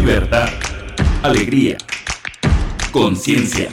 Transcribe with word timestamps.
libertad, 0.00 0.48
alegría, 1.22 1.76
conciencia, 2.90 3.68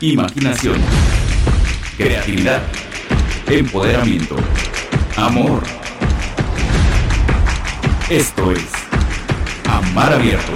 imaginación, 0.00 0.76
creatividad, 1.96 2.62
empoderamiento, 3.48 4.36
amor. 5.16 5.64
Esto 8.08 8.52
es 8.52 8.70
Amar 9.68 10.12
Abierto 10.12 10.52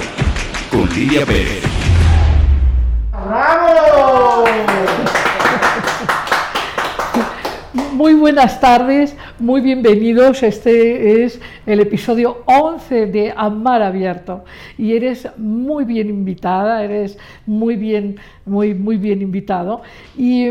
con 0.70 0.88
Lidia 0.95 1.27
Pérez. 1.27 1.64
¡Bravo! 3.11 4.45
Muy 7.93 8.14
buenas 8.14 8.61
tardes, 8.61 9.16
muy 9.43 9.61
bienvenidos. 9.61 10.45
Este 10.45 11.24
es 11.24 11.40
el 11.66 11.80
episodio 11.80 12.45
11 12.46 13.06
de 13.06 13.34
Amar 13.37 13.83
Abierto 13.83 14.45
y 14.78 14.95
eres 14.95 15.28
muy 15.37 15.84
bien 15.84 16.09
invitada, 16.09 16.84
eres 16.84 17.19
muy 17.45 17.74
bien, 17.74 18.20
muy, 18.47 18.73
muy 18.73 18.98
bien 18.98 19.20
invitado. 19.20 19.83
Y 20.16 20.47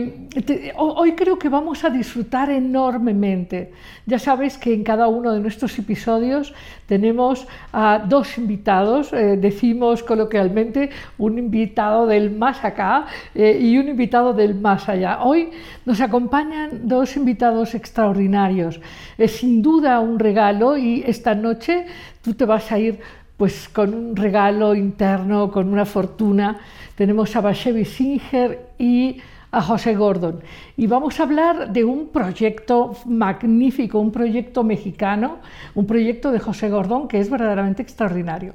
hoy 0.75 1.13
creo 1.13 1.39
que 1.39 1.47
vamos 1.47 1.85
a 1.85 1.89
disfrutar 1.89 2.49
enormemente. 2.49 3.71
Ya 4.05 4.19
sabes 4.19 4.57
que 4.57 4.73
en 4.73 4.83
cada 4.83 5.07
uno 5.07 5.31
de 5.31 5.39
nuestros 5.39 5.79
episodios 5.79 6.53
tenemos 6.85 7.47
a 7.71 8.03
dos 8.05 8.37
invitados, 8.37 9.13
eh, 9.13 9.37
decimos 9.37 10.03
coloquialmente 10.03 10.89
un 11.17 11.39
invitado 11.39 12.07
del 12.07 12.29
más 12.31 12.65
acá 12.65 13.05
eh, 13.33 13.57
y 13.61 13.77
un 13.77 13.87
invitado 13.87 14.33
del 14.33 14.55
más 14.55 14.89
allá. 14.89 15.23
Hoy 15.23 15.49
nos 15.85 16.01
acompañan 16.01 16.87
dos 16.89 17.15
invitados 17.15 17.73
extraordinarios. 17.73 18.80
Es 19.17 19.37
sin 19.37 19.61
duda 19.61 19.99
un 19.99 20.19
regalo 20.19 20.77
y 20.77 21.03
esta 21.05 21.35
noche 21.35 21.85
tú 22.21 22.33
te 22.33 22.45
vas 22.45 22.71
a 22.71 22.79
ir 22.79 22.99
pues 23.37 23.69
con 23.69 23.93
un 23.93 24.15
regalo 24.15 24.75
interno, 24.75 25.49
con 25.51 25.71
una 25.71 25.85
fortuna. 25.85 26.59
Tenemos 26.95 27.35
a 27.35 27.41
Bashevi 27.41 27.85
Singer 27.85 28.69
y 28.77 29.17
a 29.51 29.61
José 29.61 29.95
Gordon. 29.95 30.41
Y 30.77 30.87
vamos 30.87 31.19
a 31.19 31.23
hablar 31.23 31.73
de 31.73 31.83
un 31.83 32.09
proyecto 32.09 32.95
magnífico, 33.05 33.99
un 33.99 34.11
proyecto 34.11 34.63
mexicano, 34.63 35.39
un 35.75 35.85
proyecto 35.85 36.31
de 36.31 36.39
José 36.39 36.69
Gordon 36.69 37.07
que 37.07 37.19
es 37.19 37.29
verdaderamente 37.29 37.81
extraordinario. 37.81 38.53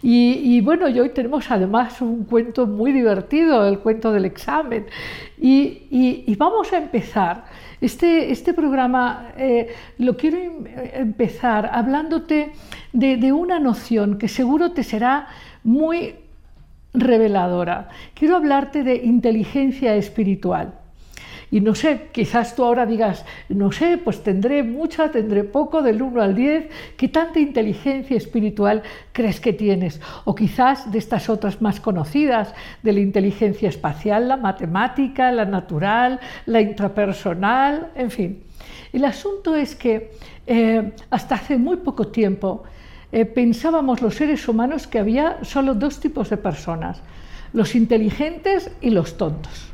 Y, 0.00 0.60
bueno, 0.60 0.88
y 0.88 1.00
hoy 1.00 1.10
tenemos 1.10 1.50
además 1.50 2.00
un 2.00 2.24
cuento 2.24 2.66
muy 2.68 2.92
divertido, 2.92 3.66
el 3.66 3.80
cuento 3.80 4.12
del 4.12 4.26
examen. 4.26 4.86
Y 5.36 6.34
vamos 6.36 6.72
a 6.72 6.78
empezar. 6.78 7.44
Este, 7.80 8.32
este 8.32 8.54
programa 8.54 9.32
eh, 9.36 9.68
lo 9.98 10.16
quiero 10.16 10.38
em- 10.38 10.64
empezar 10.94 11.70
hablándote 11.72 12.52
de, 12.92 13.16
de 13.16 13.32
una 13.32 13.60
noción 13.60 14.18
que 14.18 14.28
seguro 14.28 14.72
te 14.72 14.82
será 14.82 15.28
muy 15.62 16.14
reveladora. 16.94 17.88
Quiero 18.14 18.36
hablarte 18.36 18.82
de 18.82 18.96
inteligencia 18.96 19.94
espiritual. 19.94 20.77
Y 21.50 21.60
no 21.60 21.74
sé, 21.74 22.08
quizás 22.12 22.54
tú 22.54 22.64
ahora 22.64 22.84
digas, 22.84 23.24
no 23.48 23.72
sé, 23.72 23.96
pues 23.96 24.22
tendré 24.22 24.62
mucha, 24.62 25.10
tendré 25.10 25.44
poco, 25.44 25.80
del 25.82 26.02
1 26.02 26.20
al 26.20 26.34
10, 26.34 26.68
¿qué 26.96 27.08
tanta 27.08 27.40
inteligencia 27.40 28.16
espiritual 28.16 28.82
crees 29.12 29.40
que 29.40 29.54
tienes? 29.54 30.00
O 30.24 30.34
quizás 30.34 30.92
de 30.92 30.98
estas 30.98 31.30
otras 31.30 31.62
más 31.62 31.80
conocidas, 31.80 32.54
de 32.82 32.92
la 32.92 33.00
inteligencia 33.00 33.68
espacial, 33.70 34.28
la 34.28 34.36
matemática, 34.36 35.32
la 35.32 35.46
natural, 35.46 36.20
la 36.44 36.60
intrapersonal, 36.60 37.92
en 37.94 38.10
fin. 38.10 38.42
El 38.92 39.06
asunto 39.06 39.56
es 39.56 39.74
que 39.74 40.12
eh, 40.46 40.92
hasta 41.08 41.36
hace 41.36 41.56
muy 41.56 41.78
poco 41.78 42.08
tiempo 42.08 42.64
eh, 43.10 43.24
pensábamos 43.24 44.02
los 44.02 44.16
seres 44.16 44.46
humanos 44.48 44.86
que 44.86 44.98
había 44.98 45.38
solo 45.44 45.74
dos 45.74 45.98
tipos 45.98 46.28
de 46.28 46.36
personas, 46.36 47.00
los 47.54 47.74
inteligentes 47.74 48.70
y 48.82 48.90
los 48.90 49.16
tontos 49.16 49.68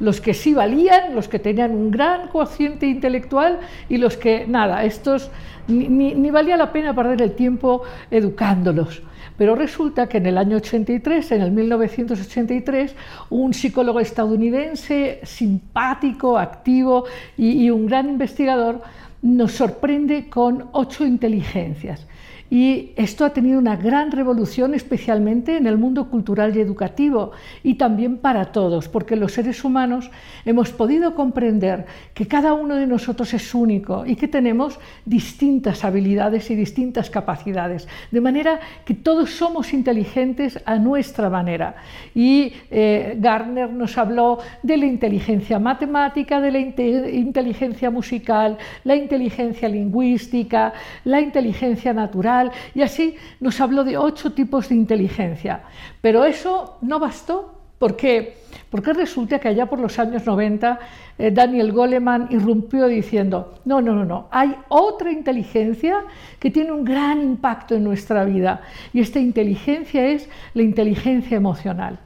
los 0.00 0.20
que 0.20 0.34
sí 0.34 0.54
valían, 0.54 1.14
los 1.14 1.28
que 1.28 1.38
tenían 1.38 1.72
un 1.72 1.90
gran 1.90 2.28
cociente 2.28 2.86
intelectual 2.86 3.58
y 3.88 3.98
los 3.98 4.16
que 4.16 4.46
nada, 4.46 4.84
estos 4.84 5.30
ni, 5.66 5.88
ni- 5.88 6.30
valía 6.30 6.56
la 6.56 6.72
pena 6.72 6.94
perder 6.94 7.20
el 7.22 7.32
tiempo 7.32 7.82
educándolos. 8.10 9.02
Pero 9.36 9.54
resulta 9.54 10.08
que 10.08 10.18
en 10.18 10.26
el 10.26 10.38
año 10.38 10.56
83, 10.56 11.30
en 11.32 11.42
el 11.42 11.50
1983, 11.52 12.94
un 13.30 13.54
psicólogo 13.54 14.00
estadounidense 14.00 15.20
simpático, 15.22 16.38
activo 16.38 17.04
y 17.36 17.70
un 17.70 17.86
gran 17.86 18.08
investigador 18.08 18.80
nos 19.22 19.52
sorprende 19.52 20.28
con 20.28 20.68
ocho 20.72 21.04
inteligencias. 21.06 22.06
Y 22.50 22.92
esto 22.96 23.24
ha 23.26 23.30
tenido 23.30 23.58
una 23.58 23.76
gran 23.76 24.10
revolución, 24.10 24.72
especialmente 24.72 25.56
en 25.56 25.66
el 25.66 25.76
mundo 25.76 26.08
cultural 26.08 26.56
y 26.56 26.60
educativo, 26.60 27.32
y 27.62 27.74
también 27.74 28.16
para 28.16 28.46
todos, 28.46 28.88
porque 28.88 29.16
los 29.16 29.32
seres 29.32 29.64
humanos 29.64 30.10
hemos 30.46 30.70
podido 30.70 31.14
comprender 31.14 31.84
que 32.14 32.26
cada 32.26 32.54
uno 32.54 32.76
de 32.76 32.86
nosotros 32.86 33.34
es 33.34 33.54
único 33.54 34.06
y 34.06 34.16
que 34.16 34.28
tenemos 34.28 34.78
distintas 35.04 35.84
habilidades 35.84 36.50
y 36.50 36.54
distintas 36.54 37.10
capacidades, 37.10 37.86
de 38.10 38.20
manera 38.20 38.60
que 38.86 38.94
todos 38.94 39.30
somos 39.30 39.74
inteligentes 39.74 40.58
a 40.64 40.76
nuestra 40.76 41.28
manera. 41.28 41.74
Y 42.14 42.52
eh, 42.70 43.16
Garner 43.18 43.70
nos 43.70 43.98
habló 43.98 44.38
de 44.62 44.76
la 44.78 44.86
inteligencia 44.86 45.58
matemática, 45.58 46.40
de 46.40 46.50
la 46.50 46.58
inte- 46.60 47.10
inteligencia 47.12 47.90
musical, 47.90 48.56
la 48.84 48.96
inteligencia 48.96 49.68
lingüística, 49.68 50.72
la 51.04 51.20
inteligencia 51.20 51.92
natural, 51.92 52.37
y 52.74 52.82
así 52.82 53.16
nos 53.40 53.60
habló 53.60 53.84
de 53.84 53.96
ocho 53.96 54.32
tipos 54.32 54.68
de 54.68 54.74
inteligencia. 54.74 55.62
Pero 56.00 56.24
eso 56.24 56.78
no 56.82 56.98
bastó. 56.98 57.54
¿Por 57.78 57.94
qué? 57.94 58.38
Porque 58.70 58.92
resulta 58.92 59.38
que 59.38 59.48
allá 59.48 59.66
por 59.66 59.78
los 59.78 59.98
años 59.98 60.26
90 60.26 60.78
eh, 61.18 61.30
Daniel 61.30 61.72
Goleman 61.72 62.28
irrumpió 62.30 62.86
diciendo, 62.86 63.54
no, 63.64 63.80
no, 63.80 63.94
no, 63.94 64.04
no, 64.04 64.28
hay 64.30 64.54
otra 64.68 65.10
inteligencia 65.10 66.04
que 66.38 66.50
tiene 66.50 66.72
un 66.72 66.84
gran 66.84 67.22
impacto 67.22 67.74
en 67.74 67.84
nuestra 67.84 68.24
vida 68.24 68.62
y 68.92 69.00
esta 69.00 69.18
inteligencia 69.18 70.06
es 70.06 70.28
la 70.54 70.62
inteligencia 70.62 71.36
emocional. 71.36 71.98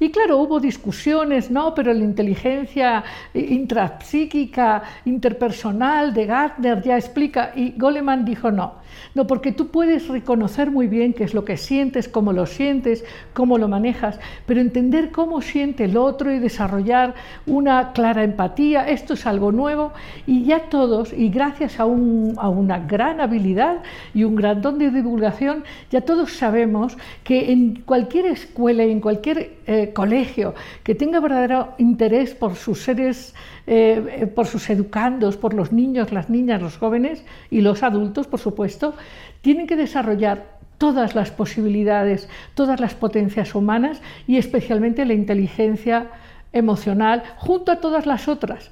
Y 0.00 0.10
claro, 0.10 0.38
hubo 0.38 0.60
discusiones, 0.60 1.50
¿no? 1.50 1.74
Pero 1.74 1.92
la 1.92 2.02
inteligencia 2.04 3.04
intrapsíquica, 3.32 4.82
interpersonal 5.04 6.12
de 6.14 6.26
Gardner 6.26 6.82
ya 6.82 6.96
explica, 6.96 7.52
y 7.54 7.74
Goleman 7.76 8.24
dijo 8.24 8.50
no. 8.50 8.82
No, 9.14 9.26
porque 9.26 9.50
tú 9.52 9.68
puedes 9.68 10.06
reconocer 10.08 10.70
muy 10.70 10.86
bien 10.86 11.14
qué 11.14 11.24
es 11.24 11.34
lo 11.34 11.44
que 11.44 11.56
sientes, 11.56 12.08
cómo 12.08 12.32
lo 12.32 12.46
sientes, 12.46 13.04
cómo 13.32 13.58
lo 13.58 13.66
manejas, 13.68 14.20
pero 14.46 14.60
entender 14.60 15.10
cómo 15.10 15.40
siente 15.42 15.84
el 15.84 15.96
otro 15.96 16.32
y 16.32 16.38
desarrollar 16.38 17.14
una 17.46 17.92
clara 17.92 18.22
empatía, 18.22 18.88
esto 18.88 19.14
es 19.14 19.26
algo 19.26 19.50
nuevo 19.50 19.92
y 20.26 20.44
ya 20.44 20.68
todos, 20.68 21.12
y 21.12 21.28
gracias 21.28 21.80
a, 21.80 21.86
un- 21.86 22.34
a 22.38 22.48
una 22.48 22.78
gran 22.78 23.20
habilidad 23.20 23.78
y 24.14 24.22
un 24.24 24.36
gran 24.36 24.62
don 24.62 24.78
de 24.78 24.90
divulgación, 24.90 25.64
ya 25.90 26.00
todos 26.02 26.32
sabemos 26.32 26.96
que 27.24 27.50
en 27.52 27.82
cualquier 27.84 28.26
escuela 28.26 28.84
y 28.84 28.92
en 28.92 29.00
cualquier 29.00 29.56
eh, 29.66 29.83
colegio 29.92 30.54
que 30.82 30.94
tenga 30.94 31.20
verdadero 31.20 31.74
interés 31.78 32.34
por 32.34 32.54
sus 32.56 32.82
seres, 32.82 33.34
eh, 33.66 34.30
por 34.34 34.46
sus 34.46 34.70
educandos, 34.70 35.36
por 35.36 35.54
los 35.54 35.72
niños, 35.72 36.12
las 36.12 36.30
niñas, 36.30 36.62
los 36.62 36.78
jóvenes 36.78 37.24
y 37.50 37.60
los 37.60 37.82
adultos, 37.82 38.26
por 38.26 38.40
supuesto, 38.40 38.94
tienen 39.42 39.66
que 39.66 39.76
desarrollar 39.76 40.54
todas 40.78 41.14
las 41.14 41.30
posibilidades, 41.30 42.28
todas 42.54 42.80
las 42.80 42.94
potencias 42.94 43.54
humanas 43.54 44.00
y 44.26 44.38
especialmente 44.38 45.04
la 45.04 45.14
inteligencia 45.14 46.10
emocional 46.52 47.22
junto 47.36 47.72
a 47.72 47.80
todas 47.80 48.06
las 48.06 48.28
otras. 48.28 48.70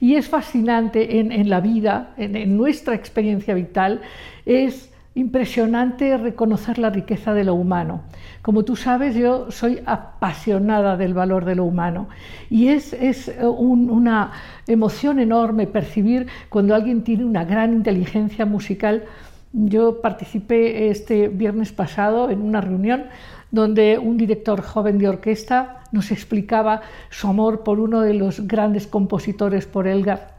Y 0.00 0.16
es 0.16 0.28
fascinante 0.28 1.20
en, 1.20 1.48
la 1.48 1.60
vida, 1.60 2.14
en 2.16 2.56
nuestra 2.56 2.94
experiencia 2.94 3.54
vital, 3.54 4.00
es 4.44 4.91
impresionante 5.14 6.16
reconocer 6.16 6.78
la 6.78 6.90
riqueza 6.90 7.34
de 7.34 7.44
lo 7.44 7.54
humano. 7.54 8.02
Como 8.40 8.64
tú 8.64 8.76
sabes, 8.76 9.14
yo 9.14 9.50
soy 9.50 9.80
apasionada 9.84 10.96
del 10.96 11.12
valor 11.14 11.44
de 11.44 11.54
lo 11.54 11.64
humano 11.64 12.08
y 12.48 12.68
es, 12.68 12.92
es 12.94 13.28
eh, 13.28 13.46
un- 13.46 13.90
una 13.90 14.32
emoción 14.66 15.18
enorme 15.18 15.66
percibir 15.66 16.28
cuando 16.48 16.74
alguien 16.74 17.04
tiene 17.04 17.24
una 17.24 17.44
gran 17.44 17.72
inteligencia 17.74 18.46
musical. 18.46 19.04
Yo 19.52 20.00
participé 20.00 20.88
este 20.88 21.28
viernes 21.28 21.72
pasado 21.72 22.30
en 22.30 22.40
una 22.40 22.62
reunión 22.62 23.04
donde 23.50 23.98
un 23.98 24.16
director 24.16 24.62
joven 24.62 24.96
de 24.96 25.08
orquesta 25.10 25.80
nos 25.92 26.10
explicaba 26.10 26.80
su 27.10 27.28
amor 27.28 27.62
por 27.64 27.80
uno 27.80 28.00
de 28.00 28.14
los 28.14 28.48
grandes 28.48 28.86
compositores, 28.86 29.66
por 29.66 29.86
Elgar. 29.86 30.32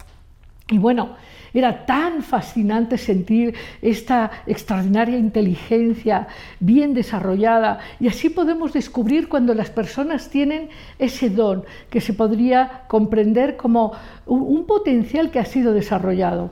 Y 0.68 0.80
bueno, 0.80 1.10
era 1.54 1.86
tan 1.86 2.24
fascinante 2.24 2.98
sentir 2.98 3.54
esta 3.82 4.32
extraordinaria 4.48 5.18
inteligencia 5.18 6.28
bien 6.60 6.94
desarrollada 6.94 7.80
y 8.00 8.08
así 8.08 8.30
podemos 8.30 8.74
descubrir 8.74 9.30
cuando 9.30 9.54
las 9.54 9.70
personas 9.70 10.30
tienen 10.30 10.70
ese 10.98 11.30
don 11.30 11.64
que 11.90 12.02
se 12.02 12.14
podría 12.14 12.84
comprender 12.88 13.56
como 13.56 13.94
un, 14.26 14.66
potencial 14.66 15.30
que 15.30 15.40
ha 15.40 15.46
sido 15.46 15.74
desarrollado. 15.74 16.50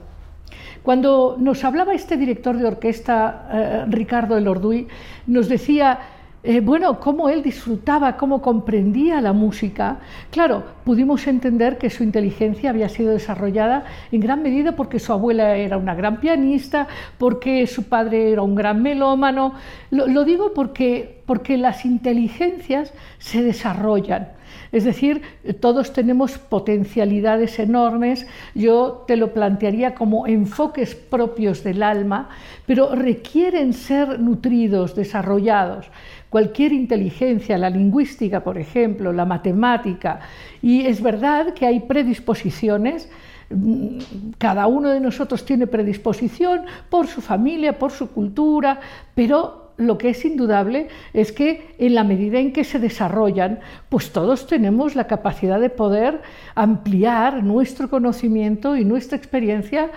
Cuando 0.82 1.36
nos 1.38 1.64
hablaba 1.64 1.94
este 1.94 2.16
director 2.16 2.56
de 2.58 2.66
orquesta, 2.66 3.48
eh, 3.52 3.84
Ricardo 3.88 4.36
Elorduy, 4.36 4.86
nos 5.26 5.48
decía 5.48 5.98
eh, 6.44 6.60
bueno, 6.60 6.98
cómo 6.98 7.28
él 7.28 7.40
disfrutaba, 7.40 8.16
cómo 8.16 8.42
comprendía 8.42 9.20
la 9.20 9.32
música. 9.32 10.00
Claro, 10.32 10.64
pudimos 10.84 11.28
entender 11.28 11.78
que 11.78 11.88
su 11.88 12.02
inteligencia 12.02 12.70
había 12.70 12.88
sido 12.88 13.12
desarrollada 13.12 13.84
en 14.10 14.20
gran 14.20 14.42
medida 14.42 14.74
porque 14.74 14.98
su 14.98 15.12
abuela 15.12 15.56
era 15.56 15.76
una 15.76 15.94
gran 15.94 16.18
pianista, 16.18 16.88
porque 17.16 17.68
su 17.68 17.84
padre 17.84 18.32
era 18.32 18.42
un 18.42 18.56
gran 18.56 18.82
melómano. 18.82 19.54
Lo, 19.90 20.24
digo 20.24 20.52
porque, 20.52 21.22
porque 21.26 21.56
las 21.58 21.84
inteligencias 21.84 22.92
se 23.18 23.44
desarrollan. 23.44 24.30
Es 24.72 24.84
decir, 24.84 25.20
todos 25.60 25.92
tenemos 25.92 26.38
potencialidades 26.38 27.58
enormes, 27.58 28.26
yo 28.54 29.04
te 29.06 29.16
lo 29.16 29.34
plantearía 29.34 29.94
como 29.94 30.26
enfoques 30.26 30.94
propios 30.94 31.62
del 31.62 31.82
alma, 31.82 32.30
pero 32.64 32.94
requieren 32.94 33.74
ser 33.74 34.18
nutridos, 34.18 34.94
desarrollados. 34.94 35.90
Cualquier 36.30 36.72
inteligencia, 36.72 37.58
la 37.58 37.68
lingüística, 37.68 38.42
por 38.42 38.56
ejemplo, 38.56 39.12
la 39.12 39.26
matemática. 39.26 40.20
Y 40.62 40.86
es 40.86 41.02
verdad 41.02 41.52
que 41.52 41.66
hay 41.66 41.80
predisposiciones, 41.80 43.10
mm, 43.50 43.98
cada 44.38 44.66
uno 44.68 44.88
de 44.88 45.00
nosotros 45.00 45.44
tiene 45.44 45.66
predisposición 45.66 46.62
por 46.88 47.06
su 47.08 47.20
familia, 47.20 47.78
por 47.78 47.90
su 47.90 48.08
cultura, 48.10 48.80
pero 49.14 49.61
lo 49.76 49.98
que 49.98 50.10
es 50.10 50.24
indudable 50.24 50.88
es 51.12 51.32
que 51.32 51.74
en 51.78 51.94
la 51.94 52.04
medida 52.04 52.38
en 52.38 52.52
que 52.52 52.64
se 52.64 52.78
desarrollan, 52.78 53.60
pues 53.88 54.12
todos 54.12 54.46
tenemos 54.46 54.94
la 54.94 55.06
capacidad 55.06 55.60
de 55.60 55.70
poder 55.70 56.20
ampliar 56.54 57.42
nuestro 57.42 57.88
conocimiento 57.88 58.76
y 58.76 58.84
nuestra 58.84 59.16
experiencia 59.16 59.90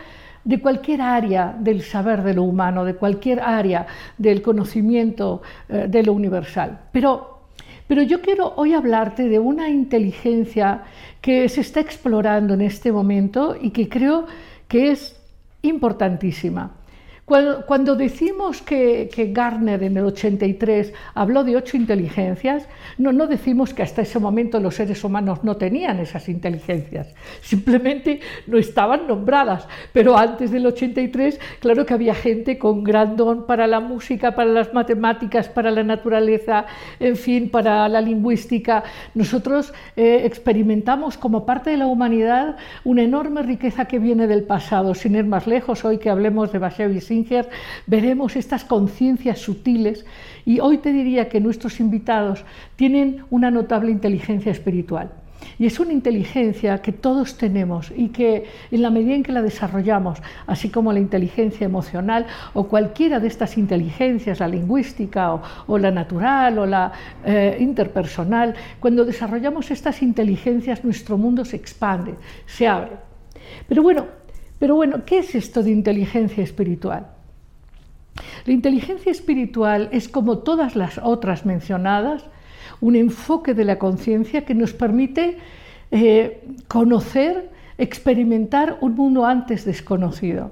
de 0.43 0.61
cualquier 0.61 1.01
área 1.01 1.55
del 1.59 1.81
saber 1.81 2.23
de 2.23 2.35
lo 2.35 2.43
humano, 2.43 2.85
de 2.85 2.95
cualquier 2.95 3.39
área 3.41 3.87
del 4.17 4.41
conocimiento 4.41 5.41
eh, 5.67 5.87
de 5.89 6.03
lo 6.03 6.13
universal. 6.13 6.79
Pero, 6.91 7.41
pero 7.87 8.03
yo 8.03 8.21
quiero 8.21 8.53
hoy 8.55 8.73
hablarte 8.73 9.27
de 9.27 9.39
una 9.39 9.69
inteligencia 9.69 10.83
que 11.19 11.49
se 11.49 11.61
está 11.61 11.79
explorando 11.79 12.53
en 12.53 12.61
este 12.61 12.91
momento 12.91 13.55
y 13.59 13.71
que 13.71 13.89
creo 13.89 14.27
que 14.67 14.91
es 14.91 15.19
importantísima. 15.63 16.71
Cuando, 17.25 17.95
decimos 17.95 18.61
que, 18.61 19.09
que, 19.11 19.23
en 19.23 19.97
el 19.97 20.05
83 20.05 20.93
habló 21.15 21.43
de 21.43 21.55
ocho 21.55 21.75
inteligencias, 21.75 22.67
no, 22.99 23.11
no 23.11 23.25
decimos 23.25 23.73
que 23.73 23.81
hasta 23.81 24.03
ese 24.03 24.19
momento 24.19 24.59
los 24.59 24.75
seres 24.75 25.03
humanos 25.03 25.43
no 25.43 25.57
tenían 25.57 25.99
esas 25.99 26.29
inteligencias, 26.29 27.15
simplemente 27.41 28.19
no 28.45 28.59
estaban 28.59 29.07
nombradas. 29.07 29.67
Pero 29.91 30.15
antes 30.15 30.51
del 30.51 30.67
83, 30.67 31.39
claro 31.59 31.83
que 31.83 31.95
había 31.95 32.13
gente 32.13 32.59
con 32.59 32.83
gran 32.83 33.15
don 33.15 33.47
para 33.47 33.65
la 33.65 33.79
música, 33.79 34.35
para 34.35 34.51
las 34.51 34.71
matemáticas, 34.71 35.49
para 35.49 35.71
la 35.71 35.83
naturaleza, 35.83 36.67
en 36.99 37.15
fin, 37.15 37.49
para 37.49 37.89
la 37.89 38.01
lingüística. 38.01 38.83
Nosotros 39.15 39.73
eh, 39.95 40.21
experimentamos 40.25 41.17
como 41.17 41.43
parte 41.43 41.71
de 41.71 41.77
la 41.77 41.87
humanidad 41.87 42.57
una 42.83 43.01
enorme 43.01 43.41
riqueza 43.41 43.85
que 43.85 43.97
viene 43.97 44.27
del 44.27 44.43
pasado. 44.43 44.93
Sin 44.93 45.15
ir 45.15 45.25
más 45.25 45.47
lejos, 45.47 45.83
hoy 45.85 45.97
que 45.97 46.11
hablemos 46.11 46.51
de 46.51 46.59
Bashevis 46.59 47.14
veremos 47.87 48.35
estas 48.35 48.63
conciencias 48.63 49.39
sutiles 49.39 50.05
y 50.45 50.59
hoy 50.59 50.77
te 50.79 50.91
diría 50.91 51.29
que 51.29 51.39
nuestros 51.39 51.79
invitados 51.79 52.43
tienen 52.75 53.23
una 53.29 53.51
notable 53.51 53.91
inteligencia 53.91 54.51
espiritual. 54.51 55.11
Y 55.57 55.65
es 55.65 55.79
una 55.79 55.93
inteligencia 55.93 56.81
que 56.81 56.91
todos 56.91 57.37
tenemos 57.37 57.91
y 57.95 58.09
que 58.09 58.45
en 58.71 58.81
la 58.81 58.89
medida 58.89 59.15
en 59.15 59.23
que 59.23 59.31
la 59.31 59.41
desarrollamos, 59.41 60.19
así 60.47 60.69
como 60.69 60.91
la 60.91 60.99
inteligencia 60.99 61.65
emocional 61.65 62.25
o 62.53 62.67
cualquiera 62.67 63.19
de 63.19 63.27
estas 63.27 63.57
inteligencias, 63.57 64.39
la 64.39 64.47
lingüística 64.47 65.33
o, 65.67 65.77
la 65.77 65.91
natural 65.91 66.57
o 66.59 66.65
la 66.65 66.91
eh, 67.23 67.57
interpersonal, 67.59 68.55
cuando 68.79 69.05
desarrollamos 69.05 69.71
estas 69.71 70.01
inteligencias 70.01 70.83
nuestro 70.83 71.17
mundo 71.17 71.45
se 71.45 71.55
expande, 71.55 72.15
se 72.45 72.67
abre. 72.67 72.91
Pero 73.67 73.83
bueno, 73.83 74.05
pero 74.59 74.75
bueno, 74.75 75.05
¿qué 75.05 75.19
es 75.19 75.35
esto 75.35 75.63
de 75.63 75.71
inteligencia 75.71 76.43
espiritual? 76.43 77.07
La 78.45 78.53
inteligencia 78.53 79.11
espiritual 79.11 79.89
es 79.91 80.07
como 80.07 80.39
todas 80.39 80.75
las 80.75 80.99
otras 80.99 81.45
mencionadas, 81.45 82.23
un 82.81 82.95
enfoque 82.95 83.53
de 83.53 83.65
la 83.65 83.79
conciencia 83.79 84.45
que 84.45 84.53
nos 84.53 84.73
permite 84.73 85.37
eh, 85.91 86.43
conocer, 86.67 87.49
experimentar 87.77 88.77
un 88.81 88.95
mundo 88.95 89.25
antes 89.25 89.65
desconocido. 89.65 90.51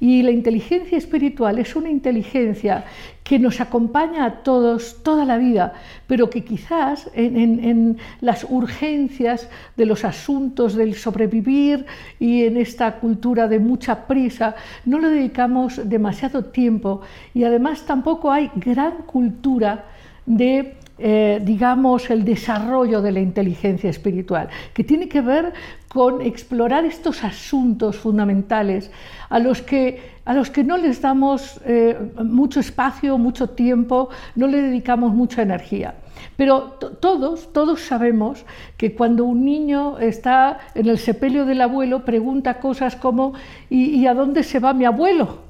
Y 0.00 0.22
la 0.22 0.30
inteligencia 0.30 0.96
espiritual 0.96 1.58
es 1.58 1.76
una 1.76 1.90
inteligencia 1.90 2.84
que 3.22 3.38
nos 3.38 3.60
acompaña 3.60 4.24
a 4.24 4.42
todos 4.42 5.02
toda 5.02 5.26
la 5.26 5.36
vida, 5.36 5.74
pero 6.06 6.30
que 6.30 6.42
quizás 6.42 7.10
en, 7.14 7.98
las 8.22 8.46
urgencias 8.48 9.48
de 9.76 9.84
los 9.84 10.04
asuntos 10.06 10.74
del 10.74 10.94
sobrevivir 10.94 11.84
y 12.18 12.44
en 12.44 12.56
esta 12.56 12.96
cultura 12.98 13.46
de 13.46 13.58
mucha 13.58 14.06
prisa 14.06 14.56
no 14.86 14.98
le 14.98 15.10
dedicamos 15.10 15.88
demasiado 15.88 16.46
tiempo. 16.46 17.02
Y 17.34 17.44
además 17.44 17.84
tampoco 17.84 18.32
hay 18.32 18.50
gran 18.56 19.02
cultura 19.02 19.84
de 20.24 20.79
eh, 21.02 21.40
digamos, 21.42 22.10
el 22.10 22.24
desarrollo 22.24 23.00
de 23.00 23.12
la 23.12 23.20
inteligencia 23.20 23.88
espiritual, 23.88 24.48
que 24.74 24.84
tiene 24.84 25.08
que 25.08 25.20
ver 25.22 25.52
con 25.88 26.20
explorar 26.20 26.84
estos 26.84 27.24
asuntos 27.24 27.96
fundamentales 27.96 28.90
a 29.28 29.38
los 29.38 29.62
que, 29.62 30.00
a 30.24 30.34
los 30.34 30.50
que 30.50 30.62
no 30.62 30.76
les 30.76 31.00
damos 31.00 31.60
eh, 31.64 31.96
mucho 32.22 32.60
espacio, 32.60 33.18
mucho 33.18 33.48
tiempo, 33.48 34.10
no 34.36 34.46
le 34.46 34.60
dedicamos 34.60 35.14
mucha 35.14 35.42
energía. 35.42 35.94
Pero 36.36 36.78
todos, 37.00 37.52
todos 37.52 37.80
sabemos 37.80 38.44
que 38.76 38.94
cuando 38.94 39.24
un 39.24 39.44
niño 39.44 39.98
está 39.98 40.58
en 40.74 40.88
el 40.88 40.98
sepelio 40.98 41.44
del 41.44 41.60
abuelo, 41.60 42.04
pregunta 42.04 42.60
cosas 42.60 42.94
como 42.96 43.32
¿y, 43.68 44.06
a 44.06 44.14
dónde 44.14 44.42
se 44.42 44.60
va 44.60 44.74
mi 44.74 44.84
abuelo? 44.84 45.49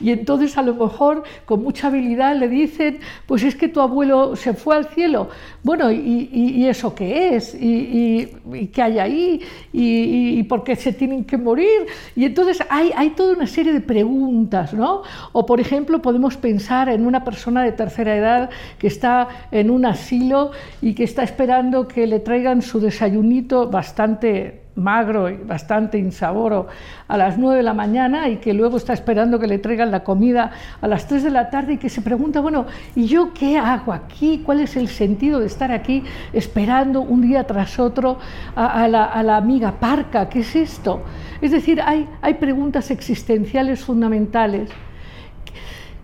Y 0.00 0.10
entonces 0.10 0.56
a 0.58 0.62
lo 0.62 0.74
mejor 0.74 1.22
con 1.44 1.62
mucha 1.62 1.88
habilidad 1.88 2.36
le 2.36 2.48
dicen, 2.48 2.98
pues 3.26 3.42
es 3.42 3.54
que 3.54 3.68
tu 3.68 3.80
abuelo 3.80 4.36
se 4.36 4.54
fue 4.54 4.76
al 4.76 4.86
cielo. 4.86 5.28
Bueno, 5.62 5.90
¿y, 5.90 6.66
eso 6.66 6.94
qué 6.94 7.36
es? 7.36 7.56
¿Y, 7.58 8.26
qué 8.72 8.82
hay 8.82 8.98
ahí? 8.98 9.40
¿Y, 9.72 10.42
por 10.44 10.64
qué 10.64 10.76
se 10.76 10.92
tienen 10.92 11.24
que 11.24 11.36
morir? 11.36 11.86
Y 12.14 12.24
entonces 12.24 12.58
hay, 12.68 12.92
hay 12.96 13.10
toda 13.10 13.34
una 13.34 13.46
serie 13.46 13.72
de 13.72 13.80
preguntas, 13.80 14.74
¿no? 14.74 15.02
O 15.32 15.46
por 15.46 15.60
ejemplo 15.60 16.02
podemos 16.02 16.36
pensar 16.36 16.88
en 16.88 17.06
una 17.06 17.24
persona 17.24 17.62
de 17.62 17.72
tercera 17.72 18.16
edad 18.16 18.50
que 18.78 18.86
está 18.86 19.28
en 19.50 19.70
un 19.70 19.86
asilo 19.86 20.50
y 20.82 20.94
que 20.94 21.04
está 21.04 21.22
esperando 21.22 21.88
que 21.88 22.06
le 22.06 22.20
traigan 22.20 22.62
su 22.62 22.80
desayunito 22.80 23.68
bastante 23.68 24.65
magro 24.76 25.30
y 25.30 25.36
bastante 25.36 25.98
insaboro 25.98 26.66
a 27.08 27.16
las 27.16 27.38
9 27.38 27.56
de 27.56 27.62
la 27.62 27.74
mañana 27.74 28.28
y 28.28 28.36
que 28.36 28.52
luego 28.52 28.76
está 28.76 28.92
esperando 28.92 29.38
que 29.38 29.46
le 29.46 29.58
traigan 29.58 29.90
la 29.90 30.04
comida 30.04 30.52
a 30.80 30.86
las 30.86 31.08
3 31.08 31.24
de 31.24 31.30
la 31.30 31.50
tarde 31.50 31.74
y 31.74 31.76
que 31.78 31.88
se 31.88 32.02
pregunta, 32.02 32.40
bueno, 32.40 32.66
¿y 32.94 33.06
yo 33.06 33.32
qué 33.32 33.58
hago 33.58 33.92
aquí? 33.92 34.42
¿Cuál 34.44 34.60
es 34.60 34.76
el 34.76 34.88
sentido 34.88 35.40
de 35.40 35.46
estar 35.46 35.72
aquí 35.72 36.02
esperando 36.32 37.00
un 37.00 37.22
día 37.22 37.44
tras 37.44 37.78
otro 37.78 38.18
a, 38.54 38.86
la, 38.86 39.36
amiga 39.36 39.72
parca? 39.72 40.28
¿Qué 40.28 40.40
es 40.40 40.54
esto? 40.54 41.02
Es 41.40 41.50
decir, 41.50 41.80
hay, 41.80 42.08
hay 42.20 42.34
preguntas 42.34 42.90
existenciales 42.90 43.80
fundamentales 43.80 44.70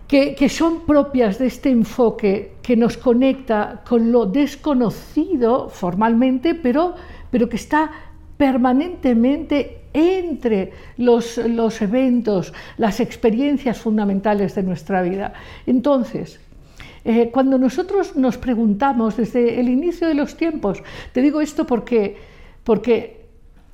que, 0.09 0.35
que, 0.35 0.49
son 0.49 0.81
propias 0.81 1.39
de 1.39 1.47
este 1.47 1.71
enfoque 1.71 2.57
que 2.63 2.77
nos 2.77 2.99
conecta 2.99 3.83
con 3.89 4.13
lo 4.13 4.27
desconocido 4.27 5.71
formalmente, 5.71 6.55
pero, 6.55 6.95
pero 7.31 7.49
que 7.49 7.57
está 7.57 7.91
permanentemente 8.37 9.83
entre 9.93 10.73
los, 10.97 11.39
eventos, 11.81 12.53
las 12.79 13.01
experiencias 13.01 13.79
fundamentales 13.79 14.55
de 14.55 14.63
nuestra 14.63 15.03
vida. 15.03 15.33
Entonces, 15.67 16.41
eh, 17.05 17.31
cuando 17.33 17.59
nosotros 17.59 18.17
nos 18.17 18.39
preguntamos 18.39 19.17
desde 19.17 19.61
el 19.61 19.69
inicio 19.69 20.09
de 20.09 20.15
los 20.15 20.37
tiempos, 20.37 20.83
te 21.13 21.21
digo 21.21 21.41
esto 21.41 21.67
porque, 21.67 22.17
porque 22.65 23.22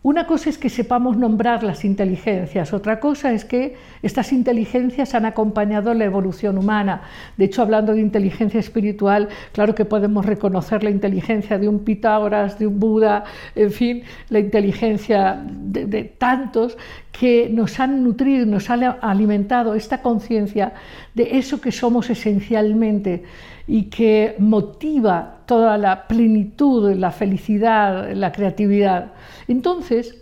una 0.02 0.28
cosa 0.28 0.48
es 0.48 0.58
que 0.58 0.68
sepamos 0.68 1.16
nombrar 1.16 1.64
las 1.64 1.84
inteligencias, 1.84 2.72
otra 2.72 3.00
cosa 3.00 3.32
es 3.32 3.44
que 3.44 3.76
estas 4.00 4.32
inteligencias 4.32 5.12
han 5.16 5.26
acompañado 5.26 5.92
la 5.92 6.04
evolución 6.04 6.56
humana. 6.56 7.02
De 7.36 7.46
hecho, 7.46 7.62
hablando 7.62 7.94
de 7.94 8.00
inteligencia 8.00 8.60
espiritual, 8.60 9.28
claro 9.52 9.74
que 9.74 9.84
podemos 9.84 10.24
reconocer 10.24 10.84
la 10.84 10.90
inteligencia 10.90 11.58
de 11.58 11.68
un 11.68 11.80
Pitágoras, 11.80 12.60
de 12.60 12.68
un 12.68 12.78
Buda, 12.78 13.24
en 13.56 13.72
fin, 13.72 14.02
la 14.28 14.38
inteligencia 14.38 15.42
de, 15.44 16.04
tantos 16.04 16.78
que 17.10 17.48
nos 17.50 17.80
han 17.80 18.04
nutrido, 18.04 18.46
nos 18.46 18.70
han 18.70 18.84
alimentado 19.00 19.74
esta 19.74 20.00
conciencia 20.00 20.74
de 21.14 21.38
eso 21.38 21.60
que 21.60 21.72
somos 21.72 22.08
esencialmente 22.08 23.24
y 23.68 23.84
que 23.84 24.34
motiva 24.40 25.42
toda 25.46 25.78
la 25.78 26.08
plenitud, 26.08 26.92
la 26.96 27.12
felicidad, 27.12 28.10
la 28.12 28.32
creatividad. 28.32 29.12
Entonces, 29.46 30.16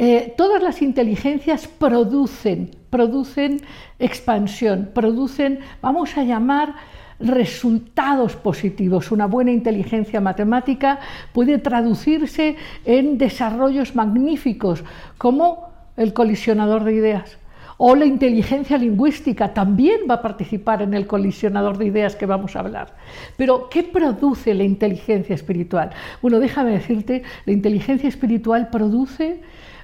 Eh, 0.00 0.32
todas 0.36 0.62
las 0.62 0.80
inteligencias 0.80 1.66
producen, 1.66 2.70
producen 2.88 3.60
expansión, 3.98 4.90
producen, 4.94 5.58
vamos 5.82 6.16
a 6.16 6.22
llamar, 6.22 6.76
resultados 7.18 8.36
positivos. 8.36 9.10
Una 9.10 9.26
buena 9.26 9.50
inteligencia 9.50 10.20
matemática 10.20 11.00
puede 11.32 11.58
traducirse 11.58 12.54
en 12.84 13.18
desarrollos 13.18 13.96
magníficos 13.96 14.84
como 15.18 15.70
el 15.96 16.12
colisionador 16.12 16.84
de 16.84 16.94
ideas. 16.94 17.38
O 17.80 17.94
la 17.94 18.04
inteligencia 18.04 18.76
lingüística 18.76 19.54
también 19.54 20.00
va 20.10 20.14
a 20.14 20.22
participar 20.22 20.82
en 20.82 20.94
el 20.94 21.06
colisionador 21.06 21.78
de 21.78 21.86
ideas 21.86 22.16
que 22.16 22.26
vamos 22.26 22.56
a 22.56 22.60
hablar. 22.60 22.96
Pero, 23.36 23.68
¿qué 23.70 23.84
produce 23.84 24.52
la 24.52 24.64
inteligencia 24.64 25.34
espiritual? 25.34 25.90
Bueno, 26.20 26.40
déjame 26.40 26.72
decirte, 26.72 27.22
la 27.46 27.52
inteligencia 27.52 28.08
espiritual 28.08 28.68
produce 28.68 29.40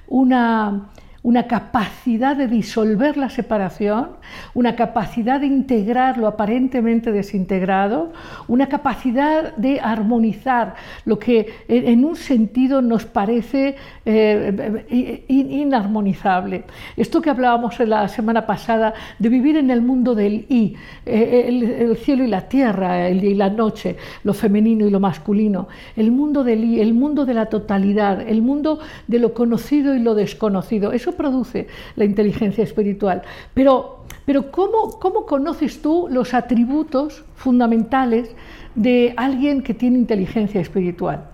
una 0.07 0.89
una 1.25 1.47
capacidad 1.47 2.35
de 2.35 2.47
disolver 2.47 3.17
la 3.17 3.31
separación, 3.31 4.09
una 4.53 4.75
capacidad 4.75 5.39
de 5.39 5.47
integrar 5.47 6.19
lo 6.19 6.27
aparentemente 6.27 7.11
desintegrado, 7.11 8.13
una 8.47 8.69
capacidad 8.69 9.55
de 9.55 9.79
armonizar 9.79 10.75
lo 11.03 11.17
que 11.17 11.51
en 11.67 12.05
un 12.05 12.15
sentido 12.15 12.79
nos 12.83 13.05
parece 13.05 13.75
eh, 14.05 15.25
inarmonizable. 15.27 16.65
Esto 16.95 17.23
que 17.23 17.31
hablábamos 17.31 17.79
la 17.79 18.07
semana 18.07 18.45
pasada 18.45 18.93
de 19.17 19.29
vivir 19.29 19.57
en 19.57 19.71
el 19.71 19.81
mundo 19.81 20.13
del 20.13 20.45
I, 20.47 20.75
eh, 21.07 21.45
el, 21.47 21.97
cielo 21.97 22.23
y 22.23 22.27
la 22.27 22.41
tierra, 22.47 23.07
el 23.07 23.21
día 23.21 23.31
y 23.31 23.35
la 23.35 23.49
noche, 23.49 23.95
lo 24.23 24.35
femenino 24.35 24.85
y 24.85 24.91
lo 24.91 24.99
masculino, 24.99 25.69
el 25.95 26.11
mundo 26.11 26.43
del 26.43 26.63
I, 26.63 26.81
el 26.81 26.93
mundo 26.93 27.25
de 27.25 27.33
la 27.33 27.47
totalidad, 27.47 28.21
el 28.21 28.43
mundo 28.43 28.77
de 29.07 29.17
lo 29.17 29.33
conocido 29.33 29.95
y 29.95 29.99
lo 29.99 30.13
desconocido. 30.13 30.91
Eso 30.91 31.14
produce 31.15 31.67
la 31.95 32.05
inteligencia 32.05 32.63
espiritual. 32.63 33.21
Pero, 33.53 34.05
pero 34.25 34.51
¿cómo, 34.51 34.99
¿cómo 34.99 35.25
conoces 35.25 35.81
tú 35.81 36.07
los 36.09 36.33
atributos 36.33 37.23
fundamentales 37.35 38.35
de 38.75 39.13
alguien 39.17 39.63
que 39.63 39.73
tiene 39.73 39.97
inteligencia 39.97 40.61
espiritual? 40.61 41.29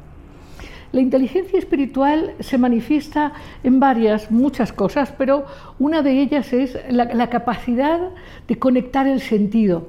La 0.91 0.99
inteligencia 0.99 1.57
espiritual 1.57 2.33
se 2.41 2.57
manifiesta 2.57 3.31
en 3.63 3.79
varias, 3.79 4.29
muchas 4.29 4.73
cosas, 4.73 5.13
pero 5.17 5.45
una 5.79 6.01
de 6.01 6.21
ellas 6.21 6.51
es 6.51 6.77
la, 6.89 7.05
la 7.05 7.29
capacidad 7.29 8.09
de 8.47 8.59
conectar 8.59 9.07
el 9.07 9.21
sentido 9.21 9.87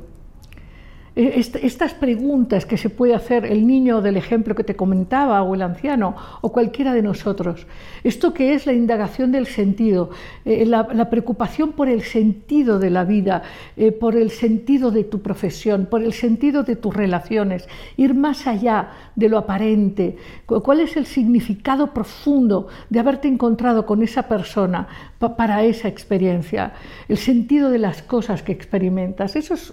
estas 1.14 1.92
preguntas 1.92 2.64
que 2.64 2.78
se 2.78 2.88
puede 2.88 3.14
hacer 3.14 3.44
el 3.44 3.66
niño 3.66 4.00
del 4.00 4.16
ejemplo 4.16 4.54
que 4.54 4.64
te 4.64 4.76
comentaba 4.76 5.42
o 5.42 5.54
el 5.54 5.62
anciano 5.62 6.16
o 6.40 6.52
cualquiera 6.52 6.94
de 6.94 7.02
nosotros. 7.02 7.66
Esto 8.02 8.32
que 8.32 8.54
es 8.54 8.66
la 8.66 8.72
indagación 8.72 9.30
del 9.30 9.46
sentido, 9.46 10.10
eh, 10.44 10.64
la, 10.64 11.10
preocupación 11.10 11.72
por 11.72 11.88
el 11.88 12.02
sentido 12.02 12.78
de 12.78 12.90
la 12.90 13.04
vida, 13.04 13.42
eh, 13.76 13.92
por 13.92 14.16
el 14.16 14.30
sentido 14.30 14.90
de 14.90 15.04
tu 15.04 15.20
profesión, 15.20 15.86
por 15.86 16.02
el 16.02 16.14
sentido 16.14 16.62
de 16.62 16.76
tus 16.76 16.94
relaciones, 16.94 17.68
ir 17.96 18.14
más 18.14 18.46
allá 18.46 18.90
de 19.14 19.28
lo 19.28 19.36
aparente, 19.36 20.16
cuál 20.46 20.80
es 20.80 20.96
el 20.96 21.04
significado 21.04 21.92
profundo 21.92 22.68
de 22.88 23.00
haberte 23.00 23.28
encontrado 23.28 23.84
con 23.84 24.02
esa 24.02 24.28
persona 24.28 24.88
para 25.30 25.62
esa 25.62 25.88
experiencia, 25.88 26.72
el 27.08 27.16
sentido 27.16 27.70
de 27.70 27.78
las 27.78 28.02
cosas 28.02 28.42
que 28.42 28.52
experimentas. 28.52 29.36
Eso 29.36 29.54
es 29.54 29.72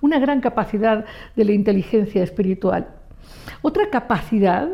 una 0.00 0.18
gran 0.18 0.40
capacidad 0.40 1.04
de 1.36 1.44
la 1.44 1.52
inteligencia 1.52 2.22
espiritual. 2.22 2.88
Otra 3.62 3.90
capacidad, 3.90 4.68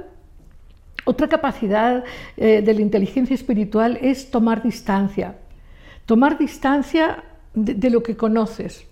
otra 1.04 1.28
capacidad 1.28 2.04
eh, 2.36 2.62
de 2.62 2.74
la 2.74 2.80
inteligencia 2.80 3.34
espiritual 3.34 3.98
es 4.00 4.30
tomar 4.30 4.62
distancia, 4.62 5.36
tomar 6.06 6.38
distancia 6.38 7.24
de, 7.54 7.90
lo 7.90 8.02
que 8.02 8.16
conoces. 8.16 8.86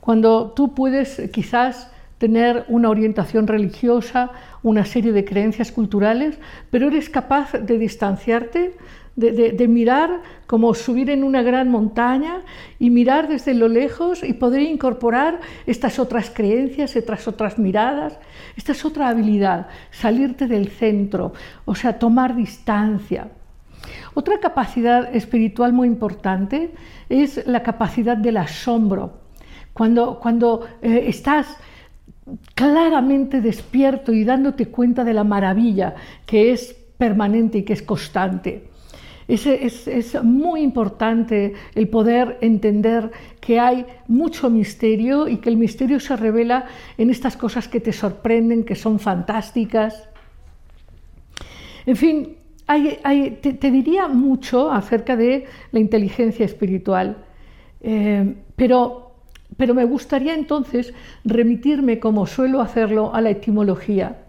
Cuando 0.00 0.52
tú 0.52 0.74
puedes 0.74 1.22
quizás 1.32 1.90
tener 2.18 2.64
una 2.68 2.90
orientación 2.90 3.46
religiosa, 3.46 4.30
una 4.62 4.84
serie 4.84 5.12
de 5.12 5.24
creencias 5.24 5.72
culturales, 5.72 6.38
pero 6.70 6.88
eres 6.88 7.10
capaz 7.10 7.52
de 7.52 7.78
distanciarte 7.78 8.76
de, 9.16 9.68
mirar 9.68 10.22
como 10.46 10.74
subir 10.74 11.10
en 11.10 11.22
una 11.22 11.42
gran 11.42 11.70
montaña 11.70 12.42
y 12.78 12.90
mirar 12.90 13.28
desde 13.28 13.54
lo 13.54 13.68
lejos 13.68 14.22
y 14.24 14.32
poder 14.32 14.62
incorporar 14.62 15.40
estas 15.66 15.98
otras 15.98 16.30
creencias, 16.30 16.96
estas 16.96 17.28
otras 17.28 17.58
miradas. 17.58 18.18
Esta 18.56 18.72
es 18.72 18.84
otra 18.84 19.08
habilidad, 19.08 19.68
salirte 19.90 20.46
del 20.46 20.68
centro, 20.68 21.32
o 21.64 21.74
sea, 21.74 21.98
tomar 21.98 22.34
distancia. 22.34 23.28
Otra 24.14 24.40
capacidad 24.40 25.14
espiritual 25.14 25.72
muy 25.72 25.88
importante 25.88 26.72
es 27.08 27.46
la 27.46 27.62
capacidad 27.62 28.16
del 28.16 28.38
asombro. 28.38 29.20
Cuando, 29.72 30.20
cuando 30.20 30.66
eh, 30.82 31.04
estás 31.08 31.56
claramente 32.54 33.40
despierto 33.40 34.12
y 34.12 34.24
dándote 34.24 34.66
cuenta 34.66 35.04
de 35.04 35.12
la 35.12 35.24
maravilla 35.24 35.94
que 36.24 36.52
es 36.52 36.74
permanente 36.96 37.58
y 37.58 37.62
que 37.64 37.74
es 37.74 37.82
constante. 37.82 38.73
Es, 39.26 40.22
muy 40.22 40.60
importante 40.60 41.54
el 41.74 41.88
poder 41.88 42.38
entender 42.40 43.10
que 43.40 43.58
hay 43.58 43.86
mucho 44.06 44.50
misterio 44.50 45.28
y 45.28 45.38
que 45.38 45.48
el 45.48 45.56
misterio 45.56 45.98
se 45.98 46.16
revela 46.16 46.66
en 46.98 47.10
estas 47.10 47.36
cosas 47.36 47.68
que 47.68 47.80
te 47.80 47.92
sorprenden, 47.92 48.64
que 48.64 48.74
son 48.74 48.98
fantásticas. 48.98 50.08
En 51.86 51.96
fin, 51.96 52.36
te, 52.66 53.70
diría 53.70 54.08
mucho 54.08 54.70
acerca 54.70 55.16
de 55.16 55.46
la 55.72 55.80
inteligencia 55.80 56.44
espiritual, 56.44 57.16
eh, 57.80 58.34
pero, 58.56 59.12
me 59.58 59.84
gustaría 59.84 60.34
entonces 60.34 60.92
remitirme, 61.24 61.98
como 61.98 62.26
suelo 62.26 62.60
hacerlo, 62.60 63.14
a 63.14 63.20
la 63.20 63.30
etimología. 63.30 64.24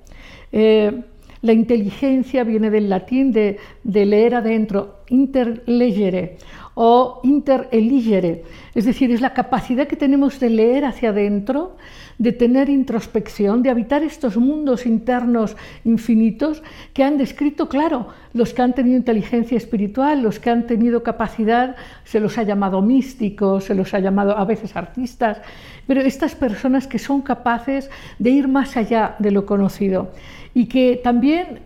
Eh, 0.51 1.03
la 1.45 1.53
inteligencia 1.53 2.43
viene 2.43 2.71
del 2.71 2.89
latín 2.89 3.31
de, 3.31 3.59
leer 3.83 4.33
adentro, 4.33 5.01
interlegere 5.09 6.37
o 6.73 7.21
intereligere, 7.23 8.43
es 8.73 8.83
decir, 8.83 9.11
es 9.11 9.21
la 9.21 9.33
capacidad 9.33 9.87
que 9.87 9.95
tenemos 9.95 10.39
de 10.39 10.49
leer 10.49 10.85
hacia 10.85 11.09
adentro, 11.09 11.77
de 12.17 12.31
tener 12.31 12.67
introspección, 12.67 13.61
de 13.61 13.69
habitar 13.69 14.01
estos 14.01 14.37
mundos 14.37 14.87
internos 14.87 15.55
infinitos 15.85 16.63
que 16.93 17.03
han 17.03 17.17
descrito, 17.17 17.69
claro, 17.69 18.07
los 18.33 18.53
que 18.53 18.63
han 18.63 18.73
tenido 18.73 18.97
inteligencia 18.97 19.55
espiritual, 19.55 20.23
los 20.23 20.39
que 20.39 20.49
han 20.49 20.65
tenido 20.65 21.03
capacidad, 21.03 21.75
se 22.03 22.19
los 22.19 22.39
ha 22.39 22.43
llamado 22.43 22.81
místicos, 22.81 23.65
se 23.65 23.75
los 23.75 23.93
ha 23.93 23.99
llamado 23.99 24.35
a 24.35 24.45
veces 24.45 24.75
artistas, 24.75 25.41
pero 25.85 26.01
estas 26.01 26.33
personas 26.35 26.87
que 26.87 26.97
son 26.97 27.21
capaces 27.21 27.91
de 28.17 28.31
ir 28.31 28.47
más 28.47 28.75
allá 28.75 29.15
de 29.19 29.29
lo 29.29 29.45
conocido 29.45 30.11
y 30.55 30.65
que 30.65 30.99
también 31.03 31.59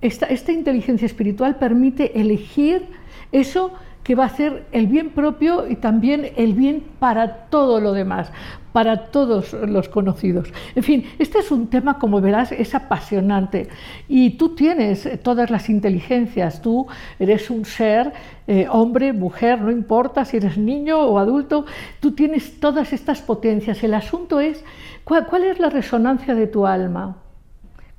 esta, 0.00 0.52
inteligencia 0.52 1.06
espiritual 1.06 1.56
permite 1.56 2.20
elegir 2.20 2.86
eso 3.32 3.72
que 4.04 4.14
va 4.14 4.26
a 4.26 4.28
ser 4.28 4.66
el 4.70 4.86
bien 4.86 5.10
propio 5.10 5.66
y 5.66 5.76
también 5.76 6.30
el 6.36 6.52
bien 6.52 6.84
para 6.98 7.46
todo 7.46 7.80
lo 7.80 7.94
demás, 7.94 8.30
para 8.74 9.06
todos 9.06 9.54
los 9.54 9.88
conocidos. 9.88 10.52
En 10.74 10.82
fin, 10.82 11.06
este 11.18 11.38
es 11.38 11.50
un 11.50 11.68
tema, 11.68 11.98
como 11.98 12.20
verás, 12.20 12.52
es 12.52 12.74
apasionante 12.74 13.68
y 14.06 14.36
tú 14.36 14.54
tienes 14.54 15.08
todas 15.22 15.48
las 15.48 15.70
inteligencias, 15.70 16.60
tú 16.60 16.86
eres 17.18 17.48
un 17.48 17.64
ser, 17.64 18.12
eh, 18.46 18.66
hombre, 18.70 19.14
mujer, 19.14 19.62
no 19.62 19.70
importa 19.70 20.26
si 20.26 20.36
eres 20.36 20.58
niño 20.58 21.00
o 21.00 21.18
adulto, 21.18 21.64
tú 22.00 22.12
tienes 22.12 22.60
todas 22.60 22.92
estas 22.92 23.22
potencias. 23.22 23.82
El 23.82 23.94
asunto 23.94 24.38
es, 24.38 24.62
cuál 25.04 25.44
es 25.44 25.58
la 25.58 25.70
resonancia 25.70 26.34
de 26.34 26.46
tu 26.46 26.66
alma? 26.66 27.23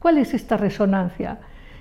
¿Cuál 0.05 0.19
es 0.19 0.35
esta 0.35 0.55
resonancia? 0.55 1.39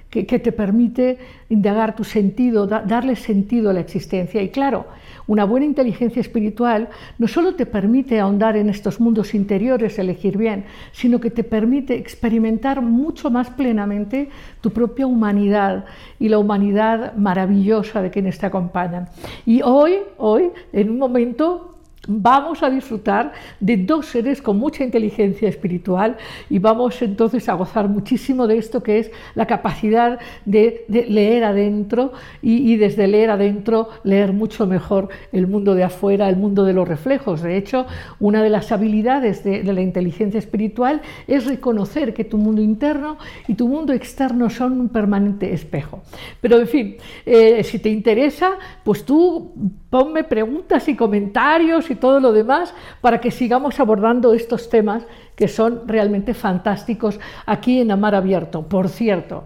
que, 0.08 0.38
te 0.38 0.50
permite 0.50 1.18
indagar 1.50 1.94
tu 1.94 2.04
sentido, 2.04 2.66
darle 2.66 3.16
sentido 3.16 3.68
a 3.68 3.72
la 3.74 3.80
existencia. 3.80 4.40
Y 4.40 4.48
claro, 4.48 4.86
una 5.26 5.44
buena 5.44 5.66
inteligencia 5.66 6.20
espiritual 6.20 6.88
no 7.18 7.28
solo 7.28 7.54
te 7.54 7.66
permite 7.66 8.20
ahondar 8.20 8.56
en 8.56 8.70
estos 8.70 8.98
mundos 8.98 9.34
interiores, 9.34 9.98
elegir 9.98 10.38
bien, 10.38 10.64
sino 10.92 11.20
que 11.20 11.30
te 11.30 11.44
permite 11.44 11.96
experimentar 11.96 12.80
mucho 12.80 13.28
más 13.28 13.50
plenamente 13.50 14.30
tu 14.62 14.70
propia 14.70 15.06
humanidad 15.06 15.84
y 16.18 16.30
la 16.30 16.38
humanidad 16.38 17.14
maravillosa 17.16 18.00
de 18.00 18.10
quienes 18.10 18.38
te 18.38 18.46
acompañan. 18.46 19.08
Y 19.44 19.60
hoy, 19.60 19.96
hoy, 20.16 20.50
en 20.72 20.88
un 20.90 20.98
momento 20.98 21.73
vamos 22.06 22.62
a 22.62 22.70
disfrutar 22.70 23.32
de 23.60 23.76
dos 23.76 24.06
seres 24.06 24.42
con 24.42 24.58
mucha 24.58 24.84
inteligencia 24.84 25.48
espiritual 25.48 26.16
y 26.50 26.58
vamos 26.58 27.00
entonces 27.02 27.48
a 27.48 27.54
gozar 27.54 27.88
muchísimo 27.88 28.46
de 28.46 28.58
esto 28.58 28.82
que 28.82 28.98
es 28.98 29.10
la 29.34 29.46
capacidad 29.46 30.18
de, 30.44 30.84
leer 30.88 31.44
adentro 31.44 32.12
y, 32.42 32.76
desde 32.76 33.06
leer 33.06 33.30
adentro 33.30 33.88
leer 34.02 34.32
mucho 34.32 34.66
mejor 34.66 35.08
el 35.32 35.46
mundo 35.46 35.74
de 35.74 35.84
afuera, 35.84 36.28
el 36.28 36.36
mundo 36.36 36.64
de 36.64 36.72
los 36.72 36.86
reflejos. 36.86 37.42
De 37.42 37.56
hecho, 37.56 37.86
una 38.20 38.42
de 38.42 38.50
las 38.50 38.72
habilidades 38.72 39.44
de, 39.44 39.62
la 39.64 39.80
inteligencia 39.80 40.38
espiritual 40.38 41.02
es 41.26 41.46
reconocer 41.46 42.14
que 42.14 42.24
tu 42.24 42.38
mundo 42.38 42.62
interno 42.62 43.18
y 43.48 43.54
tu 43.54 43.68
mundo 43.68 43.92
externo 43.92 44.50
son 44.50 44.80
un 44.80 44.88
permanente 44.88 45.52
espejo. 45.52 46.02
Pero 46.40 46.58
en 46.58 46.68
fin, 46.68 46.96
eh, 47.26 47.62
si 47.64 47.78
te 47.78 47.88
interesa, 47.88 48.52
pues 48.84 49.04
tú 49.04 49.52
ponme 49.90 50.24
preguntas 50.24 50.88
y 50.88 50.96
comentarios 50.96 51.90
todo 51.94 52.20
lo 52.20 52.32
demás 52.32 52.74
para 53.00 53.20
que 53.20 53.30
sigamos 53.30 53.80
abordando 53.80 54.34
estos 54.34 54.68
temas 54.68 55.04
que 55.36 55.48
son 55.48 55.86
realmente 55.86 56.34
fantásticos 56.34 57.18
aquí 57.46 57.80
en 57.80 57.90
Amar 57.90 58.14
Abierto. 58.14 58.62
Por 58.62 58.88
cierto, 58.88 59.44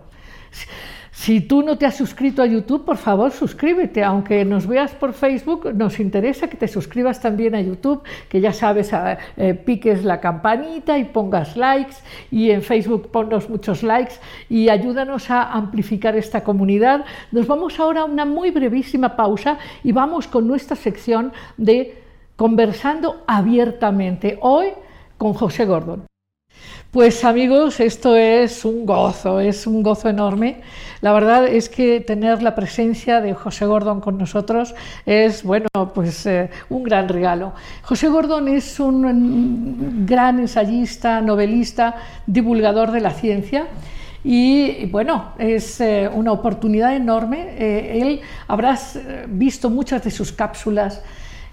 si 1.18 1.40
tú 1.40 1.62
no 1.62 1.76
te 1.76 1.84
has 1.84 1.96
suscrito 1.96 2.42
a 2.42 2.46
YouTube, 2.46 2.84
por 2.84 2.96
favor 2.96 3.32
suscríbete. 3.32 4.04
Aunque 4.04 4.44
nos 4.44 4.68
veas 4.68 4.92
por 4.92 5.12
Facebook, 5.12 5.74
nos 5.74 5.98
interesa 5.98 6.48
que 6.48 6.56
te 6.56 6.68
suscribas 6.68 7.20
también 7.20 7.56
a 7.56 7.60
YouTube, 7.60 8.04
que 8.28 8.40
ya 8.40 8.52
sabes, 8.52 8.92
eh, 9.36 9.54
piques 9.54 10.04
la 10.04 10.20
campanita 10.20 10.96
y 10.96 11.06
pongas 11.06 11.56
likes. 11.56 11.96
Y 12.30 12.52
en 12.52 12.62
Facebook 12.62 13.10
ponnos 13.10 13.50
muchos 13.50 13.82
likes 13.82 14.14
y 14.48 14.68
ayúdanos 14.68 15.28
a 15.28 15.50
amplificar 15.52 16.14
esta 16.14 16.44
comunidad. 16.44 17.04
Nos 17.32 17.48
vamos 17.48 17.80
ahora 17.80 18.02
a 18.02 18.04
una 18.04 18.24
muy 18.24 18.52
brevísima 18.52 19.16
pausa 19.16 19.58
y 19.82 19.90
vamos 19.90 20.28
con 20.28 20.46
nuestra 20.46 20.76
sección 20.76 21.32
de 21.56 22.07
conversando 22.38 23.24
abiertamente. 23.26 24.38
Hoy 24.40 24.68
con 25.18 25.34
José 25.34 25.64
Gordon. 25.66 26.06
Pues 26.92 27.24
amigos, 27.24 27.80
esto 27.80 28.14
es 28.14 28.64
un 28.64 28.86
gozo, 28.86 29.40
es 29.40 29.66
un 29.66 29.82
gozo 29.82 30.08
enorme. 30.08 30.60
La 31.00 31.12
verdad 31.12 31.48
es 31.48 31.68
que 31.68 32.00
tener 32.00 32.40
la 32.40 32.54
presencia 32.54 33.20
de 33.20 33.34
José 33.34 33.66
Gordon 33.66 34.00
con 34.00 34.18
nosotros 34.18 34.76
es, 35.04 35.42
bueno, 35.42 35.66
pues 35.92 36.24
eh, 36.26 36.48
un 36.70 36.84
gran 36.84 37.08
regalo. 37.08 37.54
José 37.82 38.06
Gordon 38.06 38.46
es 38.46 38.78
un 38.78 40.06
gran 40.06 40.38
ensayista, 40.38 41.20
novelista, 41.20 41.96
divulgador 42.24 42.92
de 42.92 43.00
la 43.00 43.10
ciencia. 43.10 43.66
Y 44.22 44.86
bueno, 44.86 45.32
es 45.38 45.80
eh, 45.80 46.08
una 46.14 46.30
oportunidad 46.30 46.94
enorme. 46.94 47.56
Eh, 47.58 48.00
él 48.00 48.20
habrás 48.46 48.96
visto 49.26 49.70
muchas 49.70 50.04
de 50.04 50.12
sus 50.12 50.30
cápsulas 50.30 51.02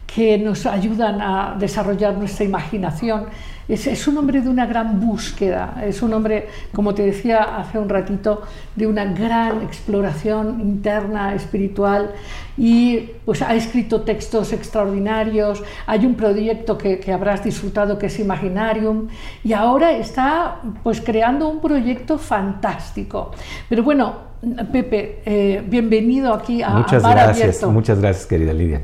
que 0.06 0.38
nos 0.38 0.66
ayudan 0.66 1.22
a 1.22 1.56
desarrollar 1.60 2.16
nuestra 2.18 2.46
imaginación 2.46 3.26
es, 3.68 4.08
un 4.08 4.18
hombre 4.18 4.42
de 4.42 4.50
una 4.50 4.66
gran 4.68 5.00
búsqueda, 5.00 5.82
es 5.84 6.02
un 6.04 6.14
hombre, 6.14 6.48
como 6.72 6.94
te 6.94 7.04
decía 7.04 7.58
hace 7.58 7.80
un 7.80 7.90
ratito, 7.90 8.44
de 8.76 8.86
una 8.86 9.06
gran 9.06 9.64
exploración 9.64 10.62
interna, 10.62 11.34
espiritual, 11.34 12.12
y 12.58 13.10
pues 13.26 13.42
ha 13.42 13.56
escrito 13.56 14.02
textos 14.02 14.54
extraordinarios, 14.54 15.64
hay 15.88 16.06
un 16.06 16.14
proyecto 16.14 16.78
que, 16.78 17.02
habrás 17.12 17.44
disfrutado 17.44 17.98
que 17.98 18.06
es 18.06 18.20
Imaginarium, 18.20 19.08
y 19.44 19.54
ahora 19.54 19.94
está 19.94 20.62
pues 20.84 21.02
creando 21.02 21.48
un 21.48 21.60
proyecto 21.60 22.20
fantástico. 22.20 23.32
Pero 23.68 23.82
bueno, 23.82 24.36
Pepe, 24.72 25.22
eh, 25.26 25.64
bienvenido 25.66 26.34
aquí 26.34 26.62
a 26.62 26.70
Muchas 26.70 27.02
gracias, 27.02 27.64
muchas 27.64 28.00
gracias, 28.00 28.28
querida 28.28 28.54
Lidia. 28.54 28.82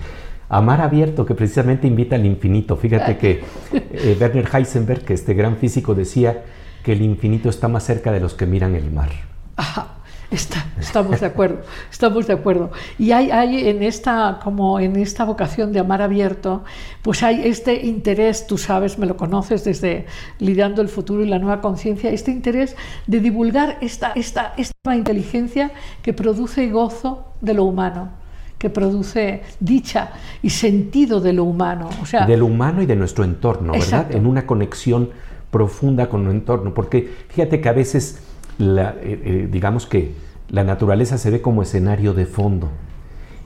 Amar 0.54 0.82
abierto, 0.82 1.26
que 1.26 1.34
precisamente 1.34 1.88
invita 1.88 2.18
al 2.18 2.26
infinito. 2.26 2.76
Fíjate 2.76 3.18
que 3.18 3.42
eh, 3.74 4.18
Werner 4.20 4.50
Heisenberg, 4.54 5.06
que 5.06 5.14
este 5.14 5.34
gran 5.34 5.56
físico, 5.56 5.96
decía 5.96 6.44
que 6.84 6.92
el 6.92 7.02
infinito 7.02 7.48
está 7.48 7.70
más 7.70 7.86
cerca 7.86 8.12
de 8.12 8.20
los 8.20 8.34
que 8.34 8.46
miran 8.46 8.76
el 8.76 8.92
mar. 8.92 9.12
Ajá. 9.56 9.96
Está, 10.30 10.66
estamos 10.80 11.20
de 11.20 11.26
acuerdo, 11.26 11.62
estamos 11.90 12.26
de 12.26 12.34
acuerdo. 12.34 12.72
Y 12.98 13.12
hay, 13.12 13.32
hay, 13.32 13.68
en 13.68 13.84
esta, 13.84 14.40
como 14.42 14.80
en 14.80 14.96
esta 14.96 15.26
vocación 15.26 15.74
de 15.74 15.80
amar 15.80 16.02
abierto, 16.02 16.64
pues 17.02 17.22
hay 17.22 17.42
este 17.44 17.86
interés, 17.86 18.48
tú 18.48 18.58
sabes, 18.58 18.98
me 18.98 19.06
lo 19.06 19.18
conoces 19.18 19.66
desde 19.66 20.06
Lidiando 20.40 20.82
el 20.82 20.88
futuro 20.88 21.22
y 21.22 21.28
la 21.28 21.38
nueva 21.38 21.60
conciencia, 21.60 22.12
este 22.12 22.32
interés 22.32 22.78
de 23.08 23.20
divulgar 23.20 23.78
esta, 23.82 24.14
esta, 24.16 24.54
esta 24.56 24.96
inteligencia 24.96 25.72
que 26.02 26.14
produce 26.14 26.70
gozo 26.70 27.34
de 27.42 27.54
lo 27.54 27.66
humano 27.66 28.21
que 28.62 28.70
produce 28.70 29.42
dicha 29.60 30.12
y 30.44 30.52
sentido 30.52 31.20
de 31.20 31.34
lo 31.34 31.46
humano. 31.46 31.90
O 32.00 32.06
sea, 32.06 32.28
de 32.28 32.38
lo 32.38 32.46
humano 32.46 32.84
y 32.84 32.86
de 32.86 32.96
nuestro 32.96 33.24
entorno, 33.24 33.74
¿verdad? 33.74 34.12
En 34.12 34.28
una 34.28 34.46
conexión 34.46 35.10
profunda 35.50 36.10
con 36.10 36.28
el 36.28 36.32
entorno. 36.34 36.72
Porque 36.72 37.10
fíjate 37.30 37.60
que 37.60 37.70
a 37.70 37.74
veces, 37.74 38.20
la, 38.60 38.92
eh, 39.02 39.20
eh, 39.26 39.50
digamos 39.52 39.88
que 39.88 40.12
la 40.50 40.64
naturaleza 40.64 41.18
se 41.18 41.32
ve 41.32 41.42
como 41.42 41.64
escenario 41.64 42.14
de 42.14 42.28
fondo. 42.28 42.70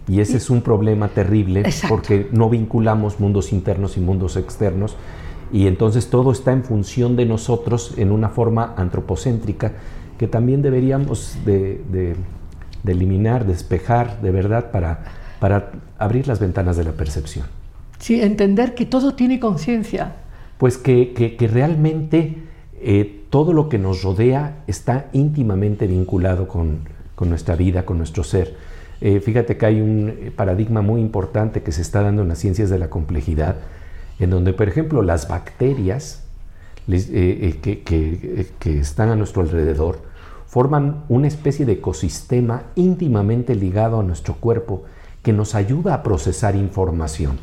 Y 0.09 0.19
ese 0.19 0.35
es 0.35 0.49
un 0.49 0.61
problema 0.61 1.07
terrible 1.07 1.63
porque 1.87 2.27
no 2.33 2.49
vinculamos 2.49 3.21
mundos 3.21 3.53
internos 3.53 3.95
y 3.95 4.01
mundos 4.01 4.35
externos. 4.35 4.97
Y 5.49 5.67
entonces 5.67 6.09
todo 6.09 6.33
está 6.33 6.51
en 6.51 6.65
función 6.65 7.15
de 7.15 7.25
nosotros 7.25 7.93
en 7.95 8.11
una 8.11 8.27
forma 8.27 8.73
antropocéntrica 8.75 9.71
que 10.17 10.27
también 10.27 10.61
deberíamos 10.61 11.37
de 11.45 11.81
de 11.89 12.15
eliminar, 12.91 13.45
despejar 13.45 14.21
de 14.21 14.31
verdad 14.31 14.71
para, 14.71 15.03
para 15.39 15.71
abrir 15.97 16.27
las 16.27 16.39
ventanas 16.39 16.77
de 16.77 16.83
la 16.83 16.91
percepción. 16.91 17.45
Sí, 17.99 18.21
entender 18.21 18.75
que 18.75 18.85
todo 18.85 19.15
tiene 19.15 19.39
conciencia. 19.39 20.15
Pues 20.57 20.77
que, 20.77 21.13
que, 21.13 21.47
realmente 21.47 22.37
eh, 22.81 23.23
todo 23.29 23.51
lo 23.51 23.67
que 23.67 23.77
nos 23.77 24.03
rodea 24.03 24.63
está 24.67 25.07
íntimamente 25.11 25.87
vinculado 25.87 26.47
con, 26.47 26.79
con 27.15 27.29
nuestra 27.29 27.55
vida, 27.55 27.85
con 27.85 27.97
nuestro 27.97 28.23
ser. 28.23 28.55
Eh, 29.01 29.19
fíjate 29.19 29.57
que 29.57 29.65
hay 29.65 29.81
un 29.81 30.33
paradigma 30.35 30.81
muy 30.81 31.01
importante 31.01 31.61
que 31.61 31.71
se 31.71 31.81
está 31.81 32.01
dando 32.01 32.21
en 32.21 32.29
las 32.29 32.39
ciencias 32.39 32.69
de 32.69 32.79
la 32.79 32.89
complejidad, 32.89 33.55
en 34.19 34.29
donde, 34.29 34.53
por 34.53 34.69
ejemplo, 34.69 35.01
las 35.01 35.27
bacterias 35.27 36.23
eh, 36.87 37.59
que, 37.61 37.81
que, 38.59 38.79
están 38.79 39.09
a 39.09 39.15
nuestro 39.15 39.41
alrededor, 39.41 39.99
forman 40.55 41.03
una 41.09 41.27
especie 41.27 41.65
de 41.65 41.73
ecosistema 41.73 42.67
íntimamente 42.75 43.55
ligado 43.55 43.99
a 43.99 44.03
nuestro 44.03 44.35
cuerpo 44.35 44.83
que 45.21 45.33
nos 45.33 45.53
ayuda 45.53 45.93
a 45.93 46.01
procesar 46.01 46.55
información. 46.55 47.39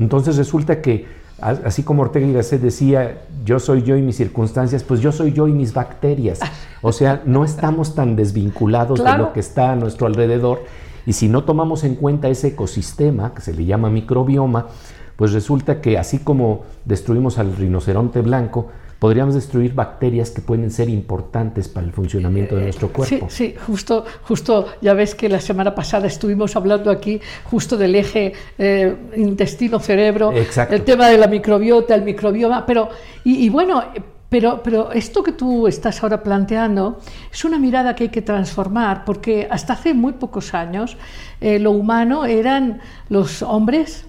Entonces 0.00 0.36
resulta 0.36 0.82
que, 0.82 1.06
así 1.40 1.84
como 1.84 2.02
Ortega 2.02 2.26
y 2.26 2.32
Gasset 2.32 2.60
decía, 2.60 3.22
yo 3.44 3.60
soy 3.60 3.84
yo 3.84 3.96
y 3.96 4.02
mis 4.02 4.16
circunstancias, 4.16 4.82
pues 4.82 4.98
yo 4.98 5.12
soy 5.12 5.32
yo 5.32 5.46
y 5.46 5.52
mis 5.52 5.72
bacterias. 5.72 6.40
O 6.82 6.90
sea, 6.90 7.22
no 7.24 7.44
estamos 7.44 7.94
tan 7.94 8.16
desvinculados 8.16 9.04
de 9.04 9.16
lo 9.16 9.32
que 9.32 9.38
está 9.38 9.70
a 9.70 9.76
nuestro 9.76 10.08
alrededor. 10.08 10.64
Y 11.06 11.12
si 11.12 11.28
no 11.28 11.44
tomamos 11.44 11.84
en 11.84 11.94
cuenta 11.94 12.28
ese 12.28 12.48
ecosistema, 12.48 13.34
que 13.34 13.40
se 13.40 13.54
le 13.54 13.66
llama 13.66 13.88
microbioma, 13.88 14.66
pues 15.14 15.32
resulta 15.32 15.80
que 15.80 15.96
así 15.96 16.18
como 16.18 16.64
destruimos 16.84 17.38
al 17.38 17.54
rinoceronte 17.54 18.20
blanco, 18.20 18.66
podríamos 18.98 19.34
destruir 19.34 19.74
bacterias 19.74 20.30
que 20.30 20.40
pueden 20.40 20.70
ser 20.70 20.88
importantes 20.88 21.68
para 21.68 21.86
el 21.86 21.92
funcionamiento 21.92 22.56
de 22.56 22.64
nuestro 22.64 22.92
cuerpo. 22.92 23.28
Sí, 23.30 23.52
sí, 23.52 23.54
justo, 23.66 24.04
justo 24.22 24.66
ya 24.80 24.94
ves 24.94 25.14
que 25.14 25.28
la 25.28 25.40
semana 25.40 25.74
pasada 25.74 26.06
estuvimos 26.06 26.56
hablando 26.56 26.90
aquí 26.90 27.20
justo 27.44 27.76
del 27.76 27.94
eje 27.94 28.32
eh, 28.58 28.96
intestino-cerebro, 29.16 30.32
el 30.32 30.82
tema 30.82 31.08
de 31.08 31.18
la 31.18 31.28
microbiota, 31.28 31.94
el 31.94 32.02
microbioma, 32.02 32.66
pero, 32.66 32.88
y, 33.24 33.48
bueno, 33.48 33.84
pero, 34.28 34.62
pero, 34.62 34.90
esto 34.92 35.22
que 35.22 35.32
tú 35.32 35.68
estás 35.68 36.02
ahora 36.02 36.22
planteando 36.22 36.98
es 37.32 37.44
una 37.44 37.58
mirada 37.58 37.94
que 37.94 38.04
hay 38.04 38.10
que 38.10 38.22
transformar, 38.22 39.04
porque 39.04 39.46
hasta 39.50 39.74
hace 39.74 39.94
muy 39.94 40.14
pocos 40.14 40.54
años 40.54 40.96
eh, 41.40 41.58
lo 41.58 41.70
humano 41.70 42.26
eran 42.26 42.80
los 43.08 43.42
hombres 43.42 44.06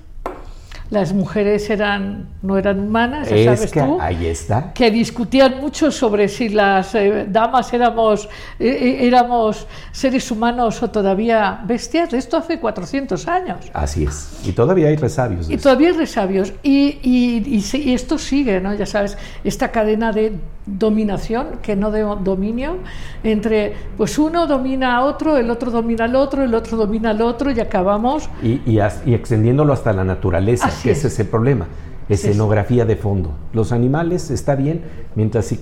las 0.90 1.14
mujeres 1.14 1.70
eran, 1.70 2.28
no 2.42 2.58
eran 2.58 2.80
humanas, 2.80 3.30
ya 3.30 3.56
sabes 3.56 3.72
que 3.72 3.82
tú, 3.82 3.98
ahí 4.02 4.26
está. 4.26 4.74
que 4.74 4.90
discutían 4.90 5.60
mucho 5.60 5.92
sobre 5.92 6.28
si 6.28 6.50
las 6.50 6.96
eh, 6.96 7.28
damas 7.30 7.72
éramos, 7.74 8.26
eh, 8.60 8.68
eh, 8.68 9.08
éramos 9.08 9.68
seres 9.92 10.32
humanos 10.32 10.82
o 10.82 10.90
todavía 10.90 11.62
bestias. 11.66 12.14
Esto 12.14 12.38
hace 12.38 12.60
400 12.60 13.28
años. 13.28 13.70
Así 13.74 14.04
es. 14.04 14.40
Y 14.44 14.52
todavía 14.52 14.88
hay 14.88 14.96
resabios. 14.96 15.50
y 15.50 15.58
todavía 15.58 15.90
hay 15.90 15.96
resabios. 15.96 16.54
Y, 16.64 16.98
y, 17.04 17.64
y, 17.74 17.94
esto 17.94 18.18
sigue, 18.18 18.60
¿no? 18.60 18.74
Ya 18.74 18.86
sabes, 18.86 19.18
esta 19.44 19.72
cadena 19.72 20.12
de 20.12 20.34
dominación, 20.78 21.60
que 21.62 21.76
no 21.76 21.92
de 21.92 22.02
dominio, 22.02 22.78
entre 23.24 23.74
pues 23.98 24.18
uno 24.20 24.48
domina 24.48 24.98
a 24.98 25.04
otro, 25.04 25.38
el 25.38 25.50
otro 25.50 25.72
domina 25.72 26.06
al 26.06 26.16
otro, 26.16 26.44
el 26.44 26.54
otro 26.54 26.78
domina 26.78 27.12
al 27.12 27.22
otro 27.22 27.52
y 27.52 27.60
acabamos. 27.60 28.30
Y, 28.42 28.62
y, 28.66 28.80
y 29.06 29.14
extendiéndolo 29.14 29.74
hasta 29.74 29.94
la 29.94 30.04
naturaleza 30.04 30.70
que 30.84 30.92
ese 30.92 31.08
es 31.08 31.20
el 31.20 31.28
problema, 31.28 31.68
escenografía 32.10 32.86
de 32.86 32.96
fondo. 32.96 33.32
Los 33.54 33.72
animales 33.72 34.32
está 34.32 34.56
bien 34.56 34.82
mientras 35.16 35.52
eh, 35.52 35.58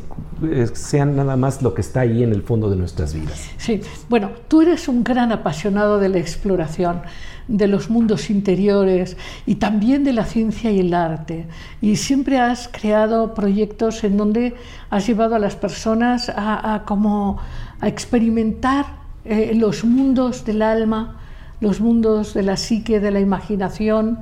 sean 0.74 1.16
nada 1.16 1.36
más 1.36 1.62
lo 1.62 1.74
que 1.74 1.82
está 1.82 2.02
ahí 2.02 2.24
en 2.24 2.32
el 2.32 2.42
fondo 2.42 2.70
de 2.70 2.78
nuestras 2.78 3.14
vidas. 3.14 3.50
Sí, 3.58 3.82
bueno, 4.10 4.32
tú 4.48 4.62
eres 4.62 4.88
un 4.88 5.04
gran 5.04 5.32
apasionado 5.32 6.00
de 6.00 6.10
la 6.10 6.20
exploración 6.20 7.02
de 7.48 7.68
los 7.68 7.90
mundos 7.90 8.30
interiores 8.30 9.18
y 9.46 9.56
también 9.56 10.04
de 10.04 10.14
la 10.14 10.26
ciencia 10.26 10.72
y 10.72 10.80
el 10.80 10.94
arte. 10.94 11.48
Y 11.82 11.96
siempre 11.96 12.40
has 12.40 12.68
creado 12.68 13.34
proyectos 13.34 14.04
en 14.04 14.18
donde 14.18 14.56
has 14.90 15.08
llevado 15.08 15.36
a 15.36 15.40
las 15.40 15.56
personas 15.56 16.32
a, 16.36 16.84
como 16.86 17.38
a 17.80 17.88
experimentar 17.88 18.86
eh, 19.26 19.54
los 19.56 19.84
mundos 19.84 20.46
del 20.46 20.62
alma, 20.62 21.20
los 21.60 21.80
mundos 21.80 22.34
de 22.34 22.44
la 22.44 22.58
psique, 22.58 23.00
de 23.00 23.12
la 23.12 23.20
imaginación. 23.20 24.20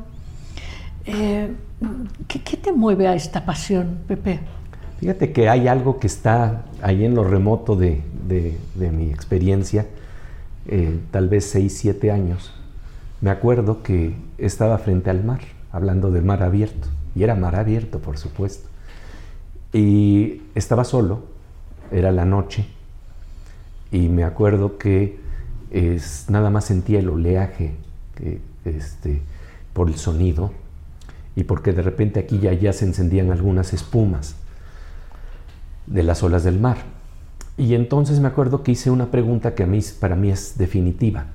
Eh, 1.06 1.54
¿qué, 2.28 2.58
te 2.58 2.72
mueve 2.72 3.08
a 3.08 3.16
esta 3.16 3.46
pasión, 3.46 4.00
Pepe? 4.08 4.40
Fíjate 5.00 5.32
que 5.32 5.50
hay 5.50 5.68
algo 5.68 6.00
que 6.00 6.08
está 6.08 6.66
ahí 6.82 7.06
en 7.06 7.14
lo 7.14 7.24
remoto 7.24 7.76
de, 7.76 8.02
mi 8.76 9.12
experiencia, 9.12 9.86
eh, 10.68 11.00
tal 11.12 11.30
vez 11.30 11.46
6, 11.52 11.78
7 11.78 12.12
años, 12.12 12.54
me 13.22 13.30
acuerdo 13.30 13.84
que 13.84 14.16
estaba 14.38 14.78
frente 14.80 15.10
al 15.10 15.24
mar, 15.24 15.42
hablando 15.72 16.12
del 16.12 16.24
mar 16.24 16.42
abierto, 16.42 16.88
y 17.14 17.24
era 17.24 17.36
mar 17.36 17.56
abierto, 17.56 18.00
por 18.00 18.18
supuesto. 18.18 18.68
Y 19.74 20.42
estaba 20.56 20.86
solo, 20.86 21.24
era 21.92 22.12
la 22.12 22.26
noche, 22.26 22.66
y 23.92 24.08
me 24.08 24.24
acuerdo 24.24 24.78
que 24.78 25.20
es, 25.70 26.26
nada 26.30 26.50
más 26.50 26.66
sentía 26.66 27.00
el 27.00 27.10
oleaje 27.10 27.76
este, 28.64 29.22
por 29.74 29.88
el 29.88 29.96
sonido, 29.96 30.52
y 31.36 31.44
porque 31.44 31.74
de 31.74 31.82
repente 31.82 32.20
aquí 32.20 32.40
y 32.42 32.48
allá 32.48 32.74
se 32.74 32.86
encendían 32.86 33.32
algunas 33.32 33.74
espumas 33.74 34.36
de 35.88 36.04
las 36.04 36.24
olas 36.24 36.44
del 36.44 36.60
mar. 36.60 36.78
Y 37.58 37.76
entonces 37.76 38.20
me 38.20 38.28
acuerdo 38.28 38.64
que 38.64 38.72
hice 38.72 38.92
una 38.92 39.12
pregunta 39.12 39.56
que 39.56 39.64
a 39.64 39.68
mí, 39.68 39.80
para 40.00 40.16
mí 40.16 40.30
es 40.30 40.58
definitiva. 40.58 41.28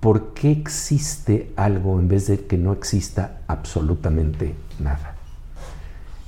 ¿por 0.00 0.32
qué 0.32 0.50
existe 0.50 1.50
algo 1.56 1.98
en 1.98 2.08
vez 2.08 2.28
de 2.28 2.46
que 2.46 2.56
no 2.56 2.72
exista 2.72 3.40
absolutamente 3.46 4.54
nada? 4.78 5.14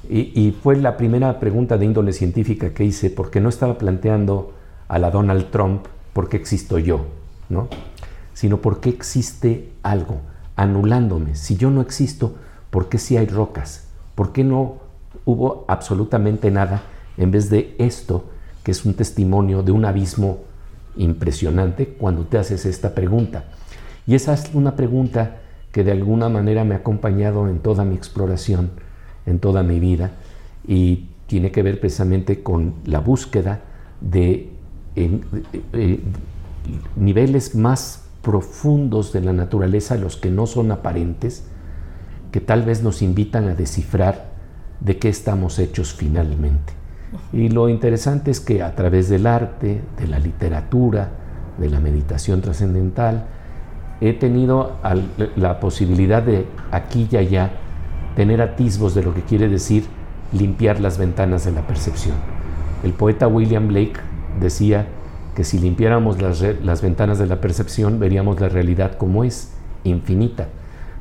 Y, 0.08 0.56
fue 0.60 0.74
la 0.74 0.96
primera 0.96 1.38
pregunta 1.38 1.78
de 1.78 1.84
índole 1.84 2.12
científica 2.12 2.74
que 2.74 2.84
hice, 2.84 3.10
porque 3.10 3.40
no 3.40 3.48
estaba 3.48 3.78
planteando 3.78 4.54
a 4.88 4.98
la 4.98 5.08
Donald 5.08 5.50
Trump 5.50 5.86
por 6.12 6.28
qué 6.28 6.36
existo 6.36 6.80
yo, 6.80 7.06
¿no? 7.48 7.68
sino 8.34 8.56
por 8.56 8.80
qué 8.80 8.88
existe 8.88 9.70
algo, 9.84 10.20
anulándome. 10.60 11.36
Si 11.36 11.56
yo 11.56 11.70
no 11.70 11.80
existo, 11.80 12.34
¿por 12.68 12.90
qué 12.90 12.98
sí 12.98 13.16
hay 13.16 13.26
rocas? 13.26 13.88
¿Por 14.14 14.32
qué 14.32 14.44
no 14.44 14.76
hubo 15.24 15.64
absolutamente 15.68 16.50
nada 16.50 16.82
en 17.16 17.30
vez 17.30 17.48
de 17.48 17.74
esto, 17.78 18.26
que 18.62 18.72
es 18.72 18.84
un 18.84 18.92
testimonio 18.92 19.62
de 19.62 19.72
un 19.72 19.86
abismo 19.86 20.40
impresionante 20.98 21.88
cuando 21.88 22.26
te 22.26 22.36
haces 22.36 22.66
esta 22.66 22.94
pregunta? 22.94 23.44
Y 24.06 24.14
esa 24.14 24.34
es 24.34 24.50
una 24.52 24.76
pregunta 24.76 25.38
que 25.72 25.82
de 25.82 25.92
alguna 25.92 26.28
manera 26.28 26.62
me 26.64 26.74
ha 26.74 26.78
acompañado 26.78 27.48
en 27.48 27.60
toda 27.60 27.86
mi 27.86 27.94
exploración, 27.94 28.70
en 29.24 29.38
toda 29.38 29.62
mi 29.62 29.80
vida, 29.80 30.10
y 30.68 31.06
tiene 31.26 31.52
que 31.52 31.62
ver 31.62 31.80
precisamente 31.80 32.42
con 32.42 32.74
la 32.84 33.00
búsqueda 33.00 33.60
de 34.02 34.50
eh, 34.94 36.00
niveles 36.96 37.54
más 37.54 37.99
profundos 38.22 39.12
de 39.12 39.20
la 39.20 39.32
naturaleza, 39.32 39.96
los 39.96 40.16
que 40.16 40.30
no 40.30 40.46
son 40.46 40.70
aparentes, 40.72 41.44
que 42.32 42.40
tal 42.40 42.62
vez 42.62 42.82
nos 42.82 43.02
invitan 43.02 43.48
a 43.48 43.54
descifrar 43.54 44.30
de 44.80 44.98
qué 44.98 45.08
estamos 45.08 45.58
hechos 45.58 45.94
finalmente. 45.94 46.72
Y 47.32 47.48
lo 47.48 47.68
interesante 47.68 48.30
es 48.30 48.40
que 48.40 48.62
a 48.62 48.74
través 48.74 49.08
del 49.08 49.26
arte, 49.26 49.80
de 49.98 50.06
la 50.06 50.18
literatura, 50.18 51.10
de 51.58 51.68
la 51.68 51.80
meditación 51.80 52.40
trascendental, 52.40 53.26
he 54.00 54.12
tenido 54.12 54.76
la 55.36 55.60
posibilidad 55.60 56.22
de 56.22 56.46
aquí 56.70 57.08
y 57.10 57.16
allá 57.16 57.50
tener 58.16 58.40
atisbos 58.40 58.94
de 58.94 59.02
lo 59.02 59.12
que 59.14 59.22
quiere 59.22 59.48
decir 59.48 59.84
limpiar 60.32 60.80
las 60.80 60.98
ventanas 60.98 61.44
de 61.44 61.52
la 61.52 61.66
percepción. 61.66 62.14
El 62.82 62.92
poeta 62.92 63.28
William 63.28 63.68
Blake 63.68 64.00
decía 64.40 64.86
que 65.34 65.44
si 65.44 65.58
limpiáramos 65.58 66.20
las, 66.20 66.42
las 66.62 66.82
ventanas 66.82 67.18
de 67.18 67.26
la 67.26 67.40
percepción 67.40 67.98
veríamos 67.98 68.40
la 68.40 68.48
realidad 68.48 68.96
como 68.96 69.24
es, 69.24 69.52
infinita, 69.84 70.48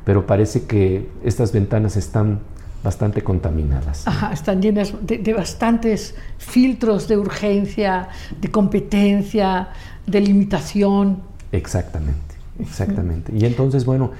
pero 0.04 0.26
parece 0.26 0.64
que 0.64 1.08
estas 1.24 1.52
ventanas 1.52 1.96
están 1.96 2.40
bastante 2.82 3.22
contaminadas. 3.22 4.08
Ajá, 4.08 4.32
están 4.32 4.62
llenas 4.62 4.94
de, 5.02 5.18
de, 5.18 5.34
bastantes 5.34 6.14
filtros 6.38 7.08
de 7.08 7.18
urgencia, 7.18 8.08
de 8.40 8.50
competencia, 8.50 9.68
de 10.06 10.20
limitación. 10.20 11.22
Exactamente. 11.52 12.30
Exactamente. 12.60 13.32
Y 13.34 13.44
entonces, 13.44 13.84
bueno, 13.84 14.12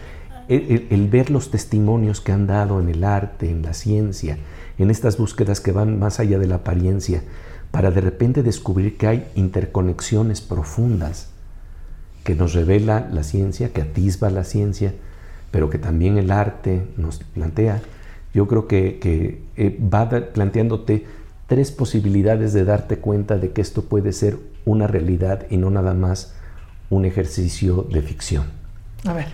el, 0.49 1.09
ver 1.09 1.31
los 1.31 1.51
testimonios 1.51 2.21
que 2.21 2.33
han 2.33 2.47
dado 2.47 2.81
en 2.81 2.89
el 2.89 3.05
arte, 3.05 3.51
en 3.51 3.63
la 3.63 3.75
ciencia, 3.75 4.39
en 4.79 4.91
estas 4.91 5.19
búsquedas 5.19 5.61
que 5.61 5.73
van 5.73 5.99
más 5.99 6.21
allá 6.21 6.39
de 6.39 6.47
la 6.47 6.57
apariencia, 6.57 7.23
para 7.71 7.91
de 7.91 8.01
repente 8.01 8.43
descubrir 8.43 8.97
que 8.97 9.07
hay 9.07 9.31
interconexiones 9.35 10.41
profundas 10.41 11.31
que 12.25 12.35
nos 12.35 12.53
revela 12.53 13.09
la 13.11 13.23
ciencia, 13.23 13.73
que 13.73 13.83
atisba 13.83 14.31
la 14.31 14.45
ciencia, 14.45 14.95
pero 15.51 15.71
que 15.71 15.79
también 15.79 16.19
el 16.19 16.31
arte 16.31 16.87
nos 16.97 17.19
plantea. 17.19 17.81
Yo 18.35 18.47
creo 18.47 18.69
que, 18.69 18.99
que 18.99 19.43
eh, 19.57 19.79
va 19.83 20.09
planteándote 20.09 21.07
tres 21.47 21.73
posibilidades 21.73 22.53
de 22.53 22.65
darte 22.65 22.99
cuenta 22.99 23.39
de 23.39 23.53
que 23.53 23.61
esto 23.61 23.83
puede 23.83 24.13
ser 24.13 24.39
una 24.65 24.87
realidad 24.87 25.47
y 25.51 25.57
no 25.57 25.71
nada 25.71 25.95
más 25.95 26.35
un 26.91 27.05
ejercicio 27.05 27.87
de 27.91 28.03
ficción. 28.03 28.45
A 29.05 29.15
ver. 29.15 29.27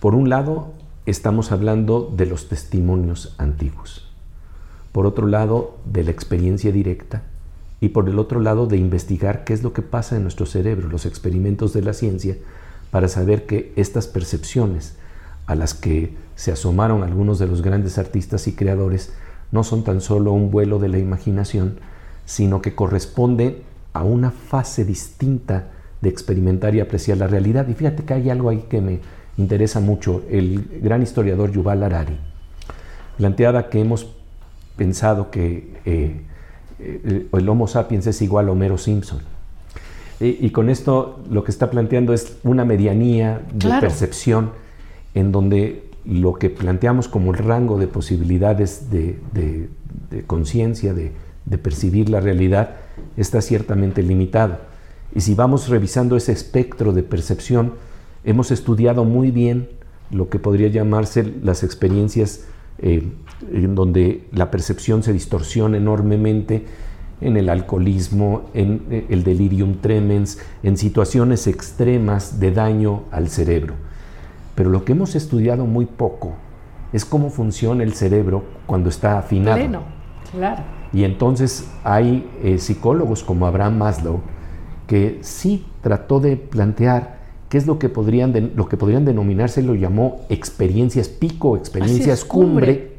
Por 0.00 0.14
un 0.14 0.28
lado, 0.28 0.72
estamos 1.06 1.52
hablando 1.52 2.12
de 2.16 2.26
los 2.26 2.48
testimonios 2.48 3.34
antiguos. 3.38 4.08
Por 4.92 5.06
otro 5.06 5.26
lado, 5.26 5.78
de 5.84 6.04
la 6.04 6.10
experiencia 6.10 6.72
directa. 6.72 7.22
Y 7.80 7.90
por 7.90 8.08
el 8.08 8.18
otro 8.18 8.40
lado, 8.40 8.66
de 8.66 8.76
investigar 8.76 9.44
qué 9.44 9.52
es 9.52 9.62
lo 9.62 9.72
que 9.72 9.82
pasa 9.82 10.16
en 10.16 10.22
nuestro 10.22 10.46
cerebro, 10.46 10.88
los 10.88 11.06
experimentos 11.06 11.72
de 11.72 11.82
la 11.82 11.92
ciencia, 11.92 12.36
para 12.90 13.08
saber 13.08 13.46
que 13.46 13.72
estas 13.76 14.06
percepciones 14.06 14.96
a 15.46 15.54
las 15.54 15.74
que 15.74 16.14
se 16.34 16.52
asomaron 16.52 17.02
algunos 17.02 17.38
de 17.38 17.46
los 17.46 17.62
grandes 17.62 17.98
artistas 17.98 18.46
y 18.48 18.52
creadores 18.52 19.12
no 19.50 19.64
son 19.64 19.84
tan 19.84 20.00
solo 20.00 20.32
un 20.32 20.50
vuelo 20.50 20.78
de 20.78 20.88
la 20.88 20.98
imaginación, 20.98 21.78
sino 22.24 22.60
que 22.60 22.74
corresponden 22.74 23.62
a 23.92 24.02
una 24.02 24.30
fase 24.30 24.84
distinta 24.84 25.70
de 26.00 26.08
experimentar 26.08 26.74
y 26.74 26.80
apreciar 26.80 27.18
la 27.18 27.26
realidad. 27.26 27.66
Y 27.68 27.74
fíjate 27.74 28.04
que 28.04 28.14
hay 28.14 28.30
algo 28.30 28.50
ahí 28.50 28.66
que 28.68 28.80
me 28.80 29.00
interesa 29.36 29.80
mucho. 29.80 30.22
El 30.28 30.80
gran 30.82 31.02
historiador 31.02 31.50
Yuval 31.50 31.82
Harari 31.82 32.18
planteaba 33.16 33.68
que 33.70 33.80
hemos 33.80 34.14
pensado 34.76 35.30
que 35.30 35.80
eh, 35.84 36.22
eh, 36.78 37.26
el 37.32 37.48
Homo 37.48 37.66
sapiens 37.66 38.06
es 38.06 38.22
igual 38.22 38.48
a 38.48 38.52
Homero 38.52 38.78
Simpson. 38.78 39.20
Y, 40.20 40.50
con 40.50 40.68
esto 40.68 41.20
lo 41.30 41.44
que 41.44 41.52
está 41.52 41.70
planteando 41.70 42.12
es 42.12 42.38
una 42.42 42.64
medianía 42.64 43.40
de 43.52 43.68
percepción 43.80 44.50
en 45.14 45.30
donde 45.30 45.84
lo 46.04 46.34
que 46.34 46.50
planteamos 46.50 47.06
como 47.06 47.30
el 47.32 47.38
rango 47.38 47.78
de 47.78 47.86
posibilidades 47.86 48.90
de, 48.90 49.16
de 49.32 49.68
conciencia, 50.26 50.92
de, 50.92 51.12
de 51.48 51.58
percibir 51.58 52.08
la 52.10 52.20
realidad, 52.20 52.76
está 53.16 53.40
ciertamente 53.40 54.02
limitado. 54.02 54.58
Y 55.14 55.20
si 55.20 55.34
vamos 55.34 55.68
revisando 55.68 56.16
ese 56.16 56.32
espectro 56.32 56.92
de 56.92 57.02
percepción, 57.02 57.74
hemos 58.24 58.50
estudiado 58.50 59.04
muy 59.04 59.30
bien 59.30 59.68
lo 60.10 60.28
que 60.28 60.38
podría 60.38 60.68
llamarse 60.68 61.34
las 61.42 61.62
experiencias 61.62 62.44
eh, 62.78 63.02
en 63.52 63.74
donde 63.74 64.26
la 64.32 64.50
percepción 64.50 65.02
se 65.02 65.12
distorsiona 65.12 65.76
enormemente 65.76 66.64
en 67.20 67.36
el 67.36 67.48
alcoholismo, 67.48 68.50
en 68.54 68.86
eh, 68.90 69.06
el 69.08 69.24
delirium 69.24 69.78
tremens, 69.80 70.38
en 70.62 70.76
situaciones 70.76 71.46
extremas 71.46 72.38
de 72.40 72.52
daño 72.52 73.04
al 73.10 73.28
cerebro. 73.28 73.74
Pero 74.54 74.70
lo 74.70 74.84
que 74.84 74.92
hemos 74.92 75.14
estudiado 75.14 75.66
muy 75.66 75.86
poco 75.86 76.34
es 76.92 77.04
cómo 77.04 77.30
funciona 77.30 77.82
el 77.82 77.94
cerebro 77.94 78.44
cuando 78.66 78.88
está 78.88 79.18
afinado. 79.18 79.56
Pleno, 79.56 79.82
claro. 80.32 80.62
Y 80.92 81.04
entonces 81.04 81.70
hay 81.84 82.28
eh, 82.42 82.58
psicólogos 82.58 83.22
como 83.22 83.46
Abraham 83.46 83.78
Maslow 83.78 84.20
que 84.86 85.18
sí 85.20 85.66
trató 85.82 86.18
de 86.18 86.36
plantear 86.36 87.17
qué 87.48 87.58
es 87.58 87.66
lo 87.66 87.78
que 87.78 87.88
podrían, 87.88 88.52
lo 88.54 88.68
que 88.68 88.76
podrían 88.76 89.04
denominarse, 89.04 89.62
lo 89.62 89.74
llamó 89.74 90.20
experiencias 90.28 91.08
pico, 91.08 91.56
experiencias 91.56 92.24
cumbre, 92.24 92.98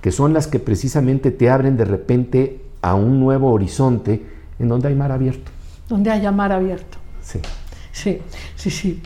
que 0.00 0.12
son 0.12 0.32
las 0.32 0.46
que 0.46 0.58
precisamente 0.58 1.30
te 1.30 1.50
abren 1.50 1.76
de 1.76 1.84
repente 1.84 2.60
a 2.82 2.94
un 2.94 3.18
nuevo 3.18 3.50
horizonte 3.50 4.22
en 4.58 4.68
donde 4.68 4.88
hay 4.88 4.94
mar 4.94 5.10
abierto. 5.12 5.50
Donde 5.88 6.10
haya 6.10 6.30
mar 6.30 6.52
abierto. 6.52 6.98
Sí. 7.22 7.40
Sí, 7.92 8.18
sí, 8.56 8.70
sí. 8.70 9.02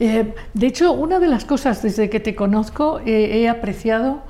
Eh, 0.00 0.34
de 0.54 0.66
hecho, 0.66 0.92
una 0.92 1.20
de 1.20 1.28
las 1.28 1.44
cosas 1.44 1.82
desde 1.82 2.10
que 2.10 2.20
te 2.20 2.34
conozco 2.34 3.00
eh, 3.00 3.40
he 3.40 3.48
apreciado 3.48 4.22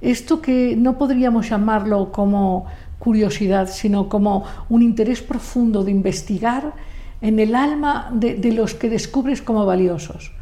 esto 0.00 0.40
que 0.40 0.76
no 0.76 0.96
podríamos 0.96 1.48
llamarlo 1.48 2.10
como 2.10 2.66
curiosidad, 2.98 3.68
sino 3.70 4.08
como 4.08 4.44
un 4.68 4.82
interés 4.82 5.20
profundo 5.20 5.84
de 5.84 5.90
investigar 5.90 6.72
en 7.20 7.38
el 7.38 7.54
alma 7.54 8.10
de, 8.12 8.34
de 8.34 8.52
los 8.52 8.74
que 8.74 8.88
descubres 8.88 9.42
como 9.42 9.66
valiosos. 9.66 10.32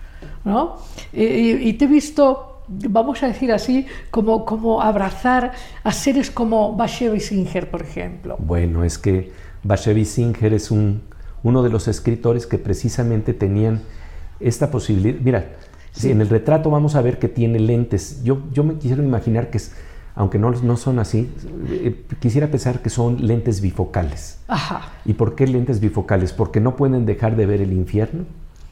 ¿no? 0.45 0.77
Y, 1.13 1.25
y 1.25 1.73
te 1.75 1.85
he 1.85 1.89
visto 1.89 2.49
vamos 2.69 3.23
a 3.23 3.29
decir 3.29 3.51
así, 3.53 3.87
como, 4.11 4.45
como 4.45 4.83
abrazar 4.83 5.53
a 5.83 5.93
seres 5.93 6.31
como 6.31 6.77
Bashevi 6.77 7.21
Singer, 7.21 7.71
por 7.71 7.83
ejemplo. 7.83 8.37
Bueno, 8.39 8.85
es 8.85 8.99
que 8.99 9.33
Bashevi 9.65 10.05
Singer 10.05 10.53
es 10.53 10.71
un, 10.71 11.03
uno 11.43 11.63
de 11.63 11.71
los 11.71 11.89
escritores 11.89 12.47
que 12.47 12.59
precisamente 12.59 13.33
tenían 13.33 13.81
esta 14.41 14.71
posibilidad. 14.71 15.19
Mira, 15.21 15.47
sí. 15.93 16.11
en 16.11 16.21
el 16.21 16.29
retrato 16.29 16.71
vamos 16.71 16.95
a 16.95 17.03
ver 17.03 17.19
que 17.19 17.29
tiene 17.29 17.59
lentes. 17.59 18.23
Yo, 18.23 18.43
yo 18.53 18.65
me 18.65 18.75
quisiera 18.75 19.03
imaginar 19.03 19.51
que, 19.51 19.59
es, 19.59 19.73
aunque 20.19 20.39
no, 20.39 20.51
no 20.51 20.77
son 20.77 20.99
así, 20.99 21.31
eh, 21.69 22.05
quisiera 22.21 22.49
pensar 22.49 22.83
que 22.83 22.91
son 22.91 23.27
lentes 23.27 23.61
bifocales. 23.61 24.41
Ajá. 24.49 24.91
¿Y 25.05 25.15
por 25.15 25.35
qué 25.35 25.47
lentes 25.47 25.81
bifocales? 25.81 26.33
Porque 26.33 26.61
no 26.61 26.77
pueden 26.77 27.07
dejar 27.07 27.37
de 27.37 27.47
ver 27.47 27.61
el 27.63 27.73
infierno 27.73 28.25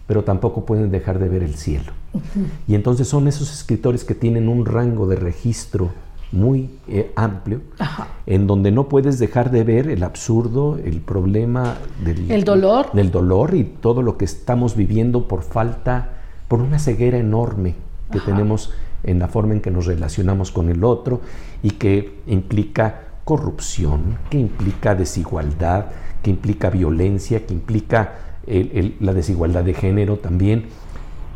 pero 0.06 0.22
tampoco 0.22 0.64
pueden 0.64 0.90
dejar 0.90 1.18
de 1.18 1.28
ver 1.28 1.42
el 1.42 1.54
cielo. 1.56 1.92
Uh 2.12 2.18
-huh. 2.18 2.22
Y 2.68 2.74
entonces 2.76 3.08
son 3.08 3.26
esos 3.26 3.52
escritores 3.52 4.04
que 4.04 4.14
tienen 4.14 4.48
un 4.48 4.64
rango 4.64 5.08
de 5.08 5.16
registro 5.16 5.90
muy 6.32 6.70
eh, 6.88 7.12
amplio, 7.16 7.60
Ajá. 7.78 8.08
en 8.26 8.46
donde 8.46 8.70
no 8.70 8.88
puedes 8.88 9.18
dejar 9.18 9.50
de 9.50 9.64
ver 9.64 9.88
el 9.88 10.02
absurdo, 10.02 10.78
el 10.84 11.00
problema 11.00 11.76
del 12.04 12.30
el 12.30 12.44
dolor. 12.44 12.92
del 12.92 13.10
dolor 13.10 13.54
y 13.54 13.64
todo 13.64 14.02
lo 14.02 14.16
que 14.16 14.24
estamos 14.24 14.76
viviendo 14.76 15.28
por 15.28 15.42
falta, 15.42 16.10
por 16.48 16.60
una 16.60 16.78
ceguera 16.78 17.18
enorme 17.18 17.74
que 18.10 18.18
Ajá. 18.18 18.26
tenemos 18.26 18.72
en 19.06 19.18
la 19.18 19.28
forma 19.28 19.54
en 19.54 19.60
que 19.60 19.70
nos 19.70 19.86
relacionamos 19.86 20.50
con 20.50 20.68
el 20.68 20.84
otro 20.84 21.20
y 21.62 21.70
que 21.72 22.20
implica 22.26 23.02
corrupción, 23.24 24.18
que 24.30 24.38
implica 24.38 24.94
desigualdad, 24.94 25.86
que 26.22 26.30
implica 26.30 26.70
violencia, 26.70 27.46
que 27.46 27.54
implica 27.54 28.14
el, 28.46 28.70
el, 28.74 28.96
la 29.00 29.14
desigualdad 29.14 29.64
de 29.64 29.74
género 29.74 30.18
también. 30.18 30.66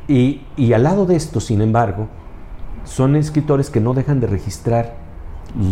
Y, 0.07 0.43
y, 0.57 0.73
al 0.73 0.83
lado 0.83 1.07
de 1.07 1.17
esto, 1.17 1.41
sin 1.41 1.61
embargo, 1.61 2.09
son 2.85 3.17
escritores 3.17 3.71
que 3.71 3.81
no 3.81 3.95
dejan 3.95 4.21
de 4.21 4.27
registrar 4.27 4.97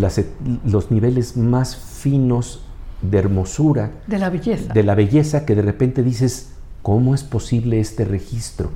las, 0.00 0.20
los 0.64 0.90
niveles 0.90 1.36
más 1.36 1.76
finos 1.76 2.64
de 3.02 3.18
hermosura. 3.18 3.92
De 4.06 4.18
la 4.18 4.30
belleza. 4.30 4.72
De 4.72 4.82
la 4.82 4.94
belleza 4.94 5.44
que 5.44 5.54
de 5.54 5.62
repente 5.62 6.02
dices, 6.02 6.52
¿cómo 6.82 7.14
es 7.14 7.22
posible 7.22 7.80
este 7.80 8.04
registro? 8.04 8.70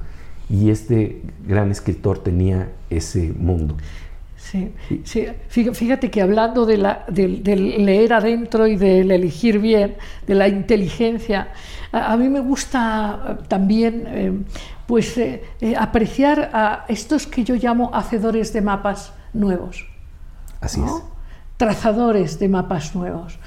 Y 0.53 0.69
este 0.69 1.23
gran 1.47 1.71
escritor 1.71 2.19
tenía 2.19 2.69
ese 2.91 3.33
mundo. 3.33 3.75
Sí, 4.37 4.71
sí, 5.05 5.27
fíjate 5.49 6.11
que 6.11 6.21
hablando 6.21 6.67
de, 6.67 6.77
la, 6.77 7.07
de, 7.09 7.39
de, 7.39 7.57
leer 7.57 8.13
adentro 8.13 8.67
y 8.67 8.77
del 8.77 9.11
elegir 9.11 9.59
bien, 9.59 9.97
de 10.27 10.35
la 10.35 10.47
inteligencia, 10.47 11.49
a, 11.91 12.13
a 12.13 12.17
mí 12.19 12.29
me 12.29 12.41
gusta 12.41 13.39
también 13.49 14.05
eh, 14.09 14.33
pues, 14.87 15.17
eh, 15.17 15.43
eh, 15.59 15.75
apreciar 15.75 16.51
a 16.53 16.85
estos 16.89 17.27
que 17.27 17.45
yo 17.45 17.55
llamo 17.55 17.91
hacedores 17.95 18.53
de 18.53 18.61
mapas 18.61 19.15
nuevos. 19.33 19.87
Así 20.61 20.81
¿no? 20.81 20.99
es. 20.99 21.03
Trazadores 21.57 22.39
de 22.39 22.49
mapas 22.49 22.95
nuevos 22.95 23.39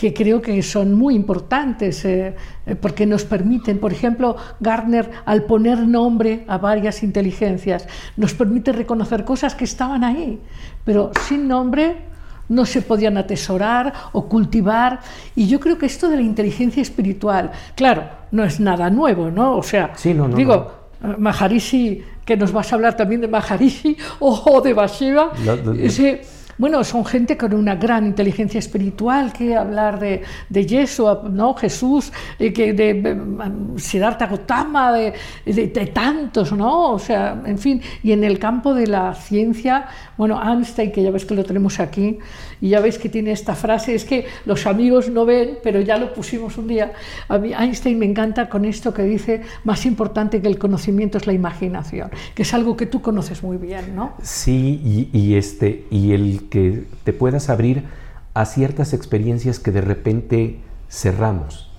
que 0.00 0.14
creo 0.14 0.40
que 0.40 0.62
son 0.62 0.94
muy 0.94 1.14
importantes 1.14 2.06
eh, 2.06 2.34
porque 2.80 3.04
nos 3.04 3.26
permiten, 3.26 3.78
por 3.78 3.92
ejemplo, 3.92 4.34
Gardner, 4.58 5.10
al 5.26 5.42
poner 5.42 5.86
nombre 5.86 6.42
a 6.48 6.56
varias 6.56 7.02
inteligencias, 7.02 7.86
nos 8.16 8.32
permite 8.32 8.72
reconocer 8.72 9.26
cosas 9.26 9.54
que 9.54 9.64
estaban 9.64 10.02
ahí, 10.02 10.40
pero 10.86 11.10
sin 11.28 11.46
nombre 11.46 11.96
no 12.48 12.64
se 12.64 12.80
podían 12.80 13.18
atesorar 13.18 13.92
o 14.12 14.24
cultivar. 14.24 15.00
Y 15.36 15.48
yo 15.48 15.60
creo 15.60 15.76
que 15.76 15.84
esto 15.84 16.08
de 16.08 16.16
la 16.16 16.22
inteligencia 16.22 16.80
espiritual, 16.80 17.50
claro, 17.74 18.04
no 18.30 18.42
es 18.42 18.58
nada 18.58 18.88
nuevo, 18.88 19.30
¿no? 19.30 19.54
O 19.58 19.62
sea, 19.62 19.92
sí, 19.96 20.14
no, 20.14 20.26
no, 20.26 20.34
digo, 20.34 20.72
no. 21.02 21.18
Maharishi, 21.18 22.02
que 22.24 22.38
nos 22.38 22.52
vas 22.52 22.72
a 22.72 22.76
hablar 22.76 22.96
también 22.96 23.20
de 23.20 23.28
Maharishi 23.28 23.98
o 24.18 24.62
de 24.62 24.74
ese 25.84 26.22
bueno, 26.60 26.84
son 26.84 27.06
gente 27.06 27.38
con 27.38 27.54
una 27.54 27.74
gran 27.74 28.04
inteligencia 28.04 28.58
espiritual, 28.58 29.32
que 29.32 29.56
hablar 29.56 29.98
de, 29.98 30.22
de 30.50 30.66
Yeshua, 30.66 31.22
¿no? 31.32 31.54
Jesús, 31.54 32.12
eh, 32.38 32.52
que 32.52 32.74
de, 32.74 32.92
de 32.92 33.16
Siddhartha 33.80 34.26
Gautama, 34.26 34.92
de, 34.92 35.14
de, 35.46 35.68
de, 35.68 35.86
tantos, 35.86 36.52
¿no? 36.52 36.92
O 36.92 36.98
sea, 36.98 37.42
en 37.46 37.56
fin, 37.56 37.80
y 38.02 38.12
en 38.12 38.24
el 38.24 38.38
campo 38.38 38.74
de 38.74 38.86
la 38.86 39.14
ciencia, 39.14 39.86
bueno, 40.18 40.38
Einstein, 40.38 40.92
que 40.92 41.02
ya 41.02 41.10
ves 41.10 41.24
que 41.24 41.34
lo 41.34 41.44
tenemos 41.44 41.80
aquí, 41.80 42.18
y 42.60 42.70
ya 42.70 42.80
ves 42.80 42.98
que 42.98 43.08
tiene 43.08 43.32
esta 43.32 43.54
frase, 43.54 43.94
es 43.94 44.04
que 44.04 44.26
los 44.44 44.66
amigos 44.66 45.08
no 45.08 45.24
ven, 45.24 45.58
pero 45.62 45.80
ya 45.80 45.98
lo 45.98 46.12
pusimos 46.12 46.58
un 46.58 46.68
día. 46.68 46.92
A 47.28 47.38
mí 47.38 47.52
Einstein 47.52 47.98
me 47.98 48.06
encanta 48.06 48.48
con 48.48 48.64
esto 48.64 48.92
que 48.92 49.02
dice, 49.02 49.42
más 49.64 49.86
importante 49.86 50.42
que 50.42 50.48
el 50.48 50.58
conocimiento 50.58 51.18
es 51.18 51.26
la 51.26 51.32
imaginación, 51.32 52.10
que 52.34 52.42
es 52.42 52.54
algo 52.54 52.76
que 52.76 52.86
tú 52.86 53.00
conoces 53.00 53.42
muy 53.42 53.56
bien, 53.56 53.94
¿no? 53.94 54.14
Sí, 54.22 55.08
y, 55.12 55.34
este, 55.34 55.86
y 55.90 56.12
el 56.12 56.48
que 56.48 56.84
te 57.04 57.12
puedas 57.12 57.48
abrir 57.48 57.84
a 58.34 58.44
ciertas 58.44 58.92
experiencias 58.92 59.58
que 59.58 59.70
de 59.70 59.80
repente 59.80 60.58
cerramos. 60.88 61.70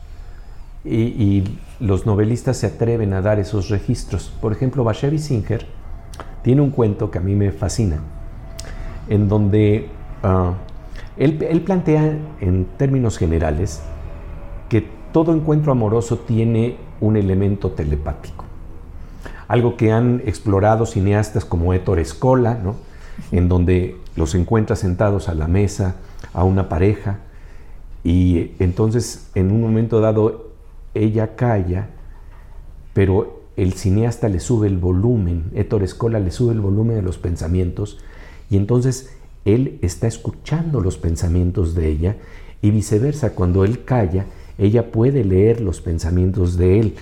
Y, 0.83 1.43
los 1.79 2.05
novelistas 2.05 2.57
se 2.57 2.67
atreven 2.67 3.11
a 3.13 3.21
dar 3.23 3.39
esos 3.39 3.69
registros. 3.69 4.31
Por 4.39 4.53
ejemplo, 4.53 4.83
Bashevi 4.83 5.17
Singer 5.17 5.65
tiene 6.43 6.61
un 6.61 6.69
cuento 6.69 7.09
que 7.09 7.17
a 7.17 7.21
mí 7.21 7.33
me 7.33 7.51
fascina, 7.51 8.01
en 9.09 9.27
donde 9.27 9.89
uh, 10.23 10.53
él, 11.25 11.61
plantea 11.61 12.17
en 12.39 12.65
términos 12.77 13.19
generales 13.19 13.81
que 14.69 14.87
todo 15.11 15.33
encuentro 15.35 15.71
amoroso 15.71 16.17
tiene 16.17 16.77
un 16.99 17.15
elemento 17.15 17.71
telepático. 17.71 18.45
Algo 19.47 19.77
que 19.77 19.91
han 19.91 20.23
explorado 20.25 20.87
cineastas 20.87 21.45
como 21.45 21.73
Héctor 21.73 21.99
Escola, 21.99 22.59
¿no? 22.63 22.75
en 23.31 23.49
donde 23.49 23.97
los 24.15 24.33
encuentra 24.33 24.75
sentados 24.75 25.29
a 25.29 25.35
la 25.35 25.47
mesa 25.47 25.97
a 26.33 26.43
una 26.43 26.69
pareja 26.69 27.19
y 28.03 28.53
entonces 28.57 29.29
en 29.35 29.51
un 29.51 29.61
momento 29.61 29.99
dado 29.99 30.49
ella 30.95 31.35
calla, 31.35 31.89
pero 32.93 33.41
el 33.57 33.73
cineasta 33.73 34.27
le 34.27 34.39
sube 34.39 34.67
el 34.67 34.77
volumen, 34.77 35.51
Héctor 35.53 35.83
Escola 35.83 36.19
le 36.19 36.31
sube 36.31 36.53
el 36.53 36.61
volumen 36.61 36.95
de 36.95 37.03
los 37.03 37.19
pensamientos 37.19 37.99
y 38.49 38.57
entonces 38.57 39.15
él 39.45 39.79
está 39.81 40.07
escuchando 40.07 40.81
los 40.81 40.97
pensamientos 40.97 41.75
de 41.75 41.87
ella 41.87 42.15
y 42.61 42.71
viceversa, 42.71 43.33
cuando 43.33 43.63
él 43.65 43.83
calla, 43.83 44.25
ella 44.57 44.91
puede 44.91 45.23
leer 45.23 45.61
los 45.61 45.81
pensamientos 45.81 46.57
de 46.57 46.79
él. 46.79 46.95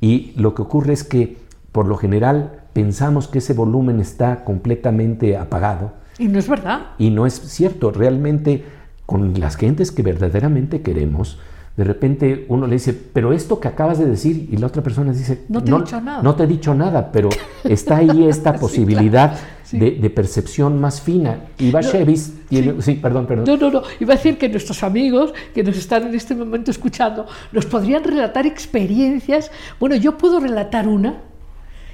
Y 0.00 0.32
lo 0.36 0.54
que 0.54 0.62
ocurre 0.62 0.92
es 0.92 1.04
que 1.04 1.38
por 1.72 1.86
lo 1.86 1.96
general 1.96 2.64
pensamos 2.72 3.28
que 3.28 3.38
ese 3.38 3.54
volumen 3.54 4.00
está 4.00 4.44
completamente 4.44 5.36
apagado. 5.36 5.92
Y 6.18 6.28
no 6.28 6.38
es 6.38 6.48
verdad. 6.48 6.88
Y 6.98 7.10
no 7.10 7.26
es 7.26 7.34
cierto. 7.34 7.90
Realmente, 7.90 8.64
con 9.06 9.40
las 9.40 9.56
gentes 9.56 9.92
que 9.92 10.02
verdaderamente 10.02 10.82
queremos, 10.82 11.38
de 11.76 11.84
repente 11.84 12.44
uno 12.48 12.66
le 12.66 12.74
dice, 12.74 12.92
pero 12.92 13.32
esto 13.32 13.58
que 13.60 13.68
acabas 13.68 13.98
de 13.98 14.06
decir, 14.06 14.48
y 14.50 14.56
la 14.56 14.66
otra 14.66 14.82
persona 14.82 15.12
dice, 15.12 15.44
no 15.48 15.62
te 15.62 15.70
no, 15.70 15.78
he 15.78 15.80
dicho 15.80 16.00
nada. 16.00 16.22
No 16.22 16.34
te 16.34 16.42
he 16.42 16.46
dicho 16.46 16.74
nada, 16.74 17.10
pero 17.10 17.28
está 17.64 17.98
ahí 17.98 18.24
esta 18.28 18.54
posibilidad 18.54 19.34
sí, 19.34 19.38
claro. 19.38 19.56
sí. 19.64 19.78
de, 19.78 19.90
de, 19.92 20.10
percepción 20.10 20.80
más 20.80 21.00
fina. 21.00 21.44
Y 21.58 21.70
Bashevis 21.70 22.34
no, 22.34 22.48
tiene. 22.48 22.72
Sí. 22.74 22.82
sí. 22.82 22.94
perdón, 22.94 23.26
perdón. 23.26 23.44
No, 23.46 23.56
no, 23.56 23.70
no. 23.70 23.82
Iba 23.98 24.14
a 24.14 24.16
decir 24.16 24.36
que 24.36 24.48
nuestros 24.48 24.82
amigos 24.82 25.32
que 25.54 25.62
nos 25.62 25.76
están 25.76 26.06
en 26.06 26.14
este 26.14 26.34
momento 26.34 26.70
escuchando 26.70 27.26
nos 27.52 27.64
podrían 27.66 28.04
relatar 28.04 28.46
experiencias. 28.46 29.50
Bueno, 29.78 29.96
yo 29.96 30.18
puedo 30.18 30.40
relatar 30.40 30.86
una 30.86 31.22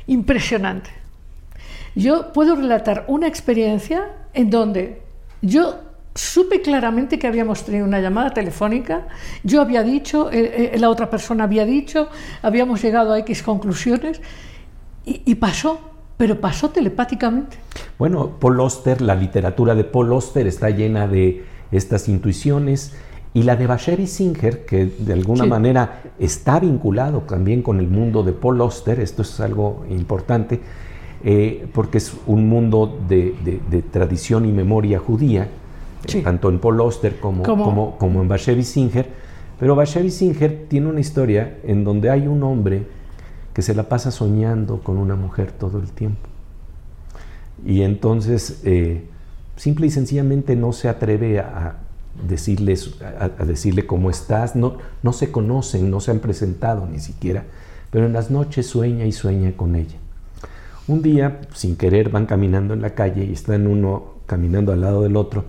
impresionante. 0.07 0.91
Yo 1.95 2.33
puedo 2.33 2.57
relatar 2.57 3.05
una 3.09 3.27
experiencia 3.27 4.09
en 4.35 4.51
donde 4.51 5.03
yo 5.43 5.81
supe 6.16 6.62
claramente 6.62 7.18
que 7.18 7.26
habíamos 7.26 7.64
tenido 7.64 7.85
una 7.85 8.00
llamada 8.00 8.31
telefónica, 8.31 9.07
yo 9.44 9.61
había 9.61 9.83
dicho, 9.83 10.31
eh, 10.33 10.72
eh, 10.74 10.79
la 10.79 10.90
otra 10.90 11.11
persona 11.11 11.44
había 11.44 11.64
dicho, 11.64 12.09
habíamos 12.42 12.83
llegado 12.83 13.12
a 13.12 13.18
X 13.20 13.42
conclusiones 13.42 14.20
y, 15.05 15.22
y 15.24 15.35
pasó, 15.37 15.79
pero 16.16 16.40
pasó 16.40 16.70
telepáticamente. 16.70 17.59
Bueno, 17.98 18.38
Paul 18.40 18.61
Oster, 18.61 19.00
la 19.02 19.14
literatura 19.14 19.74
de 19.74 19.85
Paul 19.85 20.12
Oster 20.12 20.46
está 20.46 20.70
llena 20.70 21.07
de 21.07 21.44
estas 21.70 22.09
intuiciones 22.09 22.94
y 23.35 23.42
la 23.42 23.57
de 23.57 23.66
Bashevi 23.66 24.07
Singer, 24.07 24.64
que 24.64 24.87
de 24.87 25.12
alguna 25.12 25.44
sí. 25.44 25.50
manera 25.50 26.00
está 26.18 26.59
vinculado 26.59 27.20
también 27.20 27.61
con 27.61 27.81
el 27.81 27.88
mundo 27.88 28.22
de 28.22 28.33
Paul 28.33 28.62
Oster, 28.62 28.98
esto 29.00 29.20
es 29.20 29.38
algo 29.40 29.85
importante, 29.90 30.61
eh, 31.22 31.66
porque 31.74 31.98
es 31.98 32.14
un 32.26 32.48
mundo 32.48 32.98
de, 33.07 33.35
de, 33.44 33.61
de 33.68 33.83
tradición 33.83 34.46
y 34.46 34.52
memoria 34.52 34.98
judía, 34.98 35.48
sí. 36.07 36.19
eh, 36.19 36.23
tanto 36.23 36.49
en 36.49 36.59
Paul 36.59 36.81
Oster 36.81 37.19
como, 37.19 37.42
como, 37.42 37.99
como 37.99 38.23
en 38.23 38.29
Bashevi 38.29 38.62
Singer, 38.62 39.09
pero 39.59 39.75
Bashevi 39.75 40.11
Singer 40.11 40.66
tiene 40.69 40.88
una 40.88 41.01
historia 41.01 41.59
en 41.64 41.85
donde 41.85 42.11
hay 42.11 42.27
un 42.27 42.42
hombre 42.42 42.87
que 43.53 43.62
se 43.62 43.75
la 43.75 43.85
pasa 43.85 44.11
soñando 44.11 44.81
con 44.81 44.99
una 44.99 45.16
mujer 45.16 45.53
todo 45.53 45.79
el 45.79 45.90
tiempo. 45.90 46.29
Y 47.64 47.83
entonces, 47.83 48.61
eh, 48.64 49.07
simple 49.57 49.87
y 49.87 49.90
sencillamente 49.90 50.57
no 50.57 50.73
se 50.73 50.88
atreve 50.88 51.38
a, 51.38 51.77
decirles, 52.29 52.97
a, 53.03 53.29
decirle 53.45 53.87
cómo 53.87 54.11
estás, 54.11 54.57
no, 54.57 54.77
no 55.03 55.12
se 55.12 55.31
conocen, 55.31 55.90
no 55.90 56.01
se 56.01 56.11
han 56.11 56.19
presentado 56.19 56.87
ni 56.87 56.99
siquiera, 56.99 57.45
pero 57.90 58.07
en 58.07 58.12
las 58.12 58.31
noches 58.31 58.66
sueña 58.66 59.07
y 59.07 59.12
sueña 59.12 59.53
con 59.57 59.75
ella. 59.75 59.97
Un 60.87 61.03
día, 61.03 61.40
sin 61.55 61.77
querer, 61.77 62.11
van 62.11 62.27
caminando 62.27 62.75
en 62.75 62.83
la 62.83 62.90
calle 62.90 63.25
y 63.25 63.33
están 63.33 63.66
uno 63.66 64.16
caminando 64.27 64.73
al 64.73 64.83
lado 64.83 65.03
del 65.03 65.16
otro, 65.16 65.45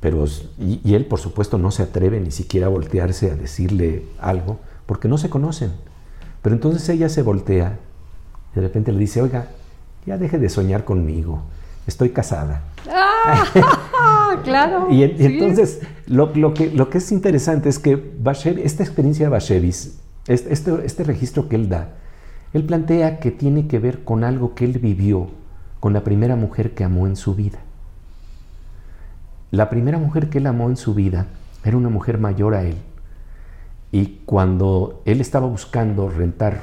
pero, 0.00 0.24
y, 0.58 0.94
él, 0.94 1.04
por 1.04 1.20
supuesto, 1.20 1.58
no 1.58 1.70
se 1.70 1.82
atreve 1.82 2.20
ni 2.20 2.30
siquiera 2.30 2.66
a 2.66 2.70
voltearse 2.70 3.30
a 3.30 3.36
decirle 3.36 4.04
algo, 4.18 4.58
porque 4.86 5.08
no 5.08 5.18
se 5.18 5.28
conocen. 5.28 5.72
Pero 6.40 6.54
entonces 6.54 6.88
ella 6.88 7.10
se 7.10 7.22
voltea 7.22 7.78
y 8.52 8.56
de 8.56 8.62
repente 8.62 8.92
le 8.92 8.98
dice, 8.98 9.20
oiga, 9.20 9.48
ya 10.06 10.16
deje 10.16 10.38
de 10.38 10.48
soñar 10.48 10.84
conmigo, 10.84 11.42
estoy 11.86 12.10
casada. 12.10 12.62
Ah, 12.88 14.40
claro. 14.44 14.88
y, 14.90 15.02
entonces 15.02 15.80
lo, 16.06 16.32
que, 16.54 16.70
lo 16.70 16.88
que 16.88 16.98
es 16.98 17.12
interesante 17.12 17.68
es 17.68 17.78
que 17.78 18.12
esta 18.64 18.82
experiencia 18.82 19.26
de 19.26 19.30
Bashevis, 19.30 19.98
este, 20.26 20.52
este 20.52 21.04
registro 21.04 21.48
que 21.48 21.56
él 21.56 21.68
da, 21.68 21.90
él 22.54 22.64
plantea 22.64 23.20
que 23.20 23.30
tiene 23.30 23.68
que 23.68 23.78
ver 23.78 24.02
con 24.02 24.24
algo 24.24 24.54
que 24.54 24.64
él 24.64 24.78
vivió 24.78 25.28
con 25.78 25.92
la 25.92 26.04
primera 26.04 26.36
mujer 26.36 26.72
que 26.74 26.84
amó 26.84 27.06
en 27.06 27.16
su 27.16 27.34
vida. 27.34 27.58
La 29.50 29.68
primera 29.68 29.98
mujer 29.98 30.28
que 30.28 30.38
él 30.38 30.46
amó 30.46 30.68
en 30.68 30.76
su 30.76 30.94
vida 30.94 31.26
era 31.64 31.76
una 31.76 31.88
mujer 31.88 32.18
mayor 32.18 32.54
a 32.54 32.62
él. 32.62 32.76
Y 33.92 34.20
cuando 34.24 35.02
él 35.04 35.20
estaba 35.20 35.46
buscando 35.46 36.08
rentar, 36.08 36.60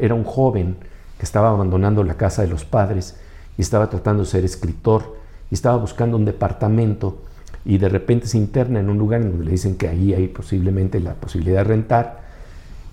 era 0.00 0.14
un 0.14 0.24
joven 0.24 0.76
que 1.18 1.24
estaba 1.24 1.50
abandonando 1.50 2.04
la 2.04 2.14
casa 2.14 2.42
de 2.42 2.48
los 2.48 2.64
padres 2.64 3.18
y 3.56 3.62
estaba 3.62 3.90
tratando 3.90 4.22
de 4.22 4.28
ser 4.28 4.44
escritor 4.44 5.16
y 5.50 5.54
estaba 5.54 5.76
buscando 5.76 6.16
un 6.16 6.24
departamento 6.24 7.22
y 7.64 7.78
de 7.78 7.88
repente 7.88 8.26
se 8.26 8.38
interna 8.38 8.80
en 8.80 8.88
un 8.88 8.98
lugar 8.98 9.22
donde 9.22 9.44
le 9.44 9.50
dicen 9.50 9.76
que 9.76 9.88
ahí 9.88 10.14
hay 10.14 10.28
posiblemente 10.28 11.00
la 11.00 11.14
posibilidad 11.14 11.58
de 11.58 11.64
rentar, 11.64 12.20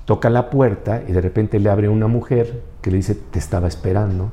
toca 0.06 0.30
la 0.30 0.50
puerta 0.50 1.04
y 1.08 1.12
de 1.12 1.22
repente 1.22 1.60
le 1.60 1.70
abre 1.70 1.88
una 1.88 2.08
mujer 2.08 2.62
que 2.82 2.90
le 2.92 2.98
dice 2.98 3.16
te 3.16 3.40
estaba 3.40 3.68
esperando 3.68 4.32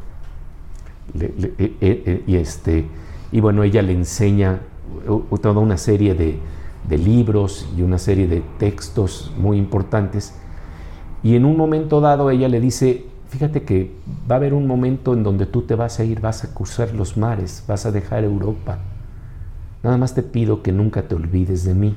eh, 1.18 1.54
eh, 1.58 1.76
eh, 1.80 2.22
y 2.26 2.36
este 2.36 2.86
y 3.30 3.40
bueno 3.40 3.62
ella 3.62 3.82
le 3.82 3.92
enseña 3.92 4.60
toda 5.40 5.60
una 5.60 5.76
serie 5.76 6.14
de, 6.14 6.38
libros 6.98 7.68
y 7.76 7.82
una 7.82 7.98
serie 7.98 8.26
de 8.26 8.42
textos 8.58 9.32
muy 9.38 9.56
importantes. 9.56 10.34
Y 11.22 11.36
en 11.36 11.44
un 11.44 11.56
momento 11.56 12.00
dado 12.00 12.30
ella 12.30 12.48
le 12.48 12.60
dice, 12.60 13.06
fíjate 13.28 13.62
que 13.62 13.92
va 14.30 14.34
a 14.34 14.38
haber 14.38 14.52
un 14.52 14.66
momento 14.66 15.14
en 15.14 15.22
donde 15.22 15.46
tú 15.46 15.62
te 15.62 15.74
vas 15.74 16.00
a 16.00 16.04
ir, 16.04 16.20
vas 16.20 16.44
a 16.44 16.52
cruzar 16.52 16.92
los 16.94 17.16
mares, 17.16 17.64
vas 17.66 17.86
a 17.86 17.92
dejar 17.92 18.24
Europa. 18.24 18.78
Nada 19.82 19.96
más 19.96 20.14
te 20.14 20.22
pido 20.22 20.62
que 20.62 20.72
nunca 20.72 21.02
te 21.02 21.14
olvides 21.14 21.64
de 21.64 21.74
mí. 21.74 21.94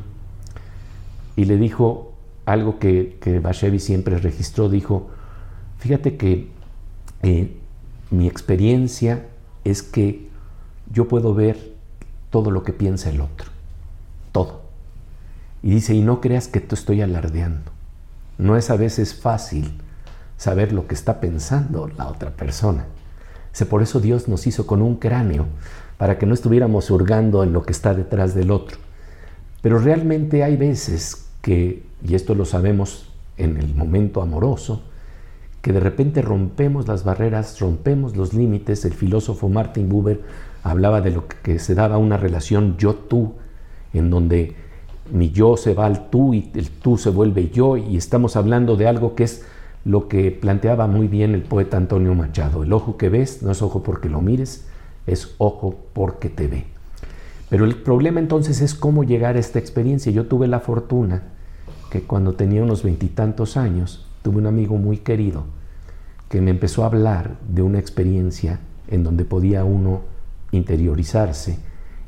Y 1.35 1.45
le 1.45 1.57
dijo 1.57 2.13
algo 2.45 2.79
que, 2.79 3.17
que 3.19 3.39
Bashevi 3.39 3.79
siempre 3.79 4.17
registró, 4.17 4.69
dijo, 4.69 5.09
fíjate 5.79 6.15
que 6.15 6.47
eh, 7.23 7.57
mi 8.11 8.27
experiencia 8.27 9.25
es 9.63 9.81
que 9.83 10.27
yo 10.91 11.07
puedo 11.07 11.33
ver 11.33 11.74
todo 12.35 12.51
lo 12.51 12.63
que 12.63 12.73
piensa 12.73 13.09
el 13.09 13.21
otro. 13.21 13.49
Todo. 14.33 14.63
Y 15.63 15.69
dice, 15.69 15.93
y 15.93 16.01
no 16.01 16.19
creas 16.19 16.49
que 16.49 16.59
te 16.59 16.75
estoy 16.75 17.01
alardeando. 17.01 17.71
No 18.37 18.57
es 18.57 18.69
a 18.69 18.75
veces 18.75 19.15
fácil 19.15 19.71
saber 20.35 20.73
lo 20.73 20.85
que 20.85 20.95
está 20.95 21.21
pensando 21.21 21.89
la 21.97 22.09
otra 22.09 22.31
persona. 22.31 22.87
Dice, 23.53 23.65
por 23.65 23.81
eso 23.81 24.01
Dios 24.01 24.27
nos 24.27 24.47
hizo 24.47 24.67
con 24.67 24.81
un 24.81 24.97
cráneo, 24.97 25.45
para 25.97 26.17
que 26.17 26.25
no 26.25 26.33
estuviéramos 26.33 26.91
hurgando 26.91 27.41
en 27.41 27.53
lo 27.53 27.63
que 27.63 27.71
está 27.71 27.93
detrás 27.93 28.35
del 28.35 28.51
otro. 28.51 28.79
Pero 29.61 29.79
realmente 29.79 30.43
hay 30.43 30.57
veces 30.57 31.27
que, 31.41 31.85
y 32.05 32.15
esto 32.15 32.35
lo 32.35 32.43
sabemos 32.43 33.13
en 33.37 33.55
el 33.55 33.73
momento 33.73 34.21
amoroso, 34.21 34.83
que 35.61 35.71
de 35.71 35.79
repente 35.79 36.21
rompemos 36.21 36.85
las 36.85 37.05
barreras, 37.05 37.57
rompemos 37.61 38.17
los 38.17 38.33
límites. 38.33 38.83
El 38.83 38.93
filósofo 38.93 39.47
Martin 39.47 39.87
Buber 39.87 40.19
hablaba 40.65 40.99
de 40.99 41.11
lo 41.11 41.27
que 41.27 41.59
se 41.59 41.75
daba 41.75 41.99
una 41.99 42.17
relación 42.17 42.75
yo-tú, 42.77 43.35
en 43.93 44.09
donde 44.09 44.55
mi 45.11 45.29
yo 45.29 45.57
se 45.57 45.75
va 45.75 45.85
al 45.85 46.09
tú 46.09 46.33
y 46.33 46.49
el 46.55 46.71
tú 46.71 46.97
se 46.97 47.11
vuelve 47.11 47.49
yo, 47.49 47.77
y 47.77 47.97
estamos 47.97 48.35
hablando 48.35 48.75
de 48.75 48.87
algo 48.87 49.13
que 49.13 49.25
es 49.25 49.45
lo 49.85 50.07
que 50.07 50.31
planteaba 50.31 50.87
muy 50.87 51.07
bien 51.07 51.35
el 51.35 51.43
poeta 51.43 51.77
Antonio 51.77 52.15
Machado. 52.15 52.63
El 52.63 52.73
ojo 52.73 52.97
que 52.97 53.09
ves 53.09 53.43
no 53.43 53.51
es 53.51 53.61
ojo 53.61 53.83
porque 53.83 54.09
lo 54.09 54.21
mires, 54.21 54.65
es 55.05 55.35
ojo 55.37 55.75
porque 55.93 56.29
te 56.29 56.47
ve. 56.47 56.65
Pero 57.47 57.65
el 57.65 57.75
problema 57.75 58.19
entonces 58.19 58.59
es 58.61 58.73
cómo 58.73 59.03
llegar 59.03 59.35
a 59.35 59.39
esta 59.39 59.59
experiencia. 59.59 60.11
Yo 60.11 60.25
tuve 60.25 60.47
la 60.47 60.61
fortuna 60.61 61.21
que 61.91 62.01
cuando 62.01 62.33
tenía 62.33 62.63
unos 62.63 62.81
veintitantos 62.81 63.55
años, 63.55 64.07
tuve 64.23 64.37
un 64.37 64.47
amigo 64.47 64.77
muy 64.77 64.97
querido 64.97 65.43
que 66.27 66.41
me 66.41 66.49
empezó 66.49 66.81
a 66.81 66.87
hablar 66.87 67.35
de 67.47 67.61
una 67.61 67.77
experiencia 67.77 68.61
en 68.87 69.03
donde 69.03 69.25
podía 69.25 69.63
uno 69.63 70.14
interiorizarse 70.55 71.57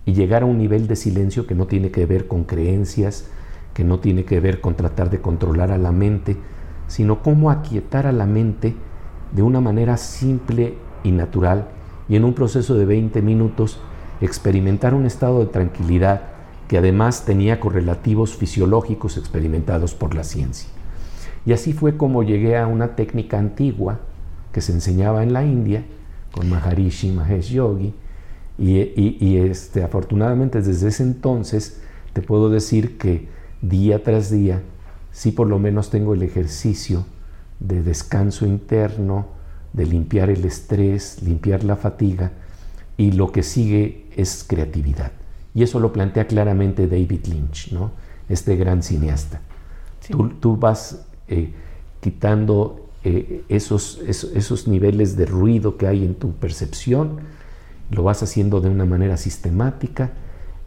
y 0.05 0.13
llegar 0.13 0.43
a 0.43 0.45
un 0.45 0.57
nivel 0.57 0.87
de 0.87 0.95
silencio 0.95 1.47
que 1.47 1.55
no 1.55 1.67
tiene 1.67 1.91
que 1.91 2.05
ver 2.05 2.27
con 2.27 2.43
creencias, 2.43 3.25
que 3.73 3.83
no 3.83 3.99
tiene 3.99 4.25
que 4.25 4.39
ver 4.39 4.61
con 4.61 4.75
tratar 4.75 5.09
de 5.09 5.21
controlar 5.21 5.71
a 5.71 5.77
la 5.77 5.91
mente, 5.91 6.37
sino 6.87 7.21
cómo 7.21 7.51
aquietar 7.51 8.07
a 8.07 8.11
la 8.11 8.25
mente 8.25 8.75
de 9.31 9.41
una 9.41 9.61
manera 9.61 9.97
simple 9.97 10.75
y 11.03 11.11
natural 11.11 11.67
y 12.09 12.15
en 12.15 12.23
un 12.23 12.33
proceso 12.33 12.75
de 12.75 12.85
20 12.85 13.21
minutos 13.21 13.79
experimentar 14.21 14.93
un 14.93 15.05
estado 15.05 15.39
de 15.39 15.47
tranquilidad 15.47 16.21
que 16.67 16.77
además 16.77 17.25
tenía 17.25 17.59
correlativos 17.59 18.35
fisiológicos 18.35 19.17
experimentados 19.17 19.93
por 19.93 20.15
la 20.15 20.23
ciencia. 20.23 20.69
Y 21.45 21.53
así 21.53 21.71
fue 21.71 21.95
como 21.95 22.23
llegué 22.23 22.57
a 22.57 22.67
una 22.67 22.95
técnica 22.95 23.39
antigua 23.39 23.99
que 24.51 24.61
se 24.61 24.73
enseñaba 24.73 25.23
en 25.23 25.33
la 25.33 25.45
India 25.45 25.85
con 26.31 26.49
Maharishi 26.49 27.11
Mahesh 27.11 27.51
Yogi, 27.51 27.93
y, 28.57 29.37
este, 29.37 29.83
afortunadamente 29.83 30.61
desde 30.61 30.87
ese 30.87 31.03
entonces 31.03 31.79
te 32.13 32.21
puedo 32.21 32.49
decir 32.49 32.97
que 32.97 33.27
día 33.61 34.03
tras 34.03 34.31
día 34.31 34.63
sí 35.11 35.31
por 35.31 35.47
lo 35.47 35.59
menos 35.59 35.89
tengo 35.89 36.13
el 36.13 36.23
ejercicio 36.23 37.05
de 37.59 37.83
descanso 37.83 38.45
interno, 38.45 39.27
de 39.73 39.85
limpiar 39.85 40.29
el 40.29 40.43
estrés, 40.45 41.21
limpiar 41.21 41.63
la 41.63 41.75
fatiga 41.75 42.31
y 42.97 43.11
lo 43.11 43.31
que 43.31 43.43
sigue 43.43 44.07
es 44.15 44.43
creatividad. 44.47 45.11
Y 45.53 45.63
eso 45.63 45.79
lo 45.79 45.93
plantea 45.93 46.27
claramente 46.27 46.87
David 46.87 47.25
Lynch, 47.27 47.71
¿no? 47.71 47.91
este 48.29 48.55
gran 48.55 48.83
cineasta. 48.83 49.41
Tú, 50.39 50.57
vas 50.57 51.05
eh, 51.27 51.51
quitando 51.99 52.89
eh, 53.03 53.43
esos, 53.49 53.99
esos 54.07 54.67
niveles 54.67 55.17
de 55.17 55.25
ruido 55.25 55.77
que 55.77 55.87
hay 55.87 56.05
en 56.05 56.15
tu 56.15 56.33
percepción, 56.33 57.19
lo 57.89 58.03
vas 58.03 58.23
haciendo 58.23 58.61
de 58.61 58.69
una 58.69 58.85
manera 58.85 59.17
sistemática 59.17 60.11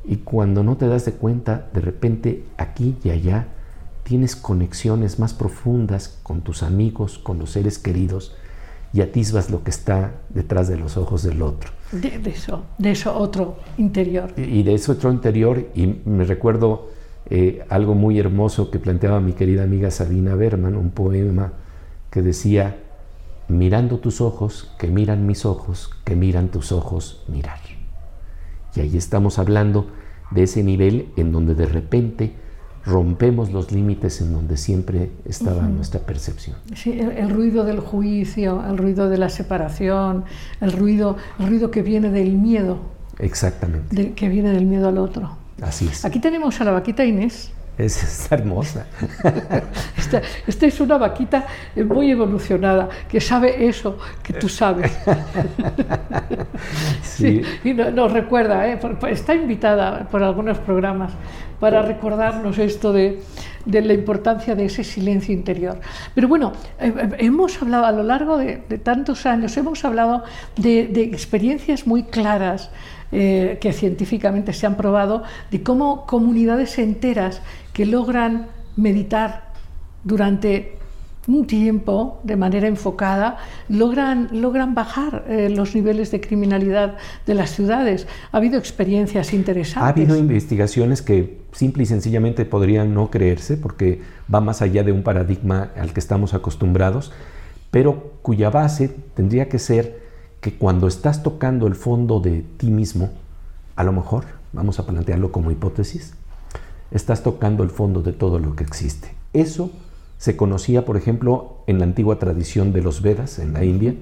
y 0.05 0.17
cuando 0.17 0.63
no 0.63 0.77
te 0.77 0.89
das 0.89 1.05
de 1.05 1.13
cuenta, 1.13 1.69
de 1.73 1.81
repente 1.81 2.45
aquí 2.57 2.97
y 3.05 3.11
allá 3.11 3.49
tienes 4.03 4.35
conexiones 4.35 5.19
más 5.19 5.35
profundas 5.35 6.19
con 6.23 6.41
tus 6.41 6.63
amigos, 6.63 7.19
con 7.19 7.39
los 7.39 7.51
seres 7.51 7.79
queridos 7.79 8.35
y 8.93 9.03
atisbas 9.03 9.51
lo 9.51 9.63
que 9.63 9.71
está 9.71 10.15
detrás 10.31 10.69
de 10.69 10.77
los 10.77 10.97
ojos 10.97 11.23
del 11.23 11.43
otro. 11.43 11.71
De, 11.93 12.21
eso, 12.29 12.65
de 12.79 12.93
eso 12.93 13.17
otro 13.17 13.57
interior. 13.79 14.33
Y, 14.37 14.63
de 14.63 14.75
eso 14.75 14.93
otro 14.93 15.13
interior, 15.13 15.69
y 15.75 15.87
me 16.05 16.25
recuerdo 16.25 16.89
eh, 17.29 17.65
algo 17.69 17.95
muy 17.95 18.19
hermoso 18.19 18.71
que 18.71 18.79
planteaba 18.79 19.21
mi 19.21 19.33
querida 19.33 19.63
amiga 19.63 19.91
Sabina 19.91 20.35
Berman, 20.35 20.77
un 20.77 20.91
poema 20.91 21.53
que 22.11 22.23
decía, 22.23 22.79
mirando 23.59 23.99
tus 23.99 24.21
ojos, 24.21 24.73
que 24.79 24.89
miran 24.89 25.27
mis 25.27 25.45
ojos, 25.45 25.91
que 26.05 26.17
miran 26.17 26.49
tus 26.49 26.73
ojos, 26.73 27.25
mirar. 27.29 27.59
Y 28.75 28.81
ahí 28.81 28.97
estamos 28.97 29.39
hablando 29.39 29.89
de 30.31 30.45
ese 30.45 30.63
nivel 30.63 31.09
en 31.17 31.33
donde 31.33 31.55
de 31.55 31.67
repente 31.67 32.33
rompemos 32.87 33.53
los 33.53 33.73
límites 33.73 34.21
en 34.21 34.33
donde 34.33 34.57
siempre 34.57 35.11
estaba 35.25 35.63
nuestra 35.63 36.01
percepción. 36.01 36.57
Sí, 36.75 36.99
el, 36.99 37.31
ruido 37.31 37.65
del 37.65 37.81
juicio, 37.81 38.65
el 38.67 38.79
ruido 38.79 39.09
de 39.09 39.19
la 39.19 39.29
separación, 39.29 40.25
el 40.61 40.73
ruido, 40.73 41.17
el 41.39 41.49
ruido 41.49 41.71
que 41.71 41.83
viene 41.83 42.11
del 42.11 42.33
miedo. 42.35 42.79
Exactamente. 43.19 44.15
que 44.15 44.29
viene 44.29 44.51
del 44.51 44.65
miedo 44.65 44.89
al 44.89 44.97
otro. 44.97 45.37
Así 45.61 45.87
es. 45.89 46.07
Aquí 46.07 46.21
tenemos 46.21 46.59
a 46.61 46.65
la 46.65 46.71
vaquita 46.71 47.05
Inés. 47.05 47.53
Es, 47.85 48.31
hermosa. 48.31 48.87
esta, 50.47 50.67
es 50.67 50.81
una 50.81 50.99
vaquita 50.99 51.47
muy 51.77 52.11
evolucionada, 52.11 52.89
que 53.09 53.21
sabe 53.21 53.67
eso 53.67 53.99
que 54.23 54.35
tú 54.35 54.49
sabes. 54.49 54.93
Sí. 57.03 57.43
y 57.65 57.73
nos 57.75 58.13
recuerda, 58.13 58.67
¿eh? 58.67 58.79
está 59.09 59.35
invitada 59.35 60.07
por 60.11 60.23
algunos 60.23 60.59
programas 60.59 61.13
para 61.59 61.83
recordarnos 61.83 62.59
esto 62.59 62.93
de, 62.93 63.21
de 63.65 63.83
la 63.83 63.93
importancia 63.93 64.55
de 64.55 64.67
ese 64.67 64.85
silencio 64.85 65.35
interior. 65.35 65.79
Pero 66.15 66.29
bueno, 66.29 66.53
eh, 66.79 66.93
eh, 66.97 67.09
hemos 67.19 67.61
hablado 67.61 67.85
a 67.87 67.93
lo 67.93 68.03
largo 68.03 68.39
de, 68.39 68.57
tantos 68.83 69.27
años, 69.27 69.57
hemos 69.57 69.85
hablado 69.85 70.25
de, 70.57 70.83
experiencias 71.03 71.87
muy 71.87 72.05
claras 72.05 72.71
eh, 73.13 73.59
que 73.61 73.73
científicamente 73.73 74.53
se 74.53 74.67
han 74.67 74.77
probado, 74.77 75.25
de 75.51 75.63
cómo 75.63 76.07
comunidades 76.07 76.79
enteras 76.79 77.43
que 77.81 77.87
logran 77.87 78.49
meditar 78.77 79.55
durante 80.05 80.77
un 81.27 81.47
tiempo, 81.47 82.21
de 82.25 82.37
manera 82.37 82.69
enfocada, 82.69 83.39
logran, 83.71 84.29
logran 84.33 84.75
bajar 84.75 85.25
eh, 85.27 85.49
los 85.49 85.75
niveles 85.75 86.11
de 86.11 86.21
criminalidad 86.21 86.99
de 87.25 87.33
las 87.33 87.53
ciudades. 87.53 88.07
Ha 88.33 88.37
habido 88.37 88.59
experiencias 88.59 89.33
interesantes. 89.33 89.83
Ha 89.83 89.89
habido 89.89 90.15
investigaciones 90.15 91.01
que 91.01 91.41
simple 91.53 91.85
y 91.85 91.87
sencillamente 91.87 92.45
podrían 92.45 92.93
no 92.93 93.09
creerse 93.11 93.57
porque 93.57 94.03
va 94.31 94.43
más 94.43 94.61
allá 94.61 94.83
de 94.83 94.93
un 94.93 95.03
paradigma 95.03 95.71
al 95.75 95.95
que 95.95 96.01
estamos 96.01 96.35
acostumbrados, 96.35 97.13
pero 97.71 98.13
cuya 98.21 98.51
base 98.51 98.95
tendría 99.15 99.49
que 99.49 99.59
ser 99.59 100.03
que 100.43 100.53
cuando 100.53 100.87
estás 100.87 101.23
tocando 101.23 101.67
el 101.67 101.77
fondo 101.77 102.21
de 102.21 102.45
ti 102.59 102.71
mismo, 102.71 103.09
a 103.75 103.85
lo 103.85 103.93
mejor, 103.93 104.25
vamos 104.53 104.79
a 104.79 104.87
plantearlo 104.87 105.33
como 105.33 105.51
hipótesis, 105.51 106.13
estás 106.91 107.23
tocando 107.23 107.63
el 107.63 107.71
fondo 107.71 108.03
de 108.03 108.13
todo 108.13 108.39
lo 108.39 108.57
que 108.57 108.65
existe. 108.65 109.15
Eso 109.33 109.71
se 110.19 110.37
conocía, 110.37 110.85
por 110.85 110.97
ejemplo, 110.97 111.63
en 111.67 111.79
la 111.79 111.85
antigua 111.85 112.19
tradición 112.19 112.73
de 112.73 112.83
los 112.83 113.01
Vedas 113.01 113.39
en 113.39 113.55
la 113.55 113.65
India, 113.65 113.95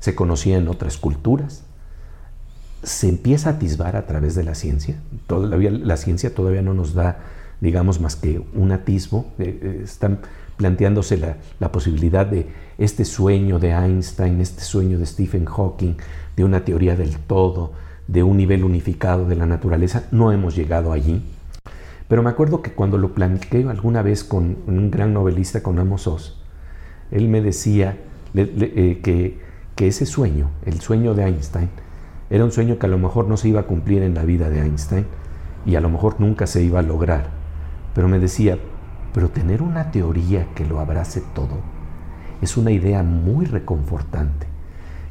se 0.00 0.14
conocía 0.14 0.56
en 0.56 0.68
otras 0.68 0.96
culturas. 0.96 1.62
Se 2.82 3.08
empieza 3.08 3.50
a 3.50 3.52
atisbar 3.52 3.94
a 3.94 4.06
través 4.06 4.34
de 4.34 4.42
la 4.42 4.54
ciencia. 4.54 4.96
Todavía, 5.26 5.70
la 5.70 5.96
ciencia 5.96 6.34
todavía 6.34 6.62
no 6.62 6.74
nos 6.74 6.94
da, 6.94 7.20
digamos, 7.60 8.00
más 8.00 8.16
que 8.16 8.42
un 8.54 8.72
atisbo. 8.72 9.26
Eh, 9.38 9.60
eh, 9.62 9.80
están 9.84 10.20
planteándose 10.56 11.18
la, 11.18 11.36
la 11.60 11.70
posibilidad 11.70 12.26
de 12.26 12.48
este 12.78 13.04
sueño 13.04 13.58
de 13.58 13.70
Einstein, 13.70 14.40
este 14.40 14.62
sueño 14.62 14.98
de 14.98 15.06
Stephen 15.06 15.44
Hawking, 15.44 15.94
de 16.36 16.44
una 16.44 16.64
teoría 16.64 16.96
del 16.96 17.18
todo, 17.18 17.72
de 18.08 18.22
un 18.22 18.38
nivel 18.38 18.64
unificado 18.64 19.26
de 19.26 19.36
la 19.36 19.46
naturaleza. 19.46 20.04
No 20.10 20.32
hemos 20.32 20.56
llegado 20.56 20.92
allí 20.92 21.22
pero 22.10 22.24
me 22.24 22.30
acuerdo 22.30 22.60
que 22.60 22.72
cuando 22.72 22.98
lo 22.98 23.14
planteé 23.14 23.62
alguna 23.68 24.02
vez 24.02 24.24
con 24.24 24.56
un 24.66 24.90
gran 24.90 25.14
novelista, 25.14 25.62
con 25.62 25.78
Amos 25.78 26.08
Oz, 26.08 26.42
él 27.12 27.28
me 27.28 27.40
decía 27.40 27.98
eh, 28.34 28.98
que, 29.00 29.38
que 29.76 29.86
ese 29.86 30.06
sueño, 30.06 30.50
el 30.66 30.80
sueño 30.80 31.14
de 31.14 31.22
Einstein, 31.22 31.68
era 32.28 32.44
un 32.44 32.50
sueño 32.50 32.80
que 32.80 32.86
a 32.86 32.88
lo 32.88 32.98
mejor 32.98 33.28
no 33.28 33.36
se 33.36 33.48
iba 33.48 33.60
a 33.60 33.66
cumplir 33.68 34.02
en 34.02 34.14
la 34.14 34.24
vida 34.24 34.50
de 34.50 34.58
Einstein 34.58 35.06
y 35.64 35.76
a 35.76 35.80
lo 35.80 35.88
mejor 35.88 36.16
nunca 36.18 36.48
se 36.48 36.64
iba 36.64 36.80
a 36.80 36.82
lograr. 36.82 37.28
Pero 37.94 38.08
me 38.08 38.18
decía, 38.18 38.58
pero 39.14 39.28
tener 39.28 39.62
una 39.62 39.92
teoría 39.92 40.48
que 40.56 40.66
lo 40.66 40.80
abrace 40.80 41.22
todo 41.32 41.58
es 42.42 42.56
una 42.56 42.72
idea 42.72 43.04
muy 43.04 43.46
reconfortante. 43.46 44.48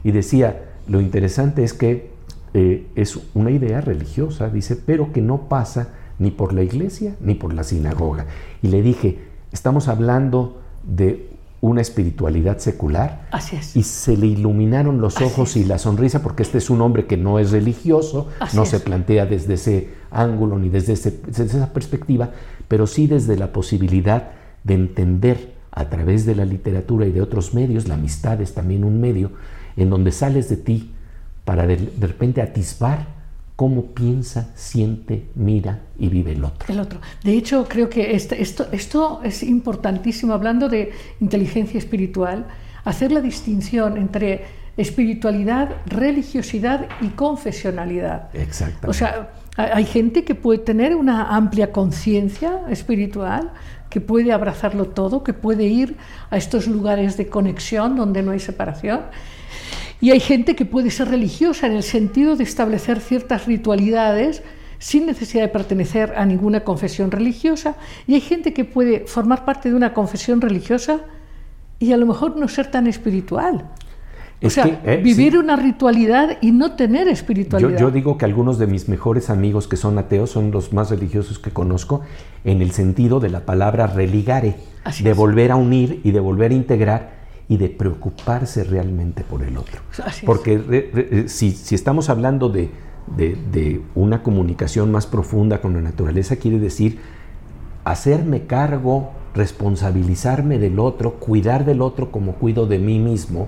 Y 0.04 0.12
decía, 0.12 0.74
lo 0.86 1.00
interesante 1.00 1.64
es 1.64 1.72
que 1.72 2.12
eh, 2.54 2.88
es 2.96 3.22
una 3.36 3.52
idea 3.52 3.80
religiosa, 3.80 4.50
dice, 4.50 4.76
pero 4.76 5.14
que 5.14 5.22
no 5.22 5.48
pasa 5.48 5.94
ni 6.20 6.32
por 6.32 6.54
la 6.54 6.62
iglesia 6.62 7.16
ni 7.22 7.34
por 7.34 7.54
la 7.54 7.64
sinagoga. 7.64 8.28
Y 8.62 8.68
le 8.68 8.82
dije, 8.82 9.20
estamos 9.52 9.88
hablando 9.88 10.62
de 10.84 11.30
una 11.62 11.82
espiritualidad 11.82 12.60
secular. 12.60 13.28
Así 13.32 13.56
es. 13.56 13.76
Y 13.76 13.84
se 13.84 14.16
le 14.16 14.28
iluminaron 14.28 15.02
los 15.02 15.20
ojos 15.22 15.58
y 15.58 15.66
la 15.66 15.78
sonrisa 15.78 16.22
porque 16.22 16.44
este 16.44 16.58
es 16.58 16.70
un 16.70 16.82
hombre 16.82 17.06
que 17.06 17.18
no 17.18 17.40
es 17.40 17.52
religioso, 17.52 18.28
no 18.54 18.66
se 18.66 18.80
plantea 18.80 19.26
desde 19.26 19.56
ese 19.56 19.90
ángulo 20.12 20.58
ni 20.58 20.70
desde, 20.70 20.94
desde 20.94 21.44
esa 21.44 21.74
perspectiva, 21.74 22.32
pero 22.68 22.88
sí 22.88 23.08
desde 23.08 23.36
la 23.36 23.52
posibilidad 23.52 24.32
de 24.64 24.74
entender 24.74 25.54
a 25.72 25.90
través 25.90 26.26
de 26.26 26.36
la 26.36 26.46
literatura 26.46 27.06
y 27.06 27.12
de 27.12 27.22
otros 27.22 27.54
medios, 27.54 27.88
la 27.88 27.96
amistad 27.96 28.42
es 28.42 28.54
también 28.54 28.84
un 28.84 29.00
medio, 29.00 29.32
en 29.78 29.90
donde 29.90 30.12
sales 30.12 30.50
de 30.50 30.58
ti 30.58 30.92
para 31.46 31.68
de, 31.68 31.78
de 31.78 32.08
repente 32.08 32.42
atisbar 32.42 33.19
cómo 33.60 33.88
piensa, 33.88 34.52
siente, 34.56 35.26
mira 35.36 35.82
y 35.98 36.08
vive 36.08 36.32
el 36.32 36.46
otro. 36.46 36.74
El 36.74 36.80
otro. 36.80 37.02
De 37.26 37.34
hecho, 37.34 37.66
creo 37.68 37.90
que 37.90 38.16
este, 38.16 38.42
esto, 38.42 38.68
esto 38.72 39.20
es 39.22 39.44
importantísimo, 39.44 40.32
hablando 40.34 40.70
de 40.70 40.94
inteligencia 41.20 41.78
espiritual, 41.78 42.46
hacer 42.86 43.12
la 43.12 43.20
distinción 43.20 43.98
entre 43.98 44.46
espiritualidad, 44.78 45.76
religiosidad 45.88 46.88
y 47.02 47.10
confesionalidad. 47.10 48.30
Exactamente. 48.34 48.88
O 48.88 48.94
sea, 48.94 49.34
hay 49.58 49.84
gente 49.84 50.24
que 50.24 50.36
puede 50.36 50.60
tener 50.60 50.96
una 50.96 51.36
amplia 51.36 51.74
conciencia 51.74 52.62
espiritual, 52.70 53.52
que 53.90 54.00
puede 54.00 54.32
abrazarlo 54.32 54.86
todo, 54.86 55.22
que 55.22 55.34
puede 55.34 55.66
ir 55.66 55.98
a 56.30 56.38
estos 56.38 56.66
lugares 56.66 57.18
de 57.18 57.28
conexión 57.28 57.98
donde 57.98 58.24
no 58.24 58.32
hay 58.32 58.40
separación 58.40 59.02
y 60.02 60.12
hay 60.12 60.20
gente 60.20 60.56
que 60.56 60.66
puede 60.66 60.92
ser 60.92 61.10
religiosa 61.10 61.68
en 61.68 61.74
el 61.74 61.84
sentido 61.84 62.36
de 62.36 62.44
establecer 62.44 63.02
ciertas 63.02 63.46
ritualidades 63.46 64.44
sin 64.78 65.06
necesidad 65.06 65.44
de 65.44 65.50
pertenecer 65.50 66.14
a 66.16 66.26
ninguna 66.26 66.64
confesión 66.64 67.12
religiosa. 67.12 67.76
Y 68.08 68.14
hay 68.16 68.22
gente 68.22 68.54
que 68.54 68.64
puede 68.64 69.06
formar 69.08 69.44
parte 69.44 69.70
de 69.70 69.76
una 69.76 69.94
confesión 69.94 70.40
religiosa 70.40 71.02
y 71.80 71.92
a 71.92 71.98
lo 71.98 72.06
mejor 72.06 72.38
no 72.38 72.48
ser 72.48 72.72
tan 72.72 72.88
espiritual. 72.88 73.70
o 74.42 74.50
sea, 74.50 74.82
eh, 74.86 75.02
vivir 75.04 75.38
una 75.38 75.58
ritualidad 75.58 76.38
y 76.40 76.54
no 76.54 76.78
tener 76.78 77.10
espiritualidad. 77.10 77.78
Yo, 77.78 77.92
digo 77.92 78.18
que 78.18 78.24
algunos 78.24 78.58
de 78.58 78.68
mis 78.68 78.88
mejores 78.88 79.30
amigos 79.30 79.68
que 79.68 79.76
son 79.76 79.98
ateos 79.98 80.30
son 80.30 80.52
los 80.52 80.72
más 80.72 80.92
religiosos 80.92 81.40
que 81.40 81.52
conozco 81.52 82.02
en 82.46 82.62
el 82.62 82.72
sentido 82.72 83.20
de 83.20 83.30
la 83.30 83.42
palabra 83.42 83.86
religare, 83.86 84.56
de 85.04 85.14
volver 85.14 85.52
a 85.52 85.58
unir 85.58 86.00
y 86.06 86.12
de 86.12 86.22
volver 86.22 86.52
a 86.52 86.56
integrar 86.56 87.19
y 87.50 87.58
de 87.58 87.68
preocuparse 87.68 88.64
realmente 88.64 89.24
por 89.24 89.42
el 89.42 89.58
otro. 89.58 89.82
Porque 90.24 90.62
eh, 90.70 91.24
si, 91.28 91.58
estamos 91.72 92.10
hablando 92.10 92.48
de, 92.48 92.70
una 93.96 94.22
comunicación 94.22 94.92
más 94.92 95.08
profunda 95.08 95.60
con 95.60 95.74
la 95.74 95.82
naturaleza, 95.82 96.36
quiere 96.36 96.60
decir 96.60 97.00
hacerme 97.84 98.44
cargo, 98.44 99.10
responsabilizarme 99.34 100.60
del 100.60 100.78
otro, 100.78 101.16
cuidar 101.16 101.66
del 101.66 101.82
otro 101.82 102.12
como 102.12 102.34
cuido 102.34 102.68
de 102.68 102.78
mí 102.78 103.00
mismo. 103.00 103.48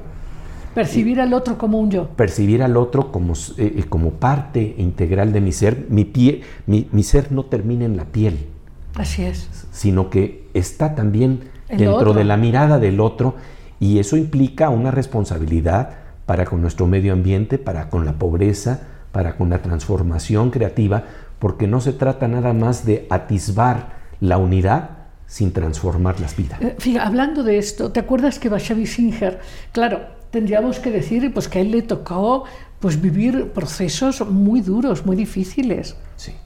Percibir 0.74 1.22
al 1.22 1.34
otro 1.34 1.60
como 1.60 1.80
un 1.80 1.92
yo. 1.92 2.08
Percibir 2.10 2.64
al 2.64 2.78
otro 2.78 3.12
como, 3.12 3.34
eh, 3.34 3.76
eh, 3.78 3.84
como 3.88 4.12
parte 4.14 4.74
integral 4.80 5.32
de 5.32 5.42
mi 5.42 5.52
ser. 5.52 5.86
Mi, 5.90 6.06
pie, 6.06 6.42
mi, 6.66 7.04
ser 7.04 7.32
no 7.32 7.46
termina 7.46 7.86
en 7.86 7.98
la 7.98 8.06
piel. 8.06 8.48
Así 8.96 9.24
es. 9.24 9.68
Sino 9.72 10.10
que 10.10 10.48
está 10.56 10.96
también 10.96 11.42
dentro 11.70 12.14
de 12.14 12.24
la 12.24 12.36
mirada 12.36 12.80
del 12.80 13.00
otro 13.00 13.36
y 13.82 13.98
eso 13.98 14.16
implica 14.16 14.70
una 14.70 14.92
responsabilidad 14.92 15.90
para 16.28 16.46
con 16.46 16.62
nuestro 16.62 16.86
medio 16.86 17.14
ambiente, 17.14 17.58
para 17.58 17.90
con 17.90 18.06
la 18.06 18.14
pobreza, 18.14 18.80
para 19.12 19.36
con 19.36 19.50
la 19.50 19.64
transformación 19.64 20.52
creativa, 20.52 21.04
porque 21.40 21.66
no 21.66 21.82
se 21.82 21.92
trata 21.92 22.28
nada 22.28 22.54
más 22.54 22.86
de 22.86 23.08
atisbar 23.10 23.88
la 24.20 24.38
unidad 24.38 24.92
sin 25.26 25.52
transformar 25.52 26.20
las 26.20 26.38
vidas. 26.38 26.62
Eh, 26.62 26.76
fíjate, 26.78 27.08
hablando 27.08 27.42
de 27.42 27.58
esto, 27.58 27.92
¿te 27.92 28.00
acuerdas 28.00 28.38
que 28.38 28.50
Bashavi 28.50 28.86
Singer, 28.86 29.40
claro, 29.72 30.02
tendríamos 30.30 30.78
que 30.78 30.92
decir 30.92 31.34
pues, 31.34 31.48
que 31.48 31.58
a 31.58 31.62
él 31.64 31.72
le 31.72 31.82
tocó 31.82 32.44
pues, 32.80 33.02
vivir 33.02 33.50
procesos 33.52 34.22
muy 34.30 34.62
duros, 34.62 35.08
muy 35.08 35.16
difíciles 35.16 35.96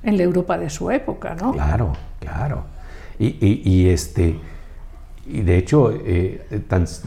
en 0.03 0.15
la 0.15 0.23
Europa 0.23 0.57
de 0.57 0.69
su 0.69 0.89
época, 0.89 1.35
¿no? 1.35 1.51
Claro, 1.51 1.91
claro. 2.21 2.63
Y, 3.19 3.61
y 3.69 3.89
este, 3.89 4.39
y 5.27 5.41
de 5.41 5.57
hecho, 5.57 5.91
eh, 5.91 6.45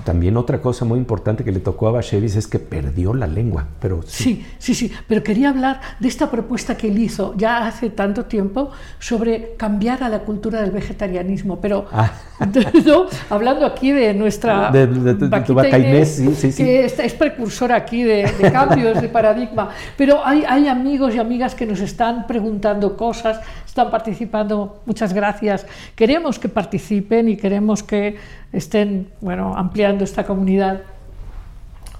también 0.02 0.36
otra 0.36 0.60
cosa 0.60 0.84
muy 0.84 0.98
importante 0.98 1.44
que 1.44 1.52
le 1.52 1.60
tocó 1.60 1.86
a 1.86 1.92
Bashevis 1.92 2.34
es 2.34 2.48
que 2.48 2.58
perdió 2.58 3.14
la 3.14 3.28
lengua. 3.28 3.68
Pero 3.80 4.02
sí. 4.04 4.44
sí. 4.58 4.74
sí, 4.74 4.90
Pero 5.06 5.22
quería 5.22 5.50
hablar 5.50 5.80
de 6.00 6.08
esta 6.08 6.28
propuesta 6.28 6.76
que 6.76 6.88
él 6.88 6.98
hizo 6.98 7.34
ya 7.36 7.66
hace 7.66 7.90
tanto 7.90 8.24
tiempo 8.24 8.72
sobre 8.98 9.54
cambiar 9.56 10.02
a 10.02 10.08
la 10.08 10.20
cultura 10.20 10.60
del 10.62 10.72
vegetarianismo. 10.72 11.60
Pero 11.60 11.86
ah. 11.92 12.10
hablando 13.30 13.64
aquí 13.64 13.92
de 13.92 14.12
nuestra 14.14 14.72
de, 14.72 14.88
de, 14.88 16.04
sí, 16.04 16.34
sí, 16.34 16.50
sí. 16.50 16.64
que 16.64 16.86
es, 16.86 17.14
precursora 17.14 17.76
aquí 17.76 18.02
de, 18.02 18.24
cambios 18.52 19.00
de 19.00 19.08
paradigma. 19.08 19.70
Pero 19.96 20.26
hay, 20.26 20.44
hay 20.44 20.66
amigos 20.66 21.14
y 21.14 21.18
amigas 21.18 21.54
que 21.54 21.66
nos 21.66 21.78
están 21.78 22.26
preguntando 22.26 22.96
cosas, 22.96 23.40
están 23.78 23.92
participando. 23.92 24.80
Muchas 24.86 25.12
gracias. 25.12 25.64
Queremos 25.94 26.40
que 26.40 26.48
participen 26.48 27.28
y 27.28 27.36
queremos 27.36 27.84
que 27.84 28.16
estén 28.52 29.06
bueno, 29.20 29.54
ampliando 29.56 30.02
esta 30.02 30.24
comunidad. 30.24 30.80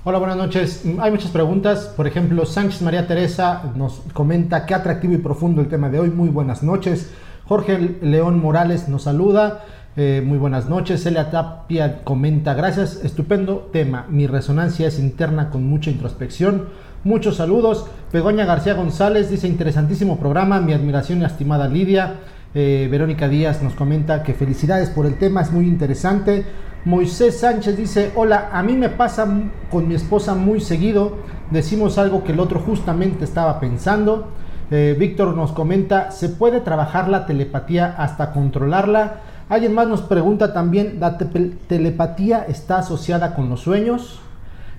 Hola, 0.03 0.19
buenas 0.19 0.37
noches. 0.37 0.83
Hay 0.99 1.13
muchas 1.13 1.31
preguntas. 1.31 1.93
Por 1.97 2.09
ejemplo, 2.09 2.45
Sánchez 2.47 2.83
María 2.83 3.07
Teresa 3.07 3.63
nos 3.77 4.01
comenta 4.13 4.67
qué 4.67 4.75
atractivo 4.75 5.13
y 5.13 5.19
profundo 5.19 5.61
el 5.61 5.69
tema 5.69 5.89
de 5.89 6.01
hoy. 6.01 6.11
Muy 6.11 6.31
buenas 6.31 6.65
noches. 6.65 7.13
Jorge 7.47 7.99
León 8.03 8.41
Morales 8.41 8.89
nos 8.89 9.05
saluda. 9.05 9.65
Eh, 9.97 10.21
muy 10.27 10.39
buenas 10.39 10.69
noches. 10.69 11.05
Celia 11.05 11.31
Tapia 11.31 12.03
comenta, 12.03 12.55
gracias, 12.55 13.05
estupendo 13.05 13.69
tema. 13.73 14.07
Mi 14.09 14.27
resonancia 14.27 14.89
es 14.89 14.99
interna 14.99 15.51
con 15.51 15.65
mucha 15.69 15.91
introspección. 15.91 16.71
Muchos 17.05 17.37
saludos. 17.37 17.87
Begoña 18.13 18.45
García 18.45 18.75
González 18.75 19.31
dice, 19.31 19.47
interesantísimo 19.47 20.19
programa. 20.19 20.61
Mi 20.61 20.73
admiración 20.73 21.23
y 21.23 21.25
estimada 21.25 21.69
Lidia. 21.69 22.17
Eh, 22.55 22.89
Verónica 22.91 23.29
Díaz 23.29 23.63
nos 23.63 23.75
comenta 23.75 24.23
que 24.23 24.35
felicidades 24.35 24.91
por 24.91 25.07
el 25.07 25.17
tema, 25.19 25.43
es 25.43 25.53
muy 25.53 25.67
interesante. 25.67 26.45
Moisés 26.85 27.41
Sánchez 27.41 27.77
dice, 27.77 28.13
hola, 28.15 28.49
a 28.53 28.63
mí 28.63 28.75
me 28.75 28.89
pasa 28.89 29.29
con 29.71 29.87
mi 29.87 29.95
esposa 29.95 30.35
muy 30.35 30.61
seguido, 30.61 31.19
decimos 31.51 31.99
algo 31.99 32.25
que 32.25 32.33
el 32.33 32.41
otro 32.41 32.61
justamente 32.61 33.25
estaba 33.25 33.61
pensando. 33.61 34.29
Eh, 34.71 34.97
Víctor 34.99 35.37
nos 35.37 35.53
comenta, 35.53 36.11
¿se 36.11 36.31
puede 36.31 36.61
trabajar 36.61 37.09
la 37.09 37.27
telepatía 37.27 37.95
hasta 37.99 38.33
controlarla? 38.33 39.21
Alguien 39.49 39.75
más 39.75 39.87
nos 39.87 40.03
pregunta 40.03 40.53
también, 40.53 40.99
¿la 41.01 41.17
telepatía 41.17 42.45
está 42.49 42.79
asociada 42.79 43.35
con 43.35 43.49
los 43.49 43.61
sueños? 43.61 44.21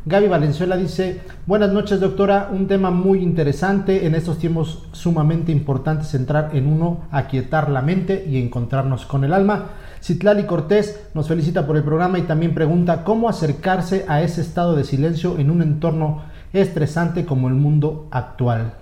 Gaby 0.09 0.27
Valenzuela 0.27 0.75
dice, 0.75 1.21
buenas 1.45 1.71
noches 1.71 1.99
doctora, 1.99 2.49
un 2.51 2.67
tema 2.67 2.89
muy 2.89 3.19
interesante, 3.19 4.07
en 4.07 4.15
estos 4.15 4.39
tiempos 4.39 4.87
sumamente 4.91 5.51
importante 5.51 6.03
centrar 6.03 6.49
en 6.53 6.65
uno, 6.65 7.01
aquietar 7.11 7.69
la 7.69 7.83
mente 7.83 8.25
y 8.27 8.41
encontrarnos 8.41 9.05
con 9.05 9.23
el 9.23 9.33
alma. 9.33 9.65
Citlali 10.01 10.47
Cortés 10.47 10.99
nos 11.13 11.27
felicita 11.27 11.67
por 11.67 11.77
el 11.77 11.83
programa 11.83 12.17
y 12.17 12.23
también 12.23 12.55
pregunta 12.55 13.03
cómo 13.03 13.29
acercarse 13.29 14.05
a 14.07 14.23
ese 14.23 14.41
estado 14.41 14.75
de 14.75 14.83
silencio 14.83 15.37
en 15.37 15.51
un 15.51 15.61
entorno 15.61 16.23
estresante 16.53 17.23
como 17.23 17.47
el 17.47 17.53
mundo 17.53 18.07
actual. 18.09 18.73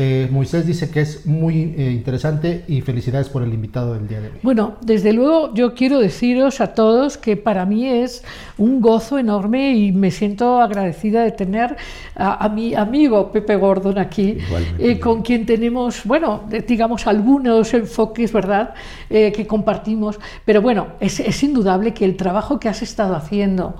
Eh, 0.00 0.28
Moisés 0.30 0.64
dice 0.64 0.90
que 0.90 1.00
es 1.00 1.26
muy 1.26 1.74
eh, 1.76 1.90
interesante 1.90 2.64
y 2.68 2.82
felicidades 2.82 3.28
por 3.28 3.42
el 3.42 3.52
invitado 3.52 3.94
del 3.94 4.06
día 4.06 4.20
de 4.20 4.28
hoy. 4.28 4.38
Bueno, 4.42 4.76
desde 4.80 5.12
luego 5.12 5.52
yo 5.54 5.74
quiero 5.74 5.98
deciros 5.98 6.60
a 6.60 6.68
todos 6.68 7.18
que 7.18 7.36
para 7.36 7.66
mí 7.66 7.84
es 7.84 8.22
un 8.58 8.80
gozo 8.80 9.18
enorme 9.18 9.74
y 9.74 9.90
me 9.90 10.12
siento 10.12 10.60
agradecida 10.60 11.24
de 11.24 11.32
tener 11.32 11.76
a, 12.14 12.48
mi 12.48 12.76
amigo 12.76 13.32
Pepe 13.32 13.56
Gordon 13.56 13.98
aquí, 13.98 14.38
eh, 14.78 15.00
con 15.00 15.22
quien 15.22 15.44
tenemos, 15.44 16.04
bueno, 16.04 16.44
digamos 16.66 17.08
algunos 17.08 17.74
enfoques, 17.74 18.32
¿verdad?, 18.32 18.74
que 19.08 19.46
compartimos. 19.48 20.20
Pero 20.44 20.62
bueno, 20.62 20.88
es, 21.00 21.18
es 21.18 21.42
indudable 21.42 21.92
que 21.92 22.04
el 22.04 22.16
trabajo 22.16 22.60
que 22.60 22.68
has 22.68 22.82
estado 22.82 23.16
haciendo, 23.16 23.74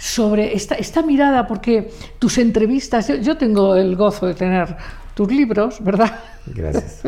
sobre 0.00 0.54
esta, 0.54 0.76
esta 0.76 1.02
mirada, 1.02 1.46
porque 1.46 1.90
tus 2.18 2.38
entrevistas, 2.38 3.12
yo, 3.20 3.36
tengo 3.36 3.76
el 3.76 3.96
gozo 3.96 4.26
de 4.26 4.34
tener 4.34 4.74
tus 5.14 5.30
libros, 5.30 5.82
¿verdad? 5.82 6.18
Gracias. 6.46 7.02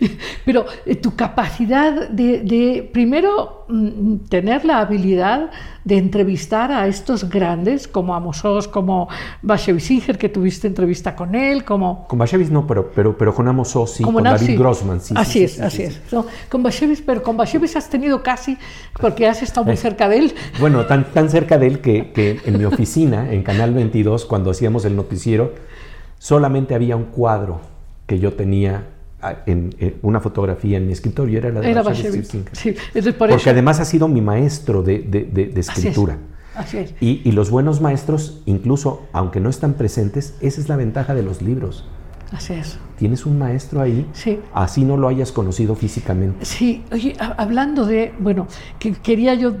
Pero 0.44 0.66
eh, 0.86 0.96
tu 0.96 1.14
capacidad 1.14 2.08
de, 2.08 2.88
primero, 2.92 3.66
mm, 3.68 4.16
tener 4.28 4.64
la 4.64 4.80
habilidad 4.80 5.50
de 5.84 5.96
entrevistar 5.96 6.72
a 6.72 6.86
estos 6.86 7.28
grandes, 7.28 7.88
como 7.88 8.14
Amos 8.14 8.42
como 8.68 9.08
Bashevis 9.42 9.84
Singer, 9.84 10.18
que 10.18 10.28
tuviste 10.28 10.66
entrevista 10.66 11.14
con 11.14 11.34
él, 11.34 11.64
como... 11.64 12.06
Con 12.08 12.18
Bashevis 12.18 12.50
no, 12.50 12.66
pero, 12.66 12.90
pero, 12.94 13.16
pero 13.16 13.34
con 13.34 13.48
Amos 13.48 13.74
sí, 13.86 14.02
con 14.02 14.22
David 14.22 14.58
Grossman, 14.58 15.00
sí. 15.00 15.14
Así 15.16 15.44
es, 15.44 15.60
así 15.60 15.82
es. 15.82 16.00
con 16.48 16.62
Bashevis, 16.62 17.02
pero 17.02 17.22
con 17.22 17.36
Bashevis 17.36 17.76
has 17.76 17.88
tenido 17.88 18.22
casi, 18.22 18.58
porque 19.00 19.26
has 19.26 19.42
estado 19.42 19.64
muy 19.64 19.74
eh, 19.74 19.78
cerca 19.78 20.08
de 20.08 20.18
él. 20.18 20.34
Bueno, 20.60 20.84
tan, 20.86 21.04
tan 21.12 21.30
cerca 21.30 21.58
de 21.58 21.66
él 21.66 21.80
que, 21.80 22.12
que 22.12 22.40
en 22.44 22.58
mi 22.58 22.64
oficina, 22.64 23.32
en 23.32 23.42
Canal 23.42 23.72
22, 23.72 24.26
cuando 24.26 24.50
hacíamos 24.50 24.84
el 24.84 24.96
noticiero, 24.96 25.52
solamente 26.18 26.74
había 26.74 26.96
un 26.96 27.04
cuadro 27.04 27.60
que 28.06 28.18
yo 28.18 28.32
tenía 28.32 28.86
ah, 29.22 29.36
en, 29.46 29.74
una 30.02 30.20
fotografía 30.20 30.78
en 30.78 30.86
mi 30.86 30.92
escritorio, 30.92 31.38
era 31.38 31.50
la 31.50 31.60
de 31.60 31.70
era 31.70 31.82
Sí, 32.52 32.74
Porque 33.18 33.50
además 33.50 33.80
ha 33.80 33.84
sido 33.84 34.08
mi 34.08 34.20
maestro 34.20 34.82
de, 34.82 35.00
de, 35.00 35.60
escritura. 35.60 36.16
Así 36.54 36.78
es. 36.78 36.94
Y, 37.00 37.20
y, 37.24 37.32
los 37.32 37.50
buenos 37.50 37.80
maestros, 37.80 38.42
incluso 38.46 39.06
aunque 39.12 39.38
no 39.38 39.48
están 39.48 39.74
presentes, 39.74 40.34
esa 40.40 40.60
es 40.60 40.68
la 40.68 40.76
ventaja 40.76 41.14
de 41.14 41.22
los 41.22 41.40
libros. 41.40 41.84
Así 42.32 42.52
es. 42.52 42.78
Tienes 42.98 43.24
un 43.24 43.38
maestro 43.38 43.80
ahí, 43.80 44.06
sí. 44.12 44.38
así 44.52 44.84
no 44.84 44.96
lo 44.96 45.08
hayas 45.08 45.32
conocido 45.32 45.74
físicamente. 45.74 46.44
Sí, 46.44 46.84
oye, 46.92 47.16
hablando 47.18 47.86
de, 47.86 48.12
bueno, 48.18 48.46
que 48.78 48.92
quería 48.92 49.34
yo, 49.34 49.54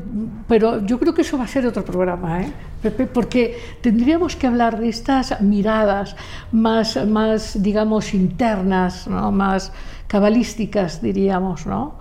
pero 0.46 0.84
yo 0.84 0.98
creo 0.98 1.14
que 1.14 1.22
eso 1.22 1.38
va 1.38 1.44
a 1.44 1.48
ser 1.48 1.66
otro 1.66 1.84
programa, 1.84 2.42
¿eh? 2.42 2.52
Pepe, 2.82 3.06
porque 3.06 3.56
tendríamos 3.80 4.36
que 4.36 4.46
hablar 4.46 4.78
de 4.78 4.88
estas 4.88 5.40
miradas 5.40 6.14
más, 6.52 7.06
más 7.06 7.62
digamos, 7.62 8.12
internas, 8.12 9.08
¿no? 9.08 9.32
más 9.32 9.72
cabalísticas, 10.06 11.00
diríamos, 11.02 11.66
¿no? 11.66 11.98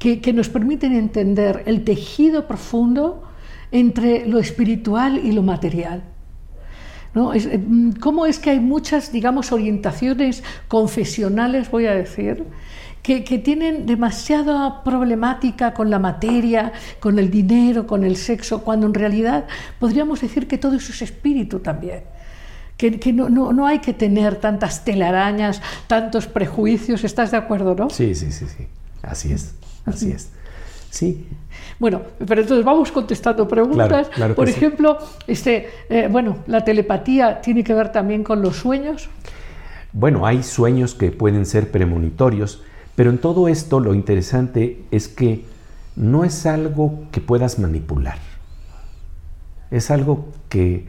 que, 0.00 0.20
que 0.20 0.32
nos 0.32 0.48
permiten 0.48 0.92
entender 0.92 1.62
el 1.66 1.84
tejido 1.84 2.48
profundo 2.48 3.22
entre 3.70 4.26
lo 4.26 4.38
espiritual 4.38 5.20
y 5.22 5.32
lo 5.32 5.42
material. 5.42 6.02
¿No? 7.14 7.32
Es, 7.32 7.46
eh, 7.46 7.60
¿Cómo 8.00 8.26
es 8.26 8.38
que 8.38 8.50
hay 8.50 8.60
muchas, 8.60 9.12
digamos, 9.12 9.52
orientaciones 9.52 10.42
confesionales, 10.68 11.70
voy 11.70 11.86
a 11.86 11.94
decir, 11.94 12.44
que, 13.02 13.24
que, 13.24 13.38
tienen 13.38 13.86
demasiada 13.86 14.84
problemática 14.84 15.72
con 15.72 15.88
la 15.90 15.98
materia, 15.98 16.72
con 17.00 17.18
el 17.18 17.30
dinero, 17.30 17.86
con 17.86 18.04
el 18.04 18.16
sexo, 18.16 18.62
cuando 18.62 18.86
en 18.86 18.94
realidad 18.94 19.46
podríamos 19.78 20.20
decir 20.20 20.46
que 20.46 20.58
todo 20.58 20.76
eso 20.76 20.92
es 20.92 21.02
espíritu 21.02 21.60
también? 21.60 22.02
Que, 22.76 22.98
que 22.98 23.12
no, 23.12 23.28
no, 23.28 23.52
no, 23.52 23.66
hay 23.66 23.78
que 23.80 23.92
tener 23.92 24.36
tantas 24.36 24.84
telarañas, 24.84 25.60
tantos 25.86 26.26
prejuicios, 26.26 27.04
¿estás 27.04 27.30
de 27.30 27.36
acuerdo, 27.36 27.74
no? 27.74 27.90
Sí, 27.90 28.14
sí, 28.14 28.32
sí, 28.32 28.46
sí. 28.46 28.66
Así 29.02 29.32
es, 29.32 29.54
así 29.86 30.10
es. 30.10 30.30
Sí, 30.90 31.26
bueno, 31.78 32.02
pero 32.26 32.42
entonces 32.42 32.64
vamos 32.64 32.92
contestando 32.92 33.48
preguntas. 33.48 34.10
Por 34.36 34.48
ejemplo, 34.48 34.98
este, 35.26 35.68
eh, 35.88 36.08
bueno, 36.10 36.38
la 36.46 36.62
telepatía 36.64 37.40
tiene 37.40 37.64
que 37.64 37.74
ver 37.74 37.90
también 37.90 38.22
con 38.22 38.42
los 38.42 38.56
sueños. 38.56 39.08
Bueno, 39.92 40.26
hay 40.26 40.42
sueños 40.42 40.94
que 40.94 41.10
pueden 41.10 41.46
ser 41.46 41.70
premonitorios, 41.70 42.62
pero 42.94 43.10
en 43.10 43.18
todo 43.18 43.48
esto 43.48 43.80
lo 43.80 43.94
interesante 43.94 44.82
es 44.90 45.08
que 45.08 45.44
no 45.96 46.24
es 46.24 46.46
algo 46.46 47.04
que 47.10 47.20
puedas 47.20 47.58
manipular. 47.58 48.18
Es 49.70 49.90
algo 49.90 50.28
que 50.48 50.86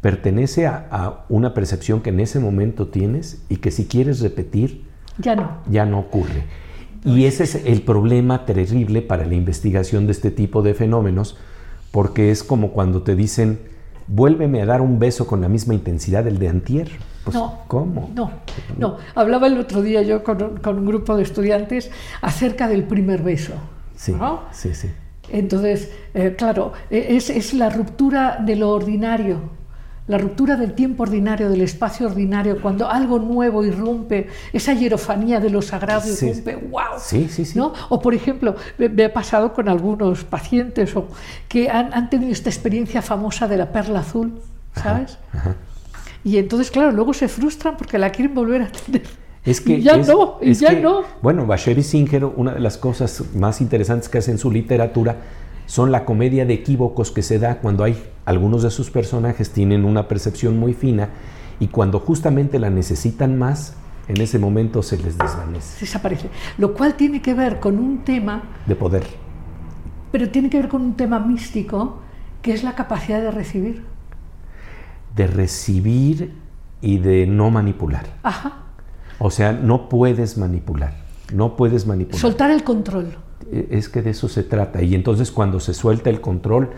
pertenece 0.00 0.66
a, 0.66 0.86
a, 0.90 1.24
una 1.28 1.54
percepción 1.54 2.00
que 2.00 2.10
en 2.10 2.20
ese 2.20 2.38
momento 2.38 2.88
tienes 2.88 3.42
y 3.48 3.56
que 3.56 3.70
si 3.70 3.86
quieres 3.86 4.20
repetir, 4.20 4.84
ya 5.18 5.36
no. 5.36 5.58
Ya 5.68 5.84
no 5.84 5.98
ocurre. 5.98 6.44
Y 7.04 7.24
ese 7.24 7.44
es 7.44 7.54
el 7.54 7.82
problema 7.82 8.44
terrible 8.44 9.02
para 9.02 9.24
la 9.24 9.34
investigación 9.34 10.06
de 10.06 10.12
este 10.12 10.30
tipo 10.30 10.62
de 10.62 10.74
fenómenos, 10.74 11.36
porque 11.90 12.30
es 12.30 12.44
como 12.44 12.72
cuando 12.72 13.02
te 13.02 13.16
dicen, 13.16 13.60
vuélveme 14.06 14.60
a 14.60 14.66
dar 14.66 14.80
un 14.80 14.98
beso 14.98 15.26
con 15.26 15.40
la 15.40 15.48
misma 15.48 15.74
intensidad 15.74 16.24
del 16.24 16.38
de 16.38 16.48
antier. 16.48 16.90
Pues, 17.24 17.34
no, 17.34 17.60
¿cómo? 17.68 18.10
No, 18.14 18.30
no. 18.78 18.96
Hablaba 19.14 19.46
el 19.46 19.58
otro 19.58 19.82
día 19.82 20.02
yo 20.02 20.22
con, 20.22 20.42
un 20.42 20.86
grupo 20.86 21.16
de 21.16 21.22
estudiantes 21.22 21.90
acerca 22.20 22.68
del 22.68 22.84
primer 22.84 23.22
beso. 23.22 23.54
Sí, 23.96 24.14
sí, 24.52 24.74
sí. 24.74 24.88
Entonces, 25.32 25.92
eh, 26.14 26.34
claro, 26.36 26.72
e, 26.90 27.16
es, 27.16 27.30
es 27.30 27.54
la 27.54 27.70
ruptura 27.70 28.42
de 28.44 28.56
lo 28.56 28.70
ordinario 28.70 29.59
la 30.10 30.18
ruptura 30.18 30.56
del 30.56 30.72
tiempo 30.72 31.04
ordinario, 31.04 31.48
del 31.48 31.60
espacio 31.60 32.08
ordinario, 32.08 32.60
cuando 32.60 32.88
algo 32.88 33.20
nuevo 33.20 33.64
irrumpe, 33.64 34.26
esa 34.52 34.72
hierofanía 34.74 35.38
de 35.38 35.50
lo 35.50 35.62
sagrado 35.62 36.08
irrumpe, 36.10 36.56
wow. 36.56 36.98
Sí, 36.98 37.28
sí, 37.30 37.44
sí. 37.44 37.56
¿no? 37.56 37.72
O 37.90 38.00
por 38.00 38.12
ejemplo, 38.12 38.56
me, 38.76 39.04
ha 39.04 39.12
pasado 39.12 39.52
con 39.52 39.68
algunos 39.68 40.24
pacientes 40.24 40.96
o, 40.96 41.06
que 41.46 41.70
han, 41.70 42.10
tenido 42.10 42.32
esta 42.32 42.50
experiencia 42.50 43.02
famosa 43.02 43.46
de 43.46 43.56
la 43.56 43.70
perla 43.70 44.00
azul, 44.00 44.32
¿sabes? 44.74 45.16
Y 46.24 46.38
entonces, 46.38 46.72
claro, 46.72 46.90
luego 46.90 47.14
se 47.14 47.28
frustran 47.28 47.76
porque 47.76 47.96
la 47.96 48.10
quieren 48.10 48.34
volver 48.34 48.62
a 48.62 48.72
tener. 48.72 49.02
Es 49.44 49.60
que 49.60 49.74
y 49.74 49.82
ya 49.82 49.96
no, 49.96 50.38
y 50.42 50.54
ya 50.54 50.72
no. 50.72 51.04
Bueno, 51.22 51.46
Bashir 51.46 51.84
Singer, 51.84 52.24
una 52.24 52.54
de 52.54 52.60
las 52.60 52.76
cosas 52.78 53.22
más 53.36 53.60
interesantes 53.60 54.08
que 54.08 54.18
hace 54.18 54.32
en 54.32 54.38
su 54.38 54.50
literatura, 54.50 55.18
son 55.70 55.92
la 55.92 56.04
comedia 56.04 56.44
de 56.46 56.54
equívocos 56.54 57.12
que 57.12 57.22
se 57.22 57.38
da 57.38 57.60
cuando 57.60 57.84
hay 57.84 57.96
algunos 58.24 58.64
de 58.64 58.70
sus 58.70 58.90
personajes 58.90 59.52
tienen 59.52 59.84
una 59.84 60.08
percepción 60.08 60.58
muy 60.58 60.74
fina 60.74 61.10
y 61.60 61.68
cuando 61.68 62.00
justamente 62.00 62.58
la 62.58 62.70
necesitan 62.70 63.38
más, 63.38 63.74
en 64.08 64.20
ese 64.20 64.40
momento 64.40 64.82
se 64.82 64.96
les 64.96 65.16
desvanece. 65.16 65.78
Desaparece. 65.78 66.28
Lo 66.58 66.74
cual 66.74 66.94
tiene 66.94 67.22
que 67.22 67.34
ver 67.34 67.60
con 67.60 67.78
un 67.78 68.02
tema... 68.02 68.42
De 68.66 68.74
poder. 68.74 69.04
Pero 70.10 70.28
tiene 70.30 70.50
que 70.50 70.58
ver 70.58 70.68
con 70.68 70.82
un 70.82 70.96
tema 70.96 71.20
místico, 71.20 72.00
que 72.42 72.52
es 72.52 72.64
la 72.64 72.74
capacidad 72.74 73.20
de 73.20 73.30
recibir. 73.30 73.84
De 75.14 75.28
recibir 75.28 76.34
y 76.80 76.98
de 76.98 77.28
no 77.28 77.48
manipular. 77.52 78.06
Ajá. 78.24 78.64
O 79.20 79.30
sea, 79.30 79.52
no 79.52 79.88
puedes 79.88 80.36
manipular. 80.36 80.94
No 81.32 81.54
puedes 81.54 81.86
manipular. 81.86 82.20
Soltar 82.20 82.50
el 82.50 82.64
control. 82.64 83.14
E, 83.52 83.68
es 83.70 83.88
que 83.88 84.02
de 84.02 84.10
eso 84.10 84.28
se 84.28 84.42
trata. 84.42 84.82
Y 84.82 84.94
entonces 84.94 85.30
cuando 85.30 85.60
se 85.60 85.74
suelta 85.74 86.10
el 86.10 86.20
control, 86.20 86.70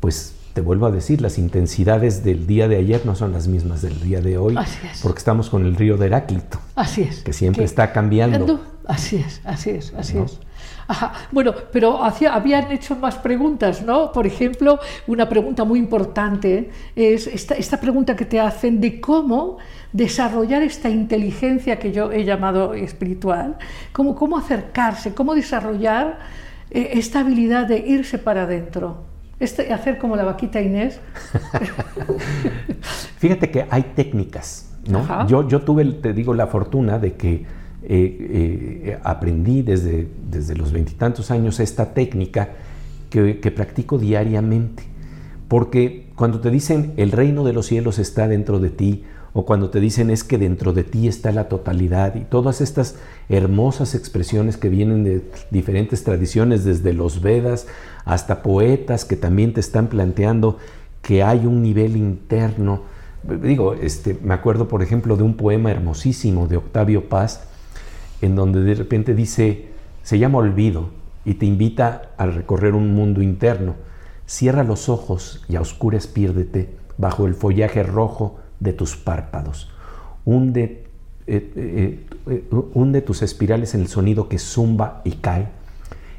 pues 0.00 0.34
te 0.54 0.60
vuelvo 0.60 0.86
a 0.86 0.90
decir, 0.90 1.20
las 1.20 1.38
intensidades 1.38 2.24
del 2.24 2.46
día 2.46 2.66
de 2.66 2.76
ayer 2.76 3.06
no 3.06 3.14
son 3.14 3.32
las 3.32 3.46
mismas 3.46 3.82
del 3.82 4.00
día 4.00 4.20
de 4.20 4.38
hoy, 4.38 4.56
porque 5.02 5.18
estamos 5.18 5.50
con 5.50 5.64
el 5.64 5.76
río 5.76 5.96
de 5.96 6.06
Heráclito, 6.06 6.58
así 6.74 7.02
es, 7.02 7.22
que 7.22 7.32
siempre 7.32 7.64
está 7.64 7.92
cambiando. 7.92 8.60
Así 8.84 9.16
es, 9.16 9.40
así 9.44 9.70
es, 9.70 9.92
así 9.94 10.18
es. 10.18 10.40
Ajá. 10.88 11.12
Bueno, 11.30 11.54
pero 11.70 12.02
hacía, 12.02 12.34
habían 12.34 12.72
hecho 12.72 12.96
más 12.96 13.16
preguntas, 13.16 13.82
¿no? 13.82 14.10
Por 14.10 14.26
ejemplo, 14.26 14.78
una 15.06 15.28
pregunta 15.28 15.64
muy 15.64 15.78
importante 15.78 16.70
es 16.96 17.26
esta, 17.26 17.54
esta 17.54 17.78
pregunta 17.78 18.16
que 18.16 18.24
te 18.24 18.40
hacen 18.40 18.80
de 18.80 18.98
cómo 18.98 19.58
desarrollar 19.92 20.62
esta 20.62 20.88
inteligencia 20.88 21.78
que 21.78 21.92
yo 21.92 22.10
he 22.10 22.24
llamado 22.24 22.72
espiritual, 22.72 23.58
cómo, 23.92 24.14
cómo 24.14 24.38
acercarse, 24.38 25.12
cómo 25.12 25.34
desarrollar 25.34 26.20
eh, 26.70 26.90
esta 26.94 27.20
habilidad 27.20 27.66
de 27.66 27.78
irse 27.78 28.16
para 28.16 28.44
adentro. 28.44 29.04
Este, 29.40 29.72
hacer 29.72 29.98
como 29.98 30.16
la 30.16 30.24
vaquita 30.24 30.60
Inés. 30.60 31.00
Fíjate 33.18 33.50
que 33.50 33.66
hay 33.70 33.92
técnicas, 33.94 34.74
¿no? 34.88 35.26
Yo, 35.28 35.46
yo 35.46 35.60
tuve, 35.60 35.84
te 35.84 36.14
digo, 36.14 36.32
la 36.32 36.46
fortuna 36.46 36.98
de 36.98 37.12
que 37.12 37.46
eh, 37.82 38.84
eh, 38.84 38.98
aprendí 39.02 39.62
desde, 39.62 40.08
desde 40.30 40.56
los 40.56 40.72
veintitantos 40.72 41.30
años 41.30 41.60
esta 41.60 41.94
técnica 41.94 42.50
que, 43.10 43.40
que 43.40 43.50
practico 43.50 43.98
diariamente. 43.98 44.82
Porque 45.48 46.06
cuando 46.14 46.40
te 46.40 46.50
dicen 46.50 46.92
el 46.96 47.12
reino 47.12 47.44
de 47.44 47.52
los 47.52 47.66
cielos 47.66 47.98
está 47.98 48.28
dentro 48.28 48.58
de 48.58 48.70
ti, 48.70 49.04
o 49.32 49.44
cuando 49.44 49.70
te 49.70 49.78
dicen 49.78 50.10
es 50.10 50.24
que 50.24 50.38
dentro 50.38 50.72
de 50.72 50.84
ti 50.84 51.06
está 51.06 51.32
la 51.32 51.48
totalidad 51.48 52.16
y 52.16 52.20
todas 52.20 52.60
estas 52.60 52.96
hermosas 53.28 53.94
expresiones 53.94 54.56
que 54.56 54.68
vienen 54.68 55.04
de 55.04 55.22
diferentes 55.50 56.02
tradiciones, 56.02 56.64
desde 56.64 56.92
los 56.92 57.22
Vedas 57.22 57.66
hasta 58.04 58.42
poetas 58.42 59.04
que 59.04 59.16
también 59.16 59.52
te 59.52 59.60
están 59.60 59.88
planteando 59.88 60.58
que 61.02 61.22
hay 61.22 61.46
un 61.46 61.62
nivel 61.62 61.96
interno. 61.96 62.82
Digo, 63.42 63.74
este, 63.74 64.18
me 64.24 64.34
acuerdo 64.34 64.66
por 64.66 64.82
ejemplo 64.82 65.16
de 65.16 65.22
un 65.22 65.34
poema 65.34 65.70
hermosísimo 65.70 66.48
de 66.48 66.56
Octavio 66.56 67.08
Paz, 67.08 67.44
en 68.20 68.34
donde 68.34 68.62
de 68.62 68.74
repente 68.74 69.14
dice, 69.14 69.68
se 70.02 70.18
llama 70.18 70.38
Olvido 70.38 70.90
y 71.24 71.34
te 71.34 71.46
invita 71.46 72.10
a 72.16 72.26
recorrer 72.26 72.74
un 72.74 72.94
mundo 72.94 73.22
interno. 73.22 73.74
Cierra 74.26 74.64
los 74.64 74.88
ojos 74.88 75.44
y 75.48 75.56
a 75.56 75.60
oscuras 75.60 76.06
piérdete 76.06 76.76
bajo 76.96 77.26
el 77.26 77.34
follaje 77.34 77.82
rojo 77.82 78.38
de 78.60 78.72
tus 78.72 78.96
párpados. 78.96 79.70
Hunde, 80.24 80.84
eh, 81.26 81.52
eh, 81.56 82.06
eh, 82.26 82.48
hunde 82.74 83.02
tus 83.02 83.22
espirales 83.22 83.74
en 83.74 83.82
el 83.82 83.88
sonido 83.88 84.28
que 84.28 84.38
zumba 84.38 85.00
y 85.04 85.12
cae 85.12 85.48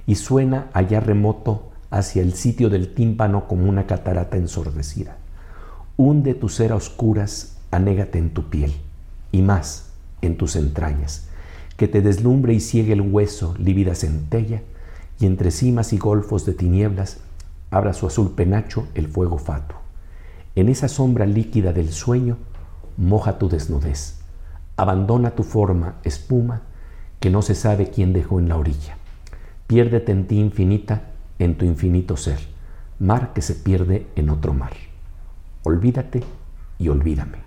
y 0.07 0.15
suena 0.15 0.69
allá 0.73 0.99
remoto 0.99 1.69
hacia 1.91 2.21
el 2.21 2.33
sitio 2.33 2.69
del 2.69 2.93
tímpano 2.93 3.47
como 3.47 3.69
una 3.69 3.85
catarata 3.85 4.37
ensordecida. 4.37 5.17
Hunde 5.97 6.33
tu 6.33 6.49
ser 6.49 6.71
a 6.71 6.75
oscuras, 6.75 7.57
anégate 7.71 8.17
en 8.17 8.31
tu 8.31 8.49
piel 8.49 8.73
y 9.31 9.41
más 9.41 9.91
en 10.21 10.37
tus 10.37 10.55
entrañas, 10.55 11.28
que 11.79 11.87
te 11.87 12.01
deslumbre 12.01 12.53
y 12.53 12.59
ciegue 12.59 12.91
el 12.91 12.99
hueso, 12.99 13.55
lívida 13.57 13.95
centella, 13.95 14.63
y 15.17 15.25
entre 15.25 15.49
cimas 15.49 15.93
y 15.93 15.97
golfos 15.97 16.45
de 16.45 16.51
tinieblas 16.51 17.19
abra 17.71 17.93
su 17.93 18.05
azul 18.05 18.31
penacho 18.31 18.85
el 18.95 19.07
fuego 19.07 19.37
fatuo. 19.37 19.77
En 20.55 20.67
esa 20.67 20.89
sombra 20.89 21.25
líquida 21.25 21.71
del 21.71 21.93
sueño, 21.93 22.35
moja 22.97 23.39
tu 23.39 23.47
desnudez. 23.47 24.19
Abandona 24.75 25.31
tu 25.31 25.43
forma, 25.43 25.95
espuma, 26.03 26.63
que 27.21 27.29
no 27.29 27.41
se 27.41 27.55
sabe 27.55 27.89
quién 27.89 28.11
dejó 28.11 28.39
en 28.39 28.49
la 28.49 28.57
orilla. 28.57 28.97
Piérdete 29.65 30.11
en 30.11 30.27
ti 30.27 30.37
infinita, 30.37 31.03
en 31.39 31.57
tu 31.57 31.63
infinito 31.63 32.17
ser, 32.17 32.39
mar 32.99 33.31
que 33.31 33.41
se 33.41 33.55
pierde 33.55 34.05
en 34.17 34.29
otro 34.29 34.53
mar. 34.53 34.73
Olvídate 35.63 36.23
y 36.77 36.89
olvídame. 36.89 37.37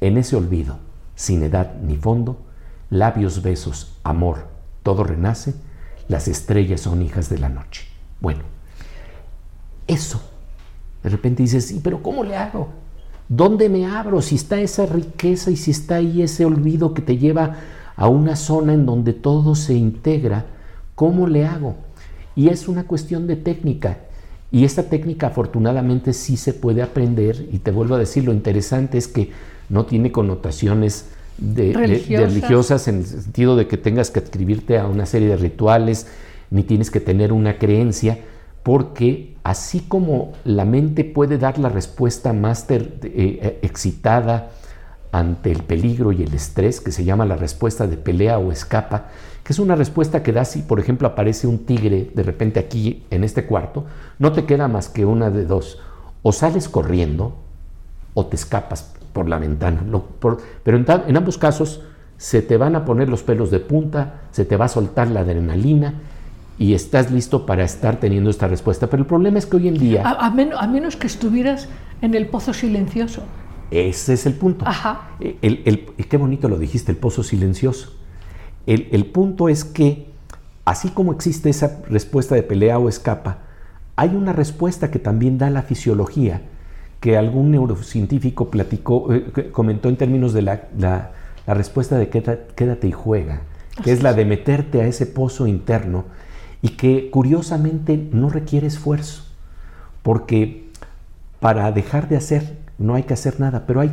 En 0.00 0.18
ese 0.18 0.36
olvido, 0.36 0.78
sin 1.16 1.42
edad 1.42 1.74
ni 1.82 1.96
fondo, 1.96 2.45
labios, 2.90 3.42
besos, 3.42 3.96
amor, 4.02 4.48
todo 4.82 5.04
renace, 5.04 5.54
las 6.08 6.28
estrellas 6.28 6.80
son 6.80 7.02
hijas 7.02 7.28
de 7.28 7.38
la 7.38 7.48
noche. 7.48 7.86
Bueno, 8.20 8.42
eso 9.86 10.20
de 11.06 11.10
repente 11.10 11.44
dices, 11.44 11.66
sí, 11.66 11.80
pero 11.84 12.02
¿cómo 12.02 12.24
le 12.24 12.36
hago? 12.36 12.68
¿Dónde 13.28 13.68
me 13.68 13.86
abro? 13.86 14.20
Si 14.20 14.34
está 14.34 14.60
esa 14.60 14.86
riqueza 14.86 15.52
y 15.52 15.56
si 15.56 15.70
está 15.70 15.96
ahí 15.96 16.20
ese 16.20 16.44
olvido 16.44 16.94
que 16.94 17.02
te 17.02 17.16
lleva 17.16 17.58
a 17.94 18.08
una 18.08 18.34
zona 18.34 18.74
en 18.74 18.86
donde 18.86 19.12
todo 19.12 19.54
se 19.54 19.74
integra, 19.74 20.46
¿cómo 20.96 21.28
le 21.28 21.46
hago? 21.46 21.76
Y 22.34 22.48
es 22.48 22.66
una 22.66 22.88
cuestión 22.88 23.28
de 23.28 23.36
técnica. 23.36 23.98
Y 24.50 24.64
esta 24.64 24.84
técnica 24.84 25.28
afortunadamente 25.28 26.12
sí 26.12 26.36
se 26.36 26.52
puede 26.52 26.82
aprender. 26.82 27.48
Y 27.52 27.58
te 27.58 27.70
vuelvo 27.70 27.94
a 27.94 27.98
decir, 27.98 28.24
lo 28.24 28.32
interesante 28.32 28.98
es 28.98 29.06
que 29.06 29.30
no 29.68 29.86
tiene 29.86 30.10
connotaciones 30.10 31.06
de, 31.38 31.72
religiosas. 31.72 32.08
De, 32.08 32.16
de 32.16 32.26
religiosas 32.26 32.88
en 32.88 32.96
el 32.98 33.06
sentido 33.06 33.56
de 33.56 33.66
que 33.66 33.76
tengas 33.76 34.10
que 34.10 34.20
adscribirte 34.20 34.78
a 34.78 34.86
una 34.86 35.06
serie 35.06 35.28
de 35.28 35.36
rituales, 35.36 36.06
ni 36.50 36.62
tienes 36.62 36.90
que 36.90 37.00
tener 37.00 37.32
una 37.32 37.58
creencia, 37.58 38.18
porque 38.62 39.36
así 39.44 39.80
como 39.80 40.32
la 40.44 40.64
mente 40.64 41.04
puede 41.04 41.38
dar 41.38 41.58
la 41.58 41.68
respuesta 41.68 42.32
más 42.32 42.66
ter, 42.66 42.98
eh, 43.04 43.58
excitada 43.62 44.50
ante 45.12 45.52
el 45.52 45.62
peligro 45.62 46.12
y 46.12 46.22
el 46.22 46.34
estrés, 46.34 46.80
que 46.80 46.92
se 46.92 47.04
llama 47.04 47.24
la 47.24 47.36
respuesta 47.36 47.86
de 47.86 47.96
pelea 47.96 48.38
o 48.38 48.52
escapa, 48.52 49.08
que 49.44 49.52
es 49.52 49.58
una 49.58 49.76
respuesta 49.76 50.22
que 50.22 50.32
da 50.32 50.44
si, 50.44 50.62
por 50.62 50.80
ejemplo, 50.80 51.06
aparece 51.06 51.46
un 51.46 51.64
tigre 51.64 52.10
de 52.12 52.22
repente 52.22 52.58
aquí 52.58 53.04
en 53.10 53.22
este 53.22 53.46
cuarto, 53.46 53.84
no 54.18 54.32
te 54.32 54.44
queda 54.44 54.68
más 54.68 54.88
que 54.88 55.04
una 55.04 55.30
de 55.30 55.44
dos, 55.44 55.78
o 56.22 56.32
sales 56.32 56.68
corriendo 56.68 57.45
o 58.16 58.26
te 58.26 58.36
escapas 58.36 58.94
por 59.12 59.28
la 59.28 59.38
ventana, 59.38 59.82
no, 59.86 60.02
por, 60.02 60.38
pero 60.62 60.78
en, 60.78 60.86
en 60.88 61.16
ambos 61.16 61.36
casos 61.36 61.82
se 62.16 62.40
te 62.40 62.56
van 62.56 62.74
a 62.74 62.84
poner 62.86 63.10
los 63.10 63.22
pelos 63.22 63.50
de 63.50 63.60
punta, 63.60 64.22
se 64.30 64.46
te 64.46 64.56
va 64.56 64.64
a 64.64 64.68
soltar 64.68 65.08
la 65.08 65.20
adrenalina, 65.20 65.94
y 66.58 66.72
estás 66.72 67.10
listo 67.10 67.44
para 67.44 67.64
estar 67.64 68.00
teniendo 68.00 68.30
esta 68.30 68.48
respuesta. 68.48 68.86
Pero 68.86 69.02
el 69.02 69.06
problema 69.06 69.38
es 69.38 69.44
que 69.44 69.56
hoy 69.56 69.68
en 69.68 69.74
día... 69.74 70.02
A, 70.06 70.26
a, 70.26 70.30
men 70.30 70.50
a 70.56 70.66
menos 70.66 70.96
que 70.96 71.06
estuvieras 71.06 71.68
en 72.00 72.14
el 72.14 72.28
pozo 72.28 72.54
silencioso. 72.54 73.22
Ese 73.70 74.14
es 74.14 74.24
el 74.24 74.34
punto. 74.34 74.64
Ajá. 74.66 75.10
El, 75.20 75.36
el, 75.42 75.62
el, 75.98 76.06
qué 76.06 76.16
bonito 76.16 76.48
lo 76.48 76.58
dijiste, 76.58 76.92
el 76.92 76.98
pozo 76.98 77.22
silencioso. 77.22 77.92
El, 78.66 78.88
el, 78.92 79.04
punto 79.06 79.48
es 79.48 79.64
que, 79.64 80.10
así 80.64 80.88
como 80.88 81.12
existe 81.12 81.50
esa 81.50 81.82
respuesta 81.90 82.34
de 82.34 82.42
pelea 82.42 82.78
o 82.78 82.88
escapa, 82.88 83.40
hay 83.96 84.10
una 84.14 84.32
respuesta 84.32 84.90
que 84.90 84.98
también 84.98 85.36
da 85.36 85.50
la 85.50 85.62
fisiología, 85.62 86.42
que 87.00 87.16
algún 87.16 87.50
neurocientífico 87.50 88.50
platicó, 88.50 89.12
eh, 89.12 89.50
comentó 89.52 89.88
en 89.88 89.96
términos 89.96 90.32
de 90.32 90.42
la, 90.42 90.68
la, 90.78 91.12
la 91.46 91.54
respuesta 91.54 91.98
de 91.98 92.08
quédate, 92.08 92.54
quédate 92.54 92.88
y 92.88 92.92
juega, 92.92 93.42
que 93.84 93.92
es 93.92 94.02
la 94.02 94.14
de 94.14 94.24
meterte 94.24 94.80
a 94.82 94.86
ese 94.86 95.06
pozo 95.06 95.46
interno 95.46 96.04
y 96.62 96.70
que 96.70 97.10
curiosamente 97.10 98.08
no 98.12 98.30
requiere 98.30 98.66
esfuerzo, 98.66 99.24
porque 100.02 100.70
para 101.40 101.70
dejar 101.72 102.08
de 102.08 102.16
hacer 102.16 102.56
no 102.78 102.94
hay 102.94 103.04
que 103.04 103.14
hacer 103.14 103.40
nada, 103.40 103.64
pero 103.66 103.80
hay 103.80 103.90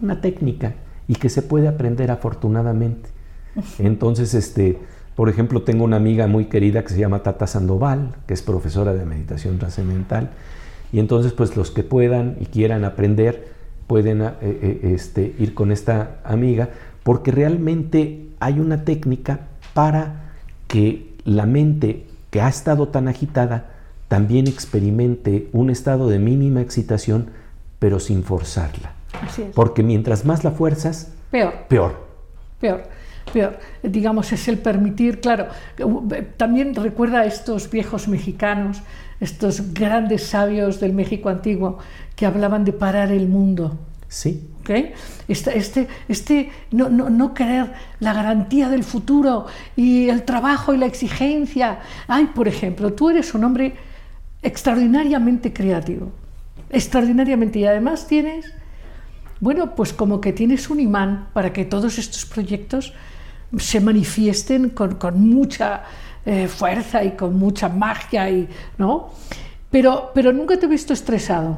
una 0.00 0.20
técnica 0.20 0.74
y 1.08 1.14
que 1.14 1.28
se 1.28 1.42
puede 1.42 1.68
aprender 1.68 2.10
afortunadamente. 2.10 3.08
Entonces, 3.78 4.34
este, 4.34 4.78
por 5.14 5.28
ejemplo, 5.28 5.62
tengo 5.62 5.84
una 5.84 5.96
amiga 5.96 6.26
muy 6.26 6.46
querida 6.46 6.82
que 6.82 6.90
se 6.90 6.98
llama 6.98 7.22
Tata 7.22 7.46
Sandoval, 7.46 8.16
que 8.26 8.34
es 8.34 8.42
profesora 8.42 8.92
de 8.92 9.04
meditación 9.04 9.58
trascendental, 9.58 10.30
y 10.92 10.98
entonces, 10.98 11.32
pues 11.32 11.56
los 11.56 11.70
que 11.70 11.82
puedan 11.82 12.36
y 12.40 12.46
quieran 12.46 12.84
aprender 12.84 13.48
pueden 13.86 14.22
eh, 14.22 14.32
eh, 14.42 14.80
este, 14.94 15.34
ir 15.38 15.54
con 15.54 15.72
esta 15.72 16.18
amiga, 16.24 16.70
porque 17.02 17.30
realmente 17.30 18.26
hay 18.40 18.60
una 18.60 18.84
técnica 18.84 19.40
para 19.74 20.32
que 20.66 21.14
la 21.24 21.46
mente 21.46 22.06
que 22.30 22.40
ha 22.40 22.48
estado 22.48 22.88
tan 22.88 23.08
agitada 23.08 23.70
también 24.08 24.46
experimente 24.46 25.48
un 25.52 25.70
estado 25.70 26.08
de 26.08 26.18
mínima 26.18 26.60
excitación, 26.60 27.30
pero 27.78 28.00
sin 28.00 28.22
forzarla. 28.22 28.92
Así 29.20 29.42
es. 29.42 29.54
Porque 29.54 29.82
mientras 29.82 30.24
más 30.24 30.44
la 30.44 30.50
fuerzas, 30.52 31.12
peor. 31.30 31.54
Peor. 31.68 32.06
Peor. 32.60 32.82
Peor. 33.32 33.58
Digamos, 33.82 34.32
es 34.32 34.48
el 34.48 34.58
permitir, 34.58 35.20
claro. 35.20 35.48
También 36.36 36.74
recuerda 36.74 37.20
a 37.20 37.26
estos 37.26 37.70
viejos 37.70 38.08
mexicanos, 38.08 38.82
estos 39.20 39.72
grandes 39.74 40.24
sabios 40.24 40.80
del 40.80 40.92
México 40.92 41.28
antiguo, 41.28 41.78
que 42.14 42.26
hablaban 42.26 42.64
de 42.64 42.72
parar 42.72 43.10
el 43.12 43.28
mundo. 43.28 43.78
Sí. 44.08 44.48
¿Okay? 44.60 44.94
Este, 45.28 45.56
este, 45.56 45.88
este 46.08 46.50
no, 46.72 46.88
no, 46.88 47.08
no, 47.08 47.34
querer 47.34 47.72
la 48.00 48.12
garantía 48.12 48.68
del 48.68 48.82
futuro 48.82 49.46
y 49.76 50.08
el 50.08 50.24
trabajo 50.24 50.74
y 50.74 50.76
la 50.76 50.86
exigencia. 50.86 51.80
Ay, 52.08 52.30
por 52.34 52.48
ejemplo, 52.48 52.92
tú 52.92 53.10
eres 53.10 53.34
un 53.34 53.44
hombre 53.44 53.74
extraordinariamente 54.42 55.52
creativo, 55.52 56.12
extraordinariamente, 56.70 57.60
y 57.60 57.64
además 57.66 58.06
tienes, 58.06 58.52
bueno, 59.40 59.74
pues 59.74 59.92
como 59.92 60.20
que 60.20 60.32
tienes 60.32 60.70
un 60.70 60.80
imán 60.80 61.28
para 61.32 61.52
que 61.52 61.64
todos 61.64 61.98
estos 61.98 62.26
proyectos 62.26 62.92
se 63.58 63.80
manifiesten 63.80 64.70
con, 64.70 64.94
con 64.96 65.20
mucha 65.28 65.82
eh, 66.24 66.48
fuerza 66.48 67.04
y 67.04 67.12
con 67.12 67.36
mucha 67.38 67.68
magia, 67.68 68.28
y, 68.30 68.48
¿no? 68.78 69.10
Pero, 69.70 70.10
pero 70.14 70.32
nunca 70.32 70.58
te 70.58 70.66
he 70.66 70.68
visto 70.68 70.92
estresado 70.92 71.56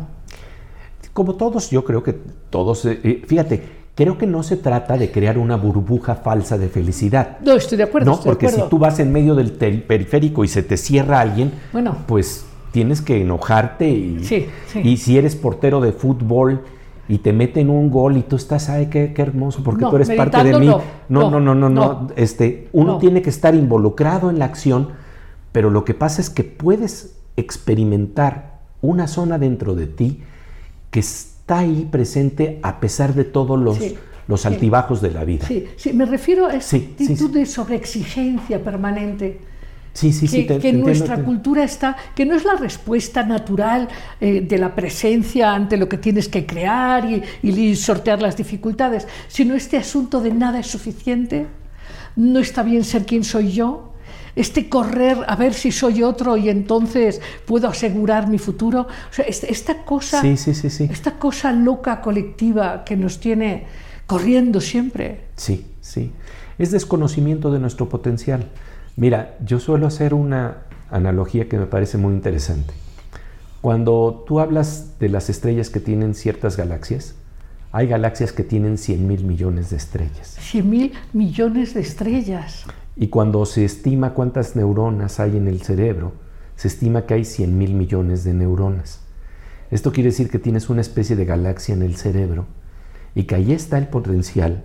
como 1.18 1.34
todos, 1.34 1.70
yo 1.70 1.84
creo 1.84 2.04
que 2.04 2.12
todos, 2.48 2.84
eh, 2.84 3.24
fíjate, 3.26 3.60
creo 3.96 4.16
que 4.16 4.24
no 4.28 4.44
se 4.44 4.56
trata 4.56 4.96
de 4.96 5.10
crear 5.10 5.36
una 5.36 5.56
burbuja 5.56 6.14
falsa 6.14 6.56
de 6.56 6.68
felicidad. 6.68 7.38
No, 7.44 7.54
estoy 7.54 7.76
de 7.76 7.82
acuerdo. 7.82 8.12
No, 8.12 8.20
porque 8.20 8.48
si 8.48 8.60
tú 8.70 8.78
vas 8.78 9.00
en 9.00 9.10
medio 9.10 9.34
del 9.34 9.50
periférico 9.50 10.44
y 10.44 10.48
se 10.48 10.62
te 10.62 10.76
cierra 10.76 11.18
alguien, 11.18 11.50
Bueno. 11.72 11.96
pues 12.06 12.46
tienes 12.70 13.00
que 13.02 13.20
enojarte 13.20 13.88
y, 13.90 14.24
Sí, 14.24 14.46
sí. 14.72 14.78
y 14.84 14.96
si 14.98 15.18
eres 15.18 15.34
portero 15.34 15.80
de 15.80 15.90
fútbol 15.90 16.62
y 17.08 17.18
te 17.18 17.32
meten 17.32 17.70
un 17.70 17.90
gol 17.90 18.16
y 18.18 18.22
tú 18.22 18.36
estás, 18.36 18.68
ay, 18.68 18.86
qué, 18.86 19.12
qué 19.14 19.22
hermoso, 19.22 19.62
porque 19.64 19.82
No, 19.82 19.90
tú 19.90 19.96
eres 19.96 20.10
parte 20.10 20.44
de 20.44 20.58
mí. 20.58 20.66
no. 20.66 20.80
No, 21.08 21.30
no, 21.30 21.40
no, 21.40 21.54
no, 21.54 21.68
no. 21.70 22.08
Este, 22.16 22.68
uno 22.72 22.92
No. 22.94 22.98
tiene 22.98 23.22
que 23.22 23.30
estar 23.30 23.54
involucrado 23.54 24.28
en 24.28 24.38
la 24.38 24.44
acción, 24.44 24.88
pero 25.52 25.70
lo 25.70 25.84
que 25.84 25.94
pasa 25.94 26.20
es 26.20 26.28
que 26.28 26.44
puedes 26.44 27.16
experimentar 27.36 28.58
una 28.82 29.08
zona 29.08 29.38
dentro 29.38 29.74
de 29.74 29.86
ti 29.86 30.20
que 30.90 31.00
está 31.00 31.58
ahí 31.58 31.88
presente 31.90 32.58
a 32.62 32.78
pesar 32.80 33.14
de 33.14 33.24
todos 33.24 33.58
los, 33.58 33.76
Sí, 33.78 33.96
los 34.26 34.42
sí. 34.42 34.48
altibajos 34.48 35.00
de 35.00 35.10
la 35.10 35.24
vida. 35.24 35.46
Sí, 35.46 35.66
sí, 35.76 35.92
me 35.92 36.04
refiero 36.04 36.46
a 36.46 36.54
esa 36.54 36.68
Sí, 36.76 36.94
sí, 36.98 37.04
actitud 37.04 37.28
sí. 37.32 37.38
de 37.38 37.46
sobreexigencia 37.46 38.62
permanente. 38.62 39.40
Sí, 39.98 40.12
sí, 40.12 40.28
sí. 40.28 40.42
que, 40.42 40.48
te- 40.48 40.54
que 40.54 40.60
te 40.60 40.68
en 40.68 40.80
nuestra 40.80 41.14
entiendo, 41.14 41.22
te- 41.22 41.24
cultura 41.26 41.64
está, 41.64 41.96
que 42.14 42.24
no 42.24 42.36
es 42.36 42.44
la 42.44 42.54
respuesta 42.54 43.24
natural 43.24 43.88
eh, 44.20 44.42
de 44.46 44.58
la 44.58 44.74
presencia 44.74 45.52
ante 45.54 45.76
lo 45.76 45.88
que 45.88 45.98
tienes 45.98 46.28
que 46.28 46.46
crear 46.46 47.04
y, 47.10 47.22
y 47.42 47.74
sortear 47.74 48.22
las 48.22 48.36
dificultades, 48.36 49.08
sino 49.26 49.54
este 49.56 49.76
asunto 49.76 50.20
de 50.20 50.32
nada 50.32 50.60
es 50.60 50.68
suficiente, 50.68 51.46
no 52.14 52.38
está 52.38 52.62
bien 52.62 52.84
ser 52.84 53.06
quien 53.06 53.24
soy 53.24 53.50
yo, 53.52 53.92
este 54.36 54.68
correr 54.68 55.18
a 55.26 55.34
ver 55.34 55.52
si 55.52 55.72
soy 55.72 56.04
otro 56.04 56.36
y 56.36 56.48
entonces 56.48 57.20
puedo 57.44 57.66
asegurar 57.66 58.28
mi 58.28 58.38
futuro. 58.38 58.82
O 59.10 59.12
sea, 59.12 59.24
esta 59.24 59.82
cosa, 59.84 60.20
Sí, 60.20 60.36
sí, 60.36 60.54
sí, 60.54 60.70
sí. 60.70 60.88
esta 60.92 61.12
cosa 61.18 61.50
loca 61.52 62.00
colectiva 62.00 62.84
que 62.84 62.96
nos 62.96 63.18
tiene 63.18 63.64
corriendo 64.06 64.60
siempre. 64.60 65.22
Sí, 65.34 65.66
sí. 65.80 66.12
Es 66.56 66.70
desconocimiento 66.70 67.50
de 67.50 67.58
nuestro 67.58 67.88
potencial. 67.88 68.46
Mira, 68.98 69.38
yo 69.44 69.60
suelo 69.60 69.86
hacer 69.86 70.12
una 70.12 70.64
analogía 70.90 71.48
que 71.48 71.56
me 71.56 71.66
parece 71.66 71.98
muy 71.98 72.14
interesante. 72.14 72.74
Cuando 73.60 74.24
tú 74.26 74.40
hablas 74.40 74.98
de 74.98 75.08
las 75.08 75.30
estrellas 75.30 75.70
que 75.70 75.78
tienen 75.78 76.16
ciertas 76.16 76.56
galaxias, 76.56 77.14
hay 77.70 77.86
galaxias 77.86 78.32
que 78.32 78.42
tienen 78.42 78.76
100 78.76 79.06
mil 79.06 79.24
millones 79.24 79.70
de 79.70 79.76
estrellas. 79.76 80.36
100 80.40 80.68
mil 80.68 80.92
millones 81.12 81.74
de 81.74 81.80
estrellas. 81.80 82.64
Y 82.96 83.06
cuando 83.06 83.46
se 83.46 83.64
estima 83.64 84.14
cuántas 84.14 84.56
neuronas 84.56 85.20
hay 85.20 85.36
en 85.36 85.46
el 85.46 85.62
cerebro, 85.62 86.14
se 86.56 86.66
estima 86.66 87.06
que 87.06 87.14
hay 87.14 87.24
100 87.24 87.56
mil 87.56 87.74
millones 87.74 88.24
de 88.24 88.34
neuronas. 88.34 89.02
Esto 89.70 89.92
quiere 89.92 90.10
decir 90.10 90.28
que 90.28 90.40
tienes 90.40 90.70
una 90.70 90.80
especie 90.80 91.14
de 91.14 91.24
galaxia 91.24 91.72
en 91.72 91.82
el 91.82 91.94
cerebro 91.94 92.46
y 93.14 93.24
que 93.24 93.36
ahí 93.36 93.52
está 93.52 93.78
el 93.78 93.86
potencial 93.86 94.64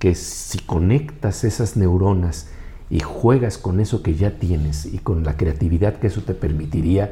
que 0.00 0.16
si 0.16 0.58
conectas 0.58 1.44
esas 1.44 1.76
neuronas 1.76 2.48
y 2.92 3.00
juegas 3.00 3.56
con 3.56 3.80
eso 3.80 4.02
que 4.02 4.14
ya 4.14 4.32
tienes 4.38 4.84
y 4.84 4.98
con 4.98 5.24
la 5.24 5.38
creatividad 5.38 5.94
que 5.94 6.08
eso 6.08 6.20
te 6.20 6.34
permitiría, 6.34 7.08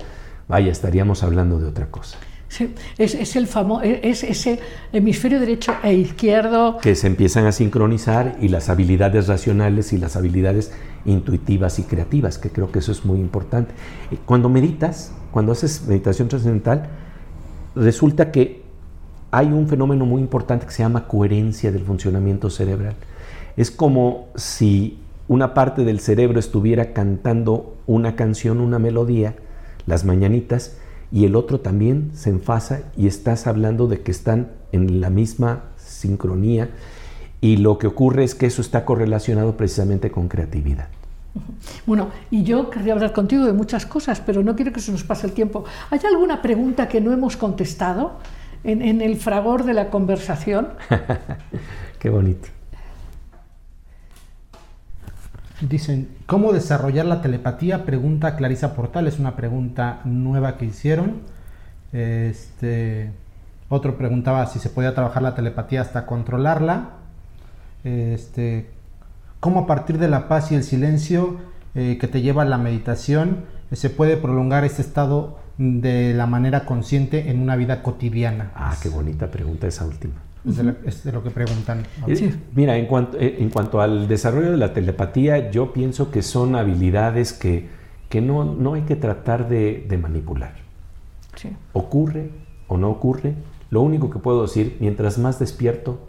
vaya, 0.47 0.71
estaríamos 0.71 1.23
hablando 1.23 1.59
de 1.59 1.67
otra 1.67 1.87
cosa. 1.87 2.19
Sí, 2.49 2.75
es, 2.99 3.15
es 3.15 3.35
el 3.37 3.47
famo- 3.49 3.81
es 3.83 4.23
ese 4.23 4.59
hemisferio 4.93 5.41
derecho 5.41 5.73
e 5.83 5.95
izquierdo. 5.95 6.77
Que 6.83 6.95
se 6.97 7.07
empiezan 7.07 7.47
a 7.47 7.53
sincronizar 7.53 8.37
y 8.43 8.49
las 8.49 8.69
habilidades 8.69 9.27
racionales 9.27 9.95
y 9.95 9.99
las 9.99 10.17
habilidades 10.17 10.71
intuitivas 11.07 11.79
y 11.79 11.85
creativas, 11.85 12.37
que 12.37 12.51
creo 12.51 12.71
que 12.71 12.81
eso 12.81 12.93
es 12.93 13.07
muy 13.07 13.19
importante. 13.19 13.73
Y 14.11 14.17
Cuando 14.17 14.51
meditas, 14.51 15.13
cuando 15.31 15.53
haces 15.53 15.87
meditación 15.87 16.29
trascendental, 16.29 16.89
resulta 17.75 18.33
que 18.33 18.65
hay 19.31 19.47
un 19.47 19.67
fenómeno 19.67 20.05
muy 20.05 20.21
importante 20.21 20.67
que 20.67 20.73
se 20.73 20.83
llama 20.83 21.07
coherencia 21.09 21.73
del 21.73 21.85
funcionamiento 21.85 22.51
cerebral. 22.51 22.97
Es 23.57 23.71
como 23.71 24.27
si 24.35 24.99
una 25.31 25.55
parte 25.55 25.85
del 25.85 26.01
cerebro 26.01 26.41
estuviera 26.41 26.93
cantando 26.93 27.77
una 27.87 28.17
canción, 28.17 28.61
una 28.61 28.81
melodía, 28.81 29.37
las 29.87 30.05
mañanitas, 30.05 30.77
y 31.13 31.25
el 31.25 31.37
otro 31.37 31.61
también 31.61 32.11
se 32.15 32.31
enfasa 32.31 32.81
y 32.97 33.07
estás 33.07 33.47
hablando 33.47 33.87
de 33.87 34.01
que 34.01 34.11
están 34.11 34.49
en 34.73 35.01
la 35.01 35.09
misma 35.09 35.67
sincronía 35.77 36.71
y 37.41 37.59
lo 37.59 37.79
que 37.79 37.87
ocurre 37.87 38.25
es 38.25 38.35
que 38.35 38.47
eso 38.47 38.61
está 38.61 38.85
correlacionado 38.85 39.57
precisamente 39.57 40.11
con 40.11 40.27
creatividad. 40.27 40.89
Bueno, 41.87 42.09
y 42.33 42.43
yo 42.43 42.69
querría 42.69 42.95
hablar 42.95 43.13
contigo 43.13 43.45
de 43.45 43.53
muchas 43.53 43.87
cosas, 43.87 44.21
pero 44.21 44.43
no 44.43 44.57
quiero 44.57 44.73
que 44.73 44.81
se 44.81 44.91
nos 44.91 45.05
pase 45.05 45.29
el 45.29 45.33
tiempo. 45.33 45.65
¿Hay 45.91 46.01
alguna 46.13 46.43
pregunta 46.43 46.89
que 46.89 47.01
no 47.01 47.13
hemos 47.13 47.37
contestado 47.37 48.19
en, 48.65 48.83
en 48.83 49.01
el 49.01 49.17
fragor 49.17 49.63
de 49.63 49.75
la 49.75 49.91
conversación? 49.91 50.71
Qué 52.01 52.11
bonito. 52.11 52.49
Dicen, 55.61 56.09
¿cómo 56.27 56.53
desarrollar 56.53 57.05
la 57.05 57.21
telepatía? 57.21 57.85
Pregunta 57.85 58.35
Clarisa 58.37 58.75
Portal, 58.75 59.07
es 59.07 59.19
una 59.19 59.37
pregunta 59.37 60.01
nueva 60.05 60.57
que 60.57 60.65
hicieron. 60.65 61.21
Este, 61.93 63.13
otro 63.69 63.99
preguntaba 63.99 64.47
si 64.47 64.59
se 64.59 64.71
podía 64.71 64.95
trabajar 64.95 65.23
la 65.23 65.35
telepatía 65.35 65.83
hasta 65.83 66.07
controlarla. 66.07 66.91
Este, 67.85 68.71
¿Cómo 69.41 69.61
a 69.61 69.67
partir 69.67 69.99
de 69.99 70.09
la 70.09 70.29
paz 70.29 70.51
y 70.51 70.55
el 70.55 70.65
silencio 70.65 71.37
eh, 71.75 71.99
que 72.01 72.09
te 72.09 72.23
lleva 72.23 72.43
a 72.43 72.47
la 72.47 72.59
meditación 72.59 73.45
se 73.71 73.91
puede 73.91 74.17
prolongar 74.17 74.65
este 74.65 74.81
estado 74.81 75.39
de 75.59 76.15
la 76.15 76.27
manera 76.27 76.65
consciente 76.65 77.31
en 77.31 77.39
una 77.39 77.57
vida 77.57 77.83
cotidiana? 77.83 78.51
Ah, 78.55 78.75
qué 78.83 78.89
bonita 78.89 79.31
pregunta 79.31 79.67
esa 79.67 79.85
última. 79.85 80.15
Es 80.47 80.57
de, 80.57 80.63
lo, 80.63 80.75
es 80.85 81.05
de 81.05 81.13
lo 81.13 81.23
que 81.23 81.31
preguntan. 81.31 81.83
Mira, 82.55 82.77
en 82.77 82.87
cuanto, 82.87 83.19
eh, 83.19 83.37
en 83.41 83.51
cuanto 83.51 83.81
al 83.81 84.09
desarrollo 84.09 84.51
de 84.51 84.57
la 84.57 84.73
telepatía, 84.73 85.51
yo 85.51 85.73
pienso 85.73 86.11
que 86.11 86.23
son 86.23 86.57
habilidades 86.57 87.33
que, 87.33 87.69
que 88.09 88.21
no, 88.21 88.45
no 88.45 88.75
hay 88.75 88.83
que 88.83 88.97
tratar 88.97 89.49
de, 89.49 89.87
de 89.89 89.99
manipular. 89.99 90.55
Sí. 91.37 91.51
Ocurre 91.75 92.31
o 92.69 92.79
no 92.79 92.89
ocurre, 92.89 93.35
lo 93.71 93.83
único 93.83 94.11
que 94.11 94.19
puedo 94.19 94.43
decir, 94.43 94.77
mientras 94.81 95.19
más 95.19 95.39
despierto, 95.39 96.01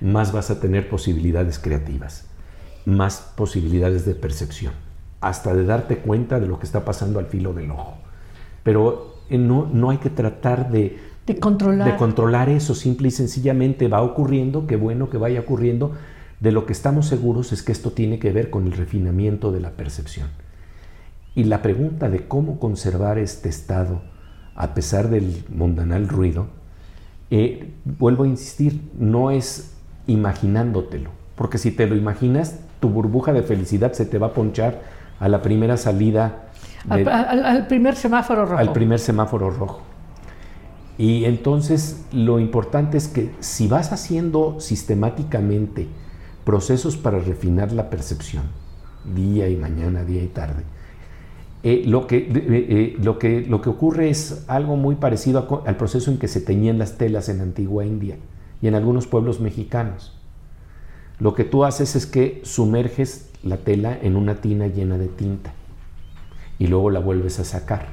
más 0.00 0.32
vas 0.32 0.50
a 0.50 0.60
tener 0.60 0.88
posibilidades 0.88 1.58
creativas, 1.58 2.28
más 2.84 3.32
posibilidades 3.36 4.04
de 4.04 4.14
percepción, 4.14 4.74
hasta 5.20 5.54
de 5.54 5.64
darte 5.64 5.98
cuenta 5.98 6.40
de 6.40 6.46
lo 6.46 6.58
que 6.58 6.66
está 6.66 6.84
pasando 6.84 7.18
al 7.18 7.26
filo 7.26 7.54
del 7.54 7.70
ojo. 7.70 7.94
Pero 8.62 9.16
eh, 9.30 9.38
no, 9.38 9.68
no 9.72 9.90
hay 9.90 9.98
que 9.98 10.10
tratar 10.10 10.70
de, 10.70 10.98
De 11.26 11.36
controlar. 11.40 11.90
de 11.90 11.96
controlar 11.96 12.48
eso, 12.48 12.74
simple 12.74 13.08
y 13.08 13.10
sencillamente 13.10 13.88
va 13.88 14.00
ocurriendo, 14.02 14.66
qué 14.66 14.76
bueno 14.76 15.10
que 15.10 15.18
vaya 15.18 15.40
ocurriendo. 15.40 15.92
De 16.38 16.52
lo 16.52 16.66
que 16.66 16.72
estamos 16.72 17.06
seguros 17.06 17.52
es 17.52 17.62
que 17.62 17.72
esto 17.72 17.90
tiene 17.92 18.18
que 18.18 18.30
ver 18.30 18.50
con 18.50 18.66
el 18.66 18.72
refinamiento 18.72 19.50
de 19.52 19.60
la 19.60 19.70
percepción. 19.70 20.28
Y 21.34 21.44
la 21.44 21.62
pregunta 21.62 22.08
de 22.08 22.26
cómo 22.28 22.58
conservar 22.60 23.18
este 23.18 23.48
estado 23.48 24.02
a 24.54 24.72
pesar 24.74 25.08
del 25.10 25.44
mundanal 25.54 26.08
ruido, 26.08 26.46
eh, 27.30 27.72
vuelvo 27.84 28.24
a 28.24 28.26
insistir, 28.28 28.80
no 28.98 29.30
es 29.30 29.74
imaginándotelo, 30.06 31.10
porque 31.34 31.58
si 31.58 31.70
te 31.72 31.86
lo 31.86 31.94
imaginas, 31.96 32.58
tu 32.80 32.88
burbuja 32.88 33.32
de 33.32 33.42
felicidad 33.42 33.92
se 33.92 34.06
te 34.06 34.18
va 34.18 34.28
a 34.28 34.32
ponchar 34.32 34.80
a 35.20 35.28
la 35.28 35.42
primera 35.42 35.76
salida, 35.76 36.44
de- 36.84 37.02
Al, 37.02 37.08
al- 37.08 37.44
al 37.44 37.66
primer 37.66 37.96
semáforo 37.96 38.44
rojo. 38.46 38.58
al 38.58 38.72
primer 38.72 38.98
semáforo 38.98 39.50
rojo. 39.50 39.82
Y 40.98 41.24
entonces 41.24 42.04
lo 42.12 42.40
importante 42.40 42.96
es 42.96 43.08
que 43.08 43.30
si 43.40 43.68
vas 43.68 43.92
haciendo 43.92 44.60
sistemáticamente 44.60 45.88
procesos 46.44 46.96
para 46.96 47.18
refinar 47.18 47.72
la 47.72 47.90
percepción, 47.90 48.44
día 49.14 49.48
y 49.48 49.56
mañana, 49.56 50.04
día 50.04 50.22
y 50.22 50.28
tarde, 50.28 50.62
eh, 51.62 51.82
lo, 51.86 52.06
que, 52.06 52.18
eh, 52.18 52.30
eh, 52.32 52.96
lo, 53.02 53.18
que, 53.18 53.40
lo 53.40 53.60
que 53.60 53.68
ocurre 53.68 54.08
es 54.08 54.44
algo 54.46 54.76
muy 54.76 54.94
parecido 54.94 55.62
al 55.66 55.76
proceso 55.76 56.10
en 56.10 56.18
que 56.18 56.28
se 56.28 56.40
teñían 56.40 56.78
las 56.78 56.96
telas 56.96 57.28
en 57.28 57.40
antigua 57.40 57.84
India 57.84 58.16
y 58.62 58.68
en 58.68 58.74
algunos 58.74 59.06
pueblos 59.06 59.40
mexicanos. 59.40 60.16
Lo 61.18 61.34
que 61.34 61.44
tú 61.44 61.64
haces 61.64 61.96
es 61.96 62.06
que 62.06 62.40
sumerges 62.44 63.30
la 63.42 63.58
tela 63.58 63.98
en 64.00 64.16
una 64.16 64.36
tina 64.36 64.66
llena 64.66 64.98
de 64.98 65.08
tinta 65.08 65.52
y 66.58 66.68
luego 66.68 66.90
la 66.90 67.00
vuelves 67.00 67.40
a 67.40 67.44
sacar 67.44 67.88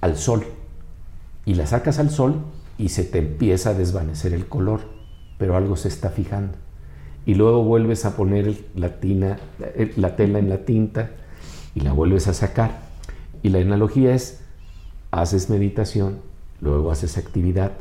al 0.00 0.16
sol. 0.16 0.44
Y 1.44 1.54
la 1.54 1.66
sacas 1.66 1.98
al 1.98 2.10
sol 2.10 2.42
y 2.78 2.88
se 2.88 3.04
te 3.04 3.18
empieza 3.18 3.70
a 3.70 3.74
desvanecer 3.74 4.32
el 4.32 4.46
color, 4.46 4.80
pero 5.38 5.56
algo 5.56 5.76
se 5.76 5.88
está 5.88 6.10
fijando. 6.10 6.56
Y 7.26 7.34
luego 7.34 7.64
vuelves 7.64 8.04
a 8.04 8.16
poner 8.16 8.64
la, 8.74 9.00
tina, 9.00 9.38
eh, 9.60 9.92
la 9.96 10.16
tela 10.16 10.38
en 10.38 10.48
la 10.48 10.64
tinta 10.64 11.10
y 11.74 11.80
la 11.80 11.92
vuelves 11.92 12.28
a 12.28 12.34
sacar. 12.34 12.82
Y 13.42 13.48
la 13.50 13.58
analogía 13.58 14.14
es, 14.14 14.42
haces 15.10 15.50
meditación, 15.50 16.18
luego 16.60 16.90
haces 16.90 17.18
actividad, 17.18 17.72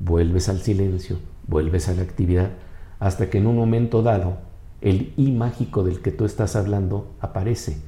vuelves 0.00 0.48
al 0.48 0.60
silencio, 0.60 1.18
vuelves 1.46 1.88
a 1.88 1.94
la 1.94 2.02
actividad, 2.02 2.50
hasta 2.98 3.30
que 3.30 3.38
en 3.38 3.46
un 3.46 3.56
momento 3.56 4.02
dado 4.02 4.38
el 4.80 5.12
I 5.16 5.32
mágico 5.32 5.82
del 5.82 6.00
que 6.02 6.10
tú 6.10 6.24
estás 6.24 6.56
hablando 6.56 7.14
aparece. 7.20 7.78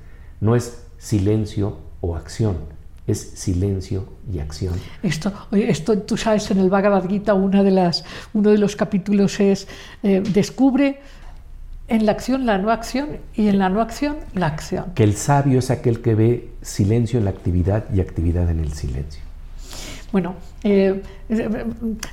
No 0.40 0.56
es 0.56 0.86
silencio 0.98 1.78
o 2.00 2.16
acción, 2.16 2.56
es 3.06 3.20
silencio 3.34 4.08
y 4.32 4.40
acción. 4.40 4.74
Esto, 5.02 5.32
esto 5.52 5.98
tú 5.98 6.16
sabes, 6.16 6.50
en 6.50 6.58
el 6.58 6.68
Bhagavad 6.68 7.08
Gita 7.08 7.34
una 7.34 7.62
de 7.62 7.70
las, 7.70 8.04
uno 8.34 8.50
de 8.50 8.58
los 8.58 8.74
capítulos 8.76 9.38
es 9.40 9.68
eh, 10.02 10.22
descubre 10.32 11.00
en 11.88 12.04
la 12.04 12.12
acción 12.12 12.46
la 12.46 12.58
no 12.58 12.70
acción 12.70 13.18
y 13.34 13.48
en 13.48 13.58
la 13.58 13.68
no 13.68 13.80
acción 13.80 14.16
la 14.34 14.46
acción. 14.46 14.86
Que 14.94 15.04
el 15.04 15.14
sabio 15.14 15.60
es 15.60 15.70
aquel 15.70 16.02
que 16.02 16.14
ve 16.14 16.50
silencio 16.62 17.18
en 17.18 17.24
la 17.24 17.30
actividad 17.30 17.84
y 17.94 18.00
actividad 18.00 18.50
en 18.50 18.60
el 18.60 18.72
silencio. 18.72 19.22
Bueno, 20.12 20.34
eh, 20.64 21.02
eh, 21.28 21.64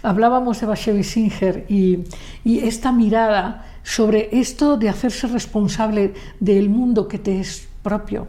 hablábamos 0.02 0.60
de 0.60 0.66
Bashevi 0.66 1.04
Singer 1.04 1.66
y, 1.70 2.04
y, 2.44 2.60
esta 2.60 2.92
mirada 2.92 3.66
sobre 3.84 4.30
esto 4.32 4.78
de 4.78 4.90
hacerse 4.90 5.28
responsable 5.28 6.14
del 6.40 6.70
mundo 6.70 7.08
que 7.08 7.20
te 7.20 7.40
es 7.40 7.68
propio, 7.82 8.28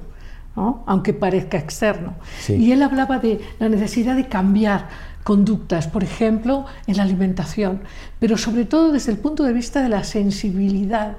¿no? 0.57 0.83
aunque 0.87 1.13
parezca 1.13 1.59
externo. 1.59 2.15
Sí. 2.41 2.55
Y 2.55 2.73
él 2.73 2.83
hablaba 2.83 3.19
de 3.19 3.41
la 3.59 3.69
necesidad 3.69 4.17
de 4.17 4.29
cambiar 4.29 4.89
conductas, 5.25 5.89
por 5.89 6.05
ejemplo, 6.05 6.67
en 6.87 6.99
la 6.99 7.03
alimentación, 7.03 7.81
pero 8.21 8.37
sobre 8.37 8.67
todo 8.67 8.93
desde 8.93 9.11
el 9.13 9.19
punto 9.19 9.43
de 9.43 9.53
vista 9.53 9.83
de 9.83 9.89
la 9.89 10.05
sensibilidad 10.05 11.19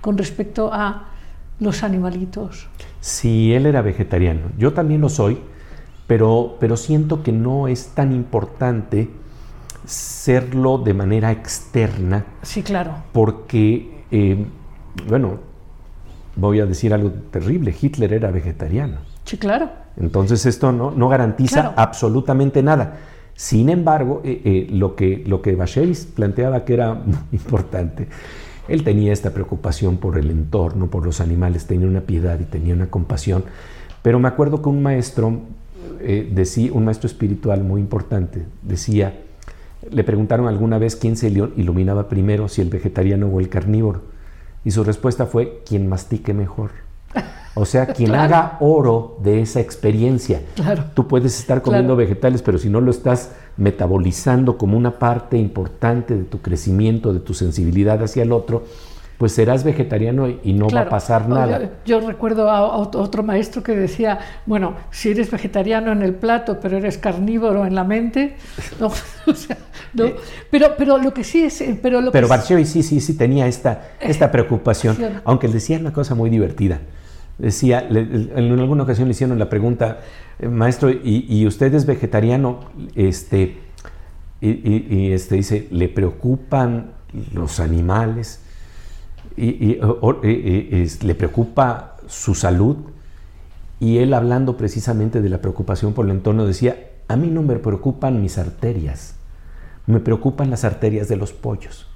con 0.00 0.18
respecto 0.18 0.72
a 0.72 1.08
los 1.58 1.82
animalitos. 1.82 2.68
Sí, 3.00 3.54
él 3.54 3.66
era 3.66 3.80
vegetariano. 3.82 4.50
Yo 4.58 4.74
también 4.74 5.00
lo 5.00 5.08
soy, 5.08 5.38
pero, 6.06 6.56
pero 6.60 6.76
siento 6.76 7.22
que 7.22 7.32
no 7.32 7.66
es 7.66 7.88
tan 7.88 8.12
importante 8.12 9.08
serlo 9.86 10.78
de 10.78 10.92
manera 10.92 11.32
externa. 11.32 12.26
Sí, 12.42 12.62
claro. 12.62 12.92
Porque, 13.12 14.04
eh, 14.10 14.44
bueno, 15.08 15.38
voy 16.36 16.60
a 16.60 16.66
decir 16.66 16.92
algo 16.94 17.10
terrible, 17.30 17.74
Hitler 17.80 18.12
era 18.12 18.30
vegetariano. 18.30 18.98
Sí, 19.24 19.36
claro. 19.38 19.70
Entonces 19.98 20.46
esto 20.46 20.70
no, 20.72 20.90
no 20.90 21.08
garantiza 21.08 21.62
Claro. 21.62 21.74
absolutamente 21.76 22.62
nada. 22.62 22.98
Sin 23.34 23.68
embargo, 23.68 24.22
eh, 24.24 24.40
eh, 24.44 24.66
lo 24.70 24.94
que, 24.94 25.22
lo 25.26 25.42
que 25.42 25.56
planteaba 26.14 26.64
que 26.64 26.74
era 26.74 26.94
muy 26.94 27.16
importante, 27.32 28.08
él 28.68 28.82
tenía 28.84 29.12
esta 29.12 29.30
preocupación 29.30 29.96
por 29.98 30.18
el 30.18 30.30
entorno, 30.30 30.86
por 30.88 31.04
los 31.04 31.20
animales, 31.20 31.66
tenía 31.66 31.86
una 31.88 32.00
piedad 32.02 32.38
y 32.40 32.44
tenía 32.44 32.74
una 32.74 32.88
compasión. 32.88 33.44
Pero 34.02 34.18
me 34.18 34.28
acuerdo 34.28 34.62
que 34.62 34.68
un 34.68 34.82
maestro, 34.82 35.40
eh, 36.00 36.30
decía, 36.32 36.70
un 36.72 36.84
maestro 36.84 37.06
espiritual 37.06 37.62
muy 37.62 37.80
importante, 37.80 38.44
decía, 38.62 39.20
le 39.90 40.02
preguntaron 40.04 40.48
alguna 40.48 40.78
vez 40.78 40.96
quién 40.96 41.16
se 41.16 41.30
ilu- 41.30 41.52
iluminaba 41.56 42.08
primero, 42.08 42.48
si 42.48 42.60
el 42.60 42.68
vegetariano 42.70 43.26
o 43.28 43.38
el 43.40 43.48
carnívoro. 43.48 44.02
Y 44.66 44.72
su 44.72 44.82
respuesta 44.82 45.26
fue, 45.26 45.62
quien 45.64 45.88
mastique 45.88 46.34
mejor. 46.34 46.72
O 47.54 47.64
sea, 47.64 47.86
quien 47.94 48.08
Claro. 48.10 48.24
haga 48.24 48.56
oro 48.60 49.16
de 49.22 49.40
esa 49.40 49.60
experiencia. 49.60 50.42
Claro. 50.56 50.86
Tú 50.92 51.06
puedes 51.06 51.38
estar 51.38 51.62
comiendo 51.62 51.94
Claro. 51.94 52.08
vegetales, 52.08 52.42
pero 52.42 52.58
si 52.58 52.68
no 52.68 52.80
lo 52.80 52.90
estás 52.90 53.30
metabolizando 53.56 54.58
como 54.58 54.76
una 54.76 54.98
parte 54.98 55.38
importante 55.38 56.16
de 56.16 56.24
tu 56.24 56.40
crecimiento, 56.42 57.12
de 57.12 57.20
tu 57.20 57.32
sensibilidad 57.32 58.02
hacia 58.02 58.24
el 58.24 58.32
otro, 58.32 58.64
pues 59.18 59.32
serás 59.32 59.64
vegetariano 59.64 60.28
y 60.28 60.52
no 60.52 60.68
va 60.68 60.82
a 60.82 60.88
pasar 60.88 61.28
nada. 61.28 61.60
Yo, 61.84 62.00
yo 62.00 62.06
recuerdo 62.06 62.50
a, 62.50 62.58
a 62.58 62.76
ot- 62.76 62.96
otro 62.96 63.22
maestro 63.22 63.62
que 63.62 63.74
decía, 63.74 64.18
bueno, 64.44 64.74
si 64.90 65.10
eres 65.10 65.30
vegetariano 65.30 65.90
en 65.92 66.02
el 66.02 66.14
plato, 66.14 66.58
pero 66.60 66.76
eres 66.76 66.98
carnívoro 66.98 67.64
en 67.66 67.74
la 67.74 67.84
mente, 67.84 68.36
no, 68.80 68.86
o 69.26 69.34
sea, 69.34 69.56
no. 69.94 70.10
Pero, 70.50 70.74
pero 70.76 70.98
lo 70.98 71.14
que 71.14 71.24
sí 71.24 71.42
es, 71.44 71.60
eh, 71.62 71.78
pero 71.80 72.00
lo 72.00 72.12
Pero 72.12 72.26
que 72.26 72.30
Barcioy 72.30 72.64
sí, 72.66 72.82
sí, 72.82 73.00
sí 73.00 73.16
tenía 73.16 73.46
esta, 73.46 73.88
esta 74.00 74.30
preocupación, 74.30 74.96
aunque 75.24 75.46
él 75.46 75.52
decía 75.54 75.78
una 75.78 75.92
cosa 75.92 76.14
muy 76.14 76.28
divertida. 76.28 76.80
Decía, 77.38 77.82
le- 77.88 78.00
en 78.34 78.58
alguna 78.58 78.82
ocasión 78.82 79.08
le 79.08 79.12
hicieron 79.12 79.38
la 79.38 79.48
pregunta, 79.50 80.00
"Eh, 80.38 80.48
maestro, 80.48 80.90
¿y, 80.90 81.26
y 81.28 81.46
usted 81.46 81.72
es 81.74 81.84
vegetariano? 81.86 82.60
Este, 82.94 83.58
y, 84.40 84.48
y- 84.50 84.86
y, 84.90 85.12
este, 85.12 85.36
dice, 85.36 85.68
¿le 85.70 85.88
preocupan 85.88 86.92
los 87.32 87.60
animales? 87.60 88.40
Y, 89.36 89.78
¿Le 91.02 91.14
preocupa 91.14 91.96
su 92.06 92.34
salud? 92.34 92.76
Y 93.78 93.98
él 93.98 94.14
hablando 94.14 94.56
precisamente 94.56 95.20
de 95.20 95.28
la 95.28 95.38
preocupación 95.38 95.92
por 95.92 96.06
el 96.06 96.12
entorno 96.12 96.46
decía, 96.46 96.90
a 97.08 97.16
mí 97.16 97.28
no 97.28 97.42
me 97.42 97.56
preocupan 97.56 98.22
mis 98.22 98.38
arterias, 98.38 99.16
me 99.86 100.00
preocupan 100.00 100.50
las 100.50 100.64
arterias 100.64 101.08
de 101.08 101.16
los 101.16 101.32
pollos. 101.32 101.86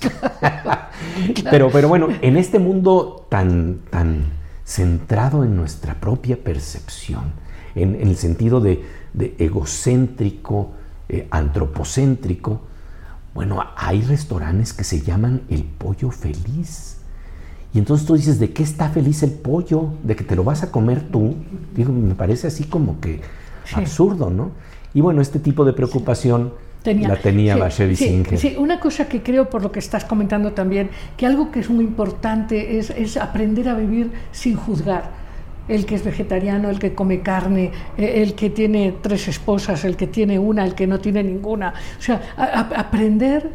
pero, 1.50 1.70
pero 1.70 1.88
bueno, 1.88 2.08
en 2.22 2.36
este 2.36 2.60
mundo 2.60 3.26
tan, 3.28 3.80
tan 3.90 4.24
centrado 4.64 5.42
en 5.42 5.56
nuestra 5.56 5.94
propia 5.94 6.36
percepción, 6.36 7.32
en, 7.74 7.96
en 7.96 8.08
el 8.08 8.16
sentido 8.16 8.60
de, 8.60 8.84
de 9.12 9.34
egocéntrico, 9.38 10.72
eh, 11.08 11.26
antropocéntrico, 11.30 12.60
bueno, 13.38 13.64
hay 13.76 14.02
restaurantes 14.02 14.72
que 14.72 14.82
se 14.82 15.00
llaman 15.00 15.42
el 15.48 15.62
pollo 15.62 16.10
feliz. 16.10 16.96
Y 17.72 17.78
entonces 17.78 18.04
tú 18.04 18.16
dices, 18.16 18.40
¿de 18.40 18.52
qué 18.52 18.64
está 18.64 18.88
feliz 18.88 19.22
el 19.22 19.30
pollo? 19.30 19.90
¿De 20.02 20.16
que 20.16 20.24
te 20.24 20.34
lo 20.34 20.42
vas 20.42 20.64
a 20.64 20.72
comer 20.72 21.02
tú? 21.02 21.36
Digo, 21.72 21.92
me 21.92 22.16
parece 22.16 22.48
así 22.48 22.64
como 22.64 22.98
que 22.98 23.20
Sí. 23.62 23.76
absurdo, 23.76 24.28
¿no? 24.28 24.50
Y 24.92 25.02
bueno, 25.02 25.20
este 25.20 25.38
tipo 25.38 25.64
de 25.64 25.72
preocupación 25.72 26.52
la 26.84 27.14
tenía 27.14 27.54
sí, 27.54 27.60
Bashevi 27.60 27.94
sí, 27.94 28.24
sí, 28.38 28.56
una 28.58 28.80
cosa 28.80 29.06
que 29.06 29.22
creo 29.22 29.48
por 29.48 29.62
lo 29.62 29.70
que 29.70 29.78
estás 29.78 30.04
comentando 30.04 30.50
también, 30.50 30.90
que 31.16 31.24
algo 31.24 31.52
que 31.52 31.60
es 31.60 31.70
muy 31.70 31.84
importante 31.84 32.76
es, 32.76 32.90
es 32.90 33.16
aprender 33.16 33.68
a 33.68 33.74
vivir 33.74 34.10
sin 34.32 34.56
juzgar. 34.56 35.12
El 35.68 35.84
que 35.86 35.94
es 35.96 36.04
vegetariano, 36.04 36.70
el 36.70 36.78
que 36.78 36.94
come 36.94 37.20
carne, 37.20 37.70
eh, 37.96 38.22
el 38.22 38.34
que 38.34 38.50
tiene 38.50 38.94
tres 39.02 39.28
esposas, 39.28 39.84
el 39.84 39.96
que 39.96 40.06
tiene 40.06 40.38
una, 40.38 40.64
el 40.64 40.74
que 40.74 40.86
no 40.86 40.98
tiene 40.98 41.22
ninguna. 41.22 41.74
O 41.98 42.02
sea, 42.02 42.20
a- 42.36 42.42
a- 42.44 42.80
aprender 42.80 43.50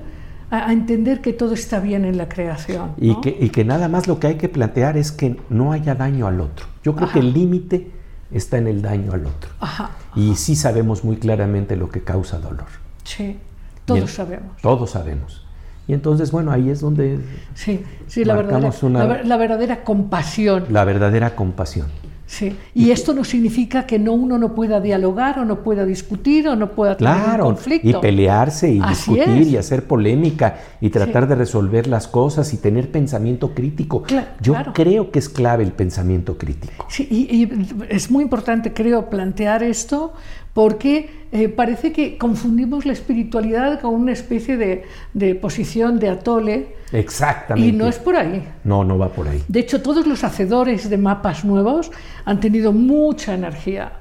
a, 0.51 0.71
entender 0.71 1.19
que 1.21 1.33
todo 1.33 1.55
está 1.55 1.79
bien 1.79 2.05
en 2.05 2.17
la 2.17 2.29
creación. 2.29 2.91
Y, 2.97 3.19
que, 3.21 3.35
y 3.39 3.49
que 3.49 3.65
nada 3.65 3.87
más 3.89 4.07
lo 4.07 4.19
que 4.19 4.27
hay 4.27 4.35
que 4.35 4.49
plantear 4.49 4.97
es 4.97 5.11
que 5.11 5.35
no 5.49 5.71
haya 5.71 5.95
daño 5.95 6.27
al 6.27 6.39
otro. 6.39 6.67
Yo 6.83 6.93
creo 6.95 7.05
Ajá. 7.07 7.13
que 7.13 7.19
el 7.21 7.33
límite 7.33 7.89
está 8.31 8.59
en 8.59 8.67
el 8.67 8.81
daño 8.83 9.13
al 9.13 9.25
otro. 9.25 9.49
Ajá, 9.59 9.89
Y 10.15 10.35
sí 10.35 10.55
sabemos 10.55 11.03
muy 11.03 11.17
claramente 11.17 11.75
lo 11.75 11.89
que 11.89 12.03
causa 12.03 12.37
dolor. 12.37 12.65
sí, 13.03 13.37
todos 13.85 14.11
sabemos. 14.11 14.61
Todos 14.61 14.91
sabemos. 14.91 15.42
Y 15.87 15.93
entonces, 15.93 16.31
bueno, 16.31 16.51
ahí 16.51 16.69
es 16.69 16.79
donde 16.79 17.19
Sí, 17.55 17.81
sí, 18.07 18.23
la 18.23 18.35
verdadera, 18.35 18.71
una- 18.83 18.99
la 18.99 19.05
ver- 19.05 19.25
la 19.27 19.37
verdadera 19.37 19.83
compasión. 19.83 20.65
la 20.69 20.85
verdadera 20.85 21.35
compasión. 21.35 21.87
Sí. 22.25 22.55
Y 22.73 22.89
esto 22.89 23.13
no 23.13 23.23
significa 23.25 23.85
que 23.85 23.99
no 23.99 24.13
uno 24.13 24.39
no 24.39 24.55
pueda 24.55 24.79
dialogar 24.79 25.37
o 25.37 25.45
no 25.45 25.59
pueda 25.61 25.85
discutir 25.85 26.47
o 26.47 26.55
no 26.55 26.71
pueda 26.71 26.97
tener 26.97 27.13
un 27.13 27.21
Claro, 27.23 27.43
conflicto. 27.45 27.87
y 27.89 27.93
pelearse 28.01 28.71
y 28.71 28.79
Así 28.79 29.11
discutir 29.13 29.41
es. 29.43 29.47
y 29.49 29.57
hacer 29.57 29.83
polémica 29.85 30.55
y 30.81 30.89
tratar 30.89 31.23
Sí. 31.23 31.29
de 31.29 31.35
resolver 31.35 31.85
las 31.85 32.07
cosas 32.07 32.51
y 32.53 32.57
tener 32.57 32.89
pensamiento 32.89 33.53
crítico. 33.53 34.01
Cla- 34.03 34.29
Yo 34.41 34.53
claro. 34.53 34.71
creo 34.73 35.11
que 35.11 35.19
es 35.19 35.29
clave 35.29 35.63
el 35.63 35.73
pensamiento 35.73 36.37
crítico. 36.37 36.85
Sí, 36.89 37.07
y, 37.11 37.43
y 37.43 37.67
es 37.89 38.09
muy 38.09 38.23
importante, 38.23 38.73
creo, 38.73 39.09
plantear 39.11 39.61
esto 39.61 40.13
porque 40.53 41.09
eh, 41.31 41.49
parece 41.49 41.91
que 41.91 42.17
confundimos 42.17 42.85
la 42.85 42.93
espiritualidad 42.93 43.81
con 43.81 43.95
una 43.95 44.11
especie 44.11 44.55
de, 44.55 44.83
de 45.13 45.33
posición 45.33 45.97
de 45.99 46.09
atole 46.09 46.75
Exactamente. 46.91 47.67
y 47.67 47.71
no 47.71 47.87
es 47.87 47.97
por 47.97 48.15
ahí. 48.15 48.47
No, 48.63 48.83
no 48.83 48.97
va 48.99 49.09
por 49.09 49.27
ahí. 49.27 49.43
De 49.47 49.59
hecho, 49.61 49.81
todos 49.81 50.05
los 50.05 50.23
hacedores 50.23 50.89
de 50.89 50.97
mapas 50.97 51.43
nuevos 51.43 51.91
han 52.25 52.39
tenido 52.39 52.71
mucha 52.71 53.33
energía 53.33 53.93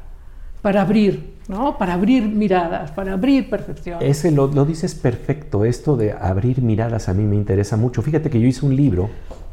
para 0.61 0.83
abrir, 0.83 1.33
¿no? 1.49 1.79
Para 1.79 1.95
abrir 1.95 2.23
miradas, 2.29 2.91
para 2.93 3.15
abrir 3.15 3.49
percepciones. 3.49 4.07
Ese 4.09 4.31
lo, 4.31 4.47
lo 4.49 4.65
dices 4.67 4.95
perfecto, 4.95 5.65
esto 5.65 5.97
de 5.97 6.13
abrir 6.13 6.61
miradas 6.61 7.09
a 7.09 7.15
mí 7.15 7.25
me 7.25 7.35
interesa 7.37 7.77
mucho. 7.79 8.03
Fíjate 8.03 8.29
que 8.29 8.39
yo 8.39 8.47
hice 8.47 8.67
un 8.67 8.77
libro, 8.77 9.09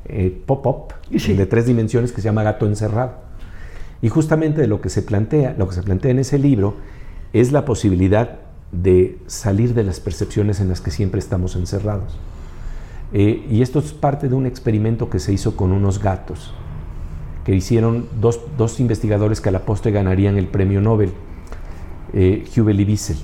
eh, 0.05 0.37
Pop-Up, 0.45 0.93
Sí. 1.17 1.33
de 1.33 1.45
tres 1.45 1.65
dimensiones 1.65 2.11
que 2.11 2.19
se 2.21 2.25
llama 2.25 2.43
Gato 2.43 2.65
Encerrado. 2.65 3.28
Y 4.01 4.09
justamente 4.09 4.61
de 4.61 4.67
lo 4.67 4.81
que 4.81 4.89
se 4.89 5.01
plantea, 5.01 5.55
lo 5.57 5.67
que 5.67 5.75
se 5.75 5.83
plantea 5.83 6.11
en 6.11 6.19
ese 6.19 6.39
libro 6.39 6.75
es 7.33 7.51
la 7.51 7.65
posibilidad 7.65 8.39
de 8.71 9.17
salir 9.27 9.73
de 9.73 9.83
las 9.83 9.99
percepciones 9.99 10.59
en 10.59 10.69
las 10.69 10.81
que 10.81 10.91
siempre 10.91 11.19
estamos 11.19 11.55
encerrados. 11.55 12.17
Eh, 13.11 13.45
y 13.49 13.61
esto 13.61 13.79
es 13.79 13.91
parte 13.91 14.29
de 14.29 14.35
un 14.35 14.45
experimento 14.45 15.09
que 15.09 15.19
se 15.19 15.33
hizo 15.33 15.55
con 15.55 15.71
unos 15.71 16.01
gatos, 16.01 16.53
que 17.43 17.55
hicieron 17.55 18.07
dos, 18.21 18.39
dos 18.57 18.79
investigadores 18.79 19.41
que 19.41 19.49
a 19.49 19.51
la 19.51 19.65
postre 19.65 19.91
ganarían 19.91 20.37
el 20.37 20.47
premio 20.47 20.79
Nobel, 20.81 21.11
eh, 22.13 22.45
Hubel 22.55 22.79
y 22.79 22.85
Wiesel. 22.85 23.17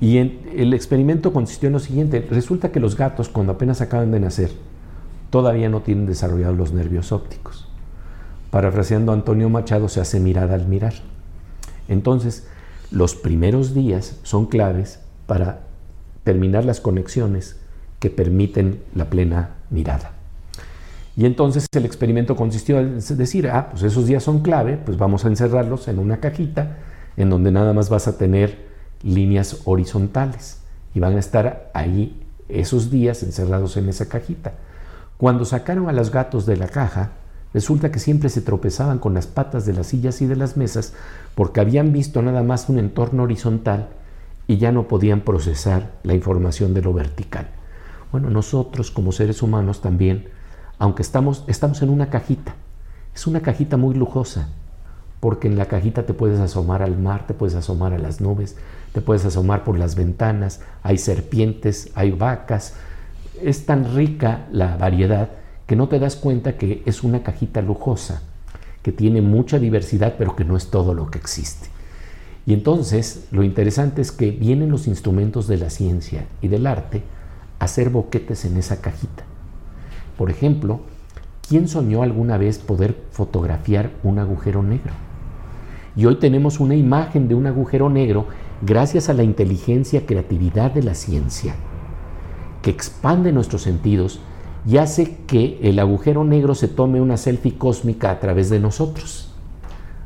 Y 0.00 0.16
el 0.16 0.72
experimento 0.72 1.30
consistió 1.30 1.66
en 1.66 1.74
lo 1.74 1.78
siguiente, 1.78 2.26
resulta 2.30 2.72
que 2.72 2.80
los 2.80 2.96
gatos 2.96 3.28
cuando 3.28 3.52
apenas 3.52 3.82
acaban 3.82 4.10
de 4.10 4.18
nacer 4.18 4.50
todavía 5.28 5.68
no 5.68 5.80
tienen 5.80 6.06
desarrollados 6.06 6.56
los 6.56 6.72
nervios 6.72 7.12
ópticos. 7.12 7.69
Parafraseando 8.50 9.12
a 9.12 9.14
Antonio 9.14 9.48
Machado, 9.48 9.88
se 9.88 10.00
hace 10.00 10.20
mirada 10.20 10.54
al 10.54 10.66
mirar. 10.66 10.94
Entonces, 11.88 12.46
los 12.90 13.14
primeros 13.14 13.74
días 13.74 14.18
son 14.22 14.46
claves 14.46 15.00
para 15.26 15.60
terminar 16.24 16.64
las 16.64 16.80
conexiones 16.80 17.56
que 18.00 18.10
permiten 18.10 18.82
la 18.94 19.06
plena 19.06 19.56
mirada. 19.70 20.12
Y 21.16 21.26
entonces 21.26 21.66
el 21.72 21.84
experimento 21.84 22.34
consistió 22.34 22.78
en 22.78 22.98
decir, 22.98 23.48
ah, 23.48 23.68
pues 23.70 23.82
esos 23.82 24.06
días 24.06 24.22
son 24.22 24.40
clave, 24.40 24.78
pues 24.78 24.96
vamos 24.96 25.24
a 25.24 25.28
encerrarlos 25.28 25.88
en 25.88 25.98
una 25.98 26.18
cajita 26.18 26.78
en 27.16 27.30
donde 27.30 27.52
nada 27.52 27.72
más 27.72 27.90
vas 27.90 28.08
a 28.08 28.16
tener 28.16 28.70
líneas 29.02 29.62
horizontales 29.64 30.60
y 30.94 31.00
van 31.00 31.16
a 31.16 31.20
estar 31.20 31.70
ahí 31.74 32.22
esos 32.48 32.90
días 32.90 33.22
encerrados 33.22 33.76
en 33.76 33.88
esa 33.88 34.08
cajita. 34.08 34.54
Cuando 35.16 35.44
sacaron 35.44 35.88
a 35.88 35.92
los 35.92 36.10
gatos 36.10 36.46
de 36.46 36.56
la 36.56 36.68
caja, 36.68 37.10
resulta 37.52 37.90
que 37.90 37.98
siempre 37.98 38.28
se 38.28 38.42
tropezaban 38.42 38.98
con 38.98 39.14
las 39.14 39.26
patas 39.26 39.66
de 39.66 39.72
las 39.72 39.88
sillas 39.88 40.22
y 40.22 40.26
de 40.26 40.36
las 40.36 40.56
mesas 40.56 40.94
porque 41.34 41.60
habían 41.60 41.92
visto 41.92 42.22
nada 42.22 42.42
más 42.42 42.68
un 42.68 42.78
entorno 42.78 43.24
horizontal 43.24 43.88
y 44.46 44.58
ya 44.58 44.72
no 44.72 44.88
podían 44.88 45.20
procesar 45.20 45.92
la 46.02 46.14
información 46.14 46.74
de 46.74 46.82
lo 46.82 46.92
vertical. 46.92 47.48
Bueno, 48.12 48.30
nosotros 48.30 48.90
como 48.90 49.12
seres 49.12 49.42
humanos 49.42 49.80
también, 49.80 50.28
aunque 50.78 51.02
estamos, 51.02 51.44
estamos 51.46 51.82
en 51.82 51.90
una 51.90 52.10
cajita, 52.10 52.54
es 53.14 53.26
una 53.26 53.40
cajita 53.40 53.76
muy 53.76 53.94
lujosa, 53.94 54.48
porque 55.20 55.46
en 55.46 55.56
la 55.56 55.66
cajita 55.66 56.06
te 56.06 56.14
puedes 56.14 56.40
asomar 56.40 56.82
al 56.82 56.98
mar, 56.98 57.26
te 57.26 57.34
puedes 57.34 57.54
asomar 57.54 57.92
a 57.92 57.98
las 57.98 58.20
nubes, 58.20 58.56
te 58.92 59.00
puedes 59.00 59.24
asomar 59.24 59.62
por 59.62 59.78
las 59.78 59.94
ventanas, 59.94 60.60
hay 60.82 60.98
serpientes, 60.98 61.90
hay 61.94 62.10
vacas, 62.10 62.74
es 63.40 63.66
tan 63.66 63.94
rica 63.94 64.46
la 64.50 64.76
variedad 64.76 65.30
que 65.70 65.76
no 65.76 65.86
te 65.86 66.00
das 66.00 66.16
cuenta 66.16 66.56
que 66.58 66.82
es 66.84 67.04
una 67.04 67.22
cajita 67.22 67.62
lujosa, 67.62 68.22
que 68.82 68.90
tiene 68.90 69.22
mucha 69.22 69.60
diversidad, 69.60 70.16
pero 70.18 70.34
que 70.34 70.44
no 70.44 70.56
es 70.56 70.68
todo 70.68 70.94
lo 70.94 71.12
que 71.12 71.18
existe. 71.18 71.68
Y 72.44 72.54
entonces 72.54 73.28
lo 73.30 73.44
interesante 73.44 74.02
es 74.02 74.10
que 74.10 74.32
vienen 74.32 74.72
los 74.72 74.88
instrumentos 74.88 75.46
de 75.46 75.58
la 75.58 75.70
ciencia 75.70 76.26
y 76.42 76.48
del 76.48 76.66
arte 76.66 77.04
a 77.60 77.66
hacer 77.66 77.90
boquetes 77.90 78.44
en 78.46 78.56
esa 78.56 78.80
cajita. 78.80 79.22
Por 80.18 80.28
ejemplo, 80.28 80.80
¿quién 81.48 81.68
soñó 81.68 82.02
alguna 82.02 82.36
vez 82.36 82.58
poder 82.58 83.04
fotografiar 83.12 83.92
un 84.02 84.18
agujero 84.18 84.64
negro? 84.64 84.94
Y 85.94 86.04
hoy 86.04 86.16
tenemos 86.16 86.58
una 86.58 86.74
imagen 86.74 87.28
de 87.28 87.36
un 87.36 87.46
agujero 87.46 87.88
negro 87.88 88.26
gracias 88.60 89.08
a 89.08 89.14
la 89.14 89.22
inteligencia, 89.22 90.04
creatividad 90.04 90.72
de 90.72 90.82
la 90.82 90.94
ciencia, 90.96 91.54
que 92.60 92.70
expande 92.70 93.30
nuestros 93.30 93.62
sentidos 93.62 94.20
y 94.66 94.76
hace 94.76 95.16
que 95.26 95.58
el 95.62 95.78
agujero 95.78 96.24
negro 96.24 96.54
se 96.54 96.68
tome 96.68 97.00
una 97.00 97.16
selfie 97.16 97.56
cósmica 97.56 98.10
a 98.10 98.20
través 98.20 98.50
de 98.50 98.60
nosotros, 98.60 99.32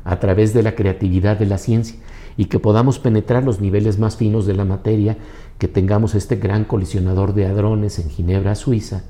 a 0.03 0.19
través 0.19 0.53
de 0.53 0.63
la 0.63 0.75
creatividad 0.75 1.37
de 1.37 1.45
la 1.45 1.57
ciencia 1.57 1.97
y 2.37 2.45
que 2.45 2.59
podamos 2.59 2.99
penetrar 2.99 3.43
los 3.43 3.61
niveles 3.61 3.97
más 3.99 4.17
finos 4.17 4.45
de 4.45 4.53
la 4.53 4.65
materia, 4.65 5.17
que 5.57 5.67
tengamos 5.67 6.15
este 6.15 6.35
gran 6.35 6.65
colisionador 6.65 7.33
de 7.33 7.45
hadrones 7.45 7.99
en 7.99 8.09
Ginebra, 8.09 8.55
Suiza, 8.55 9.03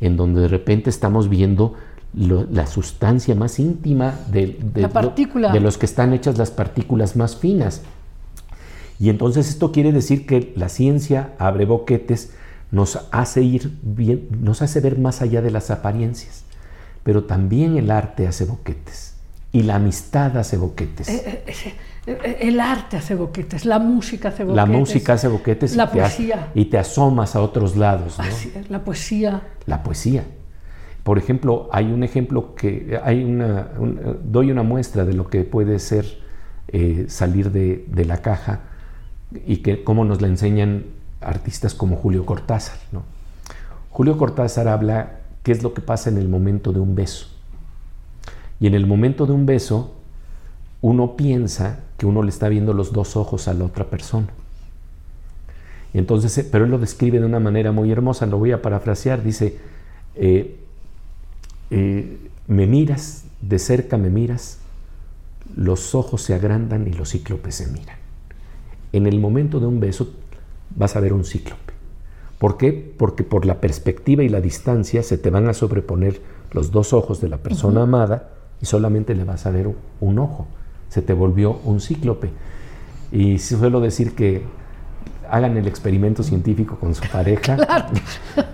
en 0.00 0.16
donde 0.16 0.42
de 0.42 0.48
repente 0.48 0.90
estamos 0.90 1.28
viendo 1.28 1.74
la 2.14 2.66
sustancia 2.66 3.34
más 3.34 3.58
íntima 3.58 4.14
de, 4.30 4.58
de 5.52 5.60
los 5.60 5.78
que 5.78 5.86
están 5.86 6.12
hechas 6.14 6.38
las 6.38 6.50
partículas 6.50 7.16
más 7.16 7.36
finas. 7.36 7.82
Y 9.00 9.10
entonces 9.10 9.48
esto 9.48 9.72
quiere 9.72 9.92
decir 9.92 10.24
que 10.24 10.52
la 10.56 10.68
ciencia 10.68 11.34
abre 11.38 11.64
boquetes, 11.64 12.32
nos 12.74 13.06
hace 13.12 13.40
ir 13.42 13.78
bien, 13.82 14.26
nos 14.40 14.60
hace 14.60 14.80
ver 14.80 14.98
más 14.98 15.22
allá 15.22 15.40
de 15.42 15.52
las 15.52 15.70
apariencias, 15.70 16.42
pero 17.04 17.24
también 17.24 17.76
el 17.76 17.90
arte 17.90 18.26
hace 18.26 18.44
boquetes 18.44 19.14
y 19.52 19.62
la 19.62 19.76
amistad 19.76 20.36
hace 20.36 20.56
boquetes. 20.56 21.08
Eh, 21.08 21.44
eh, 21.46 21.74
eh, 22.08 22.38
el 22.40 22.58
arte 22.58 22.96
hace 22.96 23.14
boquetes, 23.14 23.64
la 23.64 23.78
música 23.78 24.30
hace 24.30 24.42
boquetes. 24.42 24.56
La 24.56 24.66
música 24.66 25.12
hace 25.12 25.28
boquetes 25.28 25.76
la 25.76 25.84
y, 25.84 25.98
poesía. 25.98 26.50
Te, 26.52 26.60
y 26.60 26.64
te 26.64 26.78
asomas 26.78 27.36
a 27.36 27.40
otros 27.40 27.76
lados. 27.76 28.18
Así 28.18 28.52
es, 28.56 28.68
la 28.68 28.82
poesía. 28.82 29.42
La 29.66 29.84
poesía. 29.84 30.24
Por 31.04 31.18
ejemplo, 31.18 31.68
hay 31.70 31.92
un 31.92 32.02
ejemplo 32.02 32.56
que 32.56 32.98
hay 33.04 33.22
una, 33.22 33.68
doy 34.24 34.50
una 34.50 34.64
muestra 34.64 35.04
de 35.04 35.12
lo 35.12 35.28
que 35.28 35.44
puede 35.44 35.78
ser 35.78 36.24
salir 37.06 37.52
de, 37.52 37.84
de, 37.86 38.04
la 38.04 38.22
caja 38.22 38.62
y 39.46 39.58
que 39.58 39.84
cómo 39.84 40.04
nos 40.04 40.20
la 40.20 40.26
enseñan 40.26 40.86
artistas 41.24 41.74
como 41.74 41.96
Julio 41.96 42.26
Cortázar. 42.26 42.78
¿no? 42.92 43.02
Julio 43.90 44.18
Cortázar 44.18 44.68
habla 44.68 45.20
qué 45.42 45.52
es 45.52 45.62
lo 45.62 45.74
que 45.74 45.80
pasa 45.80 46.10
en 46.10 46.18
el 46.18 46.28
momento 46.28 46.72
de 46.72 46.80
un 46.80 46.94
beso. 46.94 47.28
Y 48.60 48.66
en 48.66 48.74
el 48.74 48.86
momento 48.86 49.26
de 49.26 49.32
un 49.32 49.46
beso, 49.46 49.94
uno 50.80 51.16
piensa 51.16 51.80
que 51.96 52.06
uno 52.06 52.22
le 52.22 52.30
está 52.30 52.48
viendo 52.48 52.72
los 52.72 52.92
dos 52.92 53.16
ojos 53.16 53.48
a 53.48 53.54
la 53.54 53.64
otra 53.64 53.84
persona. 53.86 54.28
Entonces, 55.92 56.36
eh, 56.38 56.48
pero 56.50 56.64
él 56.64 56.70
lo 56.70 56.78
describe 56.78 57.20
de 57.20 57.26
una 57.26 57.40
manera 57.40 57.72
muy 57.72 57.90
hermosa, 57.90 58.26
lo 58.26 58.38
voy 58.38 58.52
a 58.52 58.60
parafrasear, 58.60 59.22
dice, 59.22 59.58
eh, 60.16 60.58
eh, 61.70 62.18
me 62.48 62.66
miras, 62.66 63.24
de 63.40 63.58
cerca 63.58 63.96
me 63.96 64.10
miras, 64.10 64.58
los 65.56 65.94
ojos 65.94 66.22
se 66.22 66.34
agrandan 66.34 66.88
y 66.88 66.92
los 66.92 67.10
cíclopes 67.10 67.54
se 67.54 67.68
miran. 67.68 67.96
En 68.92 69.06
el 69.06 69.20
momento 69.20 69.60
de 69.60 69.66
un 69.66 69.80
beso 69.80 70.12
vas 70.70 70.96
a 70.96 71.00
ver 71.00 71.12
un 71.12 71.24
cíclope. 71.24 71.74
¿Por 72.38 72.56
qué? 72.56 72.94
Porque 72.98 73.24
por 73.24 73.46
la 73.46 73.60
perspectiva 73.60 74.22
y 74.22 74.28
la 74.28 74.40
distancia 74.40 75.02
se 75.02 75.18
te 75.18 75.30
van 75.30 75.48
a 75.48 75.54
sobreponer 75.54 76.20
los 76.52 76.70
dos 76.70 76.92
ojos 76.92 77.20
de 77.20 77.28
la 77.28 77.38
persona 77.38 77.82
amada 77.82 78.30
y 78.60 78.66
solamente 78.66 79.14
le 79.14 79.24
vas 79.24 79.46
a 79.46 79.50
ver 79.50 79.70
un 80.00 80.18
ojo. 80.18 80.46
Se 80.88 81.02
te 81.02 81.12
volvió 81.12 81.58
un 81.64 81.80
cíclope. 81.80 82.30
Y 83.12 83.38
suelo 83.38 83.80
decir 83.80 84.14
que 84.14 84.42
hagan 85.30 85.56
el 85.56 85.66
experimento 85.66 86.22
científico 86.22 86.76
con 86.78 86.94
su 86.94 87.02
pareja, 87.12 87.56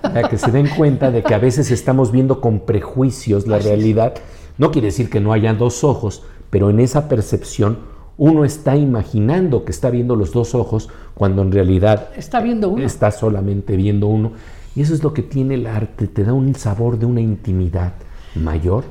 para 0.03 0.29
que 0.29 0.39
se 0.39 0.51
den 0.51 0.69
cuenta 0.69 1.11
de 1.11 1.23
que 1.23 1.35
a 1.35 1.39
veces 1.39 1.71
estamos 1.71 2.13
viendo 2.13 2.41
con 2.41 2.61
prejuicios 2.61 3.47
la 3.47 3.59
realidad. 3.59 4.15
No 4.59 4.71
quiere 4.71 4.87
decir 4.87 5.11
que 5.11 5.21
no 5.21 5.33
haya 5.33 5.55
dos 5.55 5.85
ojos, 5.85 6.23
pero 6.51 6.71
en 6.71 6.81
esa 6.81 7.09
percepción 7.09 7.79
uno 8.21 8.45
está 8.45 8.77
imaginando 8.77 9.65
que 9.65 9.73
está 9.73 9.89
viendo 9.89 10.15
los 10.15 10.31
dos 10.33 10.55
ojos 10.55 10.91
cuando 11.15 11.41
en 11.41 11.53
realidad 11.53 12.11
está 12.15 12.41
viendo 12.41 12.69
uno. 12.69 12.85
Está 12.85 13.11
solamente 13.13 13.77
viendo 13.77 14.09
uno. 14.09 14.33
Y 14.77 14.83
eso 14.83 14.93
es 14.93 15.03
lo 15.03 15.15
que 15.15 15.23
tiene 15.23 15.55
el 15.55 15.67
arte, 15.67 16.07
te 16.07 16.23
da 16.23 16.35
un 16.35 16.55
sabor 16.55 16.99
de 16.99 17.07
una 17.07 17.23
intimidad 17.23 17.95
mayor 18.35 18.85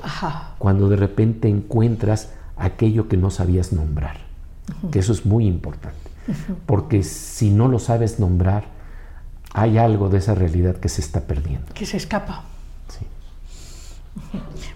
cuando 0.58 0.90
de 0.90 0.96
repente 0.96 1.48
encuentras 1.48 2.32
aquello 2.58 3.08
que 3.08 3.18
no 3.18 3.30
sabías 3.30 3.72
nombrar. 3.72 4.18
Que 4.92 4.98
eso 4.98 5.14
es 5.14 5.28
muy 5.28 5.46
importante. 5.46 6.10
Porque 6.66 7.04
si 7.04 7.52
no 7.52 7.68
lo 7.68 7.78
sabes 7.78 8.20
nombrar, 8.20 8.64
hay 9.54 9.78
algo 9.78 10.10
de 10.10 10.18
esa 10.18 10.34
realidad 10.34 10.78
que 10.78 10.90
se 10.90 11.02
está 11.02 11.22
perdiendo. 11.22 11.68
Que 11.76 11.86
se 11.86 11.98
escapa. 11.98 12.46
Sí. 12.88 13.06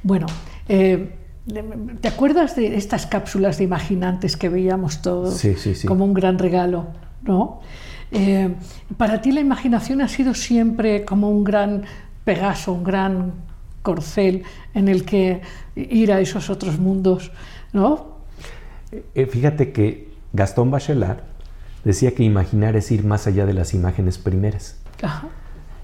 Bueno, 0.04 0.28
eh, 0.68 1.23
¿Te 2.02 2.08
acuerdas 2.08 2.56
de 2.56 2.78
estas 2.78 3.06
cápsulas 3.06 3.58
de 3.58 3.66
imaginantes 3.66 4.38
que 4.38 4.48
veíamos 4.48 5.02
todos 5.02 5.36
sí, 5.36 5.56
sí, 5.56 5.76
sí. 5.76 5.88
como 5.88 6.06
un 6.06 6.14
gran 6.14 6.40
regalo? 6.40 6.88
¿no? 7.24 7.62
Eh, 8.12 8.54
para 8.98 9.22
ti 9.22 9.32
la 9.32 9.42
imaginación 9.42 10.02
ha 10.02 10.08
sido 10.08 10.34
siempre 10.34 11.04
como 11.06 11.30
un 11.30 11.44
gran 11.44 11.84
Pegaso, 12.24 12.72
un 12.72 12.86
gran 12.86 13.34
corcel 13.82 14.44
en 14.74 14.88
el 14.88 15.04
que 15.04 15.42
ir 15.76 16.14
a 16.14 16.22
esos 16.22 16.50
otros 16.50 16.80
mundos, 16.80 17.34
¿no? 17.74 18.20
Eh, 19.14 19.26
fíjate 19.26 19.74
que 19.74 20.14
Gastón 20.32 20.72
Bachelard 20.72 21.20
decía 21.84 22.16
que 22.16 22.24
imaginar 22.24 22.78
es 22.78 22.92
ir 22.92 23.04
más 23.04 23.28
allá 23.28 23.46
de 23.46 23.54
las 23.54 23.74
imágenes 23.74 24.18
primeras. 24.18 24.80
Ajá. 25.02 25.28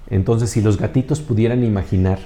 Entonces, 0.08 0.48
si 0.48 0.62
los 0.62 0.78
gatitos 0.78 1.20
pudieran 1.20 1.62
imaginar 1.62 2.20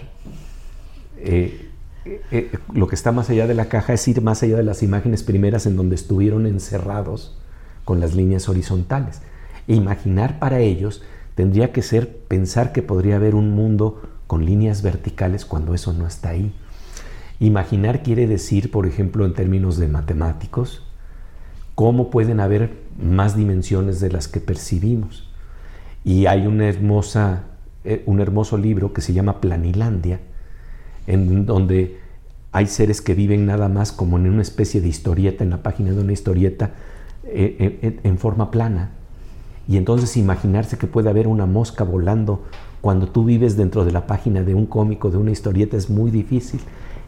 eh, 1.19 1.71
eh, 2.05 2.21
eh, 2.31 2.59
lo 2.73 2.87
que 2.87 2.95
está 2.95 3.13
más 3.13 3.31
allá 3.31 3.47
de 3.47 3.55
la 3.55 3.67
caja 3.67 3.95
es 3.95 4.07
ir 4.09 4.21
más 4.21 4.43
allá 4.43 4.57
de 4.57 4.63
las 4.63 4.83
imágenes 4.83 5.23
primeras 5.23 5.67
en 5.67 5.77
donde 5.77 5.95
estuvieron 5.95 6.47
encerrados 6.47 7.39
con 7.85 8.01
las 8.01 8.15
líneas 8.15 8.49
horizontales. 8.49 9.23
Imaginar 9.67 10.39
para 10.39 10.61
ellos 10.61 11.03
tendría 11.35 11.73
que 11.73 11.83
ser 11.83 12.19
pensar 12.29 12.73
que 12.73 12.83
podría 12.83 13.17
haber 13.17 13.35
un 13.35 13.51
mundo 13.51 14.03
con 14.27 14.45
líneas 14.45 14.83
verticales 14.83 15.45
cuando 15.45 15.75
eso 15.75 15.93
no 15.93 16.07
está 16.07 16.31
ahí. 16.31 16.53
Imaginar 17.41 18.03
quiere 18.03 18.27
decir, 18.27 18.71
por 18.71 18.87
ejemplo, 18.87 19.25
en 19.25 19.35
términos 19.35 19.77
de 19.77 19.89
matemáticos, 19.89 20.87
cómo 21.75 22.11
pueden 22.11 22.41
haber 22.41 22.79
más 22.99 23.37
dimensiones 23.37 24.01
de 24.01 24.11
las 24.11 24.29
que 24.29 24.41
percibimos. 24.41 25.29
Y 26.05 26.27
hay 26.27 26.47
una 26.47 26.69
hermosa, 26.69 27.45
eh, 27.85 28.03
un 28.07 28.21
hermoso 28.21 28.57
libro 28.57 28.93
que 28.93 29.01
se 29.01 29.13
llama 29.13 29.41
Planilandia, 29.41 30.21
en 31.07 31.47
donde 31.47 31.99
hay 32.53 32.67
seres 32.67 33.01
que 33.01 33.15
viven 33.15 33.47
nada 33.47 33.69
más 33.69 33.91
como 33.91 34.17
en 34.17 34.29
una 34.29 34.43
especie 34.43 34.81
de 34.81 34.89
historieta, 34.89 35.43
en 35.43 35.51
la 35.51 35.63
página 35.63 35.91
de 35.91 36.01
una 36.01 36.13
historieta, 36.13 36.71
eh, 37.25 37.81
eh, 37.83 38.01
en 38.05 38.19
forma 38.19 38.51
plana. 38.51 38.91
Y 39.67 39.77
entonces 39.77 40.17
imaginarse 40.17 40.79
que 40.79 40.87
puede 40.87 41.11
haber 41.11 41.27
una 41.27 41.47
mosca 41.47 41.85
volando 41.85 42.45
cuando 42.81 43.09
tú 43.09 43.25
vives 43.25 43.57
dentro 43.57 43.85
de 43.85 43.93
la 43.93 44.07
página 44.07 44.43
de 44.43 44.55
un 44.55 44.67
cómico, 44.67 45.11
de 45.11 45.17
una 45.17 45.31
historieta, 45.31 45.77
es 45.77 45.91
muy 45.91 46.11
difícil. 46.11 46.61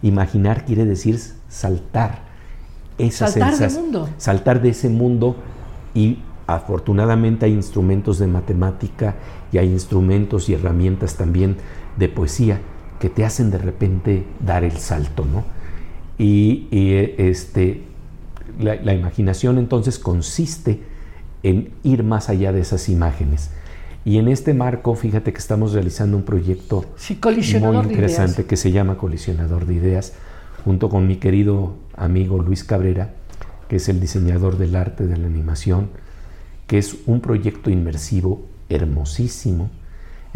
Imaginar 0.02 0.64
quiere 0.64 0.84
decir 0.84 1.20
saltar. 1.48 2.22
Esa 2.98 3.28
saltar 3.28 3.56
del 3.56 3.72
mundo. 3.72 4.08
Saltar 4.16 4.62
de 4.62 4.70
ese 4.70 4.88
mundo 4.88 5.36
y 5.94 6.18
afortunadamente 6.46 7.46
hay 7.46 7.52
instrumentos 7.52 8.18
de 8.18 8.26
matemática 8.26 9.16
y 9.52 9.58
hay 9.58 9.70
instrumentos 9.70 10.48
y 10.48 10.54
herramientas 10.54 11.16
también 11.16 11.56
de 11.98 12.08
poesía 12.08 12.60
que 12.98 13.08
te 13.08 13.24
hacen 13.24 13.50
de 13.50 13.58
repente 13.58 14.24
dar 14.40 14.64
el 14.64 14.78
salto, 14.78 15.24
¿no? 15.24 15.44
Y, 16.18 16.66
y, 16.70 16.94
este, 17.18 17.82
la, 18.58 18.76
la, 18.76 18.94
imaginación 18.94 19.58
entonces 19.58 19.98
consiste 19.98 20.80
en 21.42 21.70
ir 21.82 22.02
más 22.02 22.30
allá 22.30 22.52
de 22.52 22.60
esas 22.60 22.88
imágenes. 22.88 23.50
Y 24.06 24.18
en 24.18 24.28
este 24.28 24.54
marco, 24.54 24.94
fíjate 24.94 25.32
que 25.32 25.38
estamos 25.38 25.72
realizando 25.72 26.16
un 26.16 26.22
proyecto 26.22 26.84
sí, 26.96 27.18
muy 27.60 27.76
interesante 27.76 28.44
que 28.44 28.56
se 28.56 28.70
llama 28.70 28.96
Colisionador 28.96 29.66
de 29.66 29.74
Ideas, 29.74 30.12
junto 30.64 30.88
con 30.88 31.08
mi 31.08 31.16
querido 31.16 31.74
amigo 31.96 32.40
Luis 32.40 32.62
Cabrera, 32.62 33.14
que 33.68 33.76
es 33.76 33.88
el 33.88 33.98
diseñador 33.98 34.58
del 34.58 34.76
arte 34.76 35.08
de 35.08 35.16
la 35.16 35.26
animación, 35.26 35.88
que 36.68 36.78
es 36.78 36.96
un 37.06 37.20
proyecto 37.20 37.68
inmersivo 37.68 38.46
hermosísimo, 38.68 39.70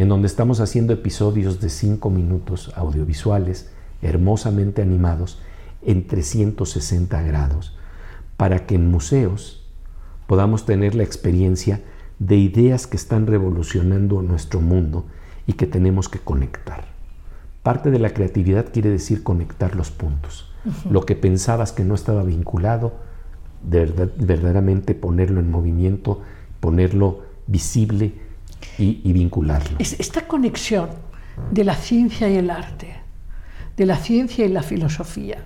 en 0.01 0.09
donde 0.09 0.28
estamos 0.28 0.61
haciendo 0.61 0.94
episodios 0.94 1.61
de 1.61 1.68
cinco 1.68 2.09
minutos 2.09 2.72
audiovisuales, 2.74 3.70
hermosamente 4.01 4.80
animados, 4.80 5.42
en 5.82 6.07
360 6.07 7.20
grados, 7.20 7.76
para 8.38 8.64
que 8.64 8.76
en 8.76 8.90
museos 8.90 9.62
podamos 10.26 10.64
tener 10.64 10.94
la 10.94 11.03
experiencia 11.03 11.82
de 12.18 12.36
ideas 12.36 12.86
que 12.86 12.96
están 12.96 13.26
revolucionando 13.26 14.22
nuestro 14.22 14.62
mundo 14.62 15.05
y 15.46 15.53
que 15.53 15.66
tenemos 15.66 16.09
que 16.09 16.18
conectar. 16.18 16.86
Parte 17.62 17.90
de 17.90 17.98
la 17.98 18.14
creatividad 18.14 18.72
quiere 18.72 18.88
decir 18.88 19.22
conectar 19.22 19.76
los 19.76 19.90
puntos. 19.90 20.51
Uh 20.64 20.70
-huh. 20.70 20.92
Lo 20.92 21.05
que 21.05 21.14
pensabas 21.14 21.72
que 21.72 21.84
no 21.84 21.94
estaba 21.94 22.22
vinculado, 22.22 22.94
de 23.62 23.80
verdad, 23.80 24.09
verdaderamente 24.16 24.94
ponerlo 24.94 25.40
en 25.40 25.51
movimiento, 25.51 26.22
ponerlo 26.61 27.20
visible 27.46 28.29
y, 28.78 29.00
y 29.04 29.12
vincularlo. 29.12 29.76
Esta 29.78 30.26
conexión 30.26 30.90
de 31.50 31.64
la 31.64 31.74
ciencia 31.74 32.28
y 32.28 32.36
el 32.36 32.50
arte, 32.50 32.94
de 33.76 33.86
la 33.86 33.96
ciencia 33.96 34.44
y 34.44 34.48
la 34.48 34.62
filosofía, 34.62 35.44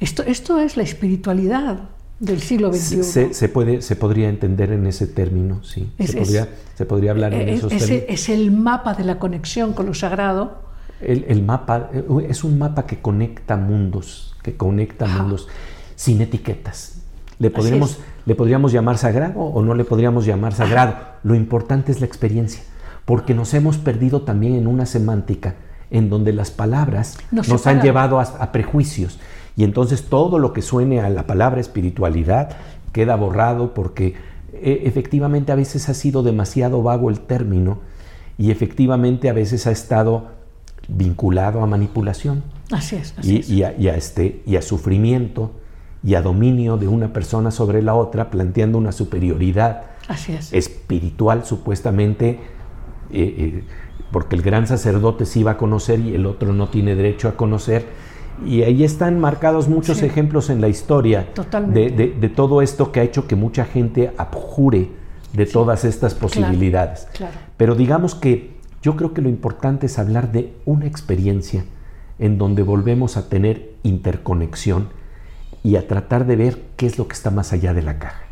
esto, 0.00 0.22
esto 0.22 0.60
es 0.60 0.76
la 0.76 0.82
espiritualidad 0.82 1.88
del 2.18 2.40
siglo 2.40 2.72
XXI. 2.72 3.02
Se, 3.02 3.34
se, 3.34 3.48
puede, 3.48 3.82
se 3.82 3.96
podría 3.96 4.28
entender 4.28 4.72
en 4.72 4.86
ese 4.86 5.06
término, 5.06 5.62
sí. 5.62 5.92
Es, 5.98 6.10
se, 6.10 6.18
podría, 6.18 6.48
se 6.74 6.86
podría 6.86 7.10
hablar 7.10 7.34
en 7.34 7.48
es, 7.48 7.58
esos 7.58 7.72
es, 7.72 7.78
términos. 7.80 8.04
Es 8.08 8.28
el 8.28 8.52
mapa 8.52 8.94
de 8.94 9.04
la 9.04 9.18
conexión 9.18 9.72
con 9.72 9.86
lo 9.86 9.94
sagrado. 9.94 10.66
El, 11.00 11.24
el, 11.28 11.42
mapa 11.42 11.90
es 12.28 12.44
un 12.44 12.58
mapa 12.58 12.86
que 12.86 13.00
conecta 13.00 13.56
mundos, 13.56 14.34
que 14.42 14.56
conecta 14.56 15.04
Ajá. 15.04 15.22
mundos 15.22 15.48
sin 15.94 16.20
etiquetas. 16.20 16.95
Le 17.38 17.50
podríamos, 17.50 17.98
le 18.24 18.34
podríamos 18.34 18.72
llamar 18.72 18.98
sagrado 18.98 19.40
o 19.40 19.62
no 19.62 19.74
le 19.74 19.84
podríamos 19.84 20.24
llamar 20.24 20.54
sagrado. 20.54 20.94
Lo 21.22 21.34
importante 21.34 21.92
es 21.92 22.00
la 22.00 22.06
experiencia, 22.06 22.62
porque 23.04 23.34
nos 23.34 23.52
hemos 23.54 23.78
perdido 23.78 24.22
también 24.22 24.54
en 24.54 24.66
una 24.66 24.86
semántica 24.86 25.54
en 25.90 26.08
donde 26.10 26.32
las 26.32 26.50
palabras 26.50 27.18
nos, 27.30 27.48
nos 27.48 27.66
han 27.66 27.80
llevado 27.80 28.18
a, 28.18 28.22
a 28.22 28.52
prejuicios. 28.52 29.18
Y 29.56 29.64
entonces 29.64 30.04
todo 30.04 30.38
lo 30.38 30.52
que 30.52 30.62
suene 30.62 31.00
a 31.00 31.08
la 31.08 31.26
palabra 31.26 31.60
espiritualidad 31.60 32.56
queda 32.92 33.16
borrado 33.16 33.74
porque 33.74 34.14
eh, 34.52 34.82
efectivamente 34.84 35.52
a 35.52 35.54
veces 35.54 35.88
ha 35.88 35.94
sido 35.94 36.22
demasiado 36.22 36.82
vago 36.82 37.10
el 37.10 37.20
término 37.20 37.78
y 38.38 38.50
efectivamente 38.50 39.28
a 39.28 39.32
veces 39.32 39.66
ha 39.66 39.70
estado 39.70 40.28
vinculado 40.88 41.62
a 41.62 41.66
manipulación. 41.66 42.42
Así 42.70 42.96
es. 42.96 43.14
Así 43.18 43.34
y, 43.34 43.38
es. 43.38 43.50
Y, 43.50 43.62
a, 43.64 43.74
y, 43.78 43.88
a, 43.88 43.96
este, 43.96 44.42
y 44.46 44.56
a 44.56 44.62
sufrimiento 44.62 45.52
y 46.06 46.14
a 46.14 46.22
dominio 46.22 46.76
de 46.76 46.86
una 46.86 47.12
persona 47.12 47.50
sobre 47.50 47.82
la 47.82 47.94
otra, 47.94 48.30
planteando 48.30 48.78
una 48.78 48.92
superioridad 48.92 49.82
Así 50.06 50.32
es. 50.32 50.52
espiritual 50.52 51.44
supuestamente, 51.44 52.28
eh, 52.30 52.38
eh, 53.12 53.64
porque 54.12 54.36
el 54.36 54.42
gran 54.42 54.68
sacerdote 54.68 55.26
sí 55.26 55.42
va 55.42 55.52
a 55.52 55.56
conocer 55.56 55.98
y 55.98 56.14
el 56.14 56.24
otro 56.26 56.52
no 56.52 56.68
tiene 56.68 56.94
derecho 56.94 57.26
a 57.28 57.32
conocer. 57.36 57.86
Y 58.46 58.62
ahí 58.62 58.84
están 58.84 59.18
marcados 59.18 59.66
muchos 59.68 59.98
Sí. 59.98 60.06
ejemplos 60.06 60.48
en 60.48 60.60
la 60.60 60.68
historia 60.68 61.26
de, 61.72 61.90
de- 61.90 62.14
de 62.20 62.28
todo 62.28 62.62
esto 62.62 62.92
que 62.92 63.00
ha 63.00 63.02
hecho 63.02 63.26
que 63.26 63.34
mucha 63.34 63.64
gente 63.64 64.12
abjure 64.16 64.90
de 65.32 65.44
todas 65.46 65.84
estas 65.84 66.14
posibilidades. 66.14 67.08
claro. 67.14 67.34
Pero 67.56 67.74
digamos 67.74 68.14
que 68.14 68.54
yo 68.80 68.94
creo 68.94 69.12
que 69.12 69.22
lo 69.22 69.28
importante 69.28 69.86
es 69.86 69.98
hablar 69.98 70.30
de 70.30 70.52
una 70.66 70.86
experiencia 70.86 71.64
en 72.20 72.38
donde 72.38 72.62
volvemos 72.62 73.16
a 73.16 73.28
tener 73.28 73.72
interconexión 73.82 74.88
y 75.66 75.74
a 75.74 75.88
tratar 75.88 76.26
de 76.26 76.36
ver 76.36 76.62
qué 76.76 76.86
es 76.86 76.96
lo 76.96 77.08
que 77.08 77.14
está 77.14 77.30
más 77.32 77.52
allá 77.52 77.74
de 77.74 77.82
la 77.82 77.98
caja. 77.98 78.22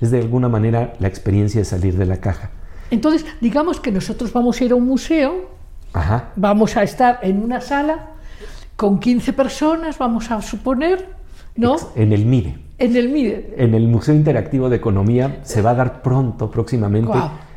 Es 0.00 0.10
de 0.10 0.18
alguna 0.18 0.48
manera 0.48 0.94
la 0.98 1.06
experiencia 1.06 1.60
de 1.60 1.64
salir 1.64 1.96
de 1.96 2.04
la 2.04 2.16
caja. 2.16 2.50
Entonces, 2.90 3.24
digamos 3.40 3.78
que 3.78 3.92
nosotros 3.92 4.32
vamos 4.32 4.60
a 4.60 4.64
ir 4.64 4.72
a 4.72 4.74
un 4.74 4.84
museo, 4.84 5.50
Ajá. 5.92 6.30
vamos 6.34 6.76
a 6.76 6.82
estar 6.82 7.20
en 7.22 7.42
una 7.44 7.60
sala 7.60 8.08
con 8.74 8.98
15 8.98 9.32
personas, 9.34 9.98
vamos 9.98 10.32
a 10.32 10.42
suponer, 10.42 11.08
¿no? 11.54 11.76
En 11.94 12.12
el 12.12 12.26
MIDE. 12.26 12.58
En 12.78 12.96
el 12.96 13.08
MIDE. 13.08 13.54
En 13.56 13.74
el 13.74 13.86
Museo 13.86 14.16
Interactivo 14.16 14.68
de 14.68 14.74
Economía 14.76 15.38
se 15.44 15.62
va 15.62 15.70
a 15.70 15.74
dar 15.74 16.02
pronto, 16.02 16.50
próximamente, 16.50 17.16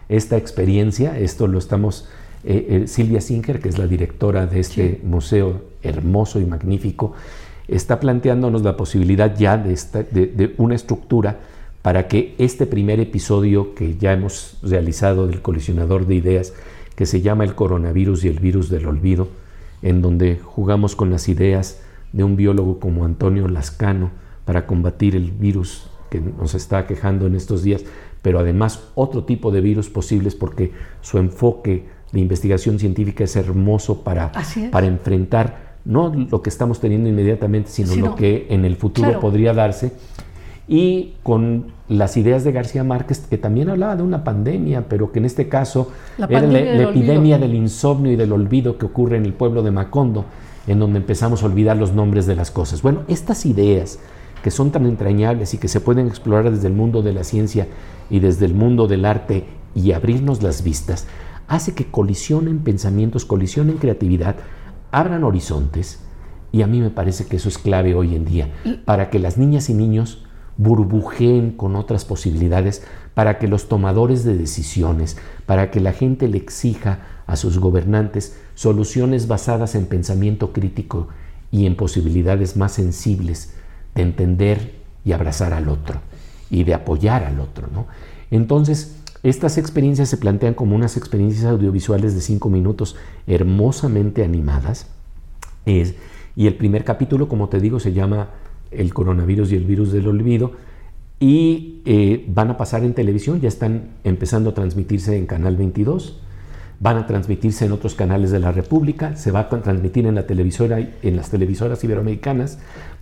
esta 0.10 0.38
experiencia. 0.38 1.18
Esto 1.18 1.48
lo 1.48 1.58
estamos, 1.58 2.08
eh, 2.44 2.84
eh, 2.84 2.88
Silvia 2.88 3.20
Singer, 3.20 3.60
que 3.60 3.70
es 3.70 3.80
la 3.80 3.88
directora 3.88 4.46
de 4.46 4.60
este 4.60 4.90
Sí. 4.90 5.00
museo 5.04 5.64
hermoso 5.82 6.40
y 6.40 6.46
magnífico, 6.46 7.14
está 7.68 8.00
planteándonos 8.00 8.62
la 8.64 8.78
posibilidad 8.78 9.36
ya 9.36 9.58
de, 9.58 9.74
esta, 9.74 10.04
de, 10.04 10.28
de 10.28 10.54
una 10.58 10.76
estructura 10.76 11.40
para 11.82 12.08
que 12.08 12.36
este 12.38 12.66
primer 12.66 13.00
episodio 13.00 13.74
que 13.74 13.98
ya 13.98 14.14
hemos 14.14 14.58
realizado 14.62 15.28
del 15.28 15.42
colisionador 15.42 16.06
de 16.06 16.16
ideas, 16.16 16.54
que 16.96 17.06
se 17.06 17.22
llama 17.22 17.44
el 17.44 17.56
coronavirus 17.56 18.26
y 18.26 18.28
el 18.28 18.40
virus 18.40 18.70
del 18.70 18.88
olvido, 18.88 19.30
en 19.82 20.02
donde 20.02 20.40
jugamos 20.44 20.96
con 20.96 21.10
las 21.10 21.30
ideas 21.30 21.82
de 22.12 22.24
un 22.24 22.36
biólogo 22.36 22.80
como 22.80 23.06
Antonio 23.06 23.48
Lascano 23.48 24.12
para 24.46 24.66
combatir 24.66 25.16
el 25.16 25.32
virus 25.32 25.90
que 26.10 26.20
nos 26.20 26.56
está 26.56 26.88
quejando 26.88 27.28
en 27.28 27.36
estos 27.36 27.64
días, 27.64 27.84
pero 28.22 28.40
además 28.40 28.90
otro 28.96 29.24
tipo 29.24 29.52
de 29.52 29.62
virus 29.62 29.90
posibles 29.90 30.36
porque 30.36 30.72
su 31.02 31.18
enfoque 31.18 31.86
de 32.12 32.20
investigación 32.20 32.80
científica 32.80 33.24
es 33.26 33.36
hermoso 33.36 34.04
para, 34.04 34.32
para 34.72 34.88
enfrentar 34.88 35.67
no 35.88 36.14
lo 36.14 36.42
que 36.42 36.50
estamos 36.50 36.80
teniendo 36.82 37.08
inmediatamente, 37.08 37.70
sino 37.70 37.96
lo 37.96 38.16
que 38.16 38.46
en 38.50 38.66
el 38.66 38.76
futuro 38.76 39.08
Claro. 39.08 39.22
podría 39.22 39.54
darse. 39.54 39.94
Y 40.68 41.14
con 41.24 41.68
las 41.88 42.18
ideas 42.18 42.44
de 42.44 42.52
García 42.52 42.84
Márquez, 42.84 43.20
que 43.30 43.38
también 43.38 43.70
hablaba 43.70 43.96
de 43.96 44.04
una 44.04 44.26
pandemia, 44.26 44.90
pero 44.90 45.14
que 45.14 45.20
en 45.20 45.26
este 45.26 45.48
caso 45.48 45.92
La 46.18 46.26
era 46.26 46.42
la, 46.42 46.48
pandemia 46.48 46.72
del 46.72 46.84
la 46.84 46.90
epidemia 46.90 47.38
del 47.38 47.56
insomnio 47.56 48.12
y 48.12 48.18
del 48.18 48.34
olvido 48.34 48.78
que 48.78 48.86
ocurre 48.86 49.16
en 49.16 49.26
el 49.26 49.32
pueblo 49.32 49.64
de 49.64 49.72
Macondo, 49.72 50.26
en 50.68 50.80
donde 50.80 51.00
empezamos 51.00 51.42
a 51.42 51.46
olvidar 51.46 51.78
los 51.78 51.94
nombres 51.94 52.26
de 52.26 52.36
las 52.36 52.52
cosas. 52.52 52.82
Bueno, 52.82 53.04
estas 53.08 53.46
ideas 53.46 54.00
que 54.44 54.52
son 54.52 54.72
tan 54.72 54.86
entrañables 54.86 55.54
y 55.54 55.58
que 55.58 55.70
se 55.70 55.80
pueden 55.80 56.08
explorar 56.08 56.52
desde 56.52 56.68
el 56.68 56.74
mundo 56.74 57.02
de 57.02 57.14
la 57.14 57.24
ciencia 57.24 57.68
y 58.10 58.20
desde 58.20 58.46
el 58.46 58.54
mundo 58.54 58.88
del 58.88 59.06
arte 59.06 59.46
y 59.74 59.94
abrirnos 59.94 60.44
las 60.44 60.64
vistas, 60.64 61.08
hace 61.48 61.74
que 61.74 61.86
colisionen 61.86 62.60
pensamientos, 62.60 63.24
colisionen 63.24 63.78
creatividad, 63.78 64.36
abran 64.92 65.24
horizontes 65.24 66.00
y 66.52 66.62
a 66.62 66.68
mí 66.68 66.80
me 66.80 66.90
parece 66.90 67.26
que 67.26 67.38
eso 67.38 67.50
es 67.50 67.58
clave 67.58 67.94
hoy 67.94 68.16
en 68.16 68.26
día, 68.26 68.52
para 68.86 69.10
que 69.10 69.20
las 69.20 69.38
niñas 69.38 69.70
y 69.70 69.74
niños 69.74 70.26
burbujeen 70.58 71.52
con 71.52 71.76
otras 71.76 72.06
posibilidades, 72.06 72.84
para 73.14 73.38
que 73.38 73.48
los 73.48 73.68
tomadores 73.68 74.24
de 74.24 74.36
decisiones, 74.38 75.18
para 75.46 75.70
que 75.72 75.80
la 75.80 75.94
gente 75.94 76.28
le 76.28 76.38
exija 76.38 77.00
a 77.28 77.36
sus 77.36 77.60
gobernantes 77.60 78.40
soluciones 78.56 79.28
basadas 79.28 79.76
en 79.76 79.86
pensamiento 79.86 80.54
crítico 80.54 81.10
y 81.52 81.66
en 81.66 81.76
posibilidades 81.76 82.58
más 82.58 82.72
sensibles 82.72 83.54
de 83.94 84.02
entender 84.02 84.76
y 85.06 85.12
abrazar 85.12 85.54
al 85.54 85.70
otro 85.70 86.00
y 86.50 86.64
de 86.64 86.74
apoyar 86.74 87.24
al 87.24 87.40
otro. 87.40 87.68
¿no? 87.72 87.88
Entonces, 88.32 88.97
estas 89.30 89.58
experiencias 89.58 90.10
se 90.10 90.18
plantean 90.18 90.54
como 90.54 90.76
unas 90.76 90.96
experiencias 90.98 91.46
audiovisuales 91.46 92.16
de 92.16 92.22
cinco 92.22 92.50
minutos 92.50 92.96
hermosamente 93.26 94.24
animadas. 94.24 94.88
Y 95.66 96.48
el 96.48 96.56
primer 96.56 96.84
capítulo, 96.84 97.28
como 97.28 97.50
te 97.50 97.60
digo, 97.60 97.80
se 97.80 97.94
llama 97.94 98.30
El 98.72 98.94
coronavirus 98.94 99.52
y 99.52 99.56
el 99.56 99.66
virus 99.66 99.92
del 99.92 100.08
olvido. 100.08 100.54
Y 101.20 101.82
eh, 101.86 102.26
van 102.30 102.52
a 102.52 102.58
pasar 102.58 102.84
en 102.84 102.94
televisión, 102.94 103.42
ya 103.42 103.48
están 103.48 103.90
empezando 104.04 104.52
a 104.52 104.54
transmitirse 104.54 105.18
en 105.18 105.26
Canal 105.26 105.58
22, 105.58 106.22
van 106.80 106.98
a 106.98 107.08
transmitirse 107.08 107.66
en 107.66 107.72
otros 107.72 107.96
canales 107.96 108.30
de 108.30 108.40
la 108.40 108.52
República, 108.52 109.16
se 109.16 109.32
va 109.32 109.40
a 109.40 109.50
transmitir 109.50 110.06
en 110.06 110.14
la 110.14 110.28
televisora, 110.28 110.80
en 110.80 111.16
las 111.16 111.32
televisoras 111.32 111.84
iberoamericanas, 111.84 112.60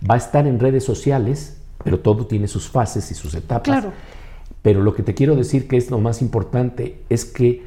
va 0.08 0.14
a 0.14 0.18
estar 0.18 0.46
en 0.46 0.58
redes 0.58 0.82
sociales, 0.82 1.58
pero 1.84 2.00
todo 2.00 2.26
tiene 2.26 2.48
sus 2.48 2.68
fases 2.68 3.10
y 3.10 3.14
sus 3.14 3.34
etapas. 3.34 3.64
Claro. 3.64 3.92
Pero 4.66 4.82
lo 4.82 4.94
que 4.94 5.04
te 5.04 5.14
quiero 5.14 5.36
decir 5.36 5.68
que 5.68 5.76
es 5.76 5.92
lo 5.92 6.00
más 6.00 6.20
importante 6.22 7.00
es 7.08 7.24
que 7.24 7.62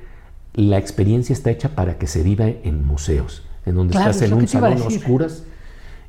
la 0.54 0.78
experiencia 0.78 1.32
está 1.32 1.50
hecha 1.50 1.70
para 1.70 1.98
que 1.98 2.08
se 2.08 2.24
viva 2.24 2.46
en 2.50 2.86
museos, 2.86 3.44
en 3.66 3.76
donde 3.76 3.94
Claro, 3.94 4.10
estás 4.12 4.22
es 4.24 4.30
en 4.34 4.38
un 4.38 4.50
salón 4.50 4.82
a 4.82 4.86
oscuras 4.86 5.46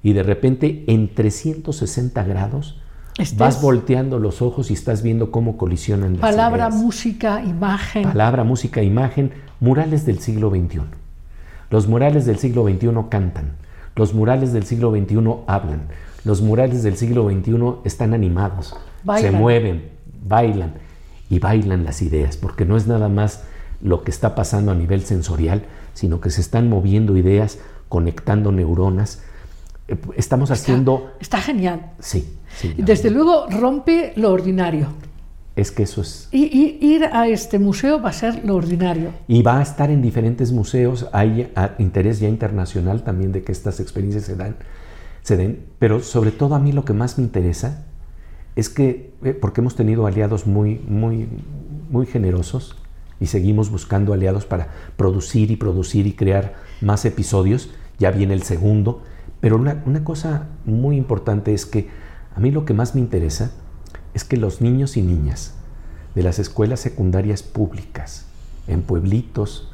y 0.02 0.14
de 0.14 0.24
repente 0.24 0.82
en 0.88 1.14
360 1.14 2.24
grados 2.24 2.80
Estés- 3.18 3.36
vas 3.36 3.62
volteando 3.62 4.18
los 4.18 4.42
ojos 4.42 4.72
y 4.72 4.74
estás 4.74 5.04
viendo 5.04 5.30
cómo 5.30 5.56
colisionan 5.56 6.14
las 6.14 6.22
Palabra, 6.22 6.66
ideas. 6.70 6.82
música, 6.82 7.40
imagen. 7.44 8.02
Palabra, 8.02 8.42
música, 8.42 8.82
imagen, 8.82 9.30
murales 9.60 10.04
del 10.06 10.18
siglo 10.18 10.50
XXI. 10.50 10.80
Los 11.70 11.86
murales 11.86 12.26
del 12.26 12.38
siglo 12.38 12.64
XXI 12.64 12.88
cantan. 13.08 13.52
Los 13.94 14.12
murales 14.12 14.52
del 14.52 14.64
siglo 14.64 14.90
XXI 14.90 15.22
hablan. 15.46 15.82
Los 16.24 16.42
murales 16.42 16.82
del 16.82 16.96
siglo 16.96 17.30
XXI 17.30 17.74
están 17.84 18.12
animados, 18.12 18.74
Bailan. 19.04 19.32
se 19.32 19.38
mueven, 19.38 19.99
bailan 20.26 20.74
y 21.28 21.38
bailan 21.38 21.84
las 21.84 22.02
ideas, 22.02 22.36
porque 22.36 22.64
no 22.64 22.76
es 22.76 22.86
nada 22.86 23.08
más 23.08 23.44
lo 23.80 24.02
que 24.02 24.10
está 24.10 24.34
pasando 24.34 24.72
a 24.72 24.74
nivel 24.74 25.02
sensorial, 25.02 25.64
sino 25.94 26.20
que 26.20 26.30
se 26.30 26.40
están 26.40 26.68
moviendo 26.68 27.16
ideas, 27.16 27.58
conectando 27.88 28.52
neuronas. 28.52 29.22
Eh, 29.88 29.96
Estamos 30.16 30.50
haciendo... 30.50 31.12
Está 31.20 31.40
genial. 31.40 31.92
Sí, 31.98 32.36
sí. 32.56 32.74
Y 32.76 32.82
Desde 32.82 33.10
luego 33.10 33.46
rompe 33.48 34.12
lo 34.16 34.32
ordinario. 34.32 34.88
Es 35.56 35.72
que 35.72 35.84
eso 35.84 36.02
es... 36.02 36.28
Y, 36.30 36.44
y 36.44 36.94
ir 36.94 37.04
a 37.04 37.28
este 37.28 37.58
museo 37.58 38.00
va 38.00 38.10
a 38.10 38.12
ser 38.12 38.44
lo 38.44 38.56
ordinario. 38.56 39.12
Y 39.28 39.42
va 39.42 39.58
a 39.58 39.62
estar 39.62 39.90
en 39.90 40.02
diferentes 40.02 40.52
museos. 40.52 41.08
Hay 41.12 41.50
ah, 41.56 41.72
interés 41.78 42.20
ya 42.20 42.28
internacional 42.28 43.02
también 43.02 43.32
de 43.32 43.42
que 43.42 43.52
estas 43.52 43.80
experiencias 43.80 44.24
se, 44.24 44.36
dan, 44.36 44.56
se 45.22 45.36
den. 45.36 45.66
Pero 45.78 46.00
sobre 46.00 46.30
todo 46.30 46.54
a 46.54 46.58
mí 46.58 46.72
lo 46.72 46.84
que 46.84 46.92
más 46.92 47.18
me 47.18 47.24
interesa 47.24 47.86
es 48.56 48.68
que, 48.68 49.12
eh, 49.22 49.32
porque 49.32 49.60
hemos 49.60 49.76
tenido 49.76 50.06
aliados 50.06 50.46
muy, 50.46 50.78
muy, 50.88 51.28
muy 51.90 52.06
generosos 52.06 52.76
y 53.20 53.26
seguimos 53.26 53.70
buscando 53.70 54.12
aliados 54.12 54.46
para 54.46 54.68
producir 54.96 55.50
y 55.50 55.56
producir 55.56 56.06
y 56.06 56.12
crear 56.12 56.54
más 56.80 57.04
episodios. 57.04 57.70
Ya 57.98 58.10
viene 58.10 58.34
el 58.34 58.42
segundo. 58.42 59.02
Pero 59.40 59.56
una, 59.56 59.82
una 59.86 60.04
cosa 60.04 60.48
muy 60.64 60.96
importante 60.96 61.54
es 61.54 61.66
que 61.66 61.88
a 62.34 62.40
mí 62.40 62.50
lo 62.50 62.64
que 62.64 62.74
más 62.74 62.94
me 62.94 63.00
interesa 63.00 63.52
es 64.14 64.24
que 64.24 64.36
los 64.36 64.60
niños 64.60 64.96
y 64.96 65.02
niñas 65.02 65.54
de 66.14 66.22
las 66.22 66.38
escuelas 66.38 66.80
secundarias 66.80 67.42
públicas 67.42 68.26
en 68.66 68.82
pueblitos 68.82 69.70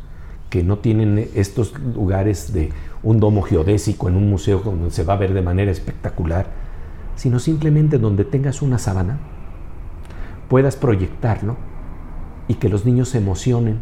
que 0.51 0.63
no 0.63 0.79
tienen 0.79 1.29
estos 1.35 1.79
lugares 1.79 2.53
de 2.53 2.71
un 3.03 3.21
domo 3.21 3.43
geodésico 3.43 4.09
en 4.09 4.17
un 4.17 4.31
museo 4.31 4.61
donde 4.65 4.91
se 4.91 5.03
va 5.03 5.15
a 5.15 5.19
ver 5.19 5.35
de 5.35 5.43
manera 5.43 5.71
espectacular, 5.71 6.47
sino 7.17 7.39
simplemente 7.41 7.99
donde 7.99 8.25
tengas 8.25 8.63
una 8.63 8.79
sábana, 8.79 9.19
puedas 10.49 10.77
proyectarlo 10.77 11.57
y 12.49 12.55
que 12.55 12.69
los 12.69 12.85
niños 12.85 13.09
se 13.09 13.19
emocionen 13.19 13.81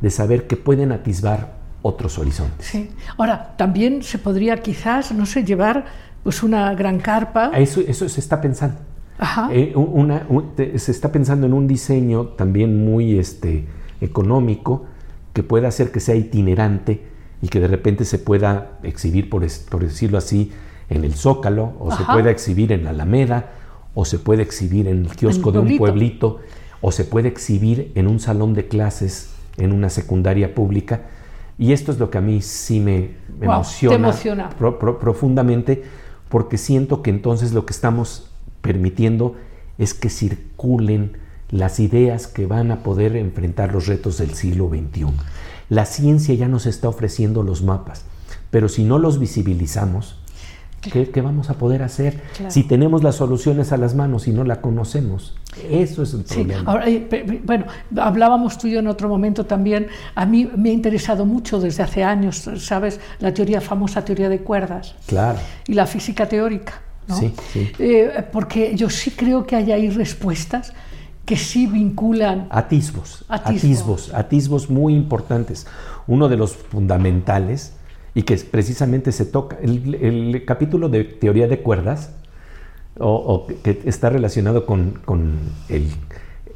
de 0.00 0.10
saber 0.10 0.46
que 0.46 0.56
pueden 0.56 0.92
atisbar 0.92 1.56
otros 1.82 2.18
horizontes. 2.18 2.66
Sí. 2.66 2.90
Ahora, 3.18 3.54
también 3.56 4.02
se 4.02 4.18
podría 4.18 4.56
quizás, 4.62 5.12
no 5.12 5.26
sé, 5.26 5.44
llevar 5.44 5.84
pues 6.22 6.42
una 6.42 6.74
gran 6.74 6.98
carpa. 6.98 7.50
Eso, 7.54 7.80
eso 7.86 8.08
se 8.08 8.20
está 8.20 8.40
pensando. 8.40 8.78
Ajá. 9.18 9.48
Eh, 9.52 9.72
una- 9.76 10.26
un- 10.28 10.52
se 10.56 10.90
está 10.90 11.12
pensando 11.12 11.46
en 11.46 11.52
un 11.54 11.66
diseño 11.68 12.28
también 12.28 12.84
muy 12.84 13.18
este, 13.18 13.66
económico 14.00 14.86
que 15.32 15.42
pueda 15.42 15.68
hacer 15.68 15.90
que 15.92 16.00
sea 16.00 16.14
itinerante 16.14 17.02
y 17.42 17.48
que 17.48 17.60
de 17.60 17.68
repente 17.68 18.04
se 18.04 18.18
pueda 18.18 18.78
exhibir, 18.82 19.30
por, 19.30 19.44
es- 19.44 19.58
por 19.70 19.82
decirlo 19.82 20.18
así, 20.18 20.52
en 20.90 21.04
el 21.04 21.14
Zócalo, 21.14 21.72
o 21.80 21.90
se 21.94 22.02
Ajá. 22.02 22.12
pueda 22.12 22.30
exhibir 22.30 22.72
en 22.72 22.84
la 22.84 22.90
Alameda, 22.90 23.50
o 23.94 24.04
se 24.04 24.18
puede 24.18 24.42
exhibir 24.42 24.86
en 24.88 25.06
el 25.06 25.08
kiosco 25.16 25.52
de 25.52 25.58
un 25.58 25.76
pueblito. 25.78 26.40
o 26.82 26.92
se 26.92 27.04
puede 27.04 27.28
exhibir 27.28 27.90
en 27.94 28.06
un 28.06 28.20
salón 28.20 28.52
de 28.54 28.68
clases 28.68 29.30
en 29.56 29.72
una 29.72 29.88
secundaria 29.88 30.54
pública. 30.54 31.06
Y 31.58 31.72
esto 31.72 31.90
es 31.90 31.98
lo 31.98 32.10
que 32.10 32.18
a 32.18 32.20
mí 32.20 32.42
sí 32.42 32.80
me, 32.80 33.12
emociona, 33.40 33.96
te 33.96 34.02
emociona. 34.02 34.48
pro- 34.50 34.78
pro- 34.78 34.98
profundamente, 34.98 35.82
porque 36.28 36.58
siento 36.58 37.00
que 37.02 37.08
entonces 37.10 37.52
lo 37.54 37.64
que 37.64 37.72
estamos 37.72 38.28
permitiendo 38.60 39.34
es 39.78 39.94
que 39.94 40.10
circulen 40.10 41.16
las 41.50 41.80
ideas 41.80 42.26
que 42.26 42.46
van 42.46 42.70
a 42.70 42.82
poder 42.82 43.16
enfrentar 43.16 43.72
los 43.72 43.86
retos 43.86 44.18
del 44.18 44.34
siglo 44.34 44.68
XXI. 44.68 45.06
La 45.70 45.86
ciencia 45.86 46.34
ya 46.34 46.46
nos 46.46 46.66
está 46.66 46.88
ofreciendo 46.90 47.42
los 47.42 47.62
mapas, 47.62 48.04
pero 48.50 48.68
si 48.68 48.84
no 48.84 48.98
los 48.98 49.18
visibilizamos, 49.18 50.20
¿qué, 50.80 51.10
qué 51.10 51.20
vamos 51.20 51.50
a 51.50 51.54
poder 51.54 51.82
hacer? 51.82 52.20
Claro. 52.36 52.50
Si 52.50 52.64
tenemos 52.64 53.02
las 53.02 53.16
soluciones 53.16 53.72
a 53.72 53.76
las 53.76 53.94
manos 53.94 54.28
y 54.28 54.32
no 54.32 54.44
la 54.44 54.60
conocemos, 54.60 55.36
eso 55.70 56.02
es 56.02 56.14
el 56.14 56.26
Sí, 56.26 56.44
problema. 56.44 56.70
ahora, 56.70 56.88
eh, 56.88 57.40
bueno, 57.44 57.66
hablábamos 57.96 58.58
tú 58.58 58.66
y 58.68 58.72
yo 58.72 58.78
en 58.80 58.86
otro 58.88 59.08
momento 59.08 59.46
también. 59.46 59.88
A 60.14 60.26
mí 60.26 60.48
me 60.56 60.70
ha 60.70 60.72
interesado 60.72 61.24
mucho 61.26 61.60
desde 61.60 61.82
hace 61.82 62.04
años, 62.04 62.48
¿sabes? 62.58 63.00
La 63.20 63.32
teoría 63.34 63.60
famosa 63.60 64.04
teoría 64.04 64.28
de 64.28 64.40
cuerdas 64.40 64.94
Claro, 65.06 65.38
y 65.66 65.74
la 65.74 65.86
física 65.86 66.28
teórica. 66.28 66.80
¿no? 67.08 67.16
Sí, 67.16 67.32
sí. 67.52 67.70
Eh, 67.78 68.24
porque 68.32 68.74
yo 68.74 68.90
sí 68.90 69.12
creo 69.12 69.46
que 69.46 69.54
hay 69.56 69.70
ahí 69.72 69.90
respuestas 69.90 70.72
que 71.24 71.36
sí 71.36 71.66
vinculan. 71.66 72.48
atisbos, 72.50 73.24
Atisbo. 73.28 73.56
atisbos, 73.58 74.14
atisbos 74.14 74.70
muy 74.70 74.94
importantes. 74.94 75.66
Uno 76.08 76.28
de 76.28 76.36
los 76.36 76.54
fundamentales 76.54 77.72
y 78.16 78.22
que 78.22 78.34
precisamente 78.38 79.12
se 79.12 79.26
toca, 79.26 79.58
el, 79.60 80.42
capítulo 80.46 80.88
de 80.88 81.04
teoría 81.04 81.48
de 81.48 81.60
cuerdas, 81.60 82.14
o, 82.98 83.10
o 83.14 83.46
que 83.46 83.82
está 83.84 84.08
relacionado 84.08 84.64
con, 84.64 84.92
con 85.04 85.34
el, 85.68 85.90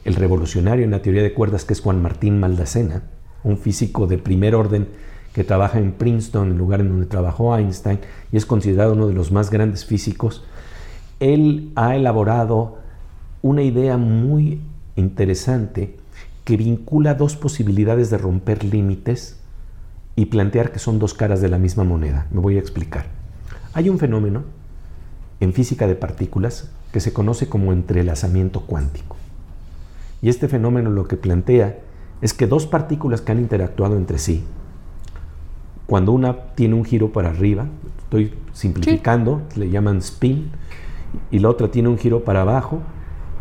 el 0.07 0.15
revolucionario 0.15 0.87
en 0.87 0.91
la 0.91 1.03
teoría 1.03 1.23
de 1.23 1.35
cuerdas, 1.35 1.67
que 1.67 1.75
es 1.75 1.83
Juan 1.83 2.01
Martín 2.01 2.41
Maldacena, 2.41 3.03
un 3.45 3.59
físico 3.59 4.07
de 4.07 4.17
primer 4.17 4.55
orden 4.55 4.89
que 5.35 5.45
trabaja 5.45 5.79
en 5.79 5.93
Princeton, 5.93 6.53
el 6.53 6.57
lugar 6.57 6.81
en 6.81 6.89
donde 6.89 7.05
trabajó 7.05 7.55
Einstein, 7.55 7.99
y 8.33 8.39
es 8.39 8.47
considerado 8.47 8.95
uno 8.95 9.07
de 9.07 9.13
los 9.13 9.31
más 9.31 9.51
grandes 9.51 9.85
físicos. 9.85 10.43
Él 11.19 11.73
ha 11.77 11.95
elaborado 11.95 12.79
una 13.43 13.63
idea 13.63 13.99
muy 13.99 14.63
interesante 14.97 15.99
que 16.47 16.57
vincula 16.57 17.13
dos 17.13 17.37
posibilidades 17.37 18.09
de 18.09 18.17
romper 18.17 18.65
límites 18.65 19.40
y 20.17 20.27
plantear 20.27 20.73
que 20.73 20.79
son 20.79 20.99
dos 20.99 21.15
caras 21.15 21.41
de 21.41 21.49
la 21.49 21.59
misma 21.59 21.85
moneda. 21.85 22.27
Me 22.31 22.41
voy 22.41 22.57
a 22.57 22.61
explicar. 22.61 23.07
Hay 23.73 23.89
un 23.89 23.99
fenómeno 23.99 24.45
en 25.41 25.53
física 25.53 25.87
de 25.87 25.95
partículas 25.95 26.71
que 26.93 27.01
se 27.01 27.13
conoce 27.13 27.49
como 27.49 27.73
entrelazamiento 27.73 28.63
cuántico. 28.63 29.17
Y 30.23 30.29
este 30.29 30.49
fenómeno 30.49 30.91
lo 30.91 31.07
que 31.07 31.17
plantea 31.17 31.79
es 32.21 32.35
que 32.35 32.47
dos 32.47 32.67
partículas 32.67 33.21
que 33.21 33.33
han 33.33 33.39
interactuado 33.39 33.97
entre 33.97 34.19
sí, 34.19 34.45
cuando 35.87 36.13
una 36.13 36.37
tiene 36.55 36.75
un 36.75 36.85
giro 36.85 37.13
para 37.13 37.31
arriba, 37.31 37.67
estoy 37.99 38.35
simplificando, 38.53 39.43
le 39.57 39.71
llaman 39.71 39.99
spin, 39.99 40.51
y 41.31 41.41
la 41.41 41.49
otra 41.49 41.71
tiene 41.71 41.89
un 41.89 41.99
giro 41.99 42.23
para 42.23 42.43
abajo, 42.43 42.81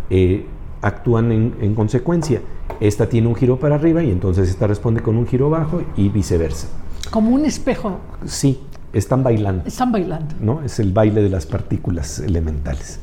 eh, 0.09 0.45
actúan 0.81 1.31
en, 1.31 1.55
en 1.61 1.75
consecuencia. 1.75 2.41
Esta 2.79 3.07
tiene 3.09 3.27
un 3.27 3.35
giro 3.35 3.59
para 3.59 3.75
arriba 3.75 4.03
y 4.03 4.11
entonces 4.11 4.49
esta 4.49 4.67
responde 4.67 5.01
con 5.01 5.17
un 5.17 5.27
giro 5.27 5.49
bajo 5.49 5.81
y 5.97 6.09
viceversa. 6.09 6.67
Como 7.11 7.31
un 7.31 7.45
espejo, 7.45 7.99
Sí, 8.25 8.59
están 8.93 9.23
bailando. 9.23 9.63
están 9.67 9.91
bailando. 9.91 10.35
¿no? 10.39 10.61
Es 10.63 10.79
el 10.79 10.91
baile 10.93 11.21
de 11.21 11.29
las 11.29 11.45
partículas 11.45 12.19
elementales. 12.19 12.99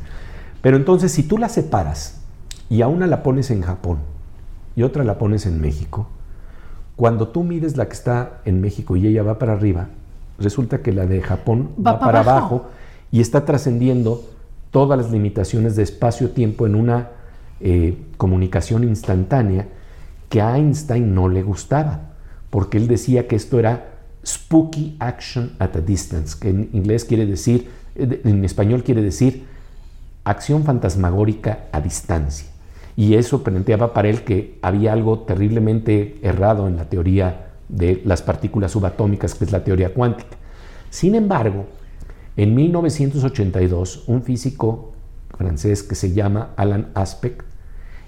Pero 0.62 0.76
entonces, 0.76 1.12
si 1.12 1.22
tú 1.24 1.38
las 1.38 1.52
separas 1.52 2.20
y 2.68 2.82
a 2.82 2.88
una 2.88 3.06
la 3.06 3.22
pones 3.22 3.50
en 3.50 3.62
Japón 3.62 3.98
y 4.74 4.82
otra 4.82 5.04
la 5.04 5.18
pones 5.18 5.46
en 5.46 5.60
México, 5.60 6.08
cuando 6.96 7.28
tú 7.28 7.44
mides 7.44 7.76
la 7.76 7.86
que 7.86 7.92
está 7.92 8.40
en 8.44 8.60
México 8.60 8.96
y 8.96 9.06
ella 9.06 9.22
va 9.22 9.38
para 9.38 9.52
arriba, 9.52 9.88
resulta 10.38 10.78
que 10.82 10.92
la 10.92 11.06
de 11.06 11.20
Japón 11.20 11.70
Va 11.84 11.92
va, 11.92 11.98
para 12.00 12.20
abajo 12.20 12.66
y 13.12 13.20
está 13.20 13.44
trascendiendo 13.44 14.24
todas 14.70 14.98
las 14.98 15.10
limitaciones 15.10 15.76
de 15.76 15.82
espacio-tiempo 15.82 16.66
en 16.66 16.74
una 16.74 17.10
eh, 17.60 17.96
comunicación 18.16 18.84
instantánea 18.84 19.68
que 20.28 20.40
a 20.40 20.56
Einstein 20.56 21.14
no 21.14 21.28
le 21.28 21.42
gustaba, 21.42 22.14
porque 22.50 22.78
él 22.78 22.88
decía 22.88 23.28
que 23.28 23.36
esto 23.36 23.58
era 23.58 23.92
spooky 24.24 24.96
action 24.98 25.52
at 25.58 25.76
a 25.76 25.80
distance, 25.80 26.36
que 26.38 26.50
en 26.50 26.70
inglés 26.72 27.04
quiere 27.04 27.26
decir, 27.26 27.68
eh, 27.94 28.20
en 28.24 28.44
español 28.44 28.82
quiere 28.82 29.02
decir 29.02 29.44
acción 30.24 30.64
fantasmagórica 30.64 31.66
a 31.72 31.80
distancia. 31.80 32.48
Y 32.96 33.14
eso 33.14 33.42
planteaba 33.44 33.92
para 33.92 34.08
él 34.08 34.22
que 34.22 34.58
había 34.62 34.92
algo 34.92 35.20
terriblemente 35.20 36.18
errado 36.22 36.66
en 36.66 36.76
la 36.76 36.88
teoría 36.88 37.52
de 37.68 38.02
las 38.04 38.22
partículas 38.22 38.72
subatómicas, 38.72 39.34
que 39.34 39.44
es 39.44 39.52
la 39.52 39.62
teoría 39.62 39.92
cuántica. 39.92 40.36
Sin 40.90 41.14
embargo, 41.14 41.66
en 42.36 42.54
1982, 42.54 44.04
un 44.08 44.22
físico 44.22 44.92
francés 45.36 45.82
que 45.82 45.94
se 45.94 46.12
llama 46.12 46.50
Alan 46.56 46.90
Aspect 46.94 47.42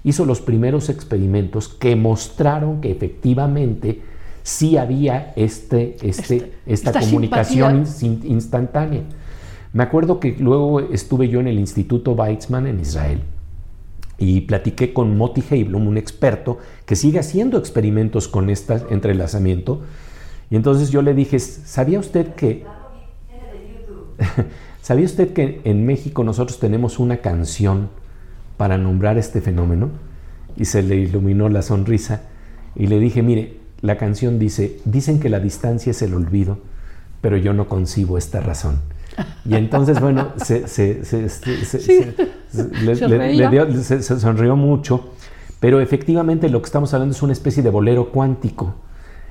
hizo 0.03 0.25
los 0.25 0.41
primeros 0.41 0.89
experimentos 0.89 1.67
que 1.67 1.95
mostraron 1.95 2.81
que 2.81 2.91
efectivamente 2.91 4.01
sí 4.43 4.77
había 4.77 5.33
este, 5.35 5.95
este, 6.01 6.09
Este- 6.09 6.51
esta, 6.65 6.89
esta 6.91 6.99
comunicación 7.01 7.83
in- 8.01 8.21
instantánea. 8.25 9.01
Me 9.73 9.83
acuerdo 9.83 10.19
que 10.19 10.35
luego 10.39 10.79
estuve 10.79 11.29
yo 11.29 11.39
en 11.39 11.47
el 11.47 11.59
Instituto 11.59 12.13
Weizmann 12.13 12.65
en 12.65 12.79
Israel 12.79 13.21
y 14.17 14.41
platiqué 14.41 14.93
con 14.93 15.15
Moti 15.17 15.43
Heiblum, 15.49 15.87
un 15.87 15.97
experto 15.97 16.57
que 16.85 16.95
sigue 16.95 17.19
haciendo 17.19 17.57
experimentos 17.57 18.27
con 18.27 18.49
este 18.49 18.77
entrelazamiento. 18.89 19.81
Y 20.49 20.55
entonces 20.55 20.89
yo 20.89 21.01
le 21.03 21.13
dije, 21.13 21.37
¿sabía 21.39 21.99
usted 21.99 22.33
que... 22.33 22.65
¿Sabía 24.81 25.05
usted 25.05 25.33
que 25.33 25.61
en 25.63 25.85
México 25.85 26.23
nosotros 26.23 26.59
tenemos 26.59 26.99
una 26.99 27.17
canción 27.17 27.89
para 28.59 28.77
nombrar 28.77 29.17
este 29.17 29.39
fenómeno? 29.39 29.89
Y 30.57 30.65
se 30.65 30.83
le 30.83 30.97
iluminó 30.97 31.47
la 31.47 31.61
sonrisa 31.61 32.23
y 32.75 32.87
le 32.87 32.99
dije, 32.99 33.23
mire, 33.23 33.55
la 33.79 33.97
canción 33.97 34.37
dice, 34.37 34.81
dicen 34.83 35.21
que 35.21 35.29
la 35.29 35.39
distancia 35.39 35.91
es 35.91 36.01
el 36.01 36.13
olvido, 36.13 36.57
pero 37.21 37.37
yo 37.37 37.53
no 37.53 37.69
concibo 37.69 38.17
esta 38.17 38.41
razón. 38.41 38.79
Y 39.45 39.55
entonces, 39.55 40.01
bueno, 40.01 40.33
se, 40.35 40.67
se, 40.67 41.05
se, 41.05 41.29
se 41.29 42.13
sonrió 44.19 44.57
mucho, 44.57 45.13
pero 45.61 45.79
efectivamente 45.79 46.49
lo 46.49 46.61
que 46.61 46.65
estamos 46.65 46.93
hablando 46.93 47.15
es 47.15 47.21
una 47.21 47.31
especie 47.31 47.63
de 47.63 47.69
bolero 47.69 48.09
cuántico, 48.09 48.75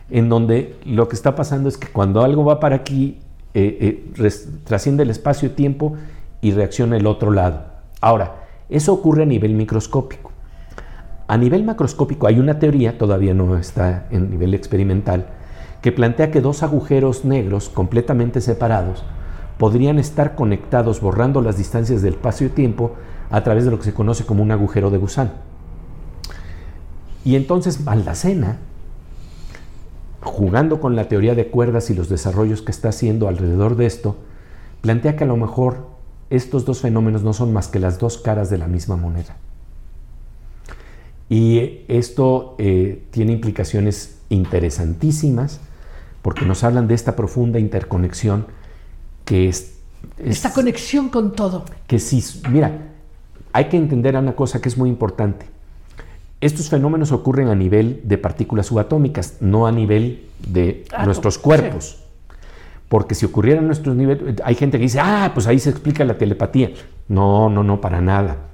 en 0.09 0.31
donde 0.31 0.77
lo 0.87 1.07
que 1.07 1.17
está 1.17 1.37
pasando 1.37 1.69
es 1.69 1.77
que 1.77 1.89
cuando 1.89 2.23
algo 2.23 2.47
va 2.47 2.61
para 2.61 2.77
aquí, 2.77 3.19
eh, 3.53 4.07
eh, 4.17 4.33
trasciende 4.65 5.03
el 5.03 5.11
espacio-tiempo 5.11 5.99
y 6.41 6.53
reacciona 6.53 6.97
el 6.97 7.07
otro 7.07 7.31
lado. 7.31 7.67
Ahora, 8.01 8.38
eso 8.69 8.93
ocurre 8.93 9.23
a 9.23 9.27
nivel 9.27 9.55
microscópico. 9.55 10.33
A 11.27 11.37
nivel 11.37 11.65
macroscópico 11.65 12.27
hay 12.27 12.39
una 12.39 12.59
teoría, 12.59 12.97
todavía 12.97 13.35
no 13.35 13.57
está 13.59 14.07
en 14.11 14.31
nivel 14.31 14.55
experimental, 14.55 15.27
que 15.83 15.93
plantea 15.93 16.31
que 16.31 16.41
dos 16.41 16.63
agujeros 16.63 17.25
negros 17.25 17.69
completamente 17.69 18.41
separados 18.41 19.05
podrían 19.59 19.99
estar 19.99 20.35
conectados 20.35 21.01
borrando 21.01 21.43
las 21.43 21.59
distancias 21.59 22.01
del 22.01 22.15
espacio-tiempo 22.15 22.93
a 23.31 23.43
través 23.43 23.65
de 23.65 23.71
lo 23.71 23.79
que 23.79 23.85
se 23.85 23.95
conoce 23.95 24.25
como 24.25 24.43
un 24.43 24.51
agujero 24.53 24.91
de 24.91 24.99
gusano. 24.99 25.33
Y 27.25 27.37
entonces 27.37 27.81
Maldacena, 27.83 28.59
jugando 30.23 30.81
con 30.81 30.97
la 30.97 31.09
teoría 31.09 31.35
de 31.35 31.49
cuerdas 31.49 31.91
y 31.91 31.95
los 31.95 32.09
desarrollos 32.09 32.63
que 32.63 32.71
está 32.71 32.89
haciendo 32.89 33.29
alrededor 33.29 33.77
de 33.77 33.87
esto, 33.87 34.17
plantea 34.81 35.17
que 35.17 35.25
a 35.25 35.27
lo 35.27 35.37
mejor 35.37 35.89
estos 36.31 36.65
dos 36.65 36.81
fenómenos 36.81 37.23
no 37.23 37.33
son 37.33 37.53
más 37.53 37.69
que 37.69 37.79
las 37.79 37.99
dos 37.99 38.19
caras 38.19 38.51
de 38.51 38.59
la 38.59 38.69
misma 38.69 38.97
moneda. 38.97 39.37
Y 41.29 41.81
esto 41.89 42.55
eh, 42.59 43.05
tiene 43.11 43.33
implicaciones 43.33 44.19
interesantísimas 44.31 45.61
porque 46.23 46.45
nos 46.45 46.65
hablan 46.65 46.89
de 46.89 46.95
esta 46.95 47.17
profunda 47.17 47.59
interconexión 47.59 48.47
que 49.25 49.49
es, 49.49 49.75
Esta 50.19 50.53
conexión 50.53 51.11
con 51.11 51.33
todo. 51.33 51.65
Que 51.87 51.99
sí, 51.99 52.25
mira, 52.51 52.89
hay 53.53 53.67
que 53.67 53.77
entender 53.77 54.17
una 54.17 54.35
cosa 54.35 54.61
que 54.61 54.69
es 54.69 54.79
muy 54.79 54.89
importante. 54.89 55.47
Estos 56.41 56.69
fenómenos 56.69 57.13
ocurren 57.13 57.49
a 57.49 57.55
nivel 57.55 58.01
de 58.05 58.17
partículas 58.17 58.67
subatómicas, 58.67 59.37
no 59.41 59.67
a 59.67 59.73
nivel 59.73 60.29
de 60.47 60.85
nuestros 61.05 61.37
cuerpos. 61.37 62.05
Porque 62.89 63.15
si 63.15 63.27
ocurriera 63.27 63.61
en 63.61 63.67
nuestros 63.67 63.95
niveles, 63.97 64.37
hay 64.43 64.55
gente 64.55 64.79
que 64.79 64.85
dice, 64.85 65.01
ah, 65.01 65.31
pues 65.35 65.47
ahí 65.47 65.59
se 65.59 65.71
explica 65.71 66.05
la 66.05 66.17
telepatía. 66.17 66.71
No, 67.09 67.51
no, 67.51 67.63
no, 67.63 67.81
para 67.81 68.01
nada. 68.01 68.49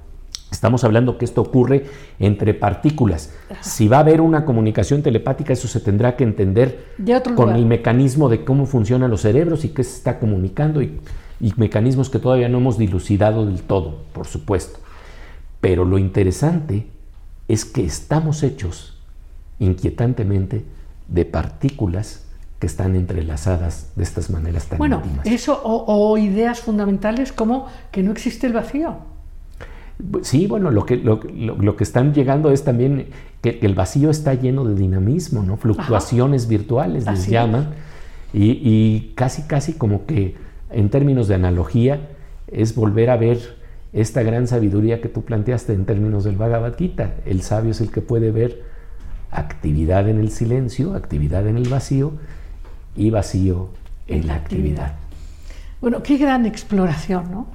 Estamos 0.51 0.83
hablando 0.83 1.17
que 1.17 1.25
esto 1.25 1.41
ocurre 1.41 1.85
entre 2.19 2.53
partículas. 2.53 3.33
Si 3.61 3.87
va 3.87 3.97
a 3.97 3.99
haber 4.01 4.21
una 4.21 4.45
comunicación 4.45 5.01
telepática, 5.01 5.53
eso 5.53 5.67
se 5.67 5.79
tendrá 5.79 6.15
que 6.15 6.23
entender 6.23 6.85
con 7.35 7.55
el 7.55 7.65
mecanismo 7.65 8.29
de 8.29 8.45
cómo 8.45 8.65
funcionan 8.65 9.11
los 9.11 9.21
cerebros 9.21 9.65
y 9.65 9.69
qué 9.69 9.83
se 9.83 9.97
está 9.97 10.19
comunicando 10.19 10.81
y, 10.81 10.99
y 11.41 11.53
mecanismos 11.57 12.09
que 12.09 12.19
todavía 12.19 12.47
no 12.47 12.59
hemos 12.59 12.77
dilucidado 12.77 13.45
del 13.45 13.63
todo, 13.63 14.03
por 14.13 14.27
supuesto. 14.27 14.79
Pero 15.61 15.83
lo 15.83 15.97
interesante 15.97 16.87
es 17.47 17.65
que 17.65 17.83
estamos 17.83 18.43
hechos 18.43 18.97
inquietantemente 19.59 20.63
de 21.07 21.25
partículas 21.25 22.24
que 22.59 22.67
están 22.67 22.95
entrelazadas 22.95 23.91
de 23.95 24.03
estas 24.03 24.29
maneras 24.29 24.67
tan 24.67 24.77
bueno, 24.77 25.01
eso 25.25 25.59
o, 25.63 26.17
ideas 26.17 26.61
fundamentales 26.61 27.31
como 27.31 27.67
que 27.91 28.01
no 28.01 28.11
existe 28.11 28.47
el 28.47 28.53
vacío. 28.53 28.95
Sí, 30.23 30.47
bueno, 30.47 30.71
lo 30.71 30.85
que, 30.85 30.97
lo, 30.97 31.75
que 31.77 31.83
están 31.83 32.13
llegando 32.13 32.51
es 32.51 32.63
también 32.63 33.07
que, 33.41 33.59
el 33.61 33.75
vacío 33.75 34.09
está 34.09 34.33
lleno 34.33 34.65
de 34.65 34.75
dinamismo, 34.75 35.43
¿no? 35.43 35.55
Fluctuaciones 35.55 36.47
virtuales 36.47 37.05
les 37.05 37.27
llaman. 37.27 37.73
Y, 38.33 38.59
y, 38.61 39.13
casi, 39.15 39.43
casi 39.43 39.73
como 39.73 40.05
que 40.05 40.35
en 40.69 40.89
términos 40.89 41.29
de 41.29 41.35
analogía 41.35 42.09
es 42.47 42.75
volver 42.75 43.09
a 43.09 43.15
ver 43.15 43.39
esta 43.93 44.23
gran 44.23 44.47
sabiduría 44.47 44.99
que 44.99 45.07
tú 45.07 45.23
planteaste 45.23 45.71
en 45.71 45.85
términos 45.85 46.25
del 46.25 46.35
Bhagavad 46.35 46.75
Gita. 46.75 47.15
El 47.25 47.41
sabio 47.41 47.71
es 47.71 47.79
el 47.79 47.91
que 47.91 48.01
puede 48.01 48.31
ver 48.31 48.63
actividad 49.31 50.09
en 50.09 50.19
el 50.19 50.31
silencio, 50.31 50.95
actividad 50.95 51.47
en 51.47 51.57
el 51.57 51.69
vacío, 51.69 52.13
y 52.95 53.09
vacío 53.09 53.69
en 54.07 54.27
la 54.27 54.35
actividad. 54.35 54.95
Bueno, 55.81 56.01
qué 56.01 56.17
gran 56.17 56.45
exploración, 56.45 57.31
¿no? 57.31 57.47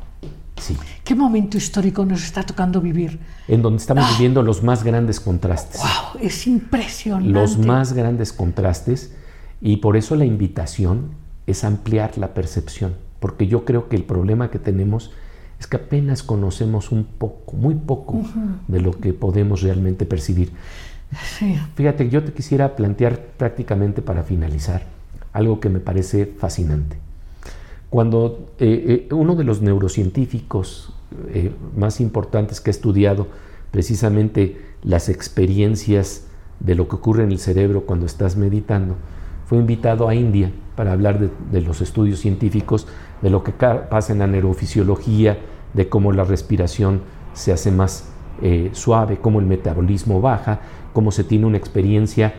Sí. 0.57 0.77
¿Qué 1.05 1.15
momento 1.15 1.57
histórico 1.57 2.05
nos 2.05 2.23
está 2.23 2.43
tocando 2.43 2.81
vivir? 2.81 3.19
En 3.49 3.63
donde 3.63 3.79
estamos 3.79 4.05
ah. 4.07 4.13
viviendo 4.13 4.43
los 4.43 4.63
más 4.63 4.85
grandes 4.85 5.19
contrastes. 5.19 5.81
¡Wow! 5.81 6.21
Es 6.23 6.47
impresionante. 6.47 7.31
Los 7.31 7.59
más 7.59 7.95
grandes 7.95 8.33
contrastes 8.33 9.15
y 9.61 9.79
por 9.79 9.97
eso 9.97 10.17
la 10.17 10.27
invitación 10.27 11.13
es 11.47 11.65
ampliar 11.65 12.19
la 12.19 12.35
percepción, 12.35 12.95
porque 13.21 13.47
yo 13.47 13.65
creo 13.65 13.89
que 13.89 13.97
el 13.97 14.05
problema 14.05 14.51
que 14.51 14.59
tenemos 14.59 15.13
es 15.59 15.67
que 15.67 15.77
apenas 15.77 16.23
conocemos 16.23 16.93
un 16.93 17.05
poco, 17.05 17.57
muy 17.57 17.75
poco 17.75 18.23
de 18.69 18.81
lo 18.81 18.93
que 18.93 19.13
podemos 19.13 19.63
realmente 19.63 20.07
percibir. 20.07 20.53
Sí. 21.39 21.59
Fíjate, 21.75 22.09
yo 22.09 22.23
te 22.23 22.33
quisiera 22.33 22.77
plantear 22.77 23.19
prácticamente 23.37 24.01
para 24.01 24.23
finalizar 24.23 25.00
algo 25.33 25.61
que 25.61 25.69
me 25.69 25.81
parece 25.81 26.27
fascinante. 26.27 26.99
Cuando 27.91 28.53
eh, 28.59 29.07
eh, 29.11 29.15
uno 29.15 29.35
de 29.35 29.45
los 29.45 29.63
neurocientíficos 29.63 30.93
eh, 31.29 31.51
más 31.77 32.01
importantes 32.01 32.61
que 32.61 32.71
ha 32.71 32.73
estudiado 32.73 33.27
precisamente 33.73 34.61
las 34.83 35.09
experiencias 35.09 36.27
de 36.61 36.77
lo 36.77 36.89
que 36.89 36.97
ocurre 36.97 37.25
en 37.25 37.33
el 37.33 37.39
cerebro 37.39 37.83
cuando 37.83 38.07
estás 38.07 38.37
meditando, 38.37 38.95
fue 39.47 39.59
invitado 39.59 40.09
a 40.09 40.15
India 40.15 40.53
para 40.77 40.93
hablar 40.93 41.19
de, 41.19 41.61
los 41.61 41.81
estudios 41.81 42.21
científicos, 42.21 42.87
de 43.21 43.31
lo 43.31 43.43
que 43.43 43.51
pasa 43.53 44.13
en 44.13 44.21
la 44.21 44.29
neurofisiología, 44.29 45.39
de 45.75 45.89
cómo 45.89 46.13
la 46.13 46.23
respiración 46.23 47.01
se 47.35 47.53
hace 47.53 47.73
más 47.73 48.09
suave, 48.73 49.19
cómo 49.21 49.41
el 49.41 49.47
metabolismo 49.47 50.21
baja, 50.21 50.61
cómo 50.93 51.11
se 51.11 51.25
tiene 51.25 51.47
una 51.47 51.59
experiencia 51.59 52.35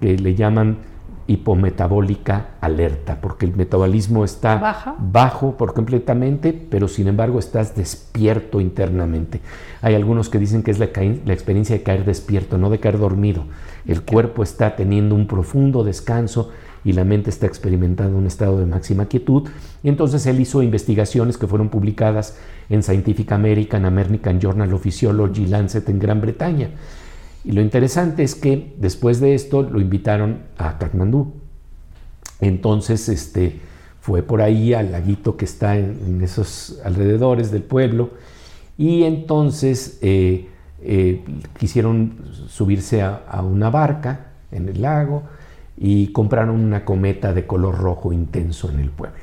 que 0.00 0.16
le 0.16 0.34
llaman 0.34 0.78
hipometabólica 1.26 2.50
alerta, 2.60 3.20
porque 3.20 3.46
el 3.46 3.56
metabolismo 3.56 4.24
está 4.24 4.96
bajo 4.98 5.56
por 5.56 5.72
completamente, 5.72 6.52
pero 6.52 6.86
sin 6.86 7.08
embargo 7.08 7.38
estás 7.38 7.74
despierto 7.74 8.60
internamente. 8.60 9.40
Hay 9.80 9.94
algunos 9.94 10.28
que 10.28 10.38
dicen 10.38 10.62
que 10.62 10.70
es 10.70 10.78
la, 10.78 10.86
experiencia 10.86 11.76
de 11.76 11.82
caer 11.82 12.04
despierto, 12.04 12.58
no 12.58 12.68
de 12.68 12.80
caer 12.80 12.98
dormido. 12.98 13.44
El 13.86 14.02
cuerpo 14.02 14.42
está 14.42 14.76
teniendo 14.76 15.14
un 15.14 15.26
profundo 15.26 15.82
descanso 15.82 16.50
y 16.84 16.92
la 16.92 17.04
mente 17.04 17.30
está 17.30 17.46
experimentando 17.46 18.18
un 18.18 18.26
estado 18.26 18.58
de 18.58 18.66
máxima 18.66 19.06
quietud. 19.06 19.48
Y 19.82 19.88
entonces 19.88 20.26
él 20.26 20.40
hizo 20.40 20.62
investigaciones 20.62 21.38
que 21.38 21.46
fueron 21.46 21.70
publicadas 21.70 22.36
en 22.68 22.82
Scientific 22.82 23.32
American, 23.32 23.86
American 23.86 24.38
Journal 24.40 24.72
of 24.74 24.82
Physiology, 24.82 25.46
Lancet 25.46 25.88
en 25.88 25.98
Gran 25.98 26.20
Bretaña. 26.20 26.68
Y 27.44 27.52
lo 27.52 27.60
interesante 27.60 28.22
es 28.22 28.34
que 28.34 28.74
después 28.78 29.20
de 29.20 29.34
esto 29.34 29.62
lo 29.62 29.80
invitaron 29.80 30.40
a 30.56 30.78
Katmandú. 30.78 31.34
Entonces 32.40 33.08
este, 33.08 33.60
fue 34.00 34.22
por 34.22 34.40
ahí 34.40 34.74
al 34.74 34.92
laguito 34.92 35.36
que 35.36 35.44
está 35.44 35.78
en, 35.78 36.20
esos 36.22 36.80
alrededores 36.84 37.50
del 37.50 37.62
pueblo 37.62 38.10
y 38.76 39.04
entonces 39.04 39.98
eh, 40.02 40.48
eh, 40.82 41.24
quisieron 41.58 42.18
subirse 42.48 43.02
a, 43.02 43.42
una 43.42 43.70
barca 43.70 44.32
en 44.50 44.68
el 44.68 44.82
lago 44.82 45.22
y 45.76 46.08
compraron 46.08 46.60
una 46.60 46.84
cometa 46.84 47.32
de 47.32 47.46
color 47.46 47.78
rojo 47.78 48.12
intenso 48.12 48.70
en 48.70 48.80
el 48.80 48.90
pueblo. 48.90 49.20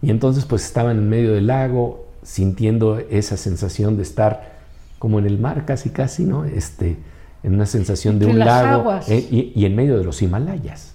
Y 0.00 0.10
entonces 0.10 0.44
pues 0.44 0.64
estaban 0.64 0.98
en 0.98 1.08
medio 1.08 1.32
del 1.32 1.46
lago 1.46 2.06
sintiendo 2.22 2.98
esa 2.98 3.36
sensación 3.36 3.96
de 3.96 4.02
estar 4.02 4.52
como 4.98 5.18
en 5.18 5.26
el 5.26 5.38
mar 5.38 5.64
casi 5.64 5.90
casi, 5.90 6.24
¿no? 6.24 6.44
Este, 6.44 6.96
en 7.42 7.54
una 7.54 7.66
sensación 7.66 8.18
de 8.18 8.26
un 8.26 8.38
lago 8.38 9.00
eh, 9.08 9.52
y, 9.54 9.64
en 9.64 9.74
medio 9.74 9.98
de 9.98 10.04
los 10.04 10.22
Himalayas. 10.22 10.94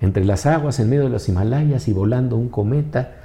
Entre 0.00 0.24
las 0.24 0.46
aguas, 0.46 0.80
en 0.80 0.90
medio 0.90 1.04
de 1.04 1.10
los 1.10 1.28
Himalayas 1.28 1.88
y 1.88 1.92
volando 1.92 2.36
un 2.36 2.48
cometa. 2.48 3.16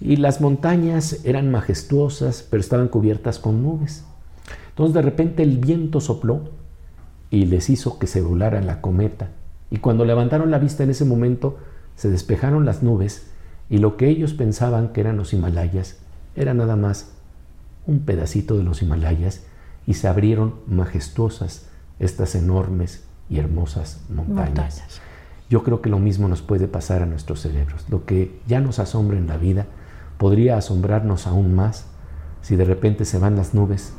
Y 0.00 0.16
las 0.16 0.40
montañas 0.40 1.24
eran 1.24 1.50
majestuosas, 1.50 2.46
pero 2.48 2.60
estaban 2.60 2.88
cubiertas 2.88 3.38
con 3.38 3.62
nubes. 3.62 4.04
Entonces 4.70 4.94
de 4.94 5.02
repente 5.02 5.42
el 5.42 5.58
viento 5.58 6.00
sopló 6.00 6.50
y 7.30 7.46
les 7.46 7.70
hizo 7.70 7.98
que 7.98 8.06
se 8.06 8.20
volara 8.20 8.60
la 8.60 8.80
cometa. 8.80 9.28
Y 9.70 9.78
cuando 9.78 10.04
levantaron 10.04 10.50
la 10.50 10.58
vista 10.58 10.82
en 10.82 10.90
ese 10.90 11.04
momento, 11.04 11.58
se 11.96 12.10
despejaron 12.10 12.64
las 12.64 12.82
nubes 12.82 13.26
y 13.70 13.78
lo 13.78 13.96
que 13.96 14.08
ellos 14.08 14.34
pensaban 14.34 14.88
que 14.88 15.00
eran 15.00 15.16
los 15.16 15.32
Himalayas 15.32 15.96
era 16.34 16.54
nada 16.54 16.76
más 16.76 17.12
un 17.86 18.00
pedacito 18.00 18.56
de 18.56 18.64
los 18.64 18.82
Himalayas 18.82 19.42
y 19.86 19.94
se 19.94 20.08
abrieron 20.08 20.54
majestuosas 20.66 21.66
estas 21.98 22.34
enormes 22.34 23.04
y 23.28 23.38
hermosas 23.38 24.02
montañas. 24.08 24.82
Yo 25.50 25.62
creo 25.62 25.82
que 25.82 25.90
lo 25.90 25.98
mismo 25.98 26.28
nos 26.28 26.40
puede 26.42 26.66
pasar 26.68 27.02
a 27.02 27.06
nuestros 27.06 27.40
cerebros. 27.40 27.84
Lo 27.88 28.04
que 28.06 28.40
ya 28.46 28.60
nos 28.60 28.78
asombra 28.78 29.18
en 29.18 29.26
la 29.26 29.36
vida 29.36 29.66
podría 30.18 30.56
asombrarnos 30.56 31.26
aún 31.26 31.54
más 31.54 31.86
si 32.40 32.56
de 32.56 32.64
repente 32.64 33.04
se 33.04 33.18
van 33.18 33.36
las 33.36 33.54
nubes 33.54 33.92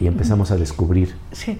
y 0.00 0.06
empezamos 0.08 0.50
a 0.50 0.56
descubrir 0.56 1.14
Sí, 1.32 1.56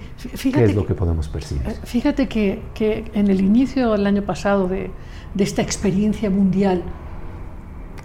qué 0.51 0.65
es 0.65 0.75
lo 0.75 0.81
que- 0.81 0.89
que 0.89 0.93
podemos 0.95 1.29
percibir. 1.29 1.65
eh, 1.67 1.75
fíjate 1.83 2.27
que, 2.27 2.61
que 2.73 3.09
en 3.13 3.29
el 3.29 3.39
inicio 3.41 3.91
del 3.93 4.05
año 4.05 4.23
pasado 4.23 4.67
de, 4.67 4.91
de 5.33 5.43
esta 5.43 5.61
experiencia 5.61 6.29
mundial 6.29 6.83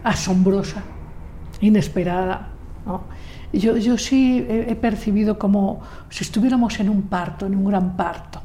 asombrosa, 0.05 0.83
inesperada, 1.61 2.51
¿no? 2.87 3.03
Yo, 3.53 3.77
yo 3.77 3.99
sí 3.99 4.45
he, 4.49 4.75
percibido 4.77 5.39
como 5.39 5.81
si 6.09 6.25
estuviéramos 6.25 6.79
en 6.81 6.89
un 6.89 7.03
parto, 7.03 7.47
en 7.47 7.55
un 7.57 7.65
gran 7.65 7.97
parto. 7.97 8.41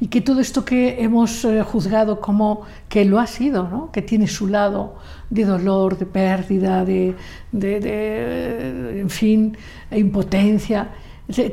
Y 0.00 0.08
que 0.08 0.20
todo 0.20 0.40
esto 0.40 0.64
que 0.64 1.02
hemos 1.02 1.44
eh, 1.44 1.62
juzgado 1.62 2.20
como 2.20 2.62
que 2.88 3.04
lo 3.04 3.20
ha 3.20 3.26
sido, 3.26 3.68
¿no? 3.68 3.92
que 3.92 4.02
tiene 4.02 4.26
su 4.26 4.48
lado 4.48 4.96
de 5.30 5.44
dolor, 5.44 5.96
de 5.96 6.06
pérdida, 6.06 6.84
de, 6.84 7.14
de- 7.52 9.00
en 9.00 9.08
fin, 9.10 9.56
impotencia, 9.92 10.90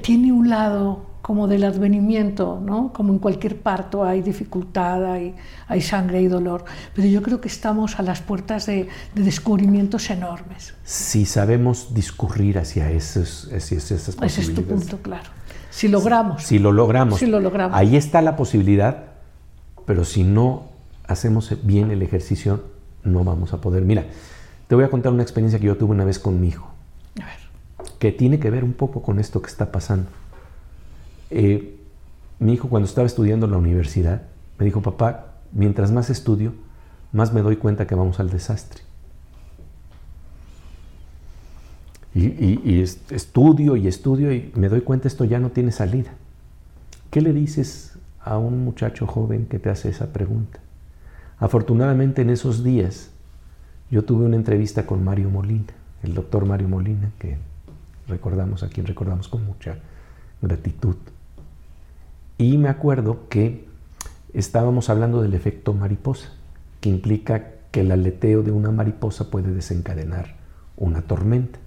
tiene 0.02 0.34
un 0.34 0.50
lado 0.50 1.06
como 1.22 1.48
del 1.48 1.64
advenimiento, 1.64 2.60
¿no? 2.64 2.92
como 2.94 3.14
en 3.14 3.20
cualquier 3.20 3.62
parto 3.62 4.04
hay 4.04 4.22
dificultad, 4.22 5.06
hay, 5.06 5.36
hay 5.68 5.82
sangre 5.82 6.22
y 6.22 6.28
dolor, 6.28 6.66
pero 6.96 7.08
yo 7.08 7.22
creo 7.22 7.40
que 7.40 7.48
estamos 7.48 8.00
a 8.00 8.02
las 8.04 8.22
puertas 8.22 8.66
de, 8.66 8.88
de 9.14 9.24
descubrimientos 9.24 10.10
enormes. 10.10 10.74
Si 10.84 11.26
sabemos 11.26 11.94
discurrir 11.94 12.58
hacia, 12.58 12.90
esos, 12.92 13.50
hacia 13.54 13.78
esas 13.78 13.92
Ese 13.92 14.02
es 14.02 14.08
tu 14.16 14.18
posibilidades. 14.20 14.80
punto, 14.82 14.98
claro. 15.04 15.30
Si 15.70 15.88
logramos. 15.88 16.44
Si 16.44 16.60
lo 16.60 16.72
logramos. 16.72 17.20
Si 17.20 17.28
lo 17.28 17.40
logramos. 17.40 17.78
Ahí 17.78 17.96
está 17.96 18.22
la 18.22 18.36
posibilidad, 18.36 19.06
pero 19.86 20.04
si 20.06 20.24
no 20.24 20.64
hacemos 21.08 21.56
bien 21.64 21.92
el 21.92 22.02
ejercicio, 22.02 22.64
no 23.04 23.24
vamos 23.24 23.54
a 23.54 23.62
poder. 23.62 23.84
Mira, 23.84 24.06
te 24.68 24.76
voy 24.76 24.84
a 24.84 24.90
contar 24.90 25.14
una 25.14 25.24
experiencia 25.24 25.60
que 25.60 25.68
yo 25.68 25.78
tuve 25.78 25.92
una 25.92 26.04
vez 26.06 26.20
con 26.20 26.42
mi 26.42 26.48
hijo, 26.50 26.68
A 27.22 27.26
ver. 27.26 27.36
que 28.00 28.12
tiene 28.12 28.40
que 28.40 28.50
ver 28.50 28.64
un 28.64 28.74
poco 28.74 29.02
con 29.02 29.20
esto 29.20 29.42
que 29.42 29.50
está 29.50 29.72
pasando. 29.72 30.10
Eh, 31.32 31.78
mi 32.40 32.54
hijo 32.54 32.70
cuando 32.70 32.88
estaba 32.88 33.08
estudiando 33.08 33.46
en 33.46 33.52
la 33.54 33.58
universidad 33.58 34.24
me 34.60 34.66
dijo, 34.66 34.82
papá, 34.82 35.34
mientras 35.52 35.92
más 35.92 36.10
estudio, 36.10 36.54
más 37.12 37.34
me 37.34 37.42
doy 37.42 37.56
cuenta 37.58 37.88
que 37.88 37.96
vamos 37.96 38.20
al 38.20 38.30
desastre. 38.30 38.82
Y, 42.14 42.26
y- 42.26 42.62
y 42.64 42.82
es- 42.82 43.00
estudio 43.10 43.76
y 43.78 43.88
estudio 43.88 44.34
y 44.34 44.52
me 44.56 44.68
doy 44.70 44.82
cuenta 44.82 45.08
esto 45.08 45.24
ya 45.26 45.40
no 45.40 45.50
tiene 45.52 45.72
salida. 45.72 46.12
¿Qué 47.10 47.22
le 47.22 47.32
dices 47.34 47.98
a 48.24 48.38
un 48.38 48.64
muchacho 48.66 49.08
joven 49.08 49.46
que 49.46 49.60
te 49.60 49.70
hace 49.70 49.90
esa 49.90 50.12
pregunta? 50.12 50.60
Afortunadamente 51.40 52.22
en 52.22 52.30
esos 52.30 52.64
días 52.64 53.10
yo 53.90 54.04
tuve 54.04 54.26
una 54.26 54.36
entrevista 54.36 54.86
con 54.86 55.04
Mario 55.04 55.30
Molina, 55.30 55.74
el 56.04 56.14
doctor 56.14 56.46
Mario 56.46 56.68
Molina, 56.68 57.12
que 57.20 57.38
recordamos, 58.08 58.64
a 58.64 58.70
quien 58.70 58.86
recordamos 58.86 59.28
con 59.28 59.46
mucha 59.46 59.78
gratitud. 60.42 60.96
Y 62.42 62.58
me 62.58 62.70
acuerdo 62.70 63.30
que 63.30 63.68
estábamos 64.34 64.90
hablando 64.90 65.22
del 65.22 65.36
efecto 65.36 65.76
mariposa, 65.76 66.30
que 66.80 66.90
implica 66.90 67.52
que 67.70 67.82
el 67.82 67.92
aleteo 67.92 68.42
de 68.42 68.50
una 68.50 68.72
mariposa 68.72 69.30
puede 69.30 69.54
desencadenar 69.54 70.38
una 70.76 71.04
tormenta. 71.04 71.60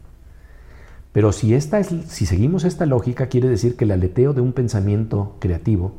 Pero 1.12 1.30
si, 1.30 1.54
esta 1.54 1.78
es, 1.78 1.94
si 2.08 2.26
seguimos 2.26 2.64
esta 2.64 2.86
lógica, 2.86 3.28
quiere 3.28 3.48
decir 3.48 3.76
que 3.76 3.84
el 3.84 3.92
aleteo 3.92 4.32
de 4.32 4.40
un 4.40 4.52
pensamiento 4.52 5.36
creativo 5.38 5.92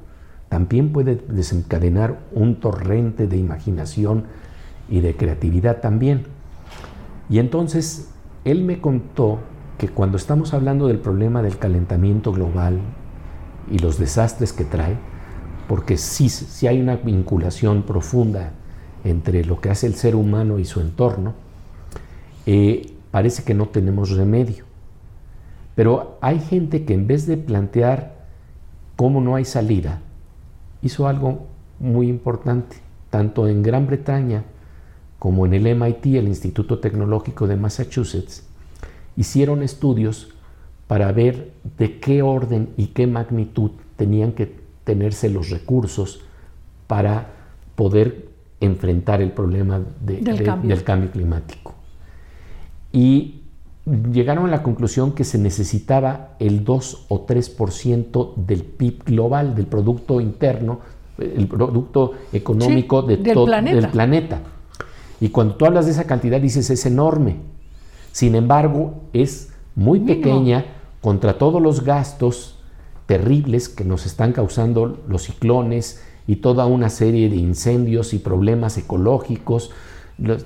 también 0.49 0.91
puede 0.91 1.23
desencadenar 1.30 2.19
un 2.34 2.60
torrente 2.60 3.27
de 3.27 3.38
imaginación 3.38 4.26
y 4.89 4.99
de 4.99 5.15
creatividad 5.15 5.80
también. 5.80 6.26
Y 7.30 7.39
entonces 7.39 8.10
él 8.43 8.65
me 8.65 8.81
contó 8.81 9.39
que 9.77 9.88
cuando 9.88 10.18
estamos 10.18 10.53
hablando 10.53 10.88
del 10.88 10.99
problema 10.99 11.41
del 11.41 11.57
calentamiento 11.60 12.34
global 12.34 12.81
y 13.70 13.80
los 13.80 13.98
desastres 13.98 14.54
que 14.54 14.66
trae, 14.66 14.98
porque 15.68 15.98
sí, 15.98 16.30
sí 16.30 16.68
hay 16.68 16.80
una 16.80 16.96
vinculación 16.98 17.84
profunda 17.84 18.52
entre 19.04 19.44
lo 19.46 19.62
que 19.62 19.70
hace 19.70 19.88
el 19.88 19.96
ser 19.96 20.16
humano 20.16 20.60
y 20.60 20.66
su 20.66 20.82
entorno, 20.82 21.34
eh, 22.46 22.94
parece 23.12 23.44
que 23.44 23.54
no 23.54 23.68
tenemos 23.68 24.12
remedio. 24.12 24.66
Pero 25.76 26.18
hay 26.22 26.40
gente 26.40 26.86
que 26.86 26.94
en 26.94 27.08
vez 27.08 27.26
de 27.28 27.38
plantear 27.38 28.26
cómo 28.96 29.22
no 29.22 29.36
hay 29.36 29.46
salida, 29.46 30.02
hizo 30.82 31.08
algo 31.08 31.48
muy 31.80 32.08
importante, 32.08 32.78
tanto 33.10 33.48
en 33.48 33.62
Gran 33.62 33.88
Bretaña 33.88 34.44
como 35.20 35.46
en 35.46 35.54
el 35.54 35.76
MIT, 35.76 36.06
el 36.18 36.28
Instituto 36.28 36.80
Tecnológico 36.80 37.48
de 37.48 37.56
Massachusetts, 37.56 38.44
hicieron 39.16 39.64
estudios 39.64 40.35
para 40.88 41.12
ver 41.12 41.52
de 41.78 41.99
qué 41.99 42.22
orden 42.22 42.70
y 42.78 42.88
qué 42.88 43.07
magnitud 43.07 43.72
tenían 43.95 44.34
que 44.34 44.53
tenerse 44.84 45.30
los 45.30 45.49
recursos 45.49 46.22
para 46.88 47.28
poder 47.76 48.28
enfrentar 48.62 49.22
el 49.22 49.32
problema 49.32 49.82
de- 50.02 50.18
Del 50.22 50.38
de- 50.38 50.44
cambio. 50.44 50.70
del 50.70 50.84
cambio 50.84 51.12
climático. 51.12 51.74
Y 52.91 53.41
llegaron 54.12 54.45
a 54.45 54.49
la 54.49 54.64
conclusión 54.64 55.12
que 55.14 55.24
se 55.24 55.38
necesitaba 55.38 56.36
el 56.40 56.64
2 56.64 57.06
o 57.10 57.26
3% 57.26 58.34
del 58.38 58.64
PIB 58.64 59.03
global, 59.06 59.56
del 59.56 59.66
Producto 59.66 60.22
Interno, 60.22 60.80
el 61.18 61.48
Producto 61.48 62.14
Económico 62.34 63.02
Sí, 63.02 63.07
de 63.10 63.18
del 63.18 63.34
todo 63.34 63.45
planeta. 63.45 63.76
del 63.82 63.90
planeta. 63.90 64.40
Y 65.20 65.30
cuando 65.30 65.56
tú 65.56 65.66
hablas 65.66 65.86
de 65.86 65.91
esa 65.91 66.06
cantidad 66.06 66.40
dices 66.41 66.70
es 66.70 66.86
enorme. 66.86 67.38
Sin 68.12 68.36
embargo, 68.36 68.94
es 69.14 69.52
muy 69.76 69.99
Mínimo. 69.99 70.16
pequeña 70.22 70.66
contra 71.06 71.38
todos 71.38 71.61
los 71.61 71.84
gastos 71.84 72.57
terribles 73.06 73.69
que 73.69 73.84
nos 73.86 74.07
están 74.07 74.32
causando 74.34 75.03
los 75.07 75.22
ciclones 75.22 76.03
y 76.26 76.38
toda 76.38 76.65
una 76.65 76.90
serie 76.90 77.30
de 77.30 77.36
incendios 77.36 78.15
y 78.15 78.18
problemas 78.18 78.76
ecológicos. 78.80 79.69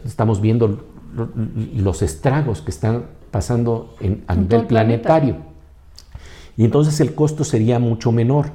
Estamos 0.03 0.41
viendo 0.41 0.84
lo- 1.15 1.30
los 1.77 2.02
estragos 2.02 2.61
que 2.61 2.72
están 2.72 3.06
pasando 3.31 3.95
en- 4.02 4.26
a 4.27 4.34
En 4.34 4.41
nivel 4.41 4.60
el 4.60 4.68
planeta. 4.68 5.07
planetario. 5.07 5.36
Y 6.57 6.65
entonces 6.65 6.99
el 6.99 7.15
costo 7.15 7.45
sería 7.45 7.80
mucho 7.80 8.11
menor. 8.11 8.48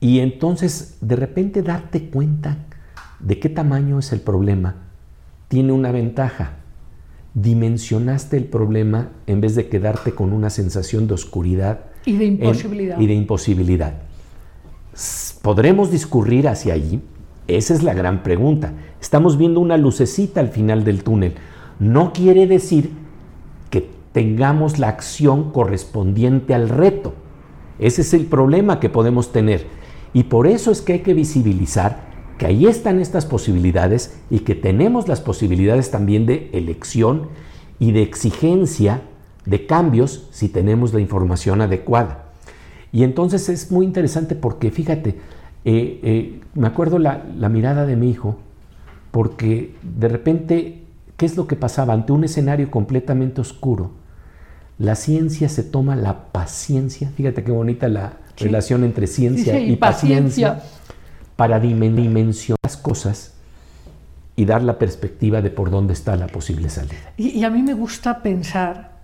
Y 0.00 0.20
entonces 0.20 0.96
de 1.02 1.16
repente 1.16 1.60
darte 1.62 2.08
cuenta 2.08 2.56
de 3.20 3.38
qué 3.38 3.50
tamaño 3.50 3.98
es 3.98 4.10
el 4.14 4.20
problema 4.22 4.76
tiene 5.48 5.70
una 5.72 5.92
ventaja. 5.92 6.60
Dimensionaste 7.34 8.36
el 8.36 8.44
problema 8.44 9.10
en 9.26 9.40
vez 9.40 9.56
de 9.56 9.68
quedarte 9.68 10.12
con 10.14 10.32
una 10.32 10.50
sensación 10.50 11.08
de 11.08 11.14
oscuridad 11.14 11.80
Y 12.06 12.16
de 12.16 12.26
en- 12.26 12.32
imposibilidad. 12.34 13.00
y 13.00 13.06
de 13.08 13.14
imposibilidad. 13.14 13.94
S- 14.94 15.34
¿Podremos 15.42 15.90
discurrir 15.90 16.46
hacia 16.46 16.74
allí? 16.74 17.00
Esa 17.48 17.74
es 17.74 17.82
la 17.82 17.92
gran 17.92 18.22
pregunta. 18.22 18.72
Estamos 19.00 19.36
viendo 19.36 19.58
una 19.58 19.76
lucecita 19.76 20.38
al 20.40 20.48
final 20.48 20.84
del 20.84 21.02
túnel. 21.02 21.34
No 21.80 22.12
quiere 22.12 22.46
decir 22.46 22.90
que 23.68 23.90
tengamos 24.12 24.78
la 24.78 24.88
acción 24.88 25.50
correspondiente 25.50 26.54
al 26.54 26.68
reto. 26.68 27.14
Ese 27.80 28.02
es 28.02 28.14
el 28.14 28.26
problema 28.26 28.78
que 28.78 28.88
podemos 28.88 29.32
tener. 29.32 29.66
Y 30.12 30.22
por 30.24 30.46
eso 30.46 30.70
es 30.70 30.80
que 30.80 30.92
hay 30.94 31.00
que 31.00 31.14
visibilizar 31.14 32.13
que 32.44 32.48
ahí 32.48 32.66
están 32.66 33.00
estas 33.00 33.24
posibilidades 33.24 34.18
y 34.28 34.40
que 34.40 34.54
tenemos 34.54 35.08
las 35.08 35.22
posibilidades 35.22 35.90
también 35.90 36.26
de 36.26 36.50
elección 36.52 37.28
y 37.78 37.92
de 37.92 38.02
exigencia 38.02 39.00
de 39.46 39.64
cambios 39.64 40.28
si 40.30 40.50
tenemos 40.50 40.92
la 40.92 41.00
información 41.00 41.62
adecuada. 41.62 42.24
Y 42.92 43.02
entonces 43.02 43.48
es 43.48 43.70
muy 43.70 43.86
interesante 43.86 44.34
porque, 44.34 44.70
fíjate, 44.70 45.20
eh, 45.64 46.00
eh, 46.02 46.40
me 46.52 46.66
acuerdo 46.66 46.98
la, 46.98 47.24
la 47.34 47.48
mirada 47.48 47.86
de 47.86 47.96
mi 47.96 48.10
hijo, 48.10 48.36
porque 49.10 49.74
de 49.82 50.08
repente, 50.08 50.82
¿qué 51.16 51.24
es 51.24 51.38
lo 51.38 51.46
que 51.46 51.56
pasaba? 51.56 51.94
Ante 51.94 52.12
un 52.12 52.24
escenario 52.24 52.70
completamente 52.70 53.40
oscuro, 53.40 53.92
la 54.78 54.96
ciencia 54.96 55.48
se 55.48 55.62
toma 55.62 55.96
la 55.96 56.26
paciencia, 56.30 57.10
fíjate 57.16 57.42
qué 57.42 57.52
bonita 57.52 57.88
la 57.88 58.18
Sí. 58.36 58.46
relación 58.46 58.82
entre 58.84 59.06
ciencia 59.06 59.58
y, 59.60 59.70
y 59.72 59.76
paciencia, 59.76 60.56
paciencia. 60.56 60.93
Para 61.36 61.60
dimen- 61.60 61.94
dimensionar 61.94 62.58
las 62.62 62.76
cosas 62.76 63.34
y 64.36 64.44
dar 64.44 64.62
la 64.62 64.78
perspectiva 64.78 65.42
de 65.42 65.50
por 65.50 65.70
dónde 65.70 65.92
está 65.92 66.16
la 66.16 66.26
posible 66.26 66.68
salida. 66.68 67.12
Y, 67.16 67.30
y 67.30 67.44
a 67.44 67.50
mí 67.50 67.62
me 67.62 67.74
gusta 67.74 68.22
pensar 68.22 68.94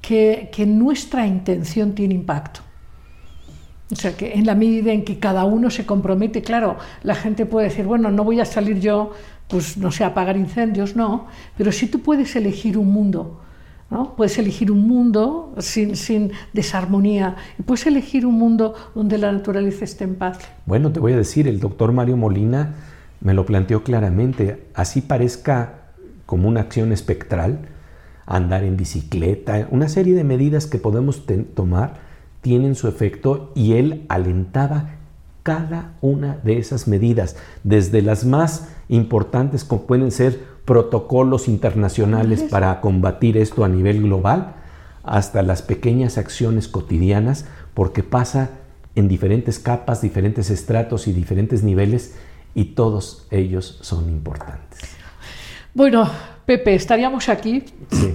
que, 0.00 0.50
que 0.52 0.66
nuestra 0.66 1.26
intención 1.26 1.94
tiene 1.94 2.14
impacto. 2.14 2.60
O 3.90 3.94
sea, 3.94 4.16
que 4.16 4.32
en 4.32 4.46
la 4.46 4.54
medida 4.54 4.90
en 4.90 5.04
que 5.04 5.18
cada 5.18 5.44
uno 5.44 5.70
se 5.70 5.84
compromete, 5.84 6.40
claro, 6.42 6.78
la 7.02 7.14
gente 7.14 7.44
puede 7.44 7.68
decir, 7.68 7.84
bueno, 7.84 8.10
no 8.10 8.24
voy 8.24 8.40
a 8.40 8.46
salir 8.46 8.80
yo, 8.80 9.12
pues 9.48 9.76
no 9.76 9.92
sé, 9.92 10.02
a 10.02 10.08
apagar 10.08 10.36
incendios, 10.36 10.96
no, 10.96 11.26
pero 11.58 11.70
sí 11.70 11.88
tú 11.88 12.00
puedes 12.00 12.34
elegir 12.34 12.78
un 12.78 12.90
mundo, 12.90 13.42
Puedes 14.16 14.38
elegir 14.38 14.70
un 14.70 14.86
mundo 14.86 15.54
sin, 15.58 15.96
sin 15.96 16.32
desarmonía, 16.52 17.36
puedes 17.66 17.86
elegir 17.86 18.26
un 18.26 18.38
mundo 18.38 18.74
donde 18.94 19.18
la 19.18 19.32
naturaleza 19.32 19.84
esté 19.84 20.04
en 20.04 20.14
paz. 20.14 20.38
Bueno, 20.66 20.92
te 20.92 21.00
voy 21.00 21.12
a 21.12 21.16
decir, 21.16 21.46
el 21.48 21.60
doctor 21.60 21.92
Mario 21.92 22.16
Molina 22.16 22.74
me 23.20 23.34
lo 23.34 23.44
planteó 23.46 23.82
claramente, 23.82 24.66
así 24.74 25.00
parezca 25.00 25.74
como 26.26 26.48
una 26.48 26.60
acción 26.60 26.92
espectral, 26.92 27.68
andar 28.26 28.64
en 28.64 28.76
bicicleta, 28.76 29.68
una 29.70 29.88
serie 29.88 30.14
de 30.14 30.24
medidas 30.24 30.66
que 30.66 30.78
podemos 30.78 31.24
tomar 31.54 32.00
tienen 32.40 32.74
su 32.74 32.88
efecto 32.88 33.52
y 33.54 33.74
él 33.74 34.04
alentaba 34.08 34.96
cada 35.42 35.94
una 36.00 36.38
de 36.44 36.58
esas 36.58 36.86
medidas, 36.86 37.36
desde 37.64 38.02
las 38.02 38.24
más 38.24 38.68
importantes 38.88 39.64
como 39.64 39.86
pueden 39.86 40.10
ser 40.10 40.51
protocolos 40.64 41.48
internacionales 41.48 42.44
para 42.44 42.80
combatir 42.80 43.36
esto 43.36 43.64
a 43.64 43.68
nivel 43.68 44.02
global, 44.02 44.54
hasta 45.02 45.42
las 45.42 45.62
pequeñas 45.62 46.18
acciones 46.18 46.68
cotidianas, 46.68 47.46
porque 47.74 48.02
pasa 48.02 48.50
en 48.94 49.08
diferentes 49.08 49.58
capas, 49.58 50.02
diferentes 50.02 50.50
estratos 50.50 51.08
y 51.08 51.12
diferentes 51.12 51.62
niveles, 51.62 52.14
y 52.54 52.66
todos 52.66 53.26
ellos 53.30 53.78
son 53.80 54.08
importantes. 54.08 54.80
Bueno, 55.74 56.08
Pepe, 56.46 56.74
estaríamos 56.74 57.28
aquí. 57.28 57.62
Sí. 57.90 58.14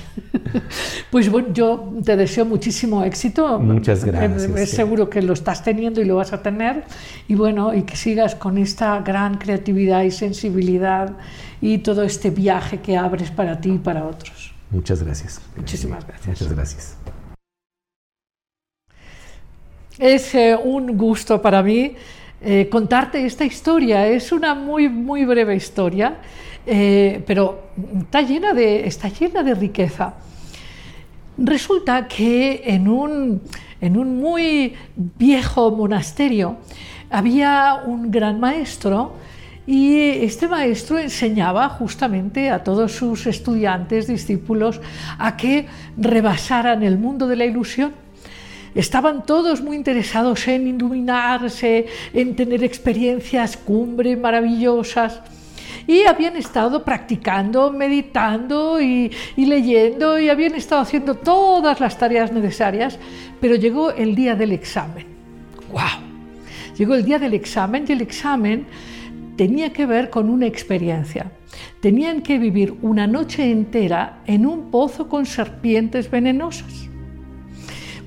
pues 1.10 1.30
bueno, 1.30 1.52
yo 1.52 1.92
te 2.04 2.16
deseo 2.16 2.44
muchísimo 2.44 3.04
éxito. 3.04 3.58
Muchas 3.58 4.04
gracias. 4.04 4.42
Es 4.56 4.70
seguro 4.70 5.08
que 5.08 5.22
lo 5.22 5.32
estás 5.32 5.62
teniendo 5.62 6.00
y 6.00 6.04
lo 6.04 6.16
vas 6.16 6.32
a 6.32 6.42
tener. 6.42 6.84
Y 7.28 7.34
bueno, 7.34 7.74
y 7.74 7.82
que 7.82 7.96
sigas 7.96 8.34
con 8.34 8.58
esta 8.58 9.00
gran 9.00 9.38
creatividad 9.38 10.02
y 10.02 10.10
sensibilidad 10.10 11.16
y 11.60 11.78
todo 11.78 12.02
este 12.02 12.30
viaje 12.30 12.80
que 12.80 12.96
abres 12.96 13.30
para 13.30 13.60
ti 13.60 13.70
y 13.70 13.78
para 13.78 14.04
otros. 14.06 14.52
Muchas 14.70 15.02
gracias. 15.02 15.40
Muchísimas 15.56 16.06
gracias. 16.06 16.40
Muchas 16.40 16.52
gracias. 16.54 16.96
Es 19.98 20.34
eh, 20.34 20.54
un 20.62 20.96
gusto 20.96 21.40
para 21.40 21.62
mí 21.62 21.94
eh, 22.42 22.68
contarte 22.70 23.24
esta 23.24 23.44
historia. 23.44 24.06
Es 24.06 24.30
una 24.32 24.54
muy, 24.54 24.88
muy 24.88 25.24
breve 25.24 25.56
historia, 25.56 26.18
eh, 26.66 27.22
pero 27.26 27.70
está 28.00 28.22
llena, 28.22 28.52
de, 28.52 28.86
está 28.86 29.08
llena 29.08 29.42
de 29.42 29.54
riqueza. 29.54 30.14
Resulta 31.38 32.08
que 32.08 32.62
en 32.64 32.88
un, 32.88 33.42
en 33.80 33.96
un 33.96 34.18
muy 34.18 34.74
viejo 34.96 35.70
monasterio 35.70 36.56
había 37.10 37.82
un 37.86 38.10
gran 38.10 38.40
maestro 38.40 39.14
y 39.66 39.98
este 39.98 40.48
maestro 40.48 40.98
enseñaba 40.98 41.68
justamente 41.68 42.50
a 42.50 42.62
todos 42.62 42.92
sus 42.92 43.26
estudiantes, 43.26 44.06
discípulos, 44.06 44.80
a 45.18 45.36
que 45.36 45.66
rebasaran 45.96 46.82
el 46.82 46.98
mundo 46.98 47.26
de 47.26 47.36
la 47.36 47.44
ilusión 47.44 47.92
Estaban 48.76 49.24
todos 49.24 49.62
muy 49.62 49.74
interesados 49.74 50.46
en 50.48 50.66
iluminarse, 50.66 51.86
en 52.12 52.36
tener 52.36 52.62
experiencias 52.62 53.56
cumbre 53.56 54.18
maravillosas 54.18 55.22
y 55.86 56.02
habían 56.02 56.36
estado 56.36 56.84
practicando, 56.84 57.72
meditando 57.72 58.80
y, 58.80 59.10
leyendo 59.36 60.18
y 60.18 60.28
habían 60.28 60.54
estado 60.54 60.82
haciendo 60.82 61.14
todas 61.14 61.80
las 61.80 61.98
tareas 61.98 62.32
necesarias, 62.32 62.98
pero 63.40 63.54
llegó 63.54 63.92
el 63.92 64.14
día 64.14 64.34
del 64.34 64.52
examen. 64.52 65.06
¡Wow! 65.70 66.04
Llegó 66.76 66.94
el 66.94 67.04
día 67.04 67.18
del 67.18 67.34
examen 67.34 67.84
y 67.88 67.92
el 67.92 68.00
examen 68.00 68.66
tenía 69.36 69.72
que 69.72 69.86
ver 69.86 70.10
con 70.10 70.28
una 70.28 70.46
experiencia. 70.46 71.30
Tenían 71.80 72.22
que 72.22 72.38
vivir 72.38 72.74
una 72.82 73.06
noche 73.06 73.50
entera 73.50 74.20
en 74.26 74.46
un 74.46 74.70
pozo 74.70 75.08
con 75.08 75.24
serpientes 75.24 76.10
venenosas. 76.10 76.88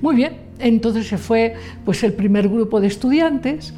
Muy 0.00 0.16
bien, 0.16 0.38
entonces 0.58 1.08
se 1.08 1.18
fue 1.18 1.54
pues, 1.84 2.02
el 2.04 2.12
primer 2.12 2.48
grupo 2.48 2.80
de 2.80 2.86
estudiantes 2.86 3.74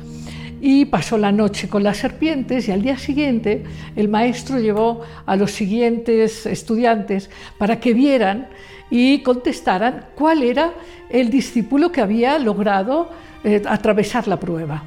y 0.65 0.85
pasó 0.85 1.19
la 1.19 1.33
noche 1.33 1.69
con 1.69 1.83
las 1.83 1.97
serpientes 1.97 2.69
y 2.69 2.71
al 2.71 2.83
día 2.83 2.97
siguiente 2.97 3.65
el 3.97 4.09
maestro 4.09 4.61
llevó 4.61 5.01
a 5.27 5.35
los 5.35 5.51
siguientes 5.51 6.47
estudiantes 6.47 7.31
para 7.59 7.81
que 7.81 7.93
vieran 7.93 8.47
y 8.89 9.25
contestaran 9.25 10.07
cuál 10.15 10.45
era 10.45 10.73
el 11.11 11.31
discípulo 11.31 11.91
que 11.91 12.01
había 12.01 12.39
logrado 12.39 13.11
eh, 13.43 13.61
atravesar 13.67 14.29
la 14.29 14.39
prueba. 14.39 14.85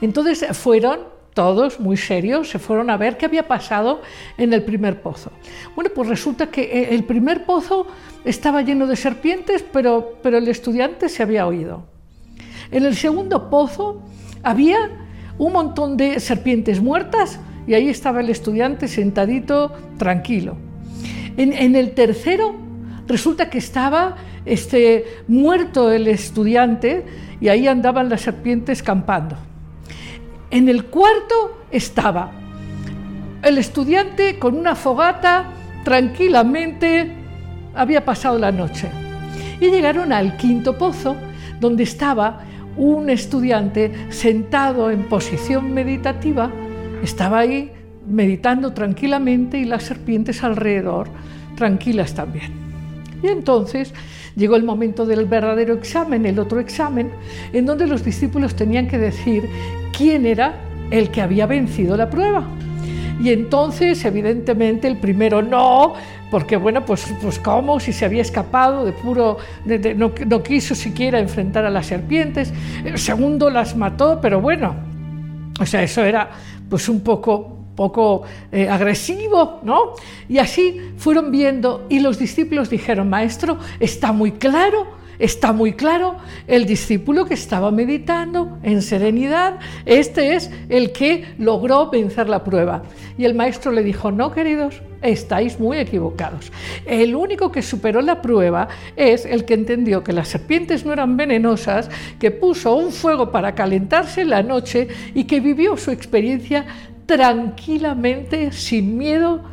Entonces 0.00 0.46
fueron 0.56 1.00
todos 1.34 1.78
muy 1.78 1.98
serios, 1.98 2.48
se 2.48 2.58
fueron 2.58 2.88
a 2.88 2.96
ver 2.96 3.18
qué 3.18 3.26
había 3.26 3.46
pasado 3.46 4.00
en 4.38 4.54
el 4.54 4.64
primer 4.64 5.02
pozo. 5.02 5.30
Bueno, 5.74 5.90
pues 5.94 6.08
resulta 6.08 6.46
que 6.46 6.62
eh, 6.62 6.94
el 6.94 7.04
primer 7.04 7.44
pozo 7.44 7.86
estaba 8.24 8.62
lleno 8.62 8.86
de 8.86 8.96
serpientes, 8.96 9.62
pero, 9.74 10.14
pero 10.22 10.38
el 10.38 10.48
estudiante 10.48 11.10
se 11.10 11.22
había 11.22 11.46
oído. 11.46 11.84
En 12.70 12.86
el 12.86 12.96
segundo 12.96 13.50
pozo 13.50 14.00
había 14.42 15.01
un 15.38 15.52
montón 15.52 15.96
de 15.96 16.20
serpientes 16.20 16.80
muertas 16.80 17.40
y 17.66 17.74
ahí 17.74 17.88
estaba 17.88 18.20
el 18.20 18.30
estudiante 18.30 18.88
sentadito, 18.88 19.72
tranquilo. 19.98 20.56
En, 21.36 21.76
el 21.76 21.92
tercero 21.92 22.54
resulta 23.06 23.48
que 23.48 23.58
estaba 23.58 24.16
este, 24.44 25.04
muerto 25.28 25.90
el 25.90 26.08
estudiante 26.08 27.04
y 27.40 27.48
ahí 27.48 27.66
andaban 27.66 28.08
las 28.08 28.20
serpientes 28.20 28.82
campando. 28.82 29.36
En 30.50 30.68
el 30.68 30.84
cuarto 30.86 31.62
estaba 31.70 32.32
el 33.42 33.58
estudiante 33.58 34.38
con 34.38 34.56
una 34.56 34.76
fogata 34.76 35.46
tranquilamente 35.84 37.10
había 37.74 38.04
pasado 38.04 38.38
la 38.38 38.52
noche. 38.52 38.88
Y 39.60 39.70
llegaron 39.70 40.12
al 40.12 40.36
quinto 40.36 40.78
pozo, 40.78 41.16
donde 41.60 41.82
estaba 41.82 42.40
un 42.76 43.10
estudiante 43.10 43.92
sentado 44.10 44.90
en 44.90 45.04
posición 45.04 45.72
meditativa, 45.72 46.50
estaba 47.02 47.40
ahí 47.40 47.72
meditando 48.06 48.72
tranquilamente 48.72 49.58
y 49.58 49.64
las 49.64 49.84
serpientes 49.84 50.42
alrededor 50.42 51.08
tranquilas 51.56 52.14
también. 52.14 52.50
Y 53.22 53.28
entonces 53.28 53.94
llegó 54.36 54.56
el 54.56 54.64
momento 54.64 55.06
del 55.06 55.26
verdadero 55.26 55.74
examen, 55.74 56.26
el 56.26 56.38
otro 56.38 56.60
examen, 56.60 57.10
en 57.52 57.66
donde 57.66 57.86
los 57.86 58.04
discípulos 58.04 58.56
tenían 58.56 58.88
que 58.88 58.98
decir 58.98 59.48
quién 59.96 60.26
era 60.26 60.54
el 60.90 61.10
que 61.10 61.22
había 61.22 61.46
vencido 61.46 61.96
la 61.96 62.10
prueba. 62.10 62.46
Y 63.22 63.30
entonces, 63.30 64.04
evidentemente, 64.04 64.88
el 64.88 64.96
primero 64.96 65.42
no, 65.42 65.94
porque 66.32 66.56
bueno, 66.56 66.82
pues, 66.82 67.12
pues 67.20 67.38
cómo, 67.38 67.78
si 67.78 67.92
se 67.92 68.06
había 68.06 68.22
escapado 68.22 68.86
de 68.86 68.92
puro, 68.92 69.36
no, 69.66 70.42
quiso 70.42 70.74
siquiera 70.74 71.18
enfrentar 71.18 71.66
a 71.66 71.68
las 71.68 71.84
serpientes. 71.84 72.54
El 72.82 72.98
segundo 72.98 73.50
las 73.50 73.76
mató, 73.76 74.18
pero 74.18 74.40
bueno, 74.40 74.74
o 75.60 75.66
sea, 75.66 75.82
eso 75.82 76.02
era 76.02 76.30
pues 76.70 76.88
un 76.88 77.02
poco 77.02 77.58
poco 77.74 78.22
eh, 78.50 78.66
agresivo, 78.66 79.60
¿no? 79.62 79.92
Y 80.26 80.38
así 80.38 80.80
fueron 80.96 81.30
viendo 81.30 81.84
y 81.90 82.00
los 82.00 82.18
discípulos 82.18 82.70
dijeron, 82.70 83.10
maestro, 83.10 83.58
está 83.78 84.12
muy 84.12 84.32
claro 84.32 85.01
Está 85.22 85.52
muy 85.52 85.74
claro, 85.74 86.16
el 86.48 86.66
discípulo 86.66 87.26
que 87.26 87.34
estaba 87.34 87.70
meditando 87.70 88.58
en 88.64 88.82
serenidad, 88.82 89.60
este 89.86 90.34
es 90.34 90.50
el 90.68 90.90
que 90.90 91.36
logró 91.38 91.90
vencer 91.90 92.28
la 92.28 92.42
prueba. 92.42 92.82
Y 93.16 93.24
el 93.24 93.32
maestro 93.32 93.70
le 93.70 93.84
dijo, 93.84 94.10
no 94.10 94.32
queridos, 94.32 94.82
estáis 95.00 95.60
muy 95.60 95.78
equivocados. 95.78 96.50
El 96.86 97.14
único 97.14 97.52
que 97.52 97.62
superó 97.62 98.02
la 98.02 98.20
prueba 98.20 98.66
es 98.96 99.24
el 99.24 99.44
que 99.44 99.54
entendió 99.54 100.02
que 100.02 100.12
las 100.12 100.26
serpientes 100.26 100.84
no 100.84 100.92
eran 100.92 101.16
venenosas, 101.16 101.88
que 102.18 102.32
puso 102.32 102.74
un 102.74 102.90
fuego 102.90 103.30
para 103.30 103.54
calentarse 103.54 104.22
en 104.22 104.30
la 104.30 104.42
noche 104.42 104.88
y 105.14 105.22
que 105.22 105.38
vivió 105.38 105.76
su 105.76 105.92
experiencia 105.92 106.66
tranquilamente, 107.06 108.50
sin 108.50 108.98
miedo, 108.98 109.51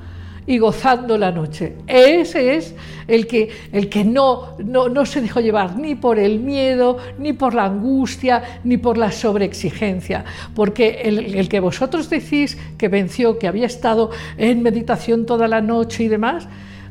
y 0.49 0.57
gozando 0.57 1.15
la 1.15 1.31
noche. 1.31 1.75
Ese 1.85 2.55
es 2.55 2.73
el 3.07 3.27
que, 3.27 3.51
el 3.71 3.87
que 3.87 4.03
no, 4.03 4.57
no, 4.57 5.05
se 5.05 5.21
dejó 5.21 5.41
llevar 5.41 5.75
ni 5.75 5.93
por 5.93 6.17
el 6.17 6.39
miedo, 6.39 6.97
ni 7.19 7.33
por 7.33 7.53
la 7.53 7.65
angustia, 7.65 8.41
ni 8.63 8.77
por 8.77 8.97
la 8.97 9.11
sobreexigencia. 9.11 10.25
Porque 10.55 11.01
el, 11.03 11.35
el 11.35 11.47
que 11.47 11.59
vosotros 11.59 12.09
decís 12.09 12.57
que 12.79 12.87
venció, 12.87 13.37
que 13.37 13.47
había 13.47 13.67
estado 13.67 14.09
en 14.37 14.63
meditación 14.63 15.27
toda 15.27 15.47
la 15.47 15.61
noche 15.61 16.05
y 16.05 16.07
demás, 16.07 16.47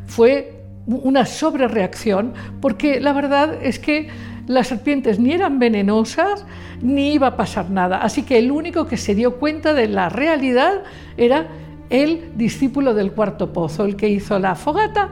fue 0.07 0.63
una 0.87 1.27
sobrereacción, 1.27 2.35
porque 2.61 3.01
la 3.01 3.13
verdad 3.13 3.59
es 3.61 3.81
que 3.81 4.09
las 4.47 4.69
serpientes 4.69 5.19
ni 5.19 5.33
eran 5.33 5.59
venenosas 5.59 6.47
ni 6.81 7.13
iba 7.15 7.27
a 7.27 7.37
pasar 7.37 7.71
nada. 7.71 7.99
Así 7.99 8.23
que 8.23 8.39
el 8.39 8.53
único 8.53 8.87
que 8.87 8.97
se 8.97 9.17
dio 9.17 9.35
cuenta 9.41 9.75
de 9.75 9.89
la 9.89 10.11
realidad 10.11 10.85
era 11.17 11.49
el 11.91 12.33
discípulo 12.37 12.95
del 12.95 13.13
cuarto 13.13 13.53
pozo, 13.53 13.85
el 13.85 13.97
que 13.97 14.09
hizo 14.09 14.39
la 14.39 14.55
fogata 14.55 15.11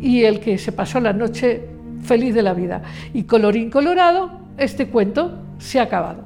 y 0.00 0.24
el 0.24 0.40
que 0.40 0.58
se 0.58 0.72
pasó 0.72 1.00
la 1.00 1.12
noche 1.12 1.68
feliz 2.02 2.34
de 2.34 2.42
la 2.42 2.54
vida. 2.54 2.82
Y 3.12 3.24
colorín 3.24 3.70
colorado, 3.70 4.30
este 4.56 4.88
cuento 4.88 5.38
se 5.58 5.80
ha 5.80 5.84
acabado. 5.84 6.24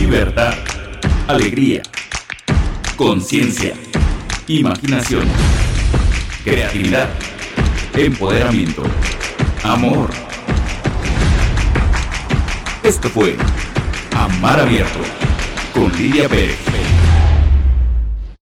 Libertad, 0.00 0.54
alegría, 1.28 1.82
conciencia, 2.96 3.74
imaginación, 4.48 5.26
creatividad, 6.44 7.08
empoderamiento, 7.94 8.82
amor. 9.62 10.10
Esto 12.82 13.08
fue 13.08 13.36
Amar 14.14 14.60
Abierto 14.60 15.00
con 15.72 15.90
Lidia 15.96 16.28
Pérez. 16.28 16.91